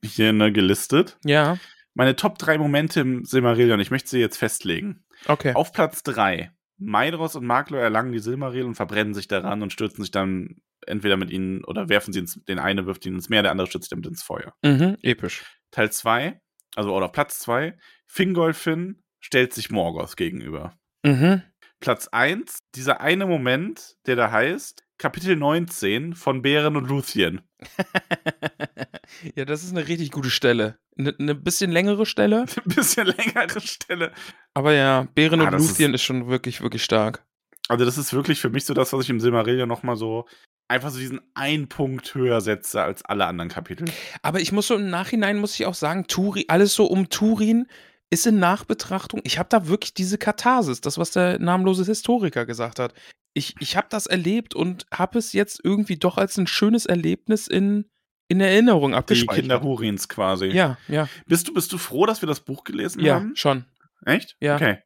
hier 0.03 0.34
ne, 0.34 0.52
gelistet. 0.52 1.18
Ja, 1.26 1.57
Meine 1.94 2.15
Top 2.15 2.38
drei 2.38 2.57
Momente 2.57 2.99
im 3.02 3.26
Silmarillion. 3.26 3.80
Ich 3.80 3.91
möchte 3.91 4.10
sie 4.10 4.19
jetzt 4.19 4.38
festlegen. 4.38 5.03
okay. 5.28 5.53
Auf 5.53 5.72
Platz 5.72 6.03
drei. 6.03 6.52
Maedros 6.78 7.36
und 7.36 7.45
Maklo 7.45 7.78
erlangen 7.78 8.11
die 8.11 8.19
Silmaril 8.19 8.64
und 8.64 8.76
verbrennen 8.76 9.14
sich 9.14 9.28
daran 9.28 9.61
und 9.61 9.72
stürzen 9.72 10.03
sich 10.03 10.11
dann 10.11 10.61
entweder 10.88 11.15
mit 11.15 11.30
ihnen 11.30 11.64
oder 11.64 11.90
werfen 11.90 12.11
sie 12.11 12.19
ins, 12.19 12.44
den 12.45 12.57
eine 12.57 12.86
wirft 12.88 13.06
ihn 13.06 13.14
ins 13.15 13.30
Meer, 13.30 13.44
der 13.44 13.52
andere 13.52 13.68
stürzt 13.68 13.86
sich 13.86 13.90
damit 13.91 14.07
ins 14.07 14.23
Feuer. 14.23 14.53
Mhm, 14.64 14.98
episch. 15.03 15.44
Teil 15.69 15.91
zwei, 15.91 16.41
also 16.76 16.95
oder 16.95 17.07
Platz 17.10 17.38
zwei, 17.40 17.78
Fingolfin 18.07 19.03
stellt 19.19 19.53
sich 19.53 19.69
Morgoth 19.69 20.18
gegenüber. 20.18 20.76
Mhm. 21.03 21.44
Platz 21.82 22.08
eins, 22.08 22.60
dieser 22.76 23.02
eine 23.02 23.26
Moment, 23.26 23.98
der 24.06 24.16
da 24.16 24.32
heißt, 24.32 24.84
Kapitel 24.98 25.36
19 25.36 26.14
von 26.14 26.41
Bären 26.41 26.78
und 26.78 26.88
Luthien. 26.88 27.41
ja, 29.36 29.45
das 29.45 29.64
ist 29.64 29.72
eine 29.72 29.88
richtig 29.88 30.12
gute 30.12 30.30
Stelle. 30.30 30.78
Eine 30.98 31.16
ne 31.18 31.36
bisschen 31.36 31.72
längere 31.72 32.06
Stelle, 32.06 32.45
Ein 32.66 32.76
bisschen 32.76 33.08
längere 33.08 33.60
Stelle. 33.62 34.12
aber 34.53 34.74
ja, 34.74 35.08
Beren 35.16 35.41
Ah, 35.41 35.48
und 35.48 35.53
Luthien 35.53 35.94
ist, 35.94 36.03
schon 36.03 36.28
wirklich, 36.28 36.62
wirklich 36.62 36.84
stark. 36.84 37.26
Also 37.68 37.84
das 37.84 37.98
ist 37.98 38.14
wirklich 38.14 38.40
für 38.40 38.49
mich 38.49 38.66
so 38.66 38.74
das, 38.74 38.94
was 38.94 39.03
ich 39.03 39.10
im 39.10 39.20
Silmarillion 39.20 39.68
nochmal 39.68 39.95
so 39.95 40.28
einfach 40.68 40.90
so 40.90 40.99
diesen 40.99 41.20
einen 41.34 41.68
Punkt 41.68 42.14
höher 42.14 42.40
setze 42.41 42.82
als 42.84 43.03
alle 43.03 43.26
anderen 43.26 43.49
Kapitel. 43.49 43.86
Aber 44.22 44.40
ich 44.40 44.52
muss 44.52 44.68
so 44.68 44.76
im 44.76 44.90
Nachhinein, 44.90 45.40
muss 45.40 45.60
ich 45.60 45.66
auch 45.66 45.74
sagen, 45.74 46.06
Turin, 46.08 46.45
alles 46.48 46.76
so 46.76 46.86
um 46.86 47.10
Turin 47.10 47.68
ist 48.11 48.27
in 48.27 48.39
Nachbetrachtung, 48.39 49.21
ich 49.23 49.39
habe 49.39 49.49
da 49.49 49.67
wirklich 49.67 49.93
diese 49.93 50.17
Katharsis, 50.17 50.81
das, 50.81 50.97
was 50.97 51.11
der 51.11 51.39
namenlose 51.39 51.85
Historiker 51.85 52.45
gesagt 52.45 52.77
hat. 52.77 52.93
Ich, 53.33 53.55
ich 53.61 53.77
habe 53.77 53.88
das 53.89 54.05
erlebt 54.05 54.53
und 54.53 54.85
habe 54.93 55.17
es 55.17 55.31
jetzt 55.31 55.61
irgendwie 55.63 55.95
doch 55.95 56.17
als 56.17 56.38
ein 56.38 56.45
schönes 56.45 56.85
Erlebnis 56.85 57.47
in, 57.47 57.85
in 58.27 58.41
Erinnerung 58.41 58.91
Die 58.91 58.97
abgespeichert. 58.97 59.41
Kinder 59.41 59.61
Hurins 59.61 60.09
quasi. 60.09 60.47
Ja, 60.47 60.77
ja, 60.89 61.07
Bist 61.25 61.47
du, 61.47 61.53
bist 61.53 61.71
du 61.71 61.77
froh, 61.77 62.05
dass 62.05 62.21
wir 62.21 62.27
das 62.27 62.41
Buch 62.41 62.65
gelesen 62.65 62.99
ja, 62.99 63.15
haben? 63.15 63.35
schon. 63.35 63.65
Echt? 64.05 64.35
Ja. 64.41 64.55
Okay. 64.55 64.79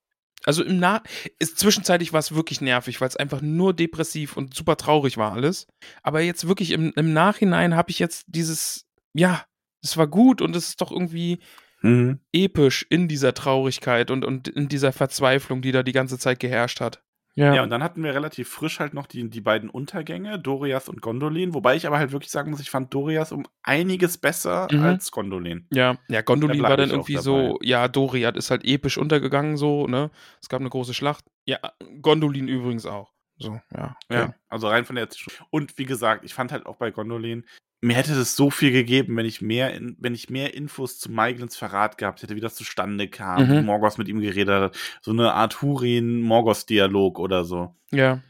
Also 0.43 0.63
im 0.63 0.77
Na 0.77 1.01
ist 1.39 1.57
zwischenzeitlich 1.57 2.13
war 2.13 2.19
es 2.19 2.35
wirklich 2.35 2.61
nervig, 2.61 3.01
weil 3.01 3.07
es 3.07 3.17
einfach 3.17 3.41
nur 3.41 3.73
depressiv 3.73 4.37
und 4.37 4.53
super 4.53 4.77
traurig 4.77 5.17
war 5.17 5.33
alles. 5.33 5.65
Aber 6.03 6.21
jetzt 6.21 6.47
wirklich 6.47 6.69
im, 6.69 6.93
im 6.95 7.13
Nachhinein 7.13 7.75
habe 7.75 7.89
ich 7.89 7.97
jetzt 7.97 8.25
dieses, 8.27 8.85
ja, 9.13 9.43
es 9.81 9.97
war 9.97 10.05
gut 10.05 10.43
und 10.43 10.55
es 10.55 10.69
ist 10.69 10.81
doch 10.81 10.91
irgendwie 10.91 11.39
Mhm. 11.85 12.19
episch 12.33 12.85
in 12.89 13.07
dieser 13.07 13.33
Traurigkeit 13.33 14.11
und, 14.11 14.25
und 14.25 14.47
in 14.47 14.67
dieser 14.67 14.91
Verzweiflung, 14.91 15.61
die 15.61 15.71
da 15.71 15.83
die 15.83 15.91
ganze 15.91 16.17
Zeit 16.17 16.39
geherrscht 16.39 16.81
hat. 16.81 17.03
Ja, 17.37 17.61
und 17.63 17.69
dann 17.69 17.83
hatten 17.83 18.01
wir 18.01 18.13
relativ 18.13 18.47
frisch 18.47 18.79
halt 18.79 18.93
noch 18.93 19.07
die, 19.07 19.29
die 19.29 19.41
beiden 19.41 19.69
Untergänge, 19.69 20.39
Dorias 20.39 20.87
und 20.87 21.01
Gondolin, 21.01 21.53
wobei 21.53 21.75
ich 21.75 21.85
aber 21.85 21.97
halt 21.97 22.13
wirklich 22.13 22.31
sagen 22.31 22.49
muss, 22.49 22.61
ich 22.61 22.69
fand 22.69 22.93
Dorias 22.93 23.33
um 23.33 23.45
einiges 23.61 24.17
besser 24.17 24.69
Mhm. 24.71 24.79
als 24.83 25.11
Gondolin. 25.11 25.67
Ja, 25.73 25.97
ja, 26.07 26.21
Gondolin 26.21 26.63
Da 26.63 26.69
war 26.69 26.77
dann 26.77 26.91
irgendwie 26.91 27.17
so, 27.17 27.59
ja, 27.61 27.89
Doriath 27.89 28.37
ist 28.37 28.51
halt 28.51 28.63
episch 28.63 28.97
untergegangen, 28.97 29.57
so, 29.57 29.85
ne? 29.85 30.11
Es 30.41 30.47
gab 30.47 30.61
eine 30.61 30.69
große 30.69 30.93
Schlacht. 30.93 31.25
Ja, 31.45 31.59
Gondolin 32.01 32.47
übrigens 32.47 32.85
auch. 32.85 33.11
So, 33.37 33.59
ja. 33.75 33.95
okay. 34.09 34.19
Ja, 34.19 34.33
also 34.49 34.67
rein 34.67 34.85
von 34.85 34.95
der 34.95 35.03
Erzählung. 35.05 35.33
Und 35.49 35.77
wie 35.77 35.85
gesagt, 35.85 36.23
ich 36.23 36.33
fand 36.33 36.51
halt 36.51 36.65
auch 36.65 36.77
bei 36.77 36.91
Gondolin, 36.91 37.45
mir 37.81 37.95
hätte 37.95 38.13
es 38.13 38.35
so 38.35 38.49
viel 38.49 38.71
gegeben, 38.71 39.15
wenn 39.17 39.25
ich 39.25 39.41
mehr, 39.41 39.73
in, 39.73 39.95
wenn 39.99 40.15
ich 40.15 40.29
mehr 40.29 40.53
Infos 40.55 40.97
zu 40.97 41.11
Maiglins 41.11 41.55
Verrat 41.57 41.97
gehabt 41.97 42.23
hätte, 42.23 42.35
wie 42.35 42.39
das 42.41 42.55
zustande 42.55 43.07
kam, 43.09 43.47
Mhm. 43.47 43.51
wie 43.51 43.61
Morgos 43.61 43.97
mit 43.97 44.07
ihm 44.07 44.21
geredet 44.21 44.55
hat. 44.61 44.77
So 45.01 45.11
eine 45.11 45.33
Art 45.33 45.61
Hurin-Morgos-Dialog 45.61 47.19
oder 47.19 47.43
so. 47.45 47.75
Ja. 47.91 48.21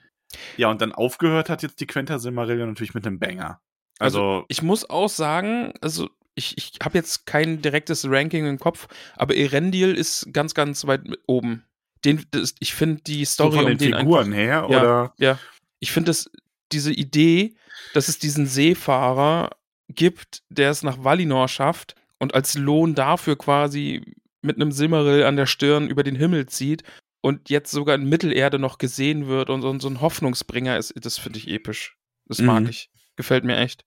Ja, 0.58 0.70
und 0.70 0.82
dann 0.82 0.92
aufgehört 0.92 1.50
hat 1.50 1.64
jetzt 1.64 1.80
die 1.80 1.88
Quenta 1.88 2.20
Silmarillion 2.20 2.70
natürlich 2.70 2.94
mit 2.94 3.06
einem 3.08 3.20
Banger. 3.20 3.62
Also, 4.00 4.44
Ich 4.50 4.62
muss 4.62 4.90
auch 4.90 5.08
sagen, 5.08 5.74
also 5.82 6.10
ich, 6.34 6.58
ich 6.58 6.74
habe 6.84 6.98
jetzt 6.98 7.26
kein 7.26 7.62
direktes 7.62 8.06
Ranking 8.10 8.46
im 8.46 8.60
Kopf, 8.60 8.88
aber 9.16 9.36
Erendil 9.38 9.94
ist 9.96 10.34
ganz, 10.34 10.54
ganz 10.54 10.86
weit 10.86 11.02
oben. 11.28 11.64
Den, 12.06 12.24
das, 12.32 12.56
ich 12.60 12.74
finde 12.74 13.02
die 13.04 13.26
so 13.26 13.34
Story 13.50 13.56
von 13.56 13.66
den 13.66 13.74
um 13.74 13.78
den 13.80 13.94
Figuren 14.00 14.26
einfach, 14.34 14.38
her, 14.38 14.68
Ja. 14.70 14.82
oder? 14.82 15.14
Ja, 15.18 15.40
ich 15.80 15.92
finde 15.92 16.10
das, 16.10 16.30
diese 16.72 16.94
Idee, 16.94 17.56
dass 17.94 18.08
es 18.08 18.20
diesen 18.20 18.46
Seefahrer 18.48 19.50
gibt, 19.90 20.44
der 20.50 20.70
es 20.72 20.84
nach 20.84 21.04
Valinor 21.04 21.48
schafft 21.48 21.96
und 22.20 22.34
als 22.34 22.56
Lohn 22.58 22.96
dafür 22.96 23.38
quasi 23.38 24.16
mit 24.42 24.56
einem 24.58 24.72
Simmerill 24.72 25.24
an 25.24 25.36
der 25.36 25.46
Stirn 25.46 25.90
über 25.90 26.04
den 26.04 26.16
Himmel 26.16 26.46
zieht 26.48 26.84
und 27.22 27.50
jetzt 27.50 27.72
sogar 27.72 27.96
in 27.96 28.08
Mittelerde 28.08 28.60
noch 28.60 28.78
gesehen 28.78 29.28
wird 29.28 29.50
und, 29.50 29.62
so- 29.62 29.80
so 29.80 29.88
ein 29.88 30.02
Hoffnungsbringer 30.02 30.78
ist, 30.78 30.94
das 31.04 31.18
finde 31.18 31.40
ich 31.40 31.48
episch. 31.50 31.98
Das 32.28 32.40
mag 32.40 32.64
Mhm. 32.64 32.70
ich. 32.70 32.90
Gefällt 33.16 33.44
mir 33.44 33.58
echt. 33.58 33.86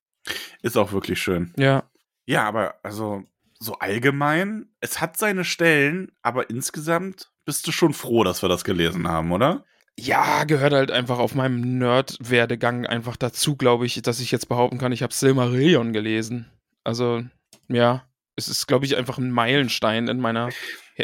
Ist 0.62 0.77
auch 0.77 0.93
wirklich 0.93 1.20
schön. 1.20 1.53
Ja. 1.57 1.89
Ja, 2.27 2.45
aber 2.47 2.74
also 2.82 3.24
so 3.59 3.74
allgemein, 3.74 4.68
es 4.80 5.01
hat 5.01 5.16
seine 5.16 5.44
Stellen, 5.44 6.12
aber 6.22 6.51
insgesamt 6.51 7.30
bist 7.44 7.66
du 7.66 7.72
schon 7.72 7.94
froh, 7.94 8.24
dass 8.24 8.43
wir 8.43 8.48
das 8.48 8.64
gelesen 8.64 9.09
haben, 9.09 9.32
oder? 9.32 9.64
Ja, 9.98 10.44
gehört 10.44 10.72
halt 10.72 10.90
einfach 10.93 11.18
auf 11.18 11.35
meinem 11.35 11.78
Nerd-Werdegang 11.78 12.86
einfach 12.86 13.16
dazu, 13.16 13.56
glaube 13.56 13.85
ich, 13.86 14.01
dass 14.01 14.20
ich 14.20 14.30
jetzt 14.30 14.48
behaupten 14.48 14.78
kann, 14.78 14.93
ich 14.93 15.02
habe 15.02 15.12
Silmarillion 15.12 15.93
gelesen. 15.93 16.47
Also, 16.85 17.24
ja, 17.66 18.05
es 18.36 18.47
ist, 18.47 18.68
glaube 18.68 18.86
ich, 18.86 18.97
einfach 18.97 19.18
ein 19.18 19.32
Meilenstein 19.32 20.06
in 20.06 20.20
meiner, 20.20 20.51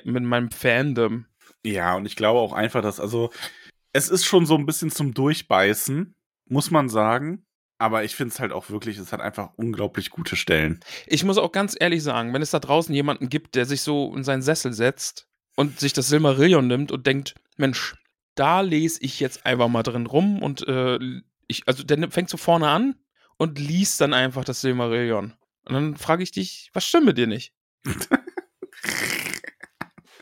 mit 0.05 0.23
meinem 0.23 0.53
Fandom. 0.53 1.27
Ja, 1.65 1.97
und 1.97 2.07
ich 2.07 2.15
glaube 2.15 2.39
auch 2.39 2.53
einfach, 2.53 2.83
dass, 2.83 3.01
also, 3.01 3.31
es 3.93 4.09
ist 4.09 4.25
schon 4.25 4.47
so 4.47 4.57
ein 4.57 4.67
bisschen 4.67 4.91
zum 4.91 5.13
Durchbeißen, 5.13 6.15
muss 6.49 6.71
man 6.71 6.89
sagen. 6.89 7.47
Aber 7.79 8.05
ich 8.05 8.15
finde 8.15 8.33
es 8.33 8.41
halt 8.41 8.53
auch 8.53 8.71
wirklich, 8.71 8.99
es 8.99 9.13
hat 9.13 9.21
einfach 9.21 9.51
unglaublich 9.57 10.11
gute 10.11 10.37
Stellen. 10.37 10.81
Ich 11.07 11.25
muss 11.25 11.39
auch 11.39 11.51
ganz 11.53 11.77
ehrlich 11.79 12.03
sagen, 12.03 12.33
wenn 12.33 12.43
es 12.43 12.51
da 12.53 12.61
draußen 12.61 12.95
jemanden 12.95 13.29
gibt, 13.29 13.55
der 13.57 13.67
sich 13.67 13.83
so 13.83 14.15
in 14.15 14.23
seinen 14.25 14.43
Sessel 14.43 14.73
setzt 14.73 15.27
und 15.57 15.81
sich 15.81 15.93
das 15.93 16.09
Silmarillion 16.09 16.67
nimmt 16.67 16.93
und 16.93 17.07
denkt, 17.07 17.35
Mensch, 17.57 17.95
da 18.37 18.61
lese 18.61 19.01
ich 19.03 19.21
jetzt 19.21 19.45
einfach 19.45 19.69
mal 19.69 19.83
drin 19.83 20.07
rum 20.07 20.43
und 20.43 20.67
äh, 20.69 20.99
ich, 21.49 21.67
also 21.67 21.83
der 21.83 22.11
fängt 22.11 22.31
so 22.31 22.37
vorne 22.37 22.69
an 22.69 22.95
und 23.37 23.59
liest 23.59 24.01
dann 24.01 24.15
einfach 24.15 24.45
das 24.45 24.61
Silmarillion. 24.61 25.35
Und 25.67 25.73
dann 25.75 25.97
frage 25.97 26.23
ich 26.23 26.31
dich, 26.31 26.71
was 26.75 26.85
stimmt 26.87 27.07
mit 27.07 27.19
dir 27.19 27.27
nicht? 27.27 27.53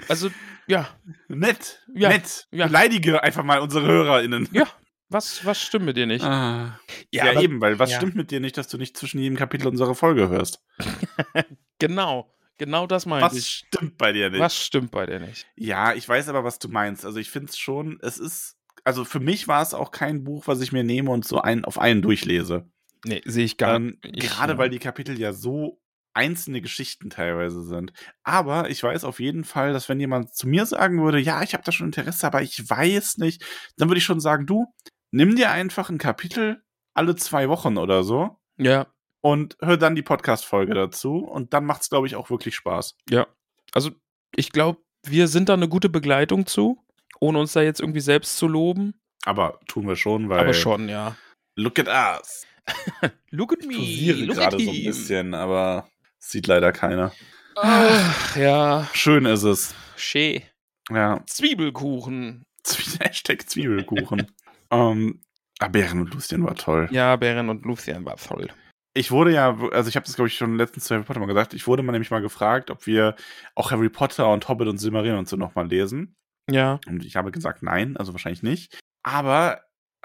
Also, 0.08 0.30
ja, 0.66 0.88
Nett, 1.28 1.82
Ja, 1.94 2.08
nett. 2.08 2.46
ja. 2.50 2.66
Beleidige 2.66 3.22
einfach 3.22 3.44
mal 3.44 3.60
unsere 3.60 3.86
HörerInnen. 3.86 4.48
ja, 4.52 4.66
was, 5.12 5.44
was 5.44 5.60
stimmt 5.60 5.84
mit 5.86 5.96
dir 5.96 6.06
nicht? 6.06 6.24
Ah. 6.24 6.78
Ja, 7.10 7.30
aber- 7.30 7.42
eben, 7.42 7.60
weil 7.60 7.78
was 7.78 7.90
ja. 7.90 7.96
stimmt 7.98 8.14
mit 8.14 8.30
dir 8.30 8.40
nicht, 8.40 8.56
dass 8.56 8.68
du 8.68 8.78
nicht 8.78 8.96
zwischen 8.96 9.18
jedem 9.20 9.36
Kapitel 9.36 9.66
unserer 9.68 9.94
Folge 9.94 10.28
hörst? 10.28 10.62
Genau, 11.78 12.32
genau 12.58 12.86
das 12.86 13.06
meinte 13.06 13.26
Was 13.26 13.36
ich. 13.36 13.46
stimmt 13.66 13.98
bei 13.98 14.12
dir 14.12 14.30
nicht? 14.30 14.38
Was 14.40 14.56
stimmt 14.56 14.92
bei 14.92 15.04
dir 15.06 15.18
nicht? 15.18 15.46
Ja, 15.56 15.94
ich 15.94 16.08
weiß 16.08 16.28
aber, 16.28 16.44
was 16.44 16.58
du 16.60 16.68
meinst. 16.68 17.04
Also 17.04 17.18
ich 17.18 17.30
finde 17.30 17.48
es 17.50 17.58
schon, 17.58 17.98
es 18.02 18.18
ist, 18.18 18.56
also 18.84 19.04
für 19.04 19.18
mich 19.20 19.48
war 19.48 19.62
es 19.62 19.74
auch 19.74 19.90
kein 19.90 20.22
Buch, 20.22 20.46
was 20.46 20.60
ich 20.60 20.70
mir 20.70 20.84
nehme 20.84 21.10
und 21.10 21.24
so 21.26 21.40
ein, 21.40 21.64
auf 21.64 21.78
einen 21.78 22.02
durchlese. 22.02 22.70
Nee, 23.04 23.20
sehe 23.24 23.44
ich 23.44 23.56
gar 23.56 23.74
Ähm, 23.76 23.98
nicht. 24.04 24.20
gerade 24.20 24.58
weil 24.58 24.70
die 24.70 24.78
Kapitel 24.78 25.18
ja 25.18 25.32
so 25.32 25.80
einzelne 26.14 26.60
Geschichten 26.60 27.10
teilweise 27.10 27.62
sind. 27.64 27.92
Aber 28.22 28.70
ich 28.70 28.80
weiß 28.80 29.02
auf 29.02 29.18
jeden 29.18 29.42
Fall, 29.44 29.72
dass 29.72 29.88
wenn 29.88 29.98
jemand 29.98 30.34
zu 30.36 30.46
mir 30.46 30.66
sagen 30.66 31.02
würde, 31.02 31.18
ja, 31.18 31.42
ich 31.42 31.54
habe 31.54 31.64
da 31.64 31.72
schon 31.72 31.86
Interesse, 31.88 32.26
aber 32.26 32.42
ich 32.42 32.68
weiß 32.70 33.16
nicht, 33.18 33.42
dann 33.76 33.88
würde 33.88 33.98
ich 33.98 34.04
schon 34.04 34.20
sagen, 34.20 34.46
du, 34.46 34.66
nimm 35.12 35.36
dir 35.36 35.50
einfach 35.52 35.88
ein 35.90 35.98
Kapitel 35.98 36.62
alle 36.94 37.14
zwei 37.16 37.48
Wochen 37.48 37.78
oder 37.78 38.02
so 38.02 38.38
Ja, 38.58 38.86
und 39.20 39.56
hör 39.60 39.76
dann 39.76 39.94
die 39.94 40.02
Podcast-Folge 40.02 40.74
dazu 40.74 41.18
und 41.18 41.54
dann 41.54 41.64
macht's, 41.64 41.88
glaube 41.88 42.06
ich, 42.08 42.16
auch 42.16 42.28
wirklich 42.30 42.54
Spaß. 42.56 42.96
Ja, 43.08 43.26
also 43.72 43.90
ich 44.34 44.50
glaube, 44.50 44.80
wir 45.06 45.28
sind 45.28 45.48
da 45.48 45.54
eine 45.54 45.68
gute 45.68 45.88
Begleitung 45.88 46.46
zu, 46.46 46.84
ohne 47.20 47.38
uns 47.38 47.52
da 47.52 47.62
jetzt 47.62 47.80
irgendwie 47.80 48.00
selbst 48.00 48.36
zu 48.36 48.48
loben. 48.48 48.94
Aber 49.24 49.60
tun 49.68 49.86
wir 49.86 49.94
schon, 49.96 50.28
weil 50.28 50.40
Aber 50.40 50.52
schon, 50.54 50.88
ja. 50.88 51.16
look 51.56 51.78
at 51.78 51.88
us. 51.88 52.46
Look 53.30 53.52
at 53.52 53.58
Ich 53.62 53.66
me, 53.66 53.74
posiere 53.74 54.18
look 54.20 54.36
gerade 54.36 54.58
so 54.60 54.70
ein 54.70 54.84
bisschen, 54.84 55.34
aber 55.34 55.88
sieht 56.20 56.46
leider 56.46 56.70
keiner. 56.70 57.10
Ach, 57.56 58.36
ja, 58.36 58.88
Schön 58.92 59.24
ist 59.26 59.42
es. 59.42 59.74
schee. 59.96 60.42
Ja. 60.90 61.22
Zwiebelkuchen. 61.26 62.44
Zwie- 62.64 63.00
Hashtag 63.04 63.48
Zwiebelkuchen. 63.50 64.30
ähm, 64.72 65.20
ah, 65.60 65.68
Bären 65.68 66.00
und 66.00 66.12
Lucien 66.14 66.44
war 66.44 66.54
toll. 66.54 66.88
Ja, 66.90 67.14
Beren 67.16 67.48
und 67.48 67.64
Luthien 67.64 68.04
war 68.04 68.16
toll. 68.16 68.48
Ich 68.94 69.10
wurde 69.10 69.32
ja, 69.32 69.56
also 69.72 69.88
ich 69.88 69.96
habe 69.96 70.04
das 70.04 70.16
glaube 70.16 70.28
ich 70.28 70.36
schon 70.36 70.56
letztens 70.56 70.84
zu 70.84 70.94
Harry 70.94 71.04
Potter 71.04 71.20
mal 71.20 71.26
gesagt, 71.26 71.54
ich 71.54 71.66
wurde 71.66 71.82
mal 71.82 71.92
nämlich 71.92 72.10
mal 72.10 72.20
gefragt, 72.20 72.70
ob 72.70 72.86
wir 72.86 73.14
auch 73.54 73.70
Harry 73.70 73.88
Potter 73.88 74.30
und 74.30 74.48
Hobbit 74.48 74.68
und 74.68 74.78
Silmarillion 74.78 75.18
und 75.18 75.28
so 75.28 75.36
nochmal 75.36 75.66
lesen. 75.68 76.14
Ja, 76.50 76.80
Und 76.88 77.04
ich 77.04 77.16
habe 77.16 77.30
gesagt, 77.30 77.62
nein, 77.62 77.96
also 77.96 78.12
wahrscheinlich 78.12 78.42
nicht. 78.42 78.78
Aber 79.04 79.60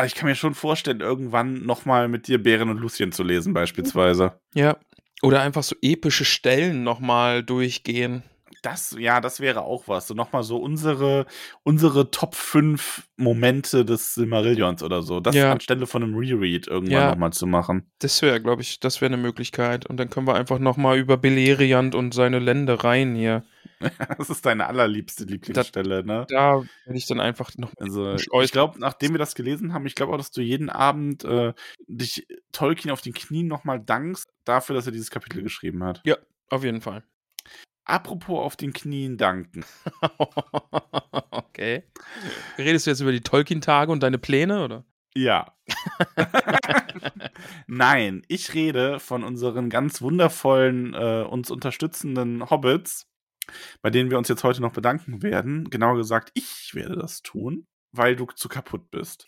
ich 0.06 0.14
kann 0.16 0.30
mir 0.30 0.36
schon 0.36 0.54
vorstellen, 0.54 1.02
irgendwann 1.02 1.66
nochmal 1.66 2.08
mit 2.08 2.28
dir 2.28 2.42
Bären 2.42 2.70
und 2.70 2.78
Lucien 2.78 3.12
zu 3.12 3.24
lesen, 3.24 3.54
beispielsweise. 3.54 4.40
ja. 4.54 4.78
Oder 5.24 5.42
einfach 5.42 5.64
so 5.64 5.76
epische 5.82 6.26
Stellen 6.26 6.84
nochmal 6.84 7.44
durchgehen. 7.44 8.22
Das, 8.62 8.96
ja, 8.98 9.22
das 9.22 9.40
wäre 9.40 9.62
auch 9.64 9.88
was. 9.88 10.08
So 10.08 10.14
nochmal 10.14 10.44
so 10.44 10.58
unsere, 10.58 11.26
unsere 11.64 12.12
Top 12.12 12.36
5 12.36 13.08
Momente 13.16 13.86
des 13.86 14.14
Silmarillions 14.16 14.84
oder 14.84 15.02
so. 15.04 15.20
Das 15.20 15.36
Ja. 15.36 15.52
anstelle 15.52 15.88
von 15.88 16.04
einem 16.04 16.16
Reread 16.16 16.68
irgendwann 16.68 16.94
Ja. 16.94 17.10
nochmal 17.12 17.34
zu 17.34 17.46
machen. 17.48 17.92
Das 18.00 18.22
wäre, 18.22 18.42
glaube 18.42 18.62
ich, 18.62 18.80
das 18.80 19.02
wäre 19.02 19.14
eine 19.14 19.22
Möglichkeit. 19.22 19.86
Und 19.86 19.98
dann 19.98 20.10
können 20.10 20.28
wir 20.28 20.36
einfach 20.36 20.60
nochmal 20.60 20.98
über 20.98 21.18
Beleriand 21.18 21.96
und 21.96 22.14
seine 22.14 22.40
Ländereien 22.40 23.16
hier. 23.16 23.44
Das 24.18 24.30
ist 24.32 24.46
deine 24.46 24.66
allerliebste 24.68 25.26
Lieblingsstelle, 25.26 26.04
ne? 26.04 26.26
Da 26.30 26.64
werde 26.86 26.98
ich 26.98 27.06
dann 27.06 27.20
einfach 27.20 27.52
noch. 27.58 27.74
Also, 27.78 28.16
ich 28.16 28.52
glaube, 28.52 28.80
nachdem 28.80 29.12
wir 29.14 29.20
das 29.20 29.36
gelesen 29.36 29.74
haben, 29.74 29.86
ich 29.86 29.94
glaube 29.94 30.14
auch, 30.14 30.18
dass 30.18 30.32
du 30.32 30.42
jeden 30.42 30.70
Abend 30.70 31.24
äh, 31.26 31.54
dich 31.88 32.28
Tolkien 32.52 32.92
auf 32.92 33.02
den 33.02 33.14
Knien 33.14 33.48
nochmal 33.48 33.80
dankst 33.80 34.30
dafür, 34.46 34.76
dass 34.76 34.88
er 34.88 34.94
dieses 34.94 35.12
Kapitel 35.12 35.44
geschrieben 35.44 35.84
hat. 35.84 36.02
Auf 36.50 36.64
jeden 36.64 36.82
Fall. 36.82 37.04
Apropos 37.88 38.40
auf 38.40 38.58
den 38.58 38.74
Knien 38.74 39.18
danken. 39.18 39.64
okay. 41.32 41.84
Redest 42.58 42.86
du 42.86 42.92
jetzt 42.92 43.00
über 43.00 43.14
die 43.14 43.22
Tolkien-Tage 43.22 43.90
und 43.94 44.04
deine 44.04 44.18
Pläne, 44.18 44.62
oder? 44.66 44.84
Ja. 45.16 45.54
Nein, 47.68 48.24
ich 48.28 48.54
rede 48.54 49.00
von 49.00 49.24
unseren 49.24 49.70
ganz 49.70 50.02
wundervollen, 50.02 50.94
äh, 50.94 51.26
uns 51.30 51.50
unterstützenden 51.50 52.50
Hobbits, 52.50 53.10
bei 53.82 53.90
denen 53.90 54.12
wir 54.12 54.18
uns 54.18 54.28
jetzt 54.28 54.44
heute 54.44 54.62
noch 54.62 54.74
bedanken 54.74 55.24
werden. 55.24 55.70
Genauer 55.70 55.96
gesagt, 55.96 56.32
ich 56.34 56.72
werde 56.74 56.98
das 56.98 57.22
tun, 57.22 57.68
weil 57.94 58.18
du 58.18 58.26
zu 58.36 58.50
kaputt 58.50 58.92
bist. 58.92 59.28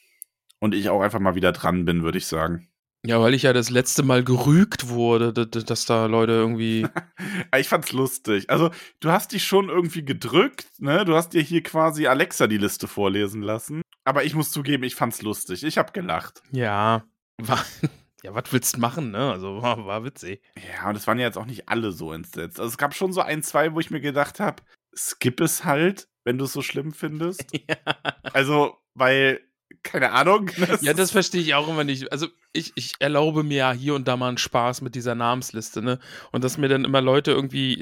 Und 0.60 0.76
ich 0.76 0.90
auch 0.90 1.02
einfach 1.02 1.22
mal 1.22 1.36
wieder 1.36 1.54
dran 1.54 1.86
bin, 1.86 2.04
würde 2.04 2.18
ich 2.18 2.28
sagen. 2.28 2.69
Ja, 3.06 3.22
weil 3.22 3.34
ich 3.34 3.44
ja 3.44 3.54
das 3.54 3.70
letzte 3.70 4.04
Mal 4.04 4.24
gerügt 4.24 4.90
wurde, 4.90 5.32
dass, 5.32 5.86
da 5.86 6.06
Leute 6.08 6.34
irgendwie. 6.34 6.86
ich 7.58 7.70
fand's 7.70 7.94
lustig. 7.94 8.50
Also, 8.50 8.72
du 9.00 9.10
hast 9.10 9.32
dich 9.32 9.46
schon 9.46 9.70
irgendwie 9.70 10.04
gedrückt, 10.04 10.68
ne? 10.80 11.06
Du 11.06 11.16
hast 11.16 11.30
dir 11.30 11.42
hier 11.42 11.64
quasi 11.64 12.08
Alexa 12.08 12.48
die 12.48 12.58
Liste 12.58 12.88
vorlesen 12.88 13.42
lassen. 13.42 13.82
Aber 14.04 14.26
ich 14.26 14.36
muss 14.36 14.52
zugeben, 14.52 14.84
ich 14.84 14.96
fand's 14.96 15.22
lustig. 15.22 15.64
Ich 15.64 15.78
hab 15.78 15.94
gelacht. 15.94 16.42
Ja, 16.52 17.06
war, 17.38 17.66
ja, 18.24 18.36
was 18.36 18.52
willst 18.52 18.76
du 18.76 18.82
machen, 18.82 19.12
ne? 19.12 19.32
Also, 19.32 19.62
war, 19.62 19.86
war 19.86 20.04
witzig. 20.04 20.42
Ja, 20.58 20.90
und 20.90 20.98
es 20.98 21.08
waren 21.08 21.20
ja 21.20 21.26
jetzt 21.26 21.38
auch 21.38 21.46
nicht 21.46 21.70
alle 21.70 21.94
so 21.94 22.12
entsetzt. 22.12 22.60
Also, 22.60 22.70
es 22.70 22.78
gab 22.78 22.94
schon 22.94 23.14
so 23.14 23.22
ein, 23.22 23.44
zwei, 23.44 23.74
wo 23.74 23.80
ich 23.80 23.92
mir 23.92 24.02
gedacht 24.02 24.42
habe, 24.42 24.62
skip 24.94 25.40
es 25.40 25.64
halt, 25.64 26.10
wenn 26.26 26.38
du 26.38 26.46
es 26.46 26.54
so 26.54 26.62
schlimm 26.62 26.92
findest. 26.92 27.46
Ja. 27.70 27.78
Also, 28.34 28.78
weil 28.94 29.40
keine 29.84 30.12
Ahnung. 30.12 30.50
Das 30.70 30.82
ja, 30.82 30.94
das 30.94 31.12
verstehe 31.12 31.42
ich 31.42 31.54
auch 31.56 31.68
immer 31.68 31.84
nicht. 31.84 32.12
Also 32.12 32.28
ich, 32.54 32.72
ich 32.76 32.94
erlaube 33.00 33.44
mir 33.44 33.58
ja 33.58 33.72
hier 33.72 33.96
und 33.96 34.08
da 34.08 34.18
mal 34.18 34.28
einen 34.28 34.38
Spaß 34.38 34.82
mit 34.82 34.96
dieser 34.96 35.16
Namensliste, 35.16 35.82
ne? 35.82 36.00
Und 36.32 36.44
dass 36.44 36.58
mir 36.58 36.68
dann 36.68 36.86
immer 36.86 37.02
Leute 37.02 37.32
irgendwie 37.32 37.78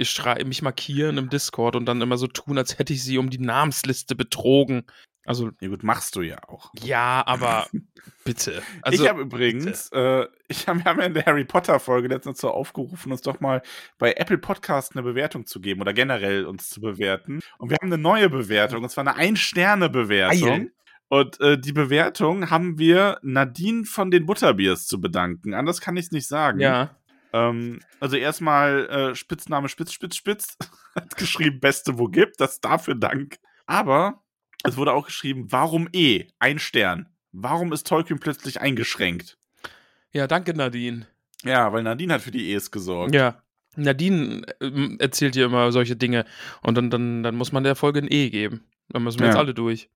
mich 0.45 0.61
markieren 0.61 1.17
im 1.17 1.29
Discord 1.29 1.75
und 1.75 1.85
dann 1.85 2.01
immer 2.01 2.17
so 2.17 2.27
tun, 2.27 2.57
als 2.57 2.79
hätte 2.79 2.93
ich 2.93 3.03
sie 3.03 3.17
um 3.17 3.29
die 3.29 3.39
Namensliste 3.39 4.15
betrogen. 4.15 4.83
Also. 5.27 5.51
Ja, 5.59 5.67
gut, 5.67 5.83
machst 5.83 6.15
du 6.15 6.21
ja 6.21 6.37
auch. 6.47 6.71
Ja, 6.79 7.21
aber 7.25 7.67
bitte. 8.23 8.63
Also, 8.81 9.03
ich 9.03 9.09
habe 9.09 9.21
übrigens, 9.21 9.89
äh, 9.91 10.25
ich 10.47 10.67
hab, 10.67 10.77
wir 10.77 10.85
haben 10.85 10.99
ja 10.99 11.05
in 11.05 11.13
der 11.13 11.25
Harry 11.25 11.43
Potter-Folge 11.43 12.07
letztens 12.07 12.39
so 12.39 12.49
aufgerufen, 12.49 13.11
uns 13.11 13.21
doch 13.21 13.41
mal 13.41 13.61
bei 13.97 14.13
Apple 14.13 14.37
Podcast 14.37 14.95
eine 14.95 15.03
Bewertung 15.03 15.45
zu 15.45 15.59
geben 15.59 15.81
oder 15.81 15.93
generell 15.93 16.45
uns 16.45 16.69
zu 16.69 16.79
bewerten. 16.79 17.41
Und 17.57 17.69
wir 17.69 17.77
haben 17.81 17.91
eine 17.91 18.01
neue 18.01 18.29
Bewertung, 18.29 18.83
und 18.83 18.89
zwar 18.89 19.05
eine 19.05 19.15
Ein-Sterne-Bewertung. 19.17 20.71
Und 21.09 21.39
äh, 21.39 21.57
die 21.57 21.71
Bewertung 21.71 22.49
haben 22.49 22.77
wir 22.77 23.19
Nadine 23.21 23.85
von 23.85 24.11
den 24.11 24.25
Butterbiers 24.25 24.87
zu 24.87 24.99
bedanken. 24.99 25.53
Anders 25.53 25.79
kann 25.79 25.95
ich 25.95 26.07
es 26.07 26.11
nicht 26.11 26.27
sagen. 26.27 26.59
Ja. 26.59 26.97
Ähm, 27.33 27.79
also 27.99 28.17
erstmal 28.17 28.87
äh, 28.87 29.15
Spitzname 29.15 29.69
Spitz, 29.69 29.93
Spitz, 29.93 30.15
Spitz. 30.15 30.57
Hat 30.95 31.15
geschrieben, 31.15 31.59
Beste, 31.59 31.97
wo 31.97 32.07
gibt. 32.07 32.41
Das 32.41 32.59
dafür 32.59 32.95
Dank. 32.95 33.37
Aber 33.65 34.23
es 34.63 34.75
wurde 34.75 34.93
auch 34.93 35.05
geschrieben, 35.05 35.47
warum 35.49 35.87
E? 35.93 36.27
Ein 36.39 36.59
Stern. 36.59 37.09
Warum 37.31 37.71
ist 37.71 37.87
Tolkien 37.87 38.19
plötzlich 38.19 38.59
eingeschränkt? 38.59 39.37
Ja, 40.11 40.27
danke, 40.27 40.53
Nadine. 40.53 41.07
Ja, 41.43 41.71
weil 41.71 41.83
Nadine 41.83 42.15
hat 42.15 42.21
für 42.21 42.31
die 42.31 42.51
E's 42.51 42.71
gesorgt. 42.71 43.13
Ja. 43.13 43.41
Nadine 43.75 44.43
äh, 44.59 44.97
erzählt 44.99 45.35
hier 45.35 45.45
immer 45.45 45.71
solche 45.71 45.95
Dinge 45.95 46.25
und 46.61 46.75
dann, 46.75 46.89
dann, 46.89 47.23
dann 47.23 47.35
muss 47.35 47.51
man 47.51 47.63
der 47.63 47.75
Folge 47.75 47.99
ein 47.99 48.11
E 48.11 48.29
geben. 48.29 48.65
Dann 48.89 49.03
müssen 49.03 49.19
wir 49.19 49.27
ja. 49.27 49.33
jetzt 49.33 49.39
alle 49.39 49.53
durch. 49.53 49.89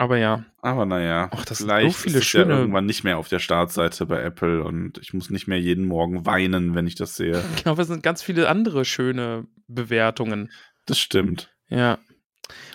Aber 0.00 0.16
ja. 0.16 0.46
Aber 0.62 0.86
naja, 0.86 1.28
Ach, 1.30 1.44
das 1.44 1.58
vielleicht 1.58 1.92
so 1.92 2.02
viele 2.04 2.20
ist 2.20 2.24
schöne... 2.24 2.54
ja 2.54 2.58
irgendwann 2.60 2.86
nicht 2.86 3.04
mehr 3.04 3.18
auf 3.18 3.28
der 3.28 3.38
Startseite 3.38 4.06
bei 4.06 4.22
Apple 4.22 4.64
und 4.64 4.96
ich 4.96 5.12
muss 5.12 5.28
nicht 5.28 5.46
mehr 5.46 5.60
jeden 5.60 5.84
Morgen 5.84 6.24
weinen, 6.24 6.74
wenn 6.74 6.86
ich 6.86 6.94
das 6.94 7.16
sehe. 7.16 7.44
Genau, 7.62 7.76
es 7.76 7.88
sind 7.88 8.02
ganz 8.02 8.22
viele 8.22 8.48
andere 8.48 8.86
schöne 8.86 9.46
Bewertungen. 9.68 10.50
Das 10.86 10.98
stimmt. 10.98 11.54
Ja. 11.68 11.98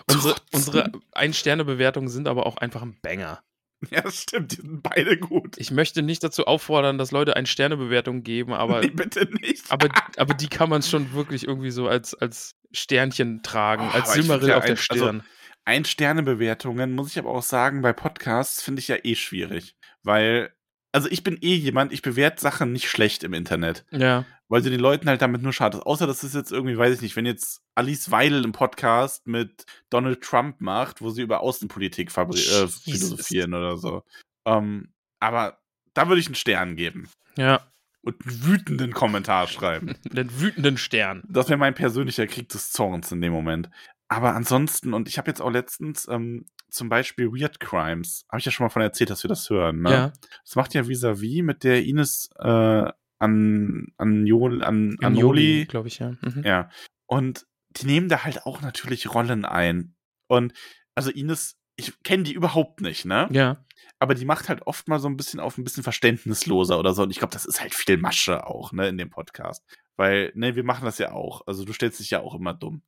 Unsere, 0.07 0.35
unsere 0.53 0.91
Ein-Sterne-Bewertungen 1.13 2.09
sind 2.09 2.27
aber 2.27 2.45
auch 2.45 2.57
einfach 2.57 2.83
ein 2.83 2.95
Banger. 3.01 3.41
Ja, 3.91 4.01
das 4.01 4.21
stimmt, 4.21 4.53
die 4.53 4.61
sind 4.61 4.81
beide 4.81 5.17
gut. 5.17 5.57
Ich 5.57 5.69
möchte 5.69 6.01
nicht 6.01 6.23
dazu 6.23 6.45
auffordern, 6.45 6.97
dass 6.97 7.11
Leute 7.11 7.35
Ein-Sterne-Bewertung 7.35 8.23
geben, 8.23 8.53
aber. 8.53 8.81
Nee, 8.81 8.89
bitte 8.89 9.27
nicht. 9.41 9.71
aber, 9.71 9.89
aber 10.17 10.33
die 10.35 10.47
kann 10.47 10.69
man 10.69 10.81
schon 10.81 11.13
wirklich 11.13 11.47
irgendwie 11.47 11.71
so 11.71 11.87
als, 11.87 12.13
als 12.15 12.55
Sternchen 12.71 13.43
tragen, 13.43 13.89
oh, 13.91 13.95
als 13.95 14.13
Silmarill 14.13 14.49
ja 14.49 14.57
auf 14.57 14.65
der 14.65 14.75
Stirn. 14.75 15.21
Also, 15.21 15.34
ein-Sterne-Bewertungen, 15.65 16.93
muss 16.93 17.11
ich 17.11 17.19
aber 17.19 17.31
auch 17.31 17.43
sagen, 17.43 17.81
bei 17.81 17.91
Podcasts 17.91 18.61
finde 18.61 18.79
ich 18.79 18.87
ja 18.87 18.97
eh 19.03 19.15
schwierig. 19.15 19.75
Weil, 20.03 20.53
also 20.91 21.09
ich 21.09 21.23
bin 21.23 21.37
eh 21.41 21.55
jemand, 21.55 21.91
ich 21.91 22.01
bewerte 22.01 22.41
Sachen 22.41 22.71
nicht 22.71 22.89
schlecht 22.89 23.23
im 23.23 23.33
Internet. 23.33 23.85
Ja. 23.91 24.25
Weil 24.47 24.61
du 24.61 24.69
den 24.69 24.79
Leuten 24.79 25.09
halt 25.09 25.23
damit 25.23 25.41
nur 25.41 25.53
schadest. 25.53 25.85
Außer 25.85 26.05
das 26.05 26.23
ist 26.23 26.35
jetzt 26.35 26.51
irgendwie, 26.51 26.77
weiß 26.77 26.95
ich 26.95 27.01
nicht, 27.01 27.15
wenn 27.15 27.25
jetzt 27.25 27.61
Alice 27.73 28.11
Weidel 28.11 28.43
im 28.43 28.51
Podcast 28.51 29.25
mit 29.25 29.65
Donald 29.89 30.21
Trump 30.21 30.61
macht, 30.61 31.01
wo 31.01 31.09
sie 31.09 31.23
über 31.23 31.41
Außenpolitik 31.41 32.15
äh, 32.15 32.67
philosophieren 32.67 33.55
oder 33.55 33.77
so. 33.77 34.03
Ähm, 34.45 34.93
aber 35.19 35.59
da 35.95 36.07
würde 36.07 36.21
ich 36.21 36.27
einen 36.27 36.35
Stern 36.35 36.75
geben. 36.75 37.09
Ja. 37.37 37.61
Und 38.01 38.23
einen 38.23 38.45
wütenden 38.45 38.93
Kommentar 38.93 39.47
schreiben. 39.47 39.95
Den 40.05 40.39
wütenden 40.39 40.77
Stern. 40.77 41.23
Das 41.27 41.49
wäre 41.49 41.57
mein 41.57 41.73
persönlicher 41.73 42.27
Krieg 42.27 42.49
des 42.49 42.71
Zorns 42.71 43.11
in 43.11 43.19
dem 43.21 43.33
Moment. 43.33 43.71
Aber 44.07 44.35
ansonsten, 44.35 44.93
und 44.93 45.07
ich 45.07 45.17
habe 45.17 45.29
jetzt 45.29 45.41
auch 45.41 45.49
letztens 45.49 46.07
ähm, 46.07 46.45
zum 46.69 46.89
Beispiel 46.89 47.31
Weird 47.31 47.59
Crimes, 47.59 48.25
habe 48.29 48.39
ich 48.39 48.45
ja 48.45 48.51
schon 48.51 48.65
mal 48.65 48.69
von 48.69 48.81
erzählt, 48.81 49.09
dass 49.09 49.23
wir 49.23 49.29
das 49.29 49.49
hören. 49.49 49.81
Ne? 49.81 49.91
Ja. 49.91 50.13
Das 50.43 50.55
macht 50.55 50.73
ja 50.73 50.83
vis-à-vis 50.83 51.43
mit 51.43 51.63
der 51.63 51.83
Ines 51.83 52.29
äh, 52.37 52.91
an, 53.17 53.87
an, 53.97 54.25
Jol, 54.27 54.63
an 54.63 54.97
Anjoli, 55.01 55.65
glaube 55.65 55.87
ich, 55.87 55.99
ja. 55.99 56.11
Mhm. 56.21 56.43
Ja. 56.43 56.69
Und 57.07 57.47
die 57.71 57.87
nehmen 57.87 58.09
da 58.09 58.23
halt 58.23 58.45
auch 58.45 58.61
natürlich 58.61 59.13
Rollen 59.13 59.45
ein. 59.45 59.95
Und 60.27 60.53
also 60.95 61.11
Ines, 61.11 61.57
ich 61.75 61.93
kenne 62.03 62.23
die 62.23 62.33
überhaupt 62.33 62.81
nicht, 62.81 63.05
ne? 63.05 63.27
Ja. 63.31 63.65
Aber 63.99 64.13
die 64.13 64.25
macht 64.25 64.49
halt 64.49 64.67
oft 64.67 64.87
mal 64.87 64.99
so 64.99 65.07
ein 65.07 65.17
bisschen 65.17 65.39
auf 65.39 65.57
ein 65.57 65.63
bisschen 65.63 65.83
verständnisloser 65.83 66.77
oder 66.79 66.93
so. 66.93 67.03
Und 67.03 67.11
ich 67.11 67.19
glaube, 67.19 67.33
das 67.33 67.45
ist 67.45 67.61
halt 67.61 67.73
viel 67.73 67.97
Masche 67.97 68.45
auch, 68.45 68.71
ne, 68.71 68.87
in 68.89 68.97
dem 68.97 69.09
Podcast. 69.09 69.63
Weil, 69.95 70.31
ne, 70.35 70.55
wir 70.55 70.63
machen 70.63 70.85
das 70.85 70.97
ja 70.97 71.13
auch. 71.13 71.41
Also 71.47 71.63
du 71.63 71.73
stellst 71.73 71.99
dich 71.99 72.09
ja 72.09 72.19
auch 72.19 72.35
immer 72.35 72.53
dumm. 72.53 72.81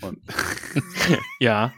Und 0.00 0.20
ja. 1.40 1.72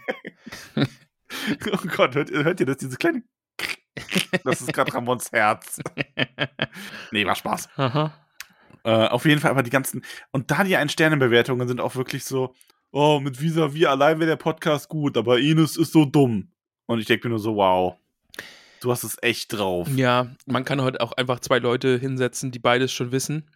oh 0.76 1.86
Gott, 1.96 2.14
hört, 2.14 2.30
hört 2.30 2.60
ihr 2.60 2.66
das? 2.66 2.78
Diese 2.78 2.96
kleine. 2.96 3.22
Das 4.44 4.60
ist 4.60 4.72
gerade 4.74 4.92
Ramons 4.92 5.32
Herz. 5.32 5.80
nee, 7.10 7.24
war 7.24 7.34
Spaß. 7.34 7.70
Äh, 7.78 8.10
auf 8.84 9.24
jeden 9.24 9.40
Fall, 9.40 9.50
aber 9.50 9.62
die 9.62 9.70
ganzen. 9.70 10.04
Und 10.32 10.50
da 10.50 10.64
die 10.64 10.76
Ein-Sterne-Bewertungen 10.76 11.66
sind 11.66 11.80
auch 11.80 11.96
wirklich 11.96 12.26
so: 12.26 12.54
Oh, 12.90 13.20
mit 13.20 13.40
Visa 13.40 13.72
wie 13.72 13.86
allein 13.86 14.18
wäre 14.20 14.28
der 14.28 14.36
Podcast 14.36 14.90
gut, 14.90 15.16
aber 15.16 15.38
Ines 15.38 15.78
ist 15.78 15.92
so 15.92 16.04
dumm. 16.04 16.52
Und 16.84 17.00
ich 17.00 17.06
denke 17.06 17.28
mir 17.28 17.30
nur 17.30 17.38
so: 17.38 17.56
Wow. 17.56 17.96
Du 18.82 18.90
hast 18.90 19.02
es 19.02 19.16
echt 19.22 19.54
drauf. 19.54 19.88
Ja, 19.96 20.34
man 20.44 20.66
kann 20.66 20.82
heute 20.82 21.00
auch 21.00 21.12
einfach 21.12 21.40
zwei 21.40 21.58
Leute 21.58 21.98
hinsetzen, 21.98 22.52
die 22.52 22.58
beides 22.58 22.92
schon 22.92 23.12
wissen 23.12 23.50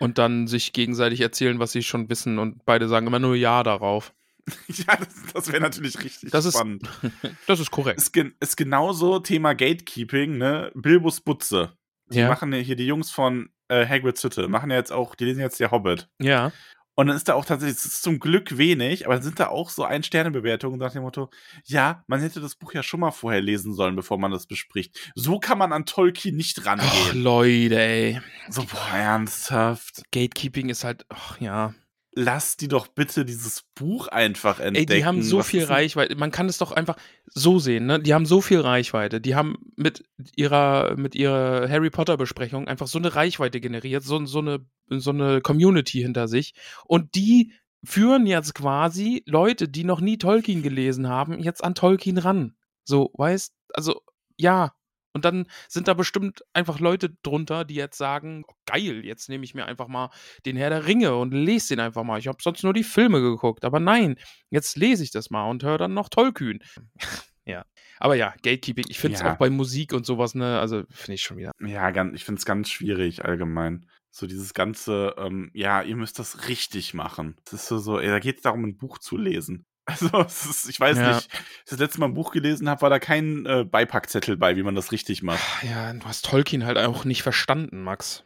und 0.00 0.18
dann 0.18 0.48
sich 0.48 0.72
gegenseitig 0.72 1.20
erzählen, 1.20 1.58
was 1.58 1.72
sie 1.72 1.82
schon 1.82 2.08
wissen 2.08 2.38
und 2.38 2.64
beide 2.64 2.88
sagen 2.88 3.06
immer 3.06 3.18
nur 3.18 3.36
Ja 3.36 3.62
darauf. 3.62 4.12
Ja, 4.68 4.96
das, 4.96 5.32
das 5.32 5.52
wäre 5.52 5.62
natürlich 5.62 6.02
richtig 6.02 6.30
das 6.30 6.48
spannend. 6.48 6.82
Ist, 7.02 7.12
das 7.46 7.60
ist 7.60 7.70
korrekt. 7.70 7.98
Ist, 7.98 8.16
ist 8.16 8.56
genauso 8.56 9.20
Thema 9.20 9.54
Gatekeeping, 9.54 10.38
ne? 10.38 10.72
Bilbus 10.74 11.20
Butze. 11.20 11.72
Die 12.08 12.18
ja. 12.18 12.28
machen 12.28 12.52
ja 12.52 12.58
hier 12.58 12.74
die 12.74 12.86
Jungs 12.86 13.10
von 13.10 13.50
äh, 13.68 13.86
Hagrid's 13.86 14.24
Hütte, 14.24 14.48
machen 14.48 14.70
ja 14.70 14.76
jetzt 14.76 14.92
auch, 14.92 15.14
die 15.14 15.24
lesen 15.24 15.40
jetzt 15.40 15.60
der 15.60 15.70
Hobbit. 15.70 16.08
Ja. 16.20 16.50
Und 16.94 17.06
dann 17.06 17.16
ist 17.16 17.28
da 17.28 17.34
auch 17.34 17.44
tatsächlich, 17.44 17.78
es 17.78 17.86
ist 17.86 18.02
zum 18.02 18.18
Glück 18.18 18.58
wenig, 18.58 19.06
aber 19.06 19.14
dann 19.14 19.22
sind 19.22 19.40
da 19.40 19.48
auch 19.48 19.70
so 19.70 19.84
Ein-Sterne-Bewertungen 19.84 20.78
nach 20.78 20.92
dem 20.92 21.02
Motto, 21.02 21.30
ja, 21.64 22.04
man 22.06 22.20
hätte 22.20 22.40
das 22.40 22.56
Buch 22.56 22.72
ja 22.72 22.82
schon 22.82 23.00
mal 23.00 23.10
vorher 23.10 23.40
lesen 23.40 23.72
sollen, 23.74 23.96
bevor 23.96 24.18
man 24.18 24.32
das 24.32 24.46
bespricht. 24.46 25.12
So 25.14 25.38
kann 25.38 25.58
man 25.58 25.72
an 25.72 25.86
Tolkien 25.86 26.36
nicht 26.36 26.66
rangehen. 26.66 26.90
Ach, 26.90 27.14
Leute, 27.14 27.80
ey. 27.80 28.20
So, 28.48 28.64
boah, 28.64 28.94
ernsthaft. 28.94 30.02
Gatekeeping 30.10 30.68
ist 30.68 30.84
halt, 30.84 31.06
ach 31.08 31.40
ja 31.40 31.74
lass 32.12 32.56
die 32.56 32.68
doch 32.68 32.88
bitte 32.88 33.24
dieses 33.24 33.62
Buch 33.74 34.08
einfach 34.08 34.58
entdecken. 34.58 34.90
Ey, 34.90 34.98
die 34.98 35.04
haben 35.04 35.22
so 35.22 35.38
Was 35.38 35.48
viel 35.48 35.64
Reichweite. 35.64 36.16
Man 36.16 36.30
kann 36.30 36.48
es 36.48 36.58
doch 36.58 36.72
einfach 36.72 36.96
so 37.26 37.58
sehen, 37.58 37.86
ne? 37.86 38.00
Die 38.00 38.14
haben 38.14 38.26
so 38.26 38.40
viel 38.40 38.60
Reichweite. 38.60 39.20
Die 39.20 39.34
haben 39.34 39.58
mit 39.76 40.04
ihrer, 40.34 40.96
mit 40.96 41.14
ihrer 41.14 41.68
Harry 41.68 41.90
Potter 41.90 42.16
Besprechung 42.16 42.66
einfach 42.66 42.88
so 42.88 42.98
eine 42.98 43.14
Reichweite 43.14 43.60
generiert, 43.60 44.02
so, 44.02 44.24
so 44.26 44.40
eine, 44.40 44.66
so 44.88 45.10
eine 45.10 45.40
Community 45.40 46.00
hinter 46.00 46.26
sich. 46.26 46.54
Und 46.84 47.14
die 47.14 47.52
führen 47.84 48.26
jetzt 48.26 48.54
quasi 48.54 49.22
Leute, 49.26 49.68
die 49.68 49.84
noch 49.84 50.00
nie 50.00 50.18
Tolkien 50.18 50.62
gelesen 50.62 51.08
haben, 51.08 51.38
jetzt 51.38 51.62
an 51.62 51.74
Tolkien 51.74 52.18
ran. 52.18 52.56
So, 52.84 53.10
weißt, 53.14 53.54
also, 53.72 54.02
ja, 54.36 54.72
und 55.12 55.24
dann 55.24 55.46
sind 55.68 55.88
da 55.88 55.94
bestimmt 55.94 56.44
einfach 56.52 56.80
Leute 56.80 57.10
drunter, 57.22 57.64
die 57.64 57.74
jetzt 57.74 57.98
sagen, 57.98 58.44
oh, 58.46 58.54
geil, 58.66 59.04
jetzt 59.04 59.28
nehme 59.28 59.44
ich 59.44 59.54
mir 59.54 59.66
einfach 59.66 59.88
mal 59.88 60.10
den 60.46 60.56
Herr 60.56 60.70
der 60.70 60.86
Ringe 60.86 61.16
und 61.16 61.32
lese 61.32 61.74
den 61.74 61.80
einfach 61.80 62.04
mal. 62.04 62.18
Ich 62.18 62.28
habe 62.28 62.38
sonst 62.42 62.62
nur 62.62 62.72
die 62.72 62.84
Filme 62.84 63.20
geguckt, 63.20 63.64
aber 63.64 63.80
nein, 63.80 64.16
jetzt 64.50 64.76
lese 64.76 65.02
ich 65.02 65.10
das 65.10 65.30
mal 65.30 65.48
und 65.50 65.62
höre 65.62 65.78
dann 65.78 65.94
noch 65.94 66.08
Tollkühn. 66.08 66.60
ja. 67.44 67.64
Aber 67.98 68.14
ja, 68.14 68.34
Gatekeeping, 68.42 68.86
ich 68.88 68.98
finde 68.98 69.16
es 69.16 69.22
ja. 69.22 69.32
auch 69.32 69.38
bei 69.38 69.50
Musik 69.50 69.92
und 69.92 70.06
sowas, 70.06 70.34
ne, 70.34 70.58
also 70.60 70.84
finde 70.90 71.14
ich 71.14 71.22
schon 71.22 71.36
wieder. 71.36 71.52
Ja, 71.60 71.88
ich 72.12 72.24
finde 72.24 72.38
es 72.38 72.46
ganz 72.46 72.70
schwierig 72.70 73.24
allgemein. 73.24 73.86
So 74.12 74.26
dieses 74.26 74.54
ganze, 74.54 75.14
ähm, 75.18 75.50
ja, 75.54 75.82
ihr 75.82 75.96
müsst 75.96 76.18
das 76.18 76.48
richtig 76.48 76.94
machen. 76.94 77.36
Das 77.44 77.54
ist 77.54 77.68
so, 77.68 77.78
so 77.78 78.00
ey, 78.00 78.08
da 78.08 78.18
geht 78.18 78.36
es 78.36 78.42
darum, 78.42 78.64
ein 78.64 78.76
Buch 78.76 78.98
zu 78.98 79.16
lesen. 79.16 79.66
Also, 79.90 80.20
ist, 80.26 80.68
ich 80.68 80.78
weiß 80.78 80.96
ja. 80.96 81.02
nicht, 81.08 81.14
als 81.14 81.28
ich 81.64 81.70
das 81.70 81.78
letzte 81.78 82.00
Mal 82.00 82.06
ein 82.06 82.14
Buch 82.14 82.32
gelesen 82.32 82.68
habe, 82.68 82.82
war 82.82 82.90
da 82.90 82.98
kein 82.98 83.46
äh, 83.46 83.64
Beipackzettel 83.64 84.36
bei, 84.36 84.56
wie 84.56 84.62
man 84.62 84.74
das 84.74 84.92
richtig 84.92 85.22
macht. 85.22 85.40
Ja, 85.62 85.92
du 85.92 86.04
hast 86.04 86.24
Tolkien 86.24 86.64
halt 86.64 86.78
auch 86.78 87.04
nicht 87.04 87.22
verstanden, 87.22 87.82
Max. 87.82 88.24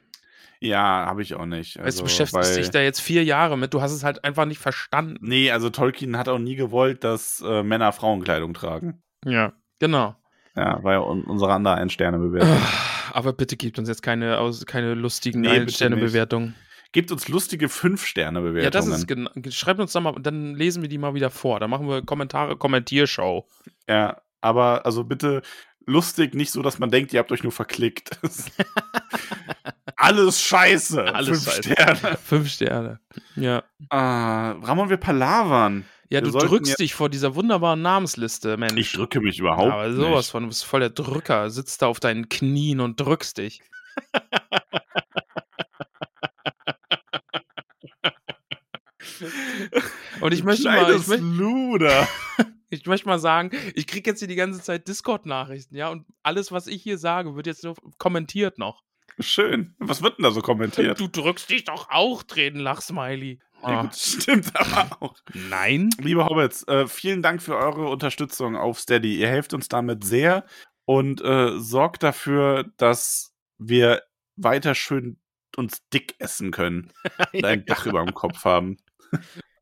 Ja, 0.60 1.06
habe 1.06 1.22
ich 1.22 1.34
auch 1.34 1.46
nicht. 1.46 1.78
Also, 1.78 1.98
du 1.98 2.04
beschäftigst 2.04 2.56
dich 2.56 2.70
da 2.70 2.80
jetzt 2.80 3.00
vier 3.00 3.22
Jahre 3.24 3.58
mit, 3.58 3.74
du 3.74 3.82
hast 3.82 3.92
es 3.92 4.04
halt 4.04 4.24
einfach 4.24 4.46
nicht 4.46 4.60
verstanden. 4.60 5.18
Nee, 5.20 5.50
also 5.50 5.68
Tolkien 5.68 6.16
hat 6.16 6.28
auch 6.28 6.38
nie 6.38 6.56
gewollt, 6.56 7.04
dass 7.04 7.42
äh, 7.46 7.62
Männer 7.62 7.92
Frauenkleidung 7.92 8.54
tragen. 8.54 9.02
Ja, 9.24 9.52
genau. 9.78 10.16
Ja, 10.56 10.82
war 10.82 10.92
ja 10.92 10.98
unsere 11.00 11.52
andere 11.52 11.74
Ein-Sterne-Bewertung. 11.74 12.56
aber 13.12 13.32
bitte 13.32 13.56
gebt 13.56 13.78
uns 13.78 13.88
jetzt 13.88 14.02
keine, 14.02 14.38
aus, 14.38 14.64
keine 14.66 14.94
lustigen 14.94 15.40
Nee, 15.40 15.48
Ein-Sterne-Bewertungen. 15.48 16.54
Gebt 16.94 17.10
uns 17.10 17.26
lustige 17.26 17.66
5-Sterne-Bewertungen. 17.66 18.62
Ja, 18.62 18.70
das 18.70 18.86
ist 18.86 19.08
genau. 19.08 19.28
Schreibt 19.50 19.80
uns 19.80 19.92
doch 19.92 20.00
mal, 20.00 20.14
dann 20.20 20.54
lesen 20.54 20.80
wir 20.80 20.88
die 20.88 20.96
mal 20.96 21.14
wieder 21.14 21.28
vor. 21.28 21.58
Dann 21.58 21.68
machen 21.68 21.88
wir 21.88 22.02
Kommentare, 22.02 22.56
Kommentiershow. 22.56 23.48
Ja, 23.88 24.22
aber 24.40 24.86
also 24.86 25.02
bitte 25.02 25.42
lustig, 25.86 26.36
nicht 26.36 26.52
so, 26.52 26.62
dass 26.62 26.78
man 26.78 26.92
denkt, 26.92 27.12
ihr 27.12 27.18
habt 27.18 27.32
euch 27.32 27.42
nur 27.42 27.50
verklickt. 27.50 28.20
Alles 29.96 30.40
scheiße. 30.40 31.12
Alles 31.12 31.42
Fünf 31.42 31.56
scheiße. 31.56 31.72
Sterne. 31.72 32.16
Fünf 32.24 32.48
Sterne. 32.48 33.00
Ja. 33.34 33.64
Ah, 33.88 34.52
Ramon, 34.52 34.88
wir 34.88 34.96
palavern. 34.96 35.86
Ja, 36.10 36.22
Wir 36.22 36.30
du 36.30 36.38
drückst 36.38 36.78
dich 36.78 36.94
vor 36.94 37.08
dieser 37.08 37.34
wunderbaren 37.34 37.82
Namensliste, 37.82 38.56
Mensch. 38.56 38.76
Ich 38.76 38.92
drücke 38.92 39.20
mich 39.20 39.40
überhaupt 39.40 39.72
Aber 39.72 39.92
sowas 39.92 40.26
nicht. 40.26 40.30
von, 40.30 40.42
du 40.44 40.48
bist 40.50 40.64
voll 40.64 40.78
der 40.78 40.90
Drücker. 40.90 41.50
Sitzt 41.50 41.82
da 41.82 41.86
auf 41.86 41.98
deinen 41.98 42.28
Knien 42.28 42.78
und 42.78 43.00
drückst 43.00 43.38
dich. 43.38 43.62
und 50.20 50.32
ich 50.32 50.44
möchte, 50.44 50.64
mal, 50.64 50.94
ich, 50.94 51.06
möchte, 51.06 52.08
ich 52.70 52.86
möchte 52.86 53.08
mal 53.08 53.18
sagen, 53.18 53.50
ich 53.74 53.86
kriege 53.86 54.10
jetzt 54.10 54.18
hier 54.20 54.28
die 54.28 54.36
ganze 54.36 54.62
Zeit 54.62 54.88
Discord-Nachrichten, 54.88 55.76
ja, 55.76 55.88
und 55.88 56.06
alles, 56.22 56.52
was 56.52 56.66
ich 56.66 56.82
hier 56.82 56.98
sage, 56.98 57.36
wird 57.36 57.46
jetzt 57.46 57.64
nur 57.64 57.74
kommentiert 57.98 58.58
noch. 58.58 58.82
Schön. 59.20 59.74
Was 59.78 60.02
wird 60.02 60.18
denn 60.18 60.24
da 60.24 60.30
so 60.32 60.40
kommentiert? 60.40 60.98
Du 60.98 61.06
drückst 61.06 61.48
dich 61.48 61.64
doch 61.64 61.88
auch, 61.90 62.24
Tränen, 62.24 62.60
Lachsmiley. 62.60 63.38
Ja, 63.62 63.82
gut, 63.82 63.94
stimmt 63.96 64.50
aber 64.54 64.96
auch. 65.00 65.14
Nein. 65.32 65.90
Liebe 65.98 66.24
Hobbits, 66.26 66.66
äh, 66.68 66.86
vielen 66.86 67.22
Dank 67.22 67.42
für 67.42 67.56
eure 67.56 67.88
Unterstützung 67.88 68.56
auf 68.56 68.80
Steady. 68.80 69.18
Ihr 69.18 69.28
helft 69.28 69.54
uns 69.54 69.68
damit 69.68 70.04
sehr 70.04 70.44
und 70.84 71.22
äh, 71.22 71.58
sorgt 71.58 72.02
dafür, 72.02 72.64
dass 72.76 73.32
wir 73.58 74.02
weiter 74.36 74.74
schön 74.74 75.18
uns 75.56 75.88
dick 75.90 76.16
essen 76.18 76.50
können 76.50 76.92
und 77.32 77.44
ein 77.44 77.64
Dach 77.64 77.86
über 77.86 78.04
dem 78.04 78.14
Kopf 78.14 78.44
haben. 78.44 78.78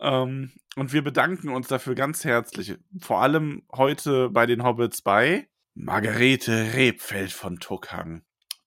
Ähm, 0.00 0.52
und 0.76 0.92
wir 0.92 1.02
bedanken 1.02 1.48
uns 1.50 1.68
dafür 1.68 1.94
ganz 1.94 2.24
herzlich. 2.24 2.76
Vor 3.00 3.20
allem 3.22 3.62
heute 3.74 4.30
bei 4.30 4.46
den 4.46 4.62
Hobbits 4.64 5.02
bei 5.02 5.48
Margarete 5.74 6.74
Rebfeld 6.74 7.32
von 7.32 7.58
Tuckhang, 7.58 8.22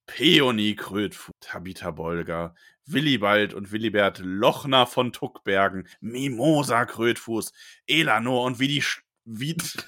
Peony 0.08 0.76
Krötfuß, 0.76 1.34
Tabitha 1.40 1.92
Bolger, 1.92 2.56
Willibald 2.86 3.54
und 3.54 3.72
Willibert 3.72 4.20
Lochner 4.20 4.86
von 4.86 5.12
Tuckbergen, 5.12 5.88
Mimosa 6.02 6.86
Krötfuß, 6.86 7.52
Elanor 7.88 8.46
und 8.46 8.60
Vidi 8.60 8.80
Sch- 8.82 9.02
Vid 9.26 9.64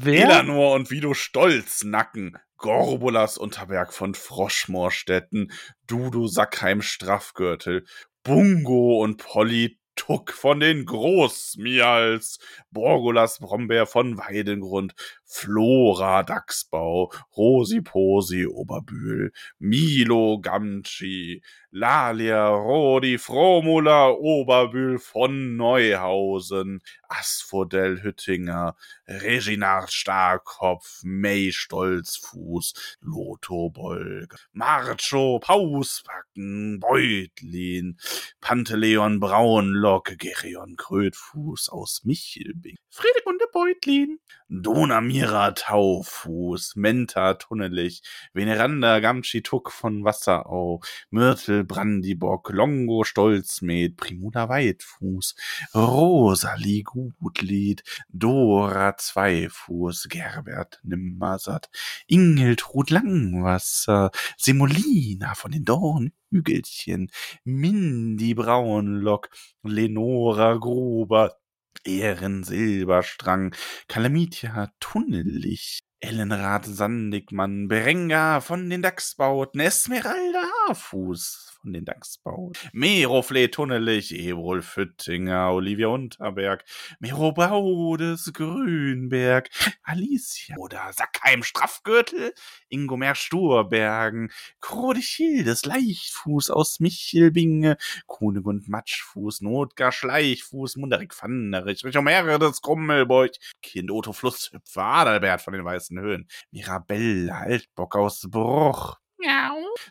Wer? 0.00 0.24
Elanor 0.24 0.74
und 0.74 0.90
Vido 0.90 1.14
Stolznacken, 1.14 2.36
Gorbulas 2.56 3.38
Unterberg 3.38 3.92
von 3.92 4.14
Froschmoorstetten, 4.14 5.52
Dudu 5.86 6.26
Sackheim 6.26 6.82
Straffgürtel, 6.82 7.86
Bungo 8.24 9.02
und 9.02 9.18
Polly 9.18 9.78
Tuck 9.96 10.32
von 10.32 10.58
den 10.58 10.86
Großmials, 10.86 12.38
Borgulas 12.70 13.38
Brombeer 13.38 13.86
von 13.86 14.18
Weidengrund, 14.18 14.94
Flora 15.26 16.22
Dachsbau, 16.22 17.12
Rosi 17.36 17.80
Posi 17.80 18.46
Oberbühl, 18.46 19.32
Milo 19.58 20.38
Gamci, 20.38 21.42
Lalia 21.70 22.48
Rodi 22.48 23.18
Fromula 23.18 24.10
Oberbühl 24.10 24.98
von 24.98 25.56
Neuhausen, 25.56 26.80
Asphodel 27.08 28.02
Hüttinger, 28.02 28.76
Reginald 29.08 29.90
Starkopf, 29.90 31.00
May 31.02 31.50
Stolzfuß, 31.50 32.98
Lotho 33.00 33.70
Bolg, 33.70 34.36
Marcho 34.52 35.40
Pausbacken, 35.40 36.78
Beutlin, 36.78 37.98
Panteleon 38.40 39.18
Braunlock, 39.18 40.16
Gerion 40.18 40.76
Krötfuß 40.76 41.70
aus 41.70 42.02
Michelbing, 42.04 42.76
Friedegunde 42.88 43.46
Beutlin, 43.52 44.20
Donamira 44.62 45.52
Taufuß, 45.52 46.76
Menta 46.76 47.34
Tunnelich, 47.34 48.02
Veneranda 48.32 49.00
Gamschi 49.00 49.42
Tuck 49.42 49.72
von 49.72 50.04
Wasserau, 50.04 50.80
Myrtle 51.10 51.64
Brandibock, 51.64 52.50
Longo 52.50 53.04
Stolzmed, 53.04 53.96
Primula 53.96 54.48
Weitfuß, 54.48 55.34
Rosalie 55.74 56.82
Gutlied, 56.82 57.82
Dora 58.08 58.96
Zweifuß, 58.96 60.08
Gerbert 60.08 60.80
Nimmersatt, 60.84 61.68
Ingeltrud 62.06 62.90
Langwasser, 62.90 64.10
Semolina 64.36 65.34
von 65.34 65.50
den 65.50 65.64
Dornhügelchen, 65.64 67.10
Mindy 67.44 68.34
Braunlock, 68.34 69.30
Lenora 69.62 70.54
Gruber, 70.54 71.36
Ehren 71.84 72.44
Silberstrang, 72.44 73.54
Kalamitia 73.88 74.72
Tunnelig, 74.80 75.80
Ellenrad 76.04 76.66
Sandigmann, 76.66 77.66
Berenga 77.66 78.42
von 78.42 78.68
den 78.68 78.82
Dachsbauten, 78.82 79.58
Esmeralda 79.58 80.42
Haarfuß 80.68 81.54
von 81.62 81.72
den 81.72 81.86
Dachsbauten, 81.86 82.52
Merofle 82.74 83.50
Tunnelig, 83.50 84.14
Ebrol 84.14 84.60
Füttinger, 84.60 85.50
Olivia 85.52 85.86
Unterberg, 85.86 86.62
Mero 87.00 87.32
Baudes 87.32 88.30
Grünberg, 88.34 89.48
Alicia 89.82 90.56
oder 90.58 90.92
Sackheim 90.92 91.42
Straffgürtel, 91.42 92.34
Ingomer 92.68 93.14
Sturbergen, 93.14 94.30
Krodichildes 94.60 95.64
Leichtfuß 95.64 96.50
aus 96.50 96.80
Michelbinge, 96.80 97.78
Kunegund 98.06 98.68
Matschfuß, 98.68 99.40
Notgar 99.40 99.90
Schleichfuß, 99.90 100.76
Munderik 100.76 101.14
Pfannerich, 101.14 101.82
Richomere 101.82 102.38
des 102.38 102.60
Krummelbeug, 102.60 103.30
Kind 103.62 103.90
Otto 103.90 104.12
Flusshüpfer, 104.12 104.84
Adalbert 104.84 105.40
von 105.40 105.54
den 105.54 105.64
Weißen 105.64 105.93
Höhen, 106.00 106.28
Mirabelle 106.50 107.34
Altbock 107.34 107.96
aus 107.96 108.28
Bruch, 108.30 108.96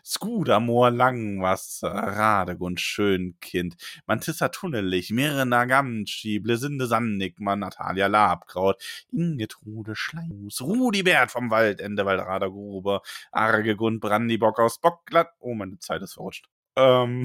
Skudamoor 0.04 0.90
Langwasser, 0.90 1.90
Radegund 1.90 2.80
Schönkind, 2.80 3.76
Mantissa 4.06 4.48
Tunnelig, 4.48 5.10
Mirna 5.10 5.64
Gamschi, 5.64 6.38
Blesinde 6.38 6.86
Sandigmann, 6.86 7.60
Natalia 7.60 8.06
Labkraut, 8.06 8.76
Ingetrude 9.12 9.96
Schleimus, 9.96 10.60
Rudi 10.60 11.02
Bert 11.02 11.30
vom 11.30 11.50
Waldende, 11.50 12.04
Waldrader 12.06 12.50
Gruber, 12.50 13.02
Argegund 13.32 14.00
Brandibock 14.00 14.58
aus 14.58 14.80
Bockglatt. 14.80 15.30
Oh, 15.38 15.54
meine 15.54 15.78
Zeit 15.78 16.02
ist 16.02 16.14
verrutscht. 16.14 16.46
Ähm. 16.76 17.24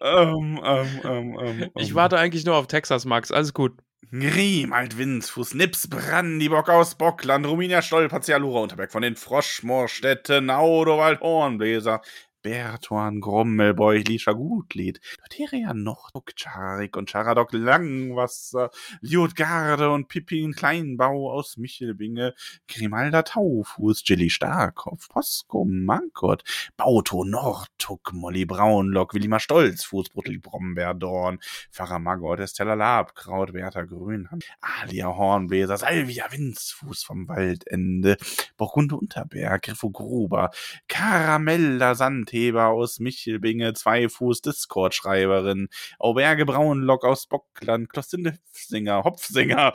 ähm, 0.00 0.60
ähm, 0.64 1.00
ähm, 1.04 1.38
ähm, 1.40 1.70
Ich 1.76 1.90
ähm. 1.90 1.94
warte 1.94 2.18
eigentlich 2.18 2.44
nur 2.44 2.56
auf 2.56 2.66
Texas, 2.66 3.04
Max. 3.04 3.30
Alles 3.30 3.52
gut. 3.54 3.76
Grim, 4.10 4.72
Altwindsfuß, 4.72 5.54
Nips, 5.54 5.88
Brandibock 5.88 6.68
aus 6.70 6.94
Bockland, 6.94 7.46
Ruminia 7.46 7.82
Stolper, 7.82 8.20
Cialura 8.20 8.60
Unterberg 8.60 8.92
von 8.92 9.02
den 9.02 9.16
Froschmoorstädten, 9.16 10.50
Audowald, 10.50 11.20
Hornbläser, 11.20 12.00
Bertuan, 12.42 13.20
Grommelbeuch, 13.20 14.04
Lisha 14.04 14.32
Gutlied, 14.32 15.00
Doteria 15.22 15.74
Nochduck, 15.74 16.34
Charik 16.36 16.96
und 16.96 17.10
Charadok 17.10 17.52
Langwasser, 17.52 18.70
Liotgarde 19.00 19.90
und 19.90 20.08
Pippin 20.08 20.52
Kleinbau 20.52 21.32
aus 21.32 21.56
Michelbinge, 21.56 22.34
Grimalda 22.68 23.22
Taufuß, 23.22 24.02
Jilly 24.04 24.30
Starkopf, 24.30 25.08
Posko 25.08 25.64
Mankott, 25.64 26.44
Bauto 26.76 27.24
Nordtuck, 27.24 28.12
Molly 28.12 28.44
Braunlock, 28.44 29.14
Willimar 29.14 29.40
Stolzfuß, 29.40 30.10
Brutli 30.10 30.38
Brombeerdorn, 30.38 31.40
Pfarrer 31.72 31.98
Maggot, 31.98 32.40
Estella 32.40 32.74
Labkraut, 32.74 33.52
Bertha 33.52 33.82
Grünhand, 33.82 34.44
Alia 34.60 35.08
Hornbläser, 35.08 35.76
Salvia 35.76 36.30
Winzfuß 36.30 37.02
vom 37.02 37.28
Waldende, 37.28 38.16
Burgunde 38.56 38.96
Unterberg, 38.96 39.62
Griffo 39.62 39.90
Gruber, 39.90 40.50
Karamella 40.88 41.94
Sandheber 42.28 42.66
aus 42.66 43.00
Michelbinge, 43.00 43.72
Zweifuß 43.72 44.42
Discord-Schreiberin, 44.42 45.68
Auberge 45.98 46.44
Braunlock 46.44 47.04
aus 47.04 47.26
Bockland, 47.26 47.88
Klossinde 47.88 48.32
Hopfsinger, 48.32 49.04
Hopfsinger, 49.04 49.72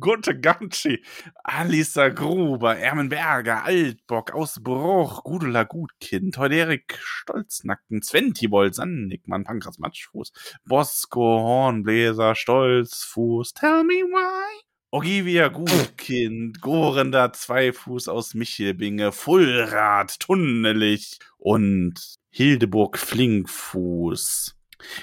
Gute 0.00 0.40
Gamschi, 0.40 1.02
Alisa 1.44 2.08
Gruber, 2.08 2.78
Ermenberger, 2.78 3.64
Altbock 3.64 4.32
aus 4.32 4.62
Bruch, 4.62 5.24
Gudula 5.24 5.64
Gutkind, 5.64 6.38
Heuderik 6.38 6.98
Stolznacken, 6.98 8.02
Sventibold, 8.02 8.74
Sandigmann, 8.74 9.44
Pankras 9.44 9.78
Matschfuß, 9.78 10.32
Bosco, 10.64 11.20
Hornbläser, 11.20 12.34
Stolzfuß, 12.34 13.52
Tell 13.52 13.84
me 13.84 14.02
why. 14.04 14.65
Ogivia 14.90 15.48
Gutkind, 15.48 16.60
Gorender 16.60 17.32
Zweifuß 17.32 18.08
aus 18.08 18.34
Michelbinge, 18.34 19.12
Fullrad, 19.12 20.20
Tunnelig 20.20 21.18
und 21.38 21.94
Hildeburg 22.30 22.96
Flinkfuß. 22.96 24.56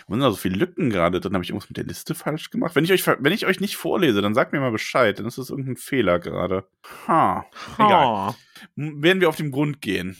Wo 0.07 0.13
sind 0.13 0.21
da 0.21 0.31
so 0.31 0.37
viele 0.37 0.55
Lücken 0.55 0.89
gerade 0.89 1.19
drin? 1.19 1.33
Habe 1.33 1.43
ich 1.43 1.49
irgendwas 1.49 1.69
mit 1.69 1.77
der 1.77 1.83
Liste 1.83 2.15
falsch 2.15 2.49
gemacht? 2.49 2.75
Wenn 2.75 2.85
ich 2.85 2.93
euch, 2.93 3.05
wenn 3.05 3.33
ich 3.33 3.45
euch 3.45 3.59
nicht 3.59 3.75
vorlese, 3.75 4.21
dann 4.21 4.33
sagt 4.33 4.53
mir 4.53 4.59
mal 4.59 4.71
Bescheid. 4.71 5.17
Dann 5.19 5.25
ist 5.25 5.37
das 5.37 5.49
irgendein 5.49 5.77
Fehler 5.77 6.19
gerade. 6.19 6.65
Ha. 7.07 7.45
Egal. 7.77 8.35
Werden 8.75 9.21
wir 9.21 9.29
auf 9.29 9.35
den 9.35 9.51
Grund 9.51 9.81
gehen. 9.81 10.15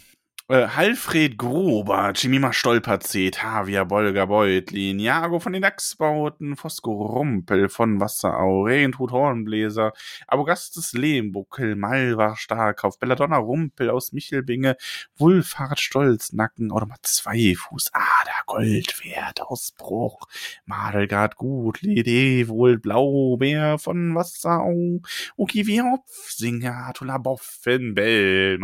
Äh, 0.50 0.68
Halfred 0.68 1.38
Grober, 1.38 2.12
Chimima 2.14 2.52
Stolperzee, 2.52 3.32
Tavia 3.32 3.86
Bolger 3.86 4.28
Beutlin, 4.28 5.00
Jago 5.00 5.40
von 5.40 5.54
den 5.54 5.62
Dachsbauten, 5.62 6.58
Fosco 6.58 6.92
Rumpel 6.92 7.70
von 7.70 8.02
Wasserau, 8.02 8.64
Regentut 8.64 9.14
Hornbläser, 9.14 9.94
Abogastes 10.28 10.92
Lehmbuckel, 10.92 11.78
Malvar 11.78 12.36
Starkauf, 12.36 13.00
Belladonna 13.00 13.38
Rumpel 13.38 13.90
aus 13.90 14.12
Michelbinge, 14.12 14.76
Wulfhard 15.16 15.80
Stolznacken, 15.80 16.68
mal 16.68 16.98
Zweifuß, 17.02 17.92
Ader 17.94 18.44
Goldwert 18.46 19.42
aus 19.44 19.72
Bruch, 19.72 20.28
Madelgard 20.66 21.38
Gutli, 21.38 22.04
Dewohl 22.04 22.80
Blaubeer 22.80 23.80
von 23.80 24.14
Wasserau, 24.14 25.00
Okiwi 25.38 25.78
Hopfsinger, 25.78 26.88
Atula 26.90 27.18
Boffen, 27.18 27.96
Bell, 27.96 28.58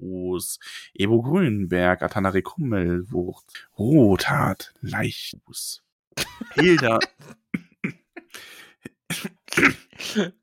Matschfuß, 0.00 0.58
Evo 0.94 1.22
Grünberg, 1.22 2.02
Atanari 2.02 2.42
Kummelwurt, 2.42 3.44
Rothart, 3.78 4.74
Leichtfuß, 4.80 5.82
Hilda. 6.54 6.98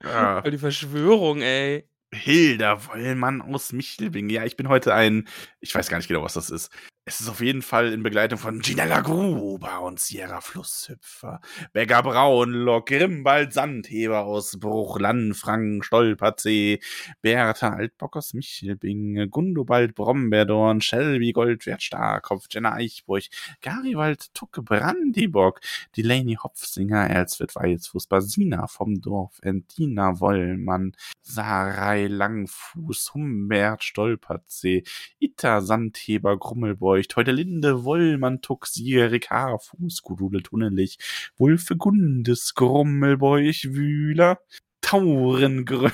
Ah. 0.03 0.41
Die 0.41 0.57
Verschwörung, 0.57 1.41
ey. 1.41 1.89
Hilda 2.13 2.85
Wollmann 2.87 3.41
aus 3.41 3.73
Michelbing. 3.73 4.29
Ja, 4.29 4.45
ich 4.45 4.55
bin 4.55 4.69
heute 4.69 4.93
ein, 4.93 5.27
ich 5.59 5.73
weiß 5.73 5.89
gar 5.89 5.97
nicht 5.97 6.07
genau, 6.07 6.23
was 6.23 6.33
das 6.33 6.49
ist. 6.49 6.71
Es 7.09 7.21
ist 7.21 7.29
auf 7.29 7.39
jeden 7.39 7.61
Fall 7.61 7.93
in 7.93 8.03
Begleitung 8.03 8.37
von 8.37 8.59
Ginella 8.59 8.99
Gruber 8.99 9.79
und 9.79 9.97
Sierra 9.97 10.41
Flusshüpfer, 10.41 11.39
Becker 11.71 12.03
Braunlock, 12.03 12.87
Grimbald 12.87 13.53
Sandheber 13.53 14.25
aus 14.25 14.59
Bruch, 14.59 14.99
Lanfrank, 14.99 15.85
Stolperzee, 15.85 16.81
Bertha 17.21 17.69
Altbock 17.69 18.17
aus 18.17 18.33
Michelbing, 18.33 19.29
Gundobald 19.29 19.95
Brombeerdorn, 19.95 20.81
Shelby 20.81 21.31
Goldwert 21.31 21.81
Starkopf, 21.81 22.47
Jenna 22.51 22.73
Eichburg, 22.73 23.23
Gariwald 23.61 24.33
Tucke 24.33 24.61
Brandibock, 24.61 25.61
Delaney 25.95 26.35
Hopfsinger, 26.35 27.09
Elswit 27.09 27.55
Weizfuß, 27.55 28.07
Basina 28.07 28.67
vom 28.67 28.99
Dorf, 28.99 29.39
Entina 29.43 30.19
Wollmann, 30.19 30.91
Sarai 31.21 32.07
Langfuß, 32.07 33.13
Humbert 33.13 33.85
Stolperzee, 33.85 34.83
Itta 35.19 35.61
Sandheber 35.61 36.37
Grummelbeucht, 36.97 37.15
heute 37.15 37.31
Linde 37.31 37.83
Wollmann 37.83 38.41
Tuck, 38.41 38.65
Sierik 38.65 39.29
Haarfuß, 39.29 40.01
Gudule 40.01 40.41
Tunnelich, 40.41 40.97
Wulfe 41.37 41.77
Gundes 41.77 42.55
Grummelbeuch, 42.55 43.67
Wühler, 43.69 44.39
Taurengrö, 44.81 45.91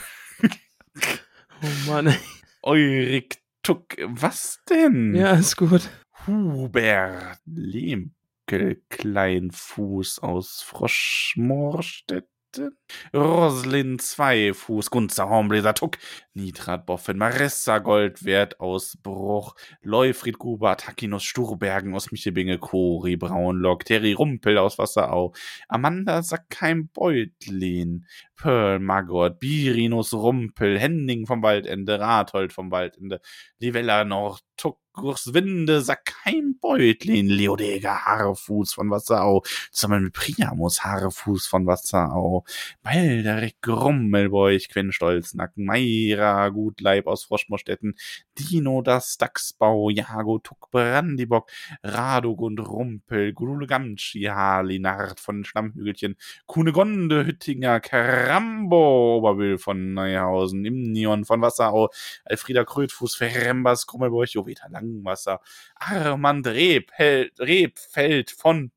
Oh 1.61 1.67
Mann. 1.87 2.15
Eurik 2.61 3.41
Tuck, 3.63 3.97
was 3.99 4.59
denn? 4.69 5.13
Ja, 5.15 5.33
ist 5.33 5.57
gut. 5.57 5.89
Hubert 6.25 7.39
Lehmke 7.45 8.81
Kleinfuß 8.89 10.19
aus 10.19 10.61
Froschmorstetten. 10.61 12.77
Roslin 13.13 13.99
Zweifuß, 13.99 14.89
Gunzer 14.89 15.27
Hornbläser 15.27 15.73
Tuck, 15.73 15.97
Nitrat 16.35 16.87
Boffen, 16.87 17.17
Marissa 17.17 17.77
Goldwert 17.77 18.59
aus 18.59 18.97
Bruch, 19.03 19.55
Leufried 19.81 20.39
Gruber, 20.39 20.75
Takinos 20.77 21.23
Sturbergen 21.23 21.93
aus 21.93 22.11
Michelbinge, 22.11 22.57
Cori 22.57 23.15
Braunlock, 23.17 23.85
Terry 23.85 24.13
Rumpel 24.13 24.57
aus 24.57 24.79
Wasserau, 24.79 25.33
Amanda 25.67 26.23
Sackheim 26.23 26.89
Beutlin, 26.91 28.05
Pearl 28.35 28.79
Maggot, 28.79 29.39
Birinus 29.39 30.13
Rumpel, 30.13 30.79
Henning 30.79 31.27
vom 31.27 31.43
Waldende, 31.43 31.99
Rathold 31.99 32.51
vom 32.51 32.71
Waldende, 32.71 33.21
Livella 33.59 34.03
Nord, 34.03 34.43
Tuck, 34.57 34.79
Gurswinde, 34.93 35.81
Sackheim 35.81 36.57
Beutlin, 36.61 37.27
Leodeger 37.27 38.05
Haarfuß 38.05 38.73
von 38.73 38.91
Wasserau, 38.91 39.43
zusammen 39.71 40.05
mit 40.05 40.13
Priamus 40.13 40.83
Haarfuß 40.83 41.47
von 41.47 41.65
Wasserau, 41.65 42.45
Balderek 42.83 43.59
Grummelbeuch, 43.61 44.69
Quenstolznacken, 44.69 45.65
Meira 45.65 46.22
Gutleib 46.49 47.07
aus 47.07 47.25
Froschmorstetten, 47.25 47.95
Dino 48.37 48.81
das 48.81 49.17
Dachsbau, 49.17 49.89
Jago 49.89 50.39
Tuck 50.39 50.71
Brandibock, 50.71 51.49
Radogund 51.83 52.59
Rumpel, 52.59 53.33
Gudule 53.33 53.67
Gamschi, 53.67 54.23
Halinard 54.23 55.19
von 55.19 55.43
Schlammhügelchen, 55.43 56.15
Kunegonde 56.45 57.25
Hüttinger, 57.25 57.79
Karambo 57.79 59.17
Oberwil 59.17 59.57
von 59.57 59.93
Neuhausen, 59.93 60.65
Imnion 60.65 61.25
von 61.25 61.41
Wasserau, 61.41 61.89
Alfrieda 62.25 62.63
Krötfuß, 62.63 63.15
Ferembas, 63.15 63.87
Krummelbeuch, 63.87 64.33
Joveta 64.33 64.67
Langwasser, 64.69 65.41
Armand 65.75 66.47
Rebheld, 66.47 67.39
Rebfeld 67.39 68.31
von 68.31 68.71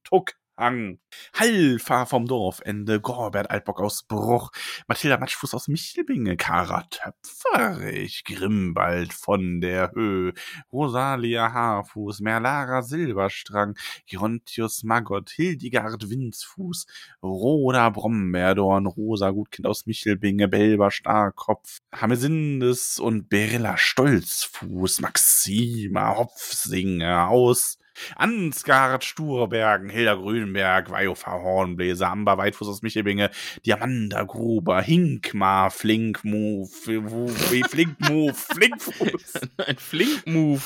Tuckhang, 0.57 0.99
Halfa 1.35 2.07
vom 2.07 2.27
Dorfende, 2.27 3.01
Gorbert 3.01 3.51
Altbock 3.51 3.81
aus 3.81 4.05
Bruch, 4.05 4.51
Mathilda 4.89 5.19
Matschfuß 5.19 5.55
aus 5.55 5.69
Michelbinge, 5.69 6.37
Kara 6.37 6.85
Töpferich, 6.91 8.25
Grimbald 8.25 9.13
von 9.13 9.61
der 9.61 9.93
Höhe, 9.93 10.33
Rosalia 10.73 11.53
Haarfuß, 11.53 12.21
Merlara 12.21 12.83
Silberstrang, 12.83 13.77
Gerontius 14.07 14.83
Maggot, 14.83 15.31
Hildegard 15.31 16.09
Windsfuß, 16.09 16.87
Roda 17.23 17.91
Brombeerdorn, 17.91 18.87
Rosa 18.87 19.31
Gutkind 19.31 19.67
aus 19.67 19.85
Michelbinge, 19.87 20.49
Belber 20.49 20.91
Starkopf, 20.91 21.79
Hamesindes 21.95 22.99
und 22.99 23.29
Berilla 23.29 23.77
Stolzfuß, 23.77 25.03
Maxima 25.03 26.17
Hopfsinger 26.17 27.29
aus 27.29 27.79
Ansgard 28.17 29.05
Sturbergen, 29.05 29.89
Hilda 29.89 30.15
Grünberg, 30.15 30.91
Weiofer 30.91 31.43
Hornbläser, 31.43 32.11
Amber 32.11 32.39
Weitfuß 32.39 32.69
aus 32.69 32.83
Michelbinge, 32.83 33.31
Diamanda 33.65 34.23
Gruber, 34.23 34.81
Hinkmar, 34.81 35.71
Flinkmove, 35.71 36.69
Flinkmove, 36.71 38.35
Flinkfuß. 38.35 39.41
Ein 39.67 39.77
Flink-Move. 39.77 40.63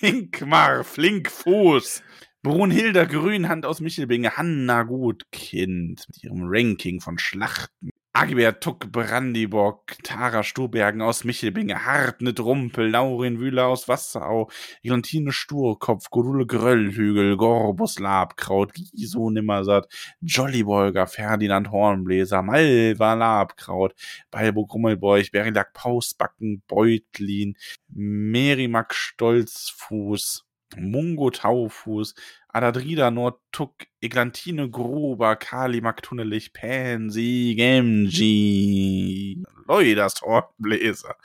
Hinkmar, 0.00 0.84
Flinkfuß. 0.84 2.02
Brunhilda 2.42 3.04
Grünhand 3.06 3.66
aus 3.66 3.80
Michelbinge, 3.80 4.36
Hanna 4.36 4.84
Gutkind 4.84 6.04
mit 6.06 6.22
ihrem 6.22 6.42
Ranking 6.44 7.00
von 7.00 7.18
Schlachten. 7.18 7.90
Agibert 8.18 8.62
Tuck 8.62 8.90
Brandibock, 8.90 10.02
Tara 10.02 10.42
Sturbergen 10.42 11.02
aus 11.02 11.24
Michelbinge, 11.24 11.84
Hartnett 11.84 12.40
Rumpel, 12.40 12.88
Laurin 12.88 13.40
Wühler 13.40 13.66
aus 13.66 13.88
Wasserau, 13.88 14.48
Eglantine 14.82 15.32
Sturkopf, 15.32 16.08
Godule 16.08 16.46
Gröllhügel, 16.46 17.36
Gorbus 17.36 17.98
Labkraut, 17.98 18.72
Giso 18.72 19.28
Nimmersatt, 19.28 19.92
Jollybolger, 20.22 21.06
Ferdinand 21.06 21.70
Hornbläser, 21.70 22.40
Malva 22.40 23.12
Labkraut, 23.12 23.94
Balbo 24.30 24.64
Grummelbeuch, 24.64 25.30
Berilak 25.30 25.74
Pausbacken, 25.74 26.62
Beutlin, 26.66 27.54
Merimak 27.88 28.94
Stolzfuß, 28.94 30.45
Mungo 30.76 31.30
Taufuß, 31.30 32.14
Adadrida 32.48 33.10
Nordtuck, 33.10 33.86
Eglantine 34.00 34.68
Gruber, 34.70 35.36
Kali 35.36 35.80
Maktunelich, 35.80 36.52
Pansy, 36.52 37.54
Genji, 37.56 39.44
Leudas 39.66 40.20
Hornbläser, 40.22 41.16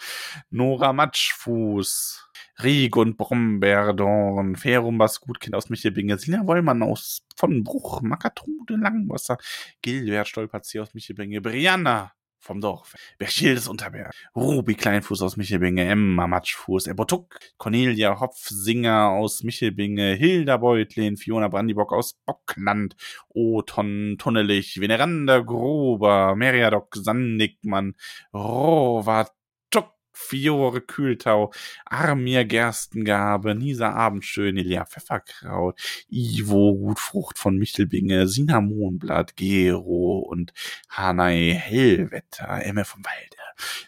Nora 0.49 0.93
Matschfuß, 0.93 2.29
Riegund 2.63 3.17
Brombeerdorn, 3.17 4.55
Ferumbas 4.55 5.21
Gutkind 5.21 5.55
aus 5.55 5.69
Michelbinge, 5.69 6.17
Sina 6.17 6.45
Wollmann 6.45 6.83
aus 6.83 7.25
von 7.35 7.63
Bruch, 7.63 8.01
Makatrude 8.01 8.75
Langwasser, 8.75 9.37
Gilbert 9.81 10.27
Stolperzee 10.27 10.79
aus 10.79 10.93
Michelbinge, 10.93 11.41
Brianna 11.41 12.13
vom 12.41 12.59
Dorf, 12.59 12.95
Berchildes 13.17 13.67
Unterberg, 13.67 14.13
Ruby 14.35 14.75
Kleinfuß 14.75 15.21
aus 15.21 15.37
Michelbinge, 15.37 15.85
Emma 15.85 16.27
Matschfuß, 16.27 16.87
Ebotuk, 16.87 17.39
Cornelia 17.57 18.19
Hopfsinger 18.19 19.09
aus 19.09 19.43
Michelbinge, 19.43 20.15
Hilda 20.15 20.57
Beutlin, 20.57 21.17
Fiona 21.17 21.47
Brandibock 21.47 21.93
aus 21.93 22.19
Bockland, 22.25 22.95
Oton 23.29 24.15
Tunnelich, 24.17 24.81
Veneranda 24.81 25.39
Gruber, 25.39 26.35
Meriadoc 26.35 26.95
Sandigmann, 26.95 27.95
Rova 28.33 29.25
Tuck, 29.25 29.40
Fiore 30.21 30.81
Kühltau, 30.81 31.51
Armir 31.85 32.45
Gerstengabe, 32.45 33.55
Nisa 33.55 33.91
Abendschön, 33.91 34.57
Elia 34.57 34.85
Pfefferkraut, 34.85 35.79
Ivo 36.09 36.75
Gutfrucht 36.75 37.37
von 37.37 37.57
Michelbinge, 37.57 38.27
Sina 38.27 38.61
Mohnblatt, 38.61 39.35
Gero 39.35 40.19
und 40.19 40.53
Hanai 40.89 41.53
Hellwetter, 41.53 42.63
Emme 42.63 42.85
vom 42.85 43.03
Walde, 43.03 43.37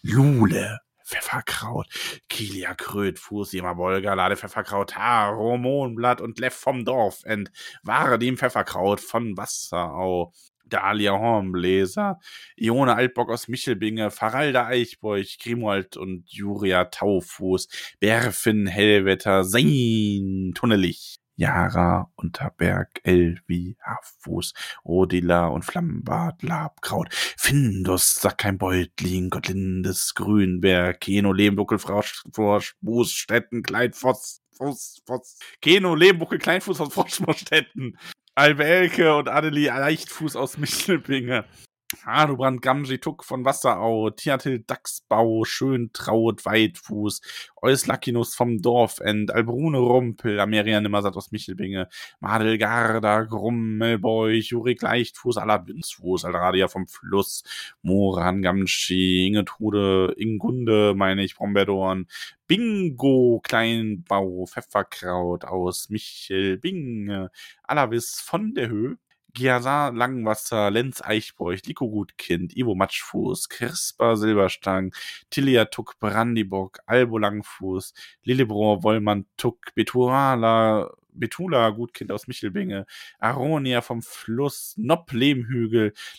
Lule, 0.02 0.80
Pfefferkraut, 1.04 1.88
Kilia 2.30 2.74
Krötfuß, 2.74 3.52
Jema 3.52 3.74
Bolger, 3.74 4.16
Lade 4.16 4.36
Pfefferkraut, 4.36 4.96
Haar, 4.96 5.36
Hormonblatt 5.38 6.22
und 6.22 6.40
Leff 6.40 6.56
vom 6.56 6.86
Dorf 6.86 7.24
ent, 7.26 7.52
Ware 7.84 8.18
dem 8.18 8.38
Pfefferkraut 8.38 9.00
von 9.00 9.38
Wasserau. 9.38 10.34
Dahlia 10.66 11.14
Hornbläser, 11.14 12.20
Ione 12.56 12.96
Altbock 12.96 13.30
aus 13.30 13.48
Michelbinge, 13.48 14.12
Faralda 14.12 14.68
Eichbeuch, 14.68 15.38
Grimoald 15.42 15.98
und 15.98 16.30
Juria 16.30 16.86
Taufuß, 16.86 17.68
Bärfin 18.00 18.68
Hellwetter, 18.68 19.44
Sein 19.44 20.54
Tunnelich, 20.56 21.18
Jara, 21.36 22.12
Unterberg, 22.16 23.00
Elvi, 23.04 23.76
Haarfuß, 23.82 24.54
Rodila 24.86 25.48
und 25.48 25.66
Flammbart, 25.66 26.44
Labkraut, 26.44 27.08
Findus, 27.12 28.16
Sackheim, 28.16 28.58
Beutlin, 28.60 29.30
Gottlindes, 29.30 30.14
Grünberg, 30.14 31.00
Keno, 31.00 31.34
Lehmbuckel, 31.34 31.80
Frosch, 31.80 32.76
Bußstetten, 32.82 33.64
Kleinfoss, 33.64 34.42
Fuß, 34.58 35.02
Fuß, 35.08 35.40
Keno, 35.62 35.96
Lehmbuckel, 35.96 36.38
Kleinfuß 36.38 36.80
aus 36.82 36.94
Froschmorstetten, 36.94 37.98
Albelke 38.36 39.16
und 39.16 39.30
Adelie 39.30 39.68
Leichtfuß 39.68 40.36
aus 40.36 40.58
Michelbinge. 40.58 41.46
Hadubrand, 42.06 42.62
Gamji, 42.62 43.00
Tuck 43.00 43.24
von 43.24 43.46
Wasserau, 43.46 44.10
Tiatil, 44.10 44.60
Dachsbau, 44.60 45.44
Schöntraut, 45.46 46.46
Weitfuß, 46.46 47.22
Euslakinus 47.62 48.36
vom 48.36 48.62
Dorfend, 48.62 49.32
Albrune 49.32 49.78
Rumpel, 49.78 50.40
Ameria 50.40 50.82
Nimmersatt 50.82 51.16
aus 51.16 51.32
Michelbinge, 51.32 51.88
Madelgarda, 52.20 53.24
Grummelbeuch, 53.24 54.46
Jurik 54.46 54.82
Leichtfuß, 54.82 55.38
Alabinsfuß, 55.38 56.26
Alradia 56.26 56.68
vom 56.68 56.88
Fluss, 56.88 57.44
Moran, 57.82 58.42
Gamschi, 58.42 59.28
Ingetrude, 59.28 60.14
Ingunde, 60.18 60.94
meine 60.96 61.24
ich, 61.24 61.36
Bromberdorn, 61.36 62.08
Bingo, 62.48 63.40
Kleinbau, 63.44 64.46
Pfefferkraut 64.46 65.46
aus 65.46 65.90
Michelbinge, 65.90 67.32
Alavis 67.64 68.20
von 68.20 68.54
der 68.54 68.70
Höhe, 68.70 68.98
Giasa 69.34 69.90
Langwasser, 69.90 70.70
Lenz 70.72 71.02
Eichbräuch, 71.02 71.64
Liko 71.66 71.90
Gutkind, 71.90 72.56
Ivo 72.56 72.76
Matschfuß, 72.76 73.50
Crisper 73.50 74.16
Silberstang, 74.16 74.94
Tilia 75.30 75.66
Tuck 75.66 76.00
Brandibock, 76.00 76.80
Albo 76.86 77.18
Langfuß, 77.18 77.94
Lillebrohr 78.24 78.84
Wollmann 78.84 79.26
Tuck, 79.38 79.74
Betuala 79.76 80.92
Betula, 81.16 81.70
Gutkind 81.70 82.12
aus 82.12 82.28
Michelbinge, 82.28 82.86
Aronia 83.20 83.82
vom 83.82 84.02
Fluss, 84.02 84.74
Nopp 84.78 85.12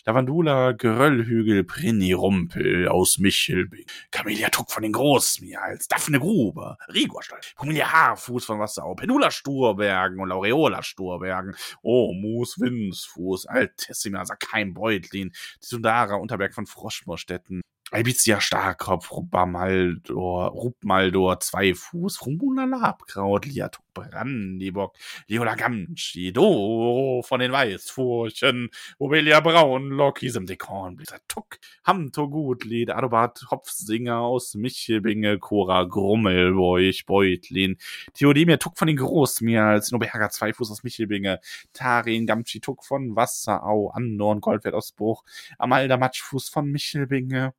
Lavandula 0.05 0.71
Geröllhügel, 0.73 1.63
Prini 1.63 2.13
Rumpel 2.13 2.87
aus 2.87 3.17
Michelbinge, 3.17 3.85
Camelia 4.11 4.49
Tuck 4.49 4.71
von 4.71 4.83
den 4.83 4.91
Großmials, 4.91 5.87
Daphne 5.87 6.19
Gruber, 6.19 6.77
Rigorstall, 6.93 7.39
Camelia 7.57 7.91
Haarfuß 7.91 8.45
von 8.45 8.59
Wasserau, 8.59 8.95
Penula 8.95 9.31
Sturbergen 9.31 10.19
und 10.19 10.29
Laureola 10.29 10.83
Sturbergen, 10.83 11.55
Oh, 11.81 12.13
Moos 12.13 12.59
Windsfuß, 12.59 13.45
Altessima, 13.47 14.25
Sackheim 14.25 14.73
Beutlin, 14.73 15.31
Tisundara 15.59 16.15
Unterberg 16.15 16.53
von 16.53 16.65
Froschmorstetten, 16.65 17.61
Albizia 17.91 18.41
Starkopf, 18.41 19.11
Rubamaldor, 19.11 20.49
Rubmaldor, 20.49 21.39
Zweifuß, 21.39 22.17
Frumbuna 22.17 22.65
Labkraut, 22.65 23.45
Liatuk 23.45 23.85
Brandibock, 23.93 24.97
Liola 25.27 25.55
Gamschi, 25.55 26.33
Doro 26.33 27.21
von 27.21 27.39
den 27.39 27.51
Weißfurchen, 27.51 28.69
Obelia 28.97 29.39
Braun, 29.39 29.89
Lokisem 29.89 30.47
Dekorn, 30.47 30.95
Blitter 30.95 31.19
Tuck, 31.27 31.59
Hamto 31.85 32.27
Gutlied, 32.27 32.89
Adobat 32.89 33.45
Hopfsinger 33.51 34.19
aus 34.19 34.55
Michelbinge, 34.55 35.37
Cora 35.37 35.83
Grummelbeuch, 35.83 37.05
Beutlin, 37.05 37.77
Theodemir 38.13 38.57
Tuck 38.57 38.77
von 38.79 38.87
den 38.87 38.97
Großmials, 38.97 39.91
Nobeherger 39.91 40.31
Zweifuß 40.31 40.71
aus 40.71 40.83
Michelbinge, 40.83 41.39
Tarin 41.71 42.25
Gamschi 42.25 42.59
Tuck 42.59 42.83
von 42.83 43.15
Wasserau, 43.15 43.91
Andorn 43.91 44.41
Goldwert 44.41 44.73
aus 44.73 44.91
Bruch, 44.91 45.23
Amalda 45.59 45.97
Matschfuß 45.97 46.49
von 46.49 46.69
Michelbinge, 46.69 47.53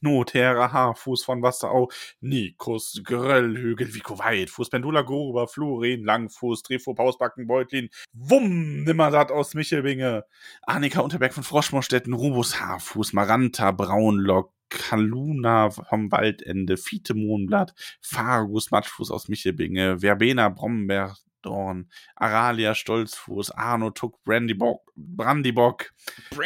Notäre 0.00 0.72
Haarfuß 0.72 1.24
von 1.24 1.42
Wasserau, 1.42 1.90
Nikos, 2.20 3.00
Gröllhügel, 3.04 3.94
Vico 3.94 4.18
Weit, 4.18 4.50
Fuß 4.50 4.70
Pendula 4.70 5.02
Gruber, 5.02 5.48
Florin, 5.48 6.04
Langfuß, 6.04 6.62
Trefo, 6.62 6.94
Pausbacken, 6.94 7.46
Beutlin, 7.46 7.90
Wumm, 8.12 8.84
Nimmersatt 8.84 9.30
aus 9.30 9.54
Michelbinge, 9.54 10.24
Annika 10.62 11.00
Unterberg 11.00 11.34
von 11.34 11.44
Froschmorstetten, 11.44 12.12
Rubus 12.12 12.60
Haarfuß, 12.60 13.12
Maranta, 13.12 13.70
Braunlock, 13.72 14.52
Kaluna 14.68 15.70
vom 15.70 16.12
Waldende, 16.12 16.76
Fiete 16.76 17.14
Mohnblatt, 17.14 17.74
Fargus 18.00 18.70
Matschfuß 18.70 19.10
aus 19.10 19.28
Michelbinge, 19.28 20.02
Verbena 20.02 20.48
Bromberg, 20.48 21.16
Dorn, 21.42 21.90
Aralia 22.16 22.74
Stolzfuß, 22.74 23.50
Arno 23.52 23.90
Tuck, 23.90 24.22
Brandybock, 24.24 24.82
Brandybock, 24.96 25.92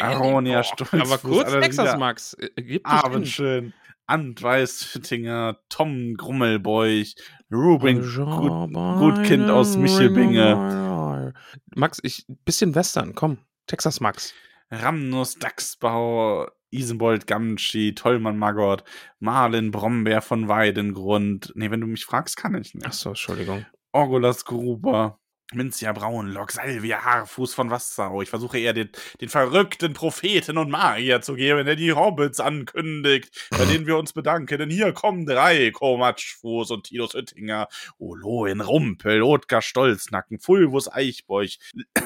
Aronia 0.00 0.62
Stolzfuß. 0.62 1.00
Aber 1.00 1.18
kurz 1.18 1.50
Texas 1.52 1.96
Max. 1.98 2.34
Äh, 2.34 2.62
Gibt 2.62 2.86
Abendschön. 2.86 3.72
Antweiß 4.06 4.84
Fittinger, 4.84 5.58
Tom 5.68 6.14
Grummelbeuch, 6.14 7.14
Ruben 7.50 8.02
Gut, 8.02 8.72
Gutkind 8.98 9.48
aus 9.48 9.76
Michelbinge. 9.76 11.32
Max, 11.74 11.98
ich 12.02 12.26
bisschen 12.44 12.74
Western, 12.74 13.14
komm. 13.14 13.38
Texas 13.66 14.00
Max. 14.00 14.34
Ramnus 14.70 15.38
Dachsbau, 15.38 16.48
Isenbold 16.70 17.26
Gamschi, 17.26 17.94
Tollmann 17.94 18.38
Maggot, 18.38 18.82
Marlin 19.20 19.70
Brombeer 19.70 20.22
von 20.22 20.48
Weidengrund. 20.48 21.52
Nee, 21.54 21.70
wenn 21.70 21.80
du 21.80 21.86
mich 21.86 22.04
fragst, 22.04 22.36
kann 22.36 22.54
ich 22.54 22.74
nicht. 22.74 22.86
Achso, 22.86 23.10
Entschuldigung. 23.10 23.66
Orgolas 23.92 24.44
Gruber, 24.44 25.18
Minzia 25.52 25.92
Braunlock, 25.92 26.52
Salvia 26.52 27.04
Haarfuß 27.04 27.54
von 27.54 27.70
Wasserau. 27.70 28.22
Ich 28.22 28.30
versuche 28.30 28.58
eher 28.58 28.72
den, 28.72 28.90
den 29.20 29.28
verrückten 29.28 29.92
Propheten 29.92 30.56
und 30.56 30.70
Magier 30.70 31.20
zu 31.20 31.34
geben, 31.34 31.66
der 31.66 31.76
die 31.76 31.92
Hobbits 31.92 32.40
ankündigt, 32.40 33.48
bei 33.50 33.64
denen 33.66 33.86
wir 33.86 33.98
uns 33.98 34.12
bedanken. 34.12 34.58
Denn 34.58 34.70
hier 34.70 34.92
kommen 34.92 35.26
drei, 35.26 35.70
Komatschfuß 35.70 36.70
und 36.70 36.84
Titus 36.84 37.14
Hüttinger, 37.14 37.68
Oloin 37.98 38.60
Rumpel, 38.60 39.22
Otkar 39.22 39.62
Stolznacken, 39.62 40.38
Fulvus 40.38 40.90
Eichbeuch. 40.90 41.58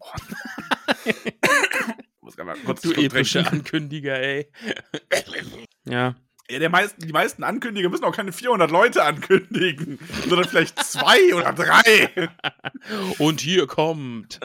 muss 2.20 2.36
mal 2.36 2.56
kurz 2.64 2.82
du 2.82 2.92
epische 2.92 3.46
Ankündiger, 3.46 4.20
ey. 4.20 4.50
ja. 5.84 6.14
Ja, 6.50 6.58
der 6.58 6.70
meisten, 6.70 7.06
die 7.06 7.12
meisten 7.12 7.44
Ankündiger 7.44 7.88
müssen 7.88 8.04
auch 8.04 8.14
keine 8.14 8.32
400 8.32 8.70
Leute 8.70 9.04
ankündigen, 9.04 9.98
sondern 10.28 10.48
vielleicht 10.48 10.82
zwei 10.82 11.32
oder 11.34 11.52
drei. 11.52 12.28
Und 13.18 13.40
hier 13.40 13.68
kommt. 13.68 14.40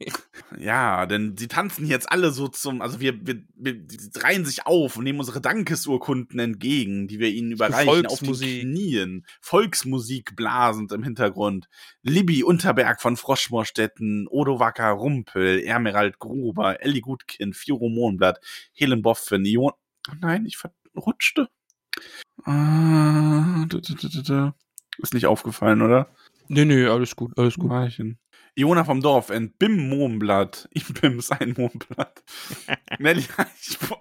ja, 0.58 1.04
denn 1.04 1.36
sie 1.36 1.48
tanzen 1.48 1.86
jetzt 1.86 2.10
alle 2.10 2.30
so 2.30 2.48
zum, 2.48 2.80
also 2.80 3.00
wir, 3.00 3.26
wir, 3.26 3.42
wir 3.54 3.76
reihen 4.16 4.46
sich 4.46 4.66
auf 4.66 4.96
und 4.96 5.04
nehmen 5.04 5.18
unsere 5.18 5.40
Dankesurkunden 5.40 6.38
entgegen, 6.38 7.08
die 7.08 7.18
wir 7.18 7.28
ihnen 7.28 7.52
überreichen 7.52 8.06
auf 8.06 8.20
den 8.20 8.32
Knien. 8.32 9.26
Volksmusik 9.40 10.36
blasend 10.36 10.92
im 10.92 11.02
Hintergrund. 11.02 11.68
Libby 12.02 12.44
Unterberg 12.44 13.00
von 13.00 13.16
Froschmoorstetten, 13.16 14.26
Odo 14.28 14.58
Wacker 14.58 14.90
Rumpel, 14.90 15.60
Ermerald 15.60 16.18
Gruber, 16.18 16.82
Elli 16.82 17.00
Gutkind, 17.00 17.56
Firo 17.56 17.88
Mohnblatt, 17.88 18.38
Helen 18.72 19.02
Boffen, 19.02 19.44
Ion. 19.44 19.72
Oh 20.10 20.14
nein, 20.20 20.46
ich 20.46 20.56
ver 20.56 20.72
rutschte. 20.96 21.48
Ah, 22.44 23.66
ist 24.98 25.14
nicht 25.14 25.26
aufgefallen, 25.26 25.82
oder? 25.82 26.08
Nee, 26.48 26.64
nee, 26.64 26.86
alles 26.86 27.16
gut, 27.16 27.36
alles 27.38 27.54
gut. 27.56 27.68
Marchen. 27.68 28.18
Iona 28.54 28.84
vom 28.84 29.00
Dorf, 29.00 29.30
ein 29.30 29.52
Bim 29.52 29.88
Mohnblatt. 29.88 30.68
Ich 30.72 30.86
Bim 30.92 31.20
sein 31.20 31.54
Mohnblatt. 31.56 32.22
Nelly 32.98 33.24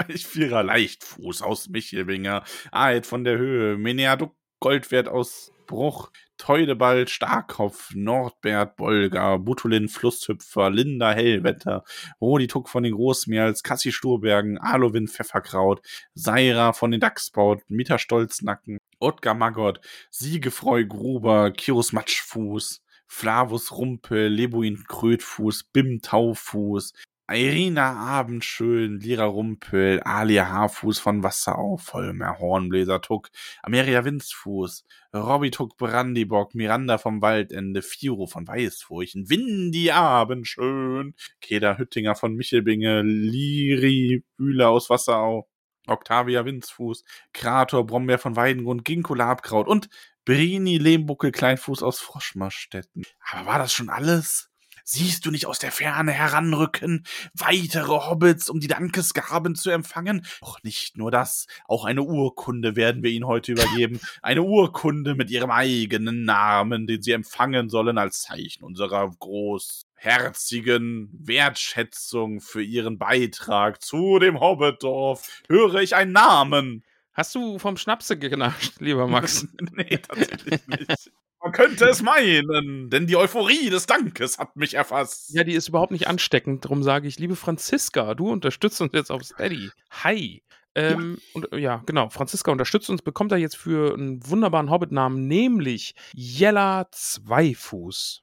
ich 0.10 0.28
Vierer 0.28 0.64
Leichtfuß 0.64 1.42
aus 1.42 1.70
Michelbinger. 1.70 2.44
Aed 2.72 3.06
von 3.06 3.24
der 3.24 3.38
Höhe. 3.38 3.78
Meneaduk 3.78 4.36
Goldwert 4.62 5.10
aus 5.10 5.52
Bruch. 5.66 6.12
Teudeball, 6.38 7.08
Starkopf, 7.08 7.92
Nordbert, 7.94 8.76
Bolger, 8.76 9.38
Butulin, 9.38 9.88
Flusshüpfer, 9.88 10.72
Linda, 10.72 11.12
Hellwetter, 11.12 11.84
Rodi 12.20 12.48
Tuck 12.48 12.68
von 12.68 12.82
den 12.82 12.94
Großmeers, 12.94 13.62
Kassi 13.62 13.92
Sturbergen, 13.92 14.58
Alowin, 14.58 15.08
Pfefferkraut, 15.08 15.82
Seira 16.16 16.74
von 16.74 16.90
den 16.90 17.00
Dachsbaut, 17.00 17.62
Mieter 17.68 18.00
Stolznacken, 18.00 18.80
Ottgar 19.00 19.36
Maggot, 19.36 19.82
Siegefreu 20.10 20.86
Gruber, 20.86 21.52
Kirus 21.52 21.94
Matschfuß, 21.94 22.82
Flavus 23.06 23.72
Rumpel, 23.72 24.30
Lebuin 24.30 24.84
Krötfuß, 24.88 25.66
Bim 25.66 26.02
Taufuß, 26.02 26.94
Irina 27.30 27.94
Abendschön, 27.94 29.00
Lira 29.00 29.24
Rumpel, 29.24 30.02
Alia 30.02 30.50
Haarfuß 30.50 31.00
von 31.00 31.24
Wasserau, 31.24 31.78
Vollmer 31.78 32.40
Hornbläser 32.40 33.02
Tuck, 33.02 33.30
Ameria 33.64 34.04
Windsfuß, 34.04 34.86
Robby 35.14 35.50
Tuck 35.50 35.78
Brandibock, 35.78 36.54
Miranda 36.56 36.98
vom 36.98 37.22
Waldende, 37.22 37.82
Firo 37.82 38.28
von 38.28 38.48
Weißfurchen, 38.48 39.30
Windy 39.30 39.92
Abendschön, 39.92 41.16
Keda 41.40 41.78
Hüttinger 41.78 42.16
von 42.16 42.36
Michelbinge, 42.36 43.02
Liri 43.02 44.26
Bühler 44.36 44.70
aus 44.70 44.90
Wasserau, 44.90 45.48
Octavia 45.88 46.44
Winzfuß, 46.46 47.06
Krator 47.34 47.86
Brombeer 47.86 48.20
von 48.20 48.36
Weidengrund, 48.36 48.84
Ginkgo 48.84 49.14
Labkraut 49.14 49.68
und 49.68 49.88
Brini 50.26 50.78
Lehmbuckel 50.78 51.32
Kleinfuß 51.32 51.82
aus 51.82 52.00
Froschmarstetten. 52.00 53.06
Aber 53.32 53.46
war 53.48 53.58
das 53.58 53.74
schon 53.74 53.90
alles? 53.90 54.51
Siehst 54.84 55.26
du 55.26 55.32
nicht 55.32 55.46
aus 55.46 55.60
der 55.60 55.72
Ferne 55.72 56.12
heranrücken, 56.12 57.06
weitere 57.34 58.08
Hobbits, 58.08 58.50
um 58.50 58.60
die 58.60 58.68
Dankesgaben 58.68 59.56
zu 59.56 59.70
empfangen? 59.70 60.26
Doch 60.42 60.62
nicht 60.64 60.98
nur 60.98 61.12
das, 61.12 61.48
auch 61.68 61.86
eine 61.86 62.04
Urkunde 62.04 62.76
werden 62.76 63.04
wir 63.04 63.12
ihnen 63.12 63.28
heute 63.28 63.52
übergeben. 63.54 64.00
Eine 64.22 64.44
Urkunde 64.44 65.16
mit 65.16 65.30
ihrem 65.30 65.52
eigenen 65.52 66.26
Namen, 66.26 66.88
den 66.88 67.02
sie 67.02 67.12
empfangen 67.12 67.70
sollen 67.70 67.98
als 67.98 68.22
Zeichen 68.24 68.64
unserer 68.64 69.10
großherzigen 69.20 71.10
Wertschätzung 71.14 72.42
für 72.42 72.64
ihren 72.64 72.98
Beitrag 72.98 73.82
zu 73.82 74.20
dem 74.20 74.40
Hobbitdorf. 74.40 75.44
Höre 75.48 75.76
ich 75.76 75.96
einen 75.96 76.12
Namen? 76.14 76.84
Hast 77.14 77.36
du 77.36 77.60
vom 77.60 77.76
Schnapse 77.76 78.18
genascht, 78.18 78.80
lieber 78.80 79.06
Max? 79.08 79.46
nee, 79.74 79.98
tatsächlich 79.98 80.66
nicht. 80.68 81.12
Man 81.44 81.54
könnte 81.54 81.86
es 81.86 82.04
meinen, 82.04 82.92
denn 82.92 83.08
die 83.08 83.16
Euphorie 83.16 83.72
des 83.72 83.88
Dankes 83.88 84.38
hat 84.38 84.56
mich 84.56 84.76
erfasst. 84.76 85.34
Ja, 85.34 85.44
die 85.44 85.54
ist 85.54 85.70
überhaupt 85.70 85.92
nicht 85.92 86.08
ansteckend. 86.08 86.66
Darum 86.66 86.84
sage 86.84 87.08
ich, 87.08 87.18
liebe 87.18 87.36
Franziska, 87.36 88.14
du 88.14 88.30
unterstützt 88.30 88.80
uns 88.80 88.94
jetzt 88.94 89.12
auf 89.12 89.24
Steady. 89.24 89.72
Hi. 90.04 90.44
Ähm, 90.76 91.18
ja. 91.18 91.34
Und, 91.34 91.48
ja, 91.60 91.84
genau. 91.86 92.10
Franziska 92.10 92.52
unterstützt 92.52 92.90
uns, 92.92 93.02
bekommt 93.02 93.32
er 93.32 93.40
jetzt 93.40 93.58
für 93.58 93.96
einen 93.96 94.26
wunderbaren 94.30 94.70
Hobbit-Namen, 94.70 95.28
nämlich 95.28 95.96
Jella 96.14 96.88
Zweifuß. 96.92 98.22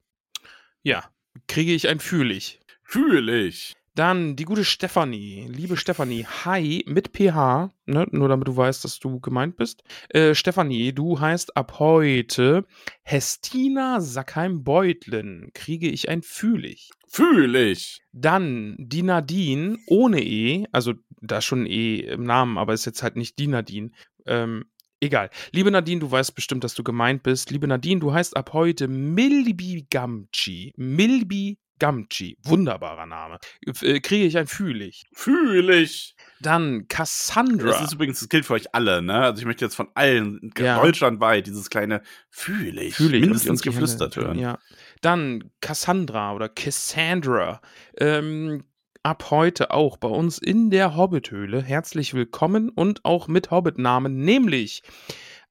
Ja, 0.84 1.04
kriege 1.48 1.74
ich 1.74 1.88
ein 1.88 1.98
Fühlig. 1.98 2.60
Fühlig. 2.84 3.77
Dann 3.98 4.36
die 4.36 4.44
gute 4.44 4.64
Stefanie. 4.64 5.48
Liebe 5.48 5.76
Stefanie, 5.76 6.24
hi 6.24 6.84
mit 6.86 7.08
PH, 7.08 7.72
ne, 7.86 8.06
nur 8.12 8.28
damit 8.28 8.46
du 8.46 8.56
weißt, 8.56 8.84
dass 8.84 9.00
du 9.00 9.18
gemeint 9.18 9.56
bist. 9.56 9.82
Äh, 10.10 10.36
Stefanie, 10.36 10.92
du 10.92 11.18
heißt 11.18 11.56
ab 11.56 11.80
heute 11.80 12.64
Hestina 13.02 14.00
Sackheim-Beutlin. 14.00 15.50
Kriege 15.52 15.88
ich 15.88 16.08
ein 16.08 16.22
Fühlig. 16.22 16.90
Fühlig. 17.08 18.00
Dann 18.12 18.76
die 18.78 19.02
Nadine 19.02 19.78
ohne 19.88 20.22
E, 20.22 20.66
also 20.70 20.94
da 21.20 21.40
schon 21.40 21.66
E 21.66 21.96
im 21.96 22.22
Namen, 22.22 22.56
aber 22.56 22.74
ist 22.74 22.84
jetzt 22.84 23.02
halt 23.02 23.16
nicht 23.16 23.36
die 23.40 23.48
Nadine. 23.48 23.90
Ähm, 24.26 24.66
Egal. 25.00 25.30
Liebe 25.50 25.72
Nadine, 25.72 26.00
du 26.00 26.10
weißt 26.10 26.36
bestimmt, 26.36 26.62
dass 26.62 26.74
du 26.74 26.84
gemeint 26.84 27.24
bist. 27.24 27.50
Liebe 27.50 27.66
Nadine, 27.66 28.00
du 28.00 28.12
heißt 28.12 28.36
ab 28.36 28.52
heute 28.52 28.86
Milbi 28.86 29.86
Gamchi. 29.90 30.72
Milbi 30.76 31.58
Gamchi, 31.78 32.38
wunderbarer 32.42 33.06
Name. 33.06 33.38
Äh, 33.82 34.00
kriege 34.00 34.24
ich 34.24 34.36
ein 34.36 34.46
Fühlig. 34.46 35.04
Fühlig. 35.12 36.14
Dann 36.40 36.86
Cassandra. 36.88 37.72
Das 37.72 37.82
ist 37.82 37.94
übrigens, 37.94 38.20
das 38.20 38.28
gilt 38.28 38.46
für 38.46 38.54
euch 38.54 38.74
alle, 38.74 39.02
ne? 39.02 39.24
Also 39.24 39.40
ich 39.40 39.46
möchte 39.46 39.64
jetzt 39.64 39.74
von 39.74 39.88
allen, 39.94 40.52
ja. 40.56 40.80
deutschlandweit, 40.80 41.46
dieses 41.46 41.68
kleine 41.68 42.02
Fühlig, 42.30 42.94
Fühlig 42.94 43.22
mindestens 43.22 43.62
geflüstert 43.62 44.16
hören. 44.16 44.38
Ja. 44.38 44.58
Dann 45.00 45.50
Cassandra 45.60 46.34
oder 46.34 46.48
Cassandra. 46.48 47.60
Ähm, 47.96 48.64
ab 49.02 49.30
heute 49.30 49.70
auch 49.70 49.96
bei 49.96 50.08
uns 50.08 50.38
in 50.38 50.70
der 50.70 50.96
Hobbithöhle. 50.96 51.62
Herzlich 51.62 52.14
willkommen 52.14 52.68
und 52.68 53.04
auch 53.04 53.26
mit 53.26 53.50
Hobbit-Namen, 53.50 54.18
nämlich 54.18 54.82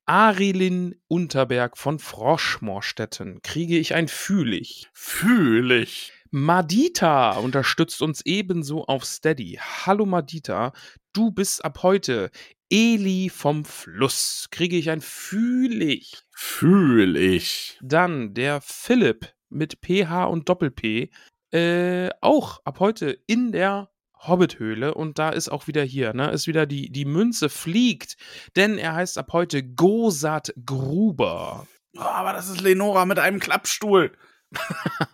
Arilin 0.05 0.95
Unterberg 1.07 1.77
von 1.77 1.99
Froschmorstetten. 1.99 3.41
Kriege 3.41 3.77
ich 3.77 3.93
ein 3.93 4.07
Fühlig. 4.07 4.87
Fühlig. 4.93 6.13
Madita 6.31 7.37
unterstützt 7.37 8.01
uns 8.01 8.21
ebenso 8.25 8.85
auf 8.85 9.05
Steady. 9.05 9.59
Hallo 9.85 10.05
Madita, 10.05 10.73
du 11.13 11.31
bist 11.31 11.63
ab 11.63 11.83
heute 11.83 12.31
Eli 12.69 13.29
vom 13.29 13.63
Fluss. 13.63 14.47
Kriege 14.51 14.77
ich 14.77 14.89
ein 14.89 15.01
Fühlig. 15.01 16.21
Fühlig. 16.31 17.79
Dann 17.81 18.33
der 18.33 18.61
Philipp 18.61 19.33
mit 19.49 19.79
PH 19.81 20.25
und 20.25 20.49
Doppel-P. 20.49 21.09
Äh, 21.51 22.09
auch 22.21 22.59
ab 22.65 22.79
heute 22.79 23.17
in 23.27 23.53
der 23.53 23.89
Hobbithöhle 24.19 24.93
und 24.93 25.19
da 25.19 25.29
ist 25.29 25.49
auch 25.49 25.67
wieder 25.67 25.83
hier, 25.83 26.13
ne, 26.13 26.31
ist 26.31 26.47
wieder 26.47 26.65
die, 26.65 26.91
die 26.91 27.05
Münze 27.05 27.49
fliegt, 27.49 28.17
denn 28.55 28.77
er 28.77 28.95
heißt 28.95 29.17
ab 29.17 29.31
heute 29.31 29.63
Gosat 29.63 30.53
Gruber. 30.65 31.67
Oh, 31.95 32.01
aber 32.01 32.33
das 32.33 32.49
ist 32.49 32.61
Lenora 32.61 33.05
mit 33.05 33.19
einem 33.19 33.39
Klappstuhl. 33.39 34.11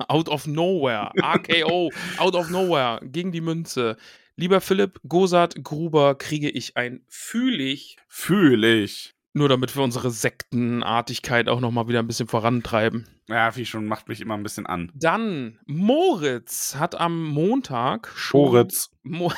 Out 0.08 0.30
of 0.30 0.48
nowhere. 0.48 1.12
AKO. 1.22 1.90
out 2.18 2.36
of 2.36 2.50
nowhere. 2.50 3.00
Gegen 3.04 3.32
die 3.32 3.42
Münze. 3.42 3.98
Lieber 4.36 4.62
Philipp, 4.62 5.00
Gosat 5.08 5.64
Gruber 5.64 6.16
kriege 6.16 6.50
ich 6.50 6.76
ein 6.76 7.04
Fühlig. 7.08 7.98
Fühlig. 8.08 9.14
Nur 9.36 9.50
damit 9.50 9.76
wir 9.76 9.84
unsere 9.84 10.12
Sektenartigkeit 10.12 11.50
auch 11.50 11.60
nochmal 11.60 11.88
wieder 11.88 12.00
ein 12.00 12.08
bisschen 12.08 12.28
vorantreiben. 12.28 13.08
Ja, 13.28 13.56
wie 13.56 13.66
schon, 13.66 13.88
macht 13.88 14.08
mich 14.08 14.22
immer 14.22 14.36
ein 14.36 14.44
bisschen 14.44 14.68
an. 14.68 14.92
Dann, 14.94 15.60
Moritz 15.66 16.76
hat 16.76 16.94
am 16.94 17.24
Montag 17.24 18.12
schon. 18.16 18.42
Moritz. 18.42 18.92
Mo 19.02 19.32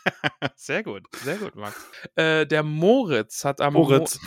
sehr 0.56 0.82
gut, 0.82 1.04
sehr 1.22 1.36
gut, 1.36 1.54
Max. 1.54 1.76
Äh, 2.14 2.46
der 2.46 2.62
Moritz 2.62 3.44
hat 3.44 3.62
am 3.62 3.72
Moritz. 3.74 4.20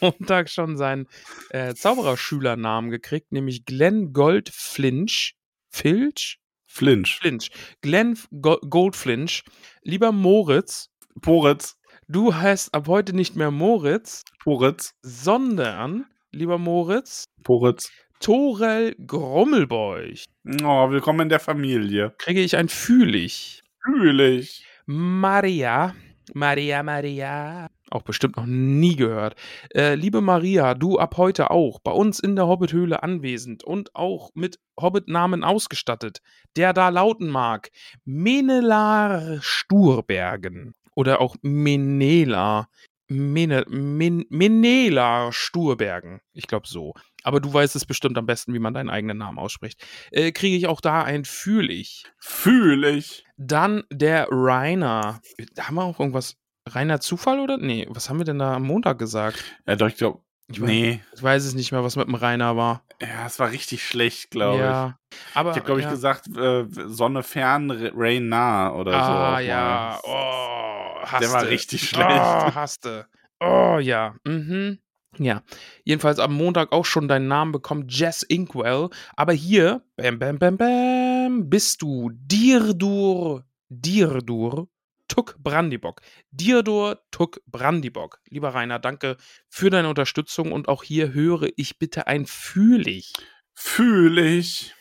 Mo 0.00 0.14
Montag 0.18 0.48
schon 0.48 0.76
seinen 0.76 1.08
äh, 1.50 1.74
Zaubererschülernamen 1.74 2.90
gekriegt, 2.90 3.32
nämlich 3.32 3.64
Glenn 3.64 4.12
Gold 4.12 4.48
Flinch. 4.48 5.34
Filch? 5.70 6.38
Flinch. 6.66 7.16
Flinch. 7.18 7.50
Glenn 7.80 8.16
Go 8.40 8.58
Goldflinch. 8.58 9.42
Lieber 9.82 10.12
Moritz. 10.12 10.90
Moritz. 11.24 11.77
Du 12.10 12.34
heißt 12.34 12.74
ab 12.74 12.88
heute 12.88 13.14
nicht 13.14 13.36
mehr 13.36 13.50
Moritz. 13.50 14.24
Moritz. 14.46 14.94
Sondern, 15.02 16.06
lieber 16.32 16.56
Moritz. 16.56 17.24
Moritz. 17.46 17.92
Torel 18.18 18.96
Grommelbeuch. 19.06 20.24
Oh, 20.64 20.90
willkommen 20.90 21.20
in 21.20 21.28
der 21.28 21.38
Familie. 21.38 22.14
Kriege 22.16 22.40
ich 22.40 22.56
ein 22.56 22.70
Fühlig. 22.70 23.62
Fühlig. 23.84 24.64
Maria. 24.86 25.94
Maria, 26.32 26.82
Maria. 26.82 27.66
Auch 27.90 28.02
bestimmt 28.02 28.38
noch 28.38 28.46
nie 28.46 28.96
gehört. 28.96 29.36
Äh, 29.74 29.94
liebe 29.94 30.22
Maria, 30.22 30.72
du 30.72 30.98
ab 30.98 31.18
heute 31.18 31.50
auch 31.50 31.78
bei 31.78 31.92
uns 31.92 32.20
in 32.20 32.36
der 32.36 32.46
Hobbithöhle 32.46 33.02
anwesend 33.02 33.64
und 33.64 33.94
auch 33.94 34.30
mit 34.32 34.58
Hobbit-Namen 34.80 35.44
ausgestattet, 35.44 36.22
der 36.56 36.72
da 36.72 36.88
lauten 36.88 37.28
mag. 37.28 37.68
Menelar 38.06 39.42
Sturbergen 39.42 40.74
oder 40.98 41.20
auch 41.20 41.36
Menela. 41.42 42.68
Mene, 43.06 43.64
Men, 43.68 44.24
Menela 44.30 45.30
Sturbergen. 45.30 46.20
Ich 46.32 46.48
glaube 46.48 46.66
so. 46.66 46.92
Aber 47.22 47.40
du 47.40 47.54
weißt 47.54 47.76
es 47.76 47.86
bestimmt 47.86 48.18
am 48.18 48.26
besten, 48.26 48.52
wie 48.52 48.58
man 48.58 48.74
deinen 48.74 48.90
eigenen 48.90 49.16
Namen 49.16 49.38
ausspricht. 49.38 49.80
Äh, 50.10 50.32
Kriege 50.32 50.56
ich 50.56 50.66
auch 50.66 50.80
da 50.80 51.04
ein 51.04 51.24
Fühlig. 51.24 52.04
Fühlig. 52.18 53.24
Dann 53.36 53.84
der 53.92 54.26
Rainer. 54.32 55.20
Haben 55.60 55.76
wir 55.76 55.84
auch 55.84 56.00
irgendwas? 56.00 56.34
Reiner 56.66 56.98
Zufall 57.00 57.38
oder? 57.38 57.58
Nee, 57.58 57.86
was 57.88 58.10
haben 58.10 58.18
wir 58.18 58.24
denn 58.24 58.40
da 58.40 58.54
am 58.54 58.64
Montag 58.64 58.98
gesagt? 58.98 59.44
Ja, 59.68 59.76
doch, 59.76 59.86
ich 59.86 59.96
glaube. 59.96 60.20
Nee. 60.48 61.00
Ich 61.14 61.22
weiß 61.22 61.44
es 61.44 61.54
nicht 61.54 61.70
mehr, 61.70 61.84
was 61.84 61.94
mit 61.96 62.08
dem 62.08 62.14
Rainer 62.14 62.56
war. 62.56 62.82
Ja, 63.00 63.26
es 63.26 63.38
war 63.38 63.52
richtig 63.52 63.86
schlecht, 63.86 64.30
glaube 64.30 64.58
ja, 64.58 64.98
ich. 65.10 65.36
Aber, 65.36 65.50
ich 65.50 65.56
habe, 65.56 65.66
glaube 65.66 65.80
ja. 65.82 65.86
ich, 65.86 65.92
gesagt, 65.92 66.26
äh, 66.36 66.64
Sonne 66.86 67.22
fern, 67.22 67.70
Rain 67.94 68.28
nah 68.28 68.72
oder 68.72 68.94
ah, 68.94 69.06
so. 69.06 69.12
Ah, 69.12 69.40
ja. 69.40 70.00
Oh, 70.02 70.87
hasste. 71.12 71.26
Der 71.26 71.32
war 71.32 71.46
richtig 71.46 71.88
schlecht. 71.88 72.08
Oh, 72.08 72.54
hasste. 72.54 73.06
Oh, 73.40 73.78
ja. 73.80 74.14
Mhm. 74.24 74.78
Ja, 75.16 75.42
jedenfalls 75.84 76.18
am 76.18 76.34
Montag 76.34 76.70
auch 76.70 76.84
schon 76.84 77.08
deinen 77.08 77.28
Namen 77.28 77.50
bekommen, 77.50 77.86
Jess 77.88 78.22
Inkwell. 78.22 78.90
Aber 79.16 79.32
hier, 79.32 79.82
bam, 79.96 80.18
bam, 80.18 80.38
bam, 80.38 80.56
bam, 80.56 81.50
bist 81.50 81.82
du 81.82 82.10
Dirdur, 82.12 83.44
Dirdur, 83.68 84.68
Tuck 85.08 85.36
Brandibock. 85.38 86.02
Dirdur 86.30 87.00
Tuck 87.10 87.40
Brandibock. 87.46 88.20
Lieber 88.28 88.54
Rainer, 88.54 88.78
danke 88.78 89.16
für 89.48 89.70
deine 89.70 89.88
Unterstützung 89.88 90.52
und 90.52 90.68
auch 90.68 90.84
hier 90.84 91.12
höre 91.12 91.48
ich 91.56 91.78
bitte 91.78 92.06
ein 92.06 92.26
Fühlig. 92.26 93.12
Fühlig. 93.54 94.74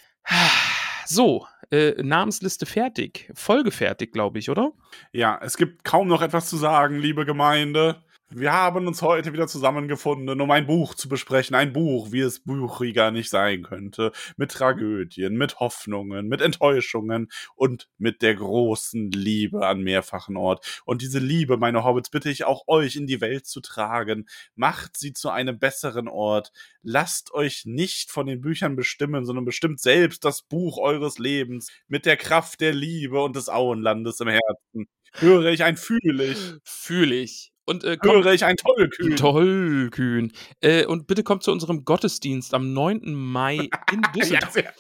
So, 1.06 1.48
äh, 1.72 2.02
Namensliste 2.02 2.66
fertig. 2.66 3.32
Folge 3.34 3.72
fertig, 3.72 4.14
glaube 4.14 4.40
ich, 4.40 4.50
oder? 4.50 4.72
Ja, 5.12 5.40
es 5.42 5.58
gibt 5.58 5.84
kaum 5.84 6.08
noch 6.08 6.22
etwas 6.22 6.50
zu 6.50 6.58
sagen, 6.58 7.00
liebe 7.00 7.26
Gemeinde. 7.26 8.04
Wir 8.30 8.52
haben 8.52 8.88
uns 8.88 9.02
heute 9.02 9.32
wieder 9.32 9.48
zusammengefunden, 9.48 10.42
um 10.42 10.52
ein 10.52 10.68
Buch 10.68 10.96
zu 10.96 11.08
besprechen. 11.08 11.56
Ein 11.56 11.72
Buch, 11.72 12.12
wie 12.12 12.20
es 12.20 12.42
buchiger 12.42 13.10
nicht 13.10 13.30
sein 13.30 13.64
könnte. 13.64 14.12
Mit 14.36 14.52
Tragödien, 14.52 15.38
mit 15.38 15.62
Hoffnungen, 15.62 16.28
mit 16.28 16.42
Enttäuschungen 16.42 17.30
und 17.56 17.88
mit 17.98 18.22
der 18.22 18.36
großen 18.36 19.12
Liebe 19.12 19.66
an 19.66 19.80
mehrfachen 19.80 20.36
Ort. 20.36 20.82
Und 20.84 21.02
diese 21.02 21.20
Liebe, 21.20 21.56
meine 21.56 21.86
Hobbits, 21.86 22.10
bitte 22.10 22.30
ich 22.30 22.44
auch 22.44 22.64
euch 22.68 22.98
in 22.98 23.08
die 23.08 23.22
Welt 23.22 23.46
zu 23.48 23.62
tragen. 23.62 24.28
Macht 24.56 24.98
sie 24.98 25.14
zu 25.14 25.30
einem 25.30 25.58
besseren 25.58 26.10
Ort. 26.10 26.52
Lasst 26.84 27.34
euch 27.34 27.64
nicht 27.66 28.12
von 28.12 28.28
den 28.28 28.42
Büchern 28.42 28.76
bestimmen, 28.76 29.26
sondern 29.26 29.46
bestimmt 29.46 29.80
selbst 29.80 30.26
das 30.26 30.42
Buch 30.42 30.80
eures 30.80 31.18
Lebens 31.18 31.72
mit 31.88 32.06
der 32.06 32.18
Kraft 32.18 32.60
der 32.60 32.74
Liebe 32.74 33.24
und 33.24 33.38
des 33.38 33.48
Auenlandes 33.48 34.20
im 34.20 34.28
Herzen. 34.28 34.90
Höre 35.14 35.46
ich 35.46 35.64
ein 35.64 35.78
fühle 35.78 36.26
ich. 36.26 36.56
Fühle 36.66 37.16
ich. 37.16 37.54
Und 37.68 37.84
äh, 37.84 37.98
Höre 38.02 38.24
kommt, 38.24 38.34
ich 38.34 38.46
ein 38.46 38.56
Tollkühn. 38.56 39.16
Tollkühn. 39.18 40.32
Äh, 40.62 40.86
und 40.86 41.06
bitte 41.06 41.24
kommt 41.24 41.44
zu 41.44 41.52
unserem 41.52 41.84
Gottesdienst 41.84 42.54
am 42.54 42.72
9. 42.72 43.14
Mai 43.14 43.70
in 43.92 44.02
Düsseldorf. 44.16 44.56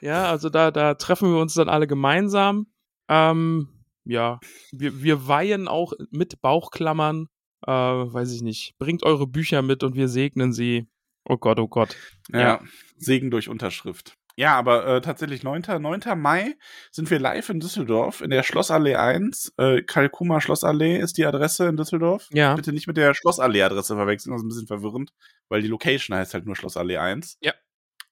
Ja, 0.00 0.30
also 0.30 0.50
da, 0.50 0.70
da 0.70 0.94
treffen 0.94 1.32
wir 1.32 1.40
uns 1.40 1.54
dann 1.54 1.68
alle 1.68 1.86
gemeinsam. 1.86 2.66
Ähm, 3.08 3.68
ja, 4.04 4.38
wir, 4.72 5.02
wir 5.02 5.28
weihen 5.28 5.68
auch 5.68 5.92
mit 6.10 6.40
Bauchklammern. 6.42 7.28
Äh, 7.66 7.70
weiß 7.70 8.32
ich 8.32 8.42
nicht. 8.42 8.76
Bringt 8.78 9.02
eure 9.02 9.26
Bücher 9.26 9.62
mit 9.62 9.82
und 9.82 9.94
wir 9.94 10.08
segnen 10.08 10.52
sie. 10.52 10.88
Oh 11.24 11.38
Gott, 11.38 11.58
oh 11.58 11.68
Gott. 11.68 11.96
Ja. 12.30 12.40
Ja. 12.40 12.60
Segen 12.96 13.30
durch 13.30 13.48
Unterschrift. 13.48 14.16
Ja, 14.36 14.56
aber 14.56 14.86
äh, 14.86 15.00
tatsächlich 15.00 15.42
9. 15.44 15.62
9. 15.80 16.00
Mai 16.16 16.56
sind 16.90 17.08
wir 17.10 17.20
live 17.20 17.48
in 17.50 17.60
Düsseldorf 17.60 18.20
in 18.20 18.30
der 18.30 18.42
Schlossallee 18.42 18.96
1. 18.96 19.54
Äh, 19.58 19.82
Kalkuma 19.82 20.40
Schlossallee 20.40 20.98
ist 20.98 21.16
die 21.18 21.26
Adresse 21.26 21.66
in 21.68 21.76
Düsseldorf. 21.76 22.28
Ja. 22.32 22.54
Bitte 22.54 22.72
nicht 22.72 22.86
mit 22.88 22.96
der 22.96 23.14
Schlossallee-Adresse 23.14 23.94
verwechseln, 23.94 24.32
das 24.32 24.40
ist 24.40 24.46
ein 24.46 24.48
bisschen 24.48 24.66
verwirrend, 24.66 25.12
weil 25.48 25.62
die 25.62 25.68
Location 25.68 26.16
heißt 26.16 26.34
halt 26.34 26.46
nur 26.46 26.56
Schlossallee 26.56 26.96
1. 26.96 27.38
Ja. 27.42 27.52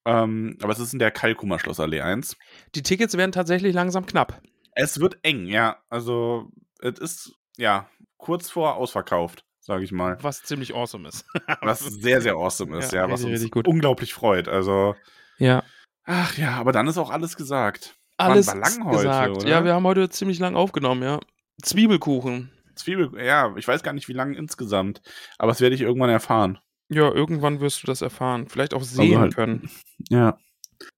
Ähm, 0.05 0.57
aber 0.63 0.73
es 0.73 0.79
ist 0.79 0.93
in 0.93 0.99
der 0.99 1.11
Kalkuma 1.11 1.59
Schlossallee 1.59 2.01
1. 2.01 2.37
Die 2.75 2.83
Tickets 2.83 3.17
werden 3.17 3.33
tatsächlich 3.33 3.75
langsam 3.75 4.07
knapp. 4.07 4.41
Es 4.75 5.01
wird 5.01 5.19
eng, 5.23 5.47
ja. 5.47 5.79
Also, 5.91 6.51
es 6.81 6.99
ist, 6.99 7.33
ja, 7.57 7.89
kurz 8.17 8.49
vor 8.49 8.77
ausverkauft, 8.77 9.45
sage 9.61 9.85
ich 9.85 9.93
mal. 9.93 10.19
Was 10.23 10.43
ziemlich 10.45 10.75
awesome 10.75 11.09
ist. 11.09 11.25
Was 11.61 11.81
sehr, 11.81 12.21
sehr 12.21 12.35
awesome 12.35 12.79
ist, 12.79 12.93
Ja, 12.93 13.01
ja, 13.01 13.05
was 13.11 13.21
richtig, 13.21 13.27
uns 13.27 13.35
richtig 13.35 13.51
gut. 13.53 13.69
unglaublich 13.69 14.15
freut. 14.15 14.49
Also, 14.49 14.95
Ja. 15.39 15.65
Ach 16.05 16.37
ja, 16.39 16.53
aber 16.57 16.73
dann 16.73 16.87
ist 16.89 16.99
auch 16.99 17.11
alles 17.11 17.37
gesagt. 17.37 17.97
Alles 18.17 18.47
war 18.47 18.57
lang 18.57 18.85
heute, 18.85 18.97
gesagt. 18.99 19.37
oder? 19.37 19.49
Ja, 19.49 19.65
wir 19.65 19.75
haben 19.75 19.85
heute 19.85 20.09
ziemlich 20.11 20.39
lang 20.39 20.55
aufgenommen, 20.55 21.03
ja. 21.03 21.21
Zwiebelkuchen. 21.63 22.51
Zwiebel, 22.75 23.11
ja, 23.23 23.55
ich 23.57 23.67
weiß 23.69 23.83
gar 23.83 23.93
nicht, 23.93 24.09
wie 24.09 24.13
lange 24.15 24.37
insgesamt, 24.37 25.03
aber 25.39 25.53
das 25.53 25.61
werde 25.61 25.75
ich 25.75 25.83
irgendwann 25.83 26.11
erfahren. 26.11 26.59
Ja, 26.89 27.11
irgendwann 27.11 27.61
wirst 27.61 27.83
du 27.83 27.87
das 27.87 28.03
erfahren. 28.03 28.49
Vielleicht 28.49 28.75
auch 28.75 28.83
sehen 28.83 29.19
halt- 29.19 29.35
können. 29.35 29.71
Ja. 30.11 30.37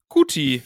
Guti. 0.08 0.62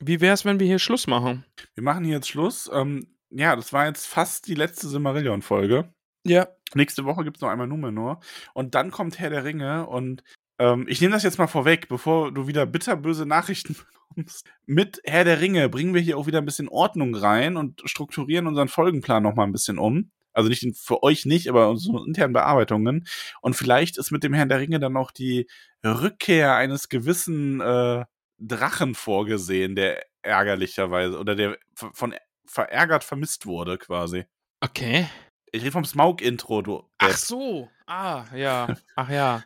Wie 0.00 0.20
wär's, 0.20 0.44
wenn 0.44 0.58
wir 0.60 0.66
hier 0.66 0.78
Schluss 0.78 1.06
machen? 1.06 1.44
Wir 1.74 1.82
machen 1.82 2.04
hier 2.04 2.14
jetzt 2.14 2.28
Schluss. 2.28 2.70
Ähm, 2.72 3.16
ja, 3.30 3.54
das 3.56 3.72
war 3.72 3.86
jetzt 3.86 4.06
fast 4.06 4.46
die 4.48 4.54
letzte 4.54 4.88
Silmarillion-Folge. 4.88 5.92
Ja. 6.24 6.48
Nächste 6.74 7.04
Woche 7.04 7.24
gibt 7.24 7.36
es 7.36 7.40
noch 7.40 7.50
einmal 7.50 7.66
Numenor. 7.66 8.20
Und 8.54 8.74
dann 8.74 8.90
kommt 8.90 9.18
Herr 9.18 9.30
der 9.30 9.44
Ringe. 9.44 9.86
Und 9.86 10.22
ähm, 10.58 10.86
ich 10.88 11.00
nehme 11.00 11.12
das 11.12 11.22
jetzt 11.22 11.38
mal 11.38 11.46
vorweg, 11.46 11.88
bevor 11.88 12.32
du 12.32 12.46
wieder 12.46 12.66
bitterböse 12.66 13.26
Nachrichten 13.26 13.76
bekommst. 14.08 14.46
Mit 14.66 15.00
Herr 15.04 15.24
der 15.24 15.40
Ringe 15.40 15.68
bringen 15.68 15.94
wir 15.94 16.00
hier 16.00 16.18
auch 16.18 16.26
wieder 16.26 16.38
ein 16.38 16.44
bisschen 16.44 16.68
Ordnung 16.68 17.14
rein 17.14 17.56
und 17.56 17.82
strukturieren 17.84 18.46
unseren 18.46 18.68
Folgenplan 18.68 19.22
noch 19.22 19.34
mal 19.34 19.44
ein 19.44 19.52
bisschen 19.52 19.78
um. 19.78 20.10
Also 20.32 20.48
nicht 20.48 20.64
für 20.76 21.02
euch 21.02 21.26
nicht, 21.26 21.48
aber 21.48 21.68
unsere 21.68 22.04
internen 22.06 22.32
Bearbeitungen. 22.32 23.06
Und 23.40 23.54
vielleicht 23.54 23.98
ist 23.98 24.12
mit 24.12 24.22
dem 24.22 24.34
Herrn 24.34 24.48
der 24.48 24.60
Ringe 24.60 24.78
dann 24.78 24.96
auch 24.96 25.10
die 25.10 25.48
Rückkehr 25.84 26.54
eines 26.54 26.88
gewissen 26.88 27.60
äh, 27.60 28.04
Drachen 28.38 28.94
vorgesehen, 28.94 29.74
der 29.74 30.04
ärgerlicherweise 30.22 31.18
oder 31.18 31.34
der 31.34 31.58
von 31.74 32.14
verärgert 32.46 33.04
vermisst 33.04 33.46
wurde 33.46 33.78
quasi. 33.78 34.26
Okay. 34.60 35.08
Ich 35.50 35.62
rede 35.62 35.72
vom 35.72 35.84
Smaug-Intro, 35.84 36.62
du. 36.62 36.84
Ach 36.98 37.16
so. 37.16 37.68
Ah, 37.86 38.24
ja. 38.34 38.76
Ach 38.96 39.10
ja. 39.10 39.42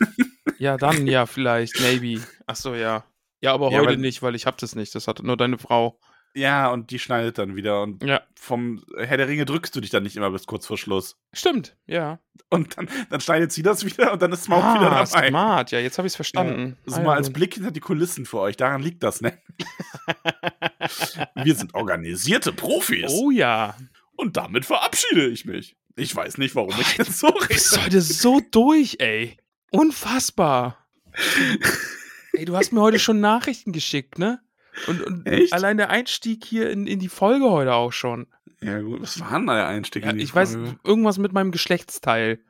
Ja, 0.64 0.76
dann 0.76 1.06
ja, 1.06 1.26
vielleicht, 1.26 1.78
maybe. 1.80 2.20
Ach 2.46 2.56
so, 2.56 2.74
ja. 2.74 3.04
Ja, 3.40 3.52
aber 3.52 3.70
Ja, 3.70 3.78
heute 3.80 3.88
weil- 3.90 3.96
nicht, 3.98 4.22
weil 4.22 4.34
ich 4.34 4.46
hab 4.46 4.56
das 4.58 4.74
nicht. 4.74 4.94
Das 4.94 5.06
hat 5.06 5.22
nur 5.22 5.36
deine 5.36 5.58
Frau. 5.58 5.98
Ja, 6.36 6.72
und 6.72 6.90
die 6.90 6.98
schneidet 6.98 7.38
dann 7.38 7.54
wieder. 7.54 7.82
Und 7.82 8.02
Ja. 8.02 8.20
vom 8.34 8.82
Herr 8.98 9.16
der 9.18 9.28
Ringe 9.28 9.44
drückst 9.44 9.76
du 9.76 9.80
dich 9.80 9.90
dann 9.90 10.02
nicht 10.02 10.16
immer 10.16 10.30
bis 10.32 10.46
kurz 10.46 10.66
vor 10.66 10.76
Schluss. 10.76 11.16
Stimmt, 11.32 11.76
ja. 11.86 12.18
Und 12.50 12.76
dann, 12.76 12.88
dann 13.08 13.20
schneidet 13.20 13.52
sie 13.52 13.62
das 13.62 13.84
wieder 13.84 14.12
und 14.12 14.20
dann 14.20 14.32
ist 14.32 14.44
Smaug 14.44 14.58
wieder 14.78 14.90
ah, 14.90 15.04
dabei. 15.04 15.28
smart. 15.28 15.70
Ja, 15.70 15.78
jetzt 15.78 15.96
habe 15.98 16.08
ich's 16.08 16.16
verstanden. 16.16 16.76
Das 16.84 16.94
Ah, 16.94 16.96
ist 16.96 17.02
ja, 17.02 17.08
mal 17.08 17.16
als. 17.18 17.32
Blick 17.32 17.54
hinter 17.54 17.70
die 17.70 17.78
Kulissen 17.80 18.26
für 18.26 18.38
euch. 18.40 18.56
Daran 18.56 18.82
liegt 18.82 19.02
das, 19.04 19.20
ne? 19.20 19.38
Wir 21.34 21.54
sind 21.54 21.74
organisierte 21.74 22.52
Profis. 22.52 23.10
Oh 23.12 23.30
ja. 23.30 23.76
Und 24.16 24.36
damit 24.36 24.64
verabschiede 24.64 25.28
ich 25.28 25.44
mich. 25.44 25.76
Ich 25.96 26.14
weiß 26.14 26.38
nicht, 26.38 26.54
warum 26.56 26.74
ich 26.80 26.96
jetzt 26.98 27.18
so 27.18 27.28
Du 27.30 27.46
bist 27.46 27.74
rede. 27.74 27.84
heute 27.84 28.00
so 28.00 28.40
durch, 28.50 28.96
ey. 28.98 29.36
Unfassbar. 29.74 30.78
Ey, 32.32 32.44
du 32.44 32.56
hast 32.56 32.72
mir 32.72 32.80
heute 32.80 32.98
schon 32.98 33.20
Nachrichten 33.20 33.72
geschickt, 33.72 34.18
ne? 34.18 34.40
Und, 34.86 35.02
und 35.02 35.26
Echt? 35.26 35.52
allein 35.52 35.76
der 35.76 35.90
Einstieg 35.90 36.44
hier 36.44 36.70
in, 36.70 36.86
in 36.86 36.98
die 36.98 37.08
Folge 37.08 37.50
heute 37.50 37.74
auch 37.74 37.92
schon. 37.92 38.26
Ja, 38.60 38.80
gut, 38.80 39.02
was 39.02 39.20
war 39.20 39.30
denn 39.32 39.46
der 39.46 39.68
Einstieg 39.68 40.04
Ja, 40.04 40.10
in 40.10 40.18
die 40.18 40.24
ich 40.24 40.34
weiß, 40.34 40.52
Folge? 40.54 40.76
irgendwas 40.84 41.18
mit 41.18 41.32
meinem 41.32 41.52
Geschlechtsteil. 41.52 42.40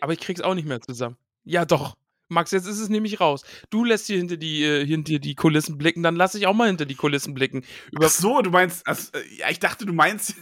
Aber 0.00 0.12
ich 0.12 0.20
krieg's 0.20 0.40
auch 0.40 0.54
nicht 0.54 0.66
mehr 0.68 0.80
zusammen. 0.80 1.16
Ja, 1.44 1.64
doch. 1.64 1.96
Max, 2.28 2.50
jetzt 2.50 2.66
ist 2.66 2.78
es 2.78 2.88
nämlich 2.88 3.20
raus. 3.20 3.42
Du 3.68 3.84
lässt 3.84 4.06
hier 4.06 4.16
hinter 4.16 4.36
die, 4.38 4.64
äh, 4.64 4.86
hinter 4.86 5.18
die 5.18 5.34
Kulissen 5.34 5.76
blicken, 5.76 6.02
dann 6.02 6.16
lass 6.16 6.34
ich 6.34 6.46
auch 6.46 6.54
mal 6.54 6.68
hinter 6.68 6.86
die 6.86 6.94
Kulissen 6.94 7.34
blicken. 7.34 7.62
Über 7.90 8.06
Ach 8.06 8.10
so, 8.10 8.40
du 8.40 8.50
meinst, 8.50 8.86
also, 8.86 9.10
ja, 9.36 9.50
ich 9.50 9.58
dachte, 9.58 9.84
du 9.84 9.92
meinst, 9.92 10.34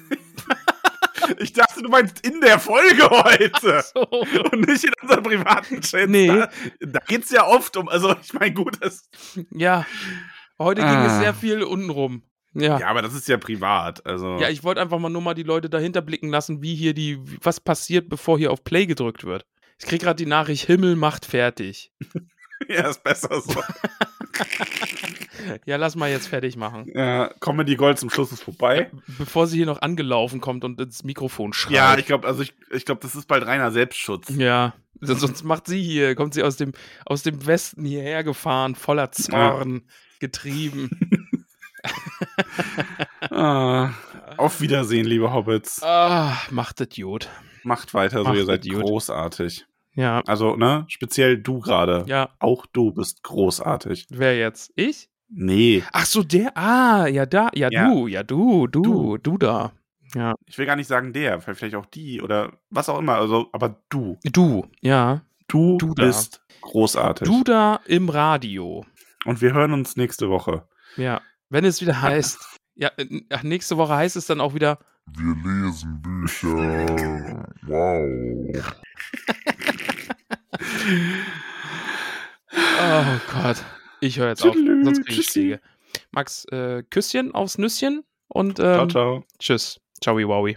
ich 1.39 1.53
dachte, 1.53 1.83
du 1.83 1.89
meinst 1.89 2.27
in 2.27 2.41
der 2.41 2.59
Folge 2.59 3.09
heute 3.11 3.83
so. 3.95 4.01
und 4.09 4.67
nicht 4.67 4.85
in 4.85 4.93
unserem 5.03 5.23
privaten 5.23 5.81
Chat. 5.81 6.09
Nee. 6.09 6.27
Da, 6.29 6.51
da 6.81 7.01
geht's 7.07 7.31
ja 7.31 7.47
oft 7.47 7.77
um, 7.77 7.89
also 7.89 8.15
ich 8.23 8.33
meine, 8.33 8.53
gut, 8.53 8.77
das, 8.81 9.09
Ja. 9.51 9.87
Heute 10.59 10.83
ging 10.83 10.91
es 10.91 11.13
Ah. 11.13 11.21
sehr 11.21 11.35
viel 11.35 11.63
untenrum. 11.63 12.23
Ja. 12.53 12.79
ja, 12.81 12.89
aber 12.89 13.01
das 13.01 13.15
ist 13.15 13.29
ja 13.29 13.37
privat, 13.39 14.05
also. 14.05 14.39
Ja, 14.41 14.49
ich 14.51 14.65
wollte 14.65 14.81
einfach 14.81 14.99
mal 14.99 15.09
nur 15.09 15.23
mal 15.23 15.35
die 15.35 15.45
Leute 15.45 15.71
dahinter 15.71 16.03
blicken 16.03 16.29
lassen, 16.31 16.63
wie 16.63 16.75
hier 16.75 16.95
die, 16.95 17.19
was 17.43 17.61
passiert, 17.61 18.09
bevor 18.09 18.37
hier 18.39 18.51
auf 18.51 18.65
Play 18.65 18.87
gedrückt 18.87 19.25
wird. 19.25 19.47
Ich 19.79 19.87
krieg 19.87 20.03
gerade 20.03 20.17
die 20.23 20.29
Nachricht, 20.29 20.67
Himmel 20.67 20.97
macht 20.97 21.25
fertig. 21.25 21.93
ja, 22.69 22.89
ist 22.89 23.03
besser 23.05 23.41
so. 23.41 23.63
Ja, 25.67 25.77
lass 25.77 25.97
mal 25.97 26.11
jetzt 26.11 26.29
fertig 26.29 26.57
machen. 26.57 26.91
ja, 26.95 27.29
Comedy 27.41 27.77
Gold 27.77 27.99
zum 27.99 28.11
Schluss 28.11 28.33
ist 28.33 28.43
vorbei. 28.43 28.91
Bevor 29.19 29.47
sie 29.47 29.57
hier 29.59 29.67
noch 29.67 29.83
angelaufen 29.83 30.41
kommt 30.41 30.65
und 30.65 30.81
ins 30.81 31.05
Mikrofon 31.05 31.53
schreit. 31.53 31.73
Ja, 31.75 31.97
ich 31.99 32.07
glaube, 32.07 32.27
also 32.27 32.43
ich, 32.43 32.55
ich 32.71 32.85
glaube, 32.85 33.01
das 33.03 33.15
ist 33.15 33.27
bald 33.29 33.47
reiner 33.47 33.71
Selbstschutz. 33.71 34.29
Ja, 34.37 34.75
sonst 35.01 35.45
macht 35.45 35.67
sie 35.67 35.83
hier, 35.83 36.15
kommt 36.15 36.35
sie 36.35 36.43
aus 36.43 36.57
dem, 36.57 36.73
aus 37.07 37.23
dem 37.23 37.47
Westen 37.47 37.85
hierher 37.85 38.25
gefahren, 38.25 38.75
voller 38.75 39.13
Zorn, 39.13 39.83
getrieben. 40.21 40.91
Ah, 43.31 43.91
auf 44.37 44.61
Wiedersehen, 44.61 45.07
liebe 45.07 45.33
Hobbits. 45.33 45.83
Ah, 45.83 46.37
macht 46.51 46.79
gut. 46.95 47.29
Macht 47.63 47.95
weiter 47.95 48.19
so, 48.19 48.25
Macht 48.25 48.37
ihr 48.37 48.45
seid 48.45 48.65
Idiot. 48.67 48.83
großartig. 48.83 49.67
Ja, 49.95 50.23
Also, 50.27 50.57
ne, 50.57 50.85
speziell 50.89 51.39
du 51.39 51.61
gerade. 51.61 52.05
ja, 52.07 52.31
Auch 52.39 52.67
du 52.67 52.93
bist 52.93 53.23
großartig. 53.23 54.07
wer 54.11 54.37
jetzt? 54.39 54.73
Ich? 54.77 55.09
Nee, 55.33 55.85
Ach 55.93 56.07
so, 56.07 56.23
der, 56.25 56.57
ah, 56.57 57.07
ja, 57.07 57.25
da, 57.25 57.51
ja, 57.55 57.69
Ja. 57.71 57.89
du, 57.89 58.07
ja, 58.09 58.23
du, 58.25 58.67
du, 58.67 58.83
Du. 58.83 59.17
du, 59.19 59.39
da. 59.39 59.73
Ja. 60.15 60.35
ich 60.47 60.59
will 60.59 60.67
gar 60.67 60.75
nicht 60.75 60.89
sagen 60.89 61.13
der, 61.13 61.41
vielleicht 61.41 61.77
auch 61.77 61.87
die 61.87 62.21
oder 62.21 62.53
was 62.71 62.89
auch 62.89 62.99
immer, 62.99 63.15
also, 63.15 63.49
aber 63.53 63.81
du. 63.91 64.19
Du, 64.25 64.67
ja. 64.81 65.23
Du, 65.47 65.79
Du 65.79 65.95
da. 65.95 66.05
bist 66.07 66.43
großartig. 66.63 67.29
Du 67.29 67.45
da 67.45 67.81
im 67.87 68.09
Radio. 68.09 68.85
Und 69.25 69.41
wir 69.41 69.53
hören 69.53 69.73
uns 69.73 69.97
nächste 69.97 70.29
Woche. 70.29 70.67
Ja. 70.97 71.21
Wenn 71.49 71.65
es 71.65 71.81
wieder 71.81 72.01
heißt, 72.03 72.39
ja, 72.75 72.91
ach, 73.31 73.43
nächste 73.45 73.77
Woche 73.77 73.95
heißt 73.95 74.17
es 74.17 74.27
dann 74.27 74.41
auch 74.41 74.55
wieder, 74.55 74.79
Wir 75.07 75.35
lesen 75.45 76.01
Bücher. 76.03 77.47
Wow. 77.67 78.75
oh 82.81 83.21
Gott, 83.33 83.65
ich 84.01 84.19
höre 84.19 84.29
jetzt 84.29 84.45
auf, 84.45 84.55
sonst 84.55 85.05
kriege 85.07 85.21
ich. 85.21 85.29
Ziege. 85.29 85.61
Max, 86.11 86.45
äh, 86.47 86.83
Küsschen 86.89 87.33
aufs 87.33 87.59
Nüsschen 87.59 88.05
und 88.29 88.57
Ciao, 88.57 88.83
ähm, 88.83 88.91
ciao. 88.91 89.25
tschüss. 89.39 89.81
Ciao, 90.01 90.17
wowie. 90.17 90.57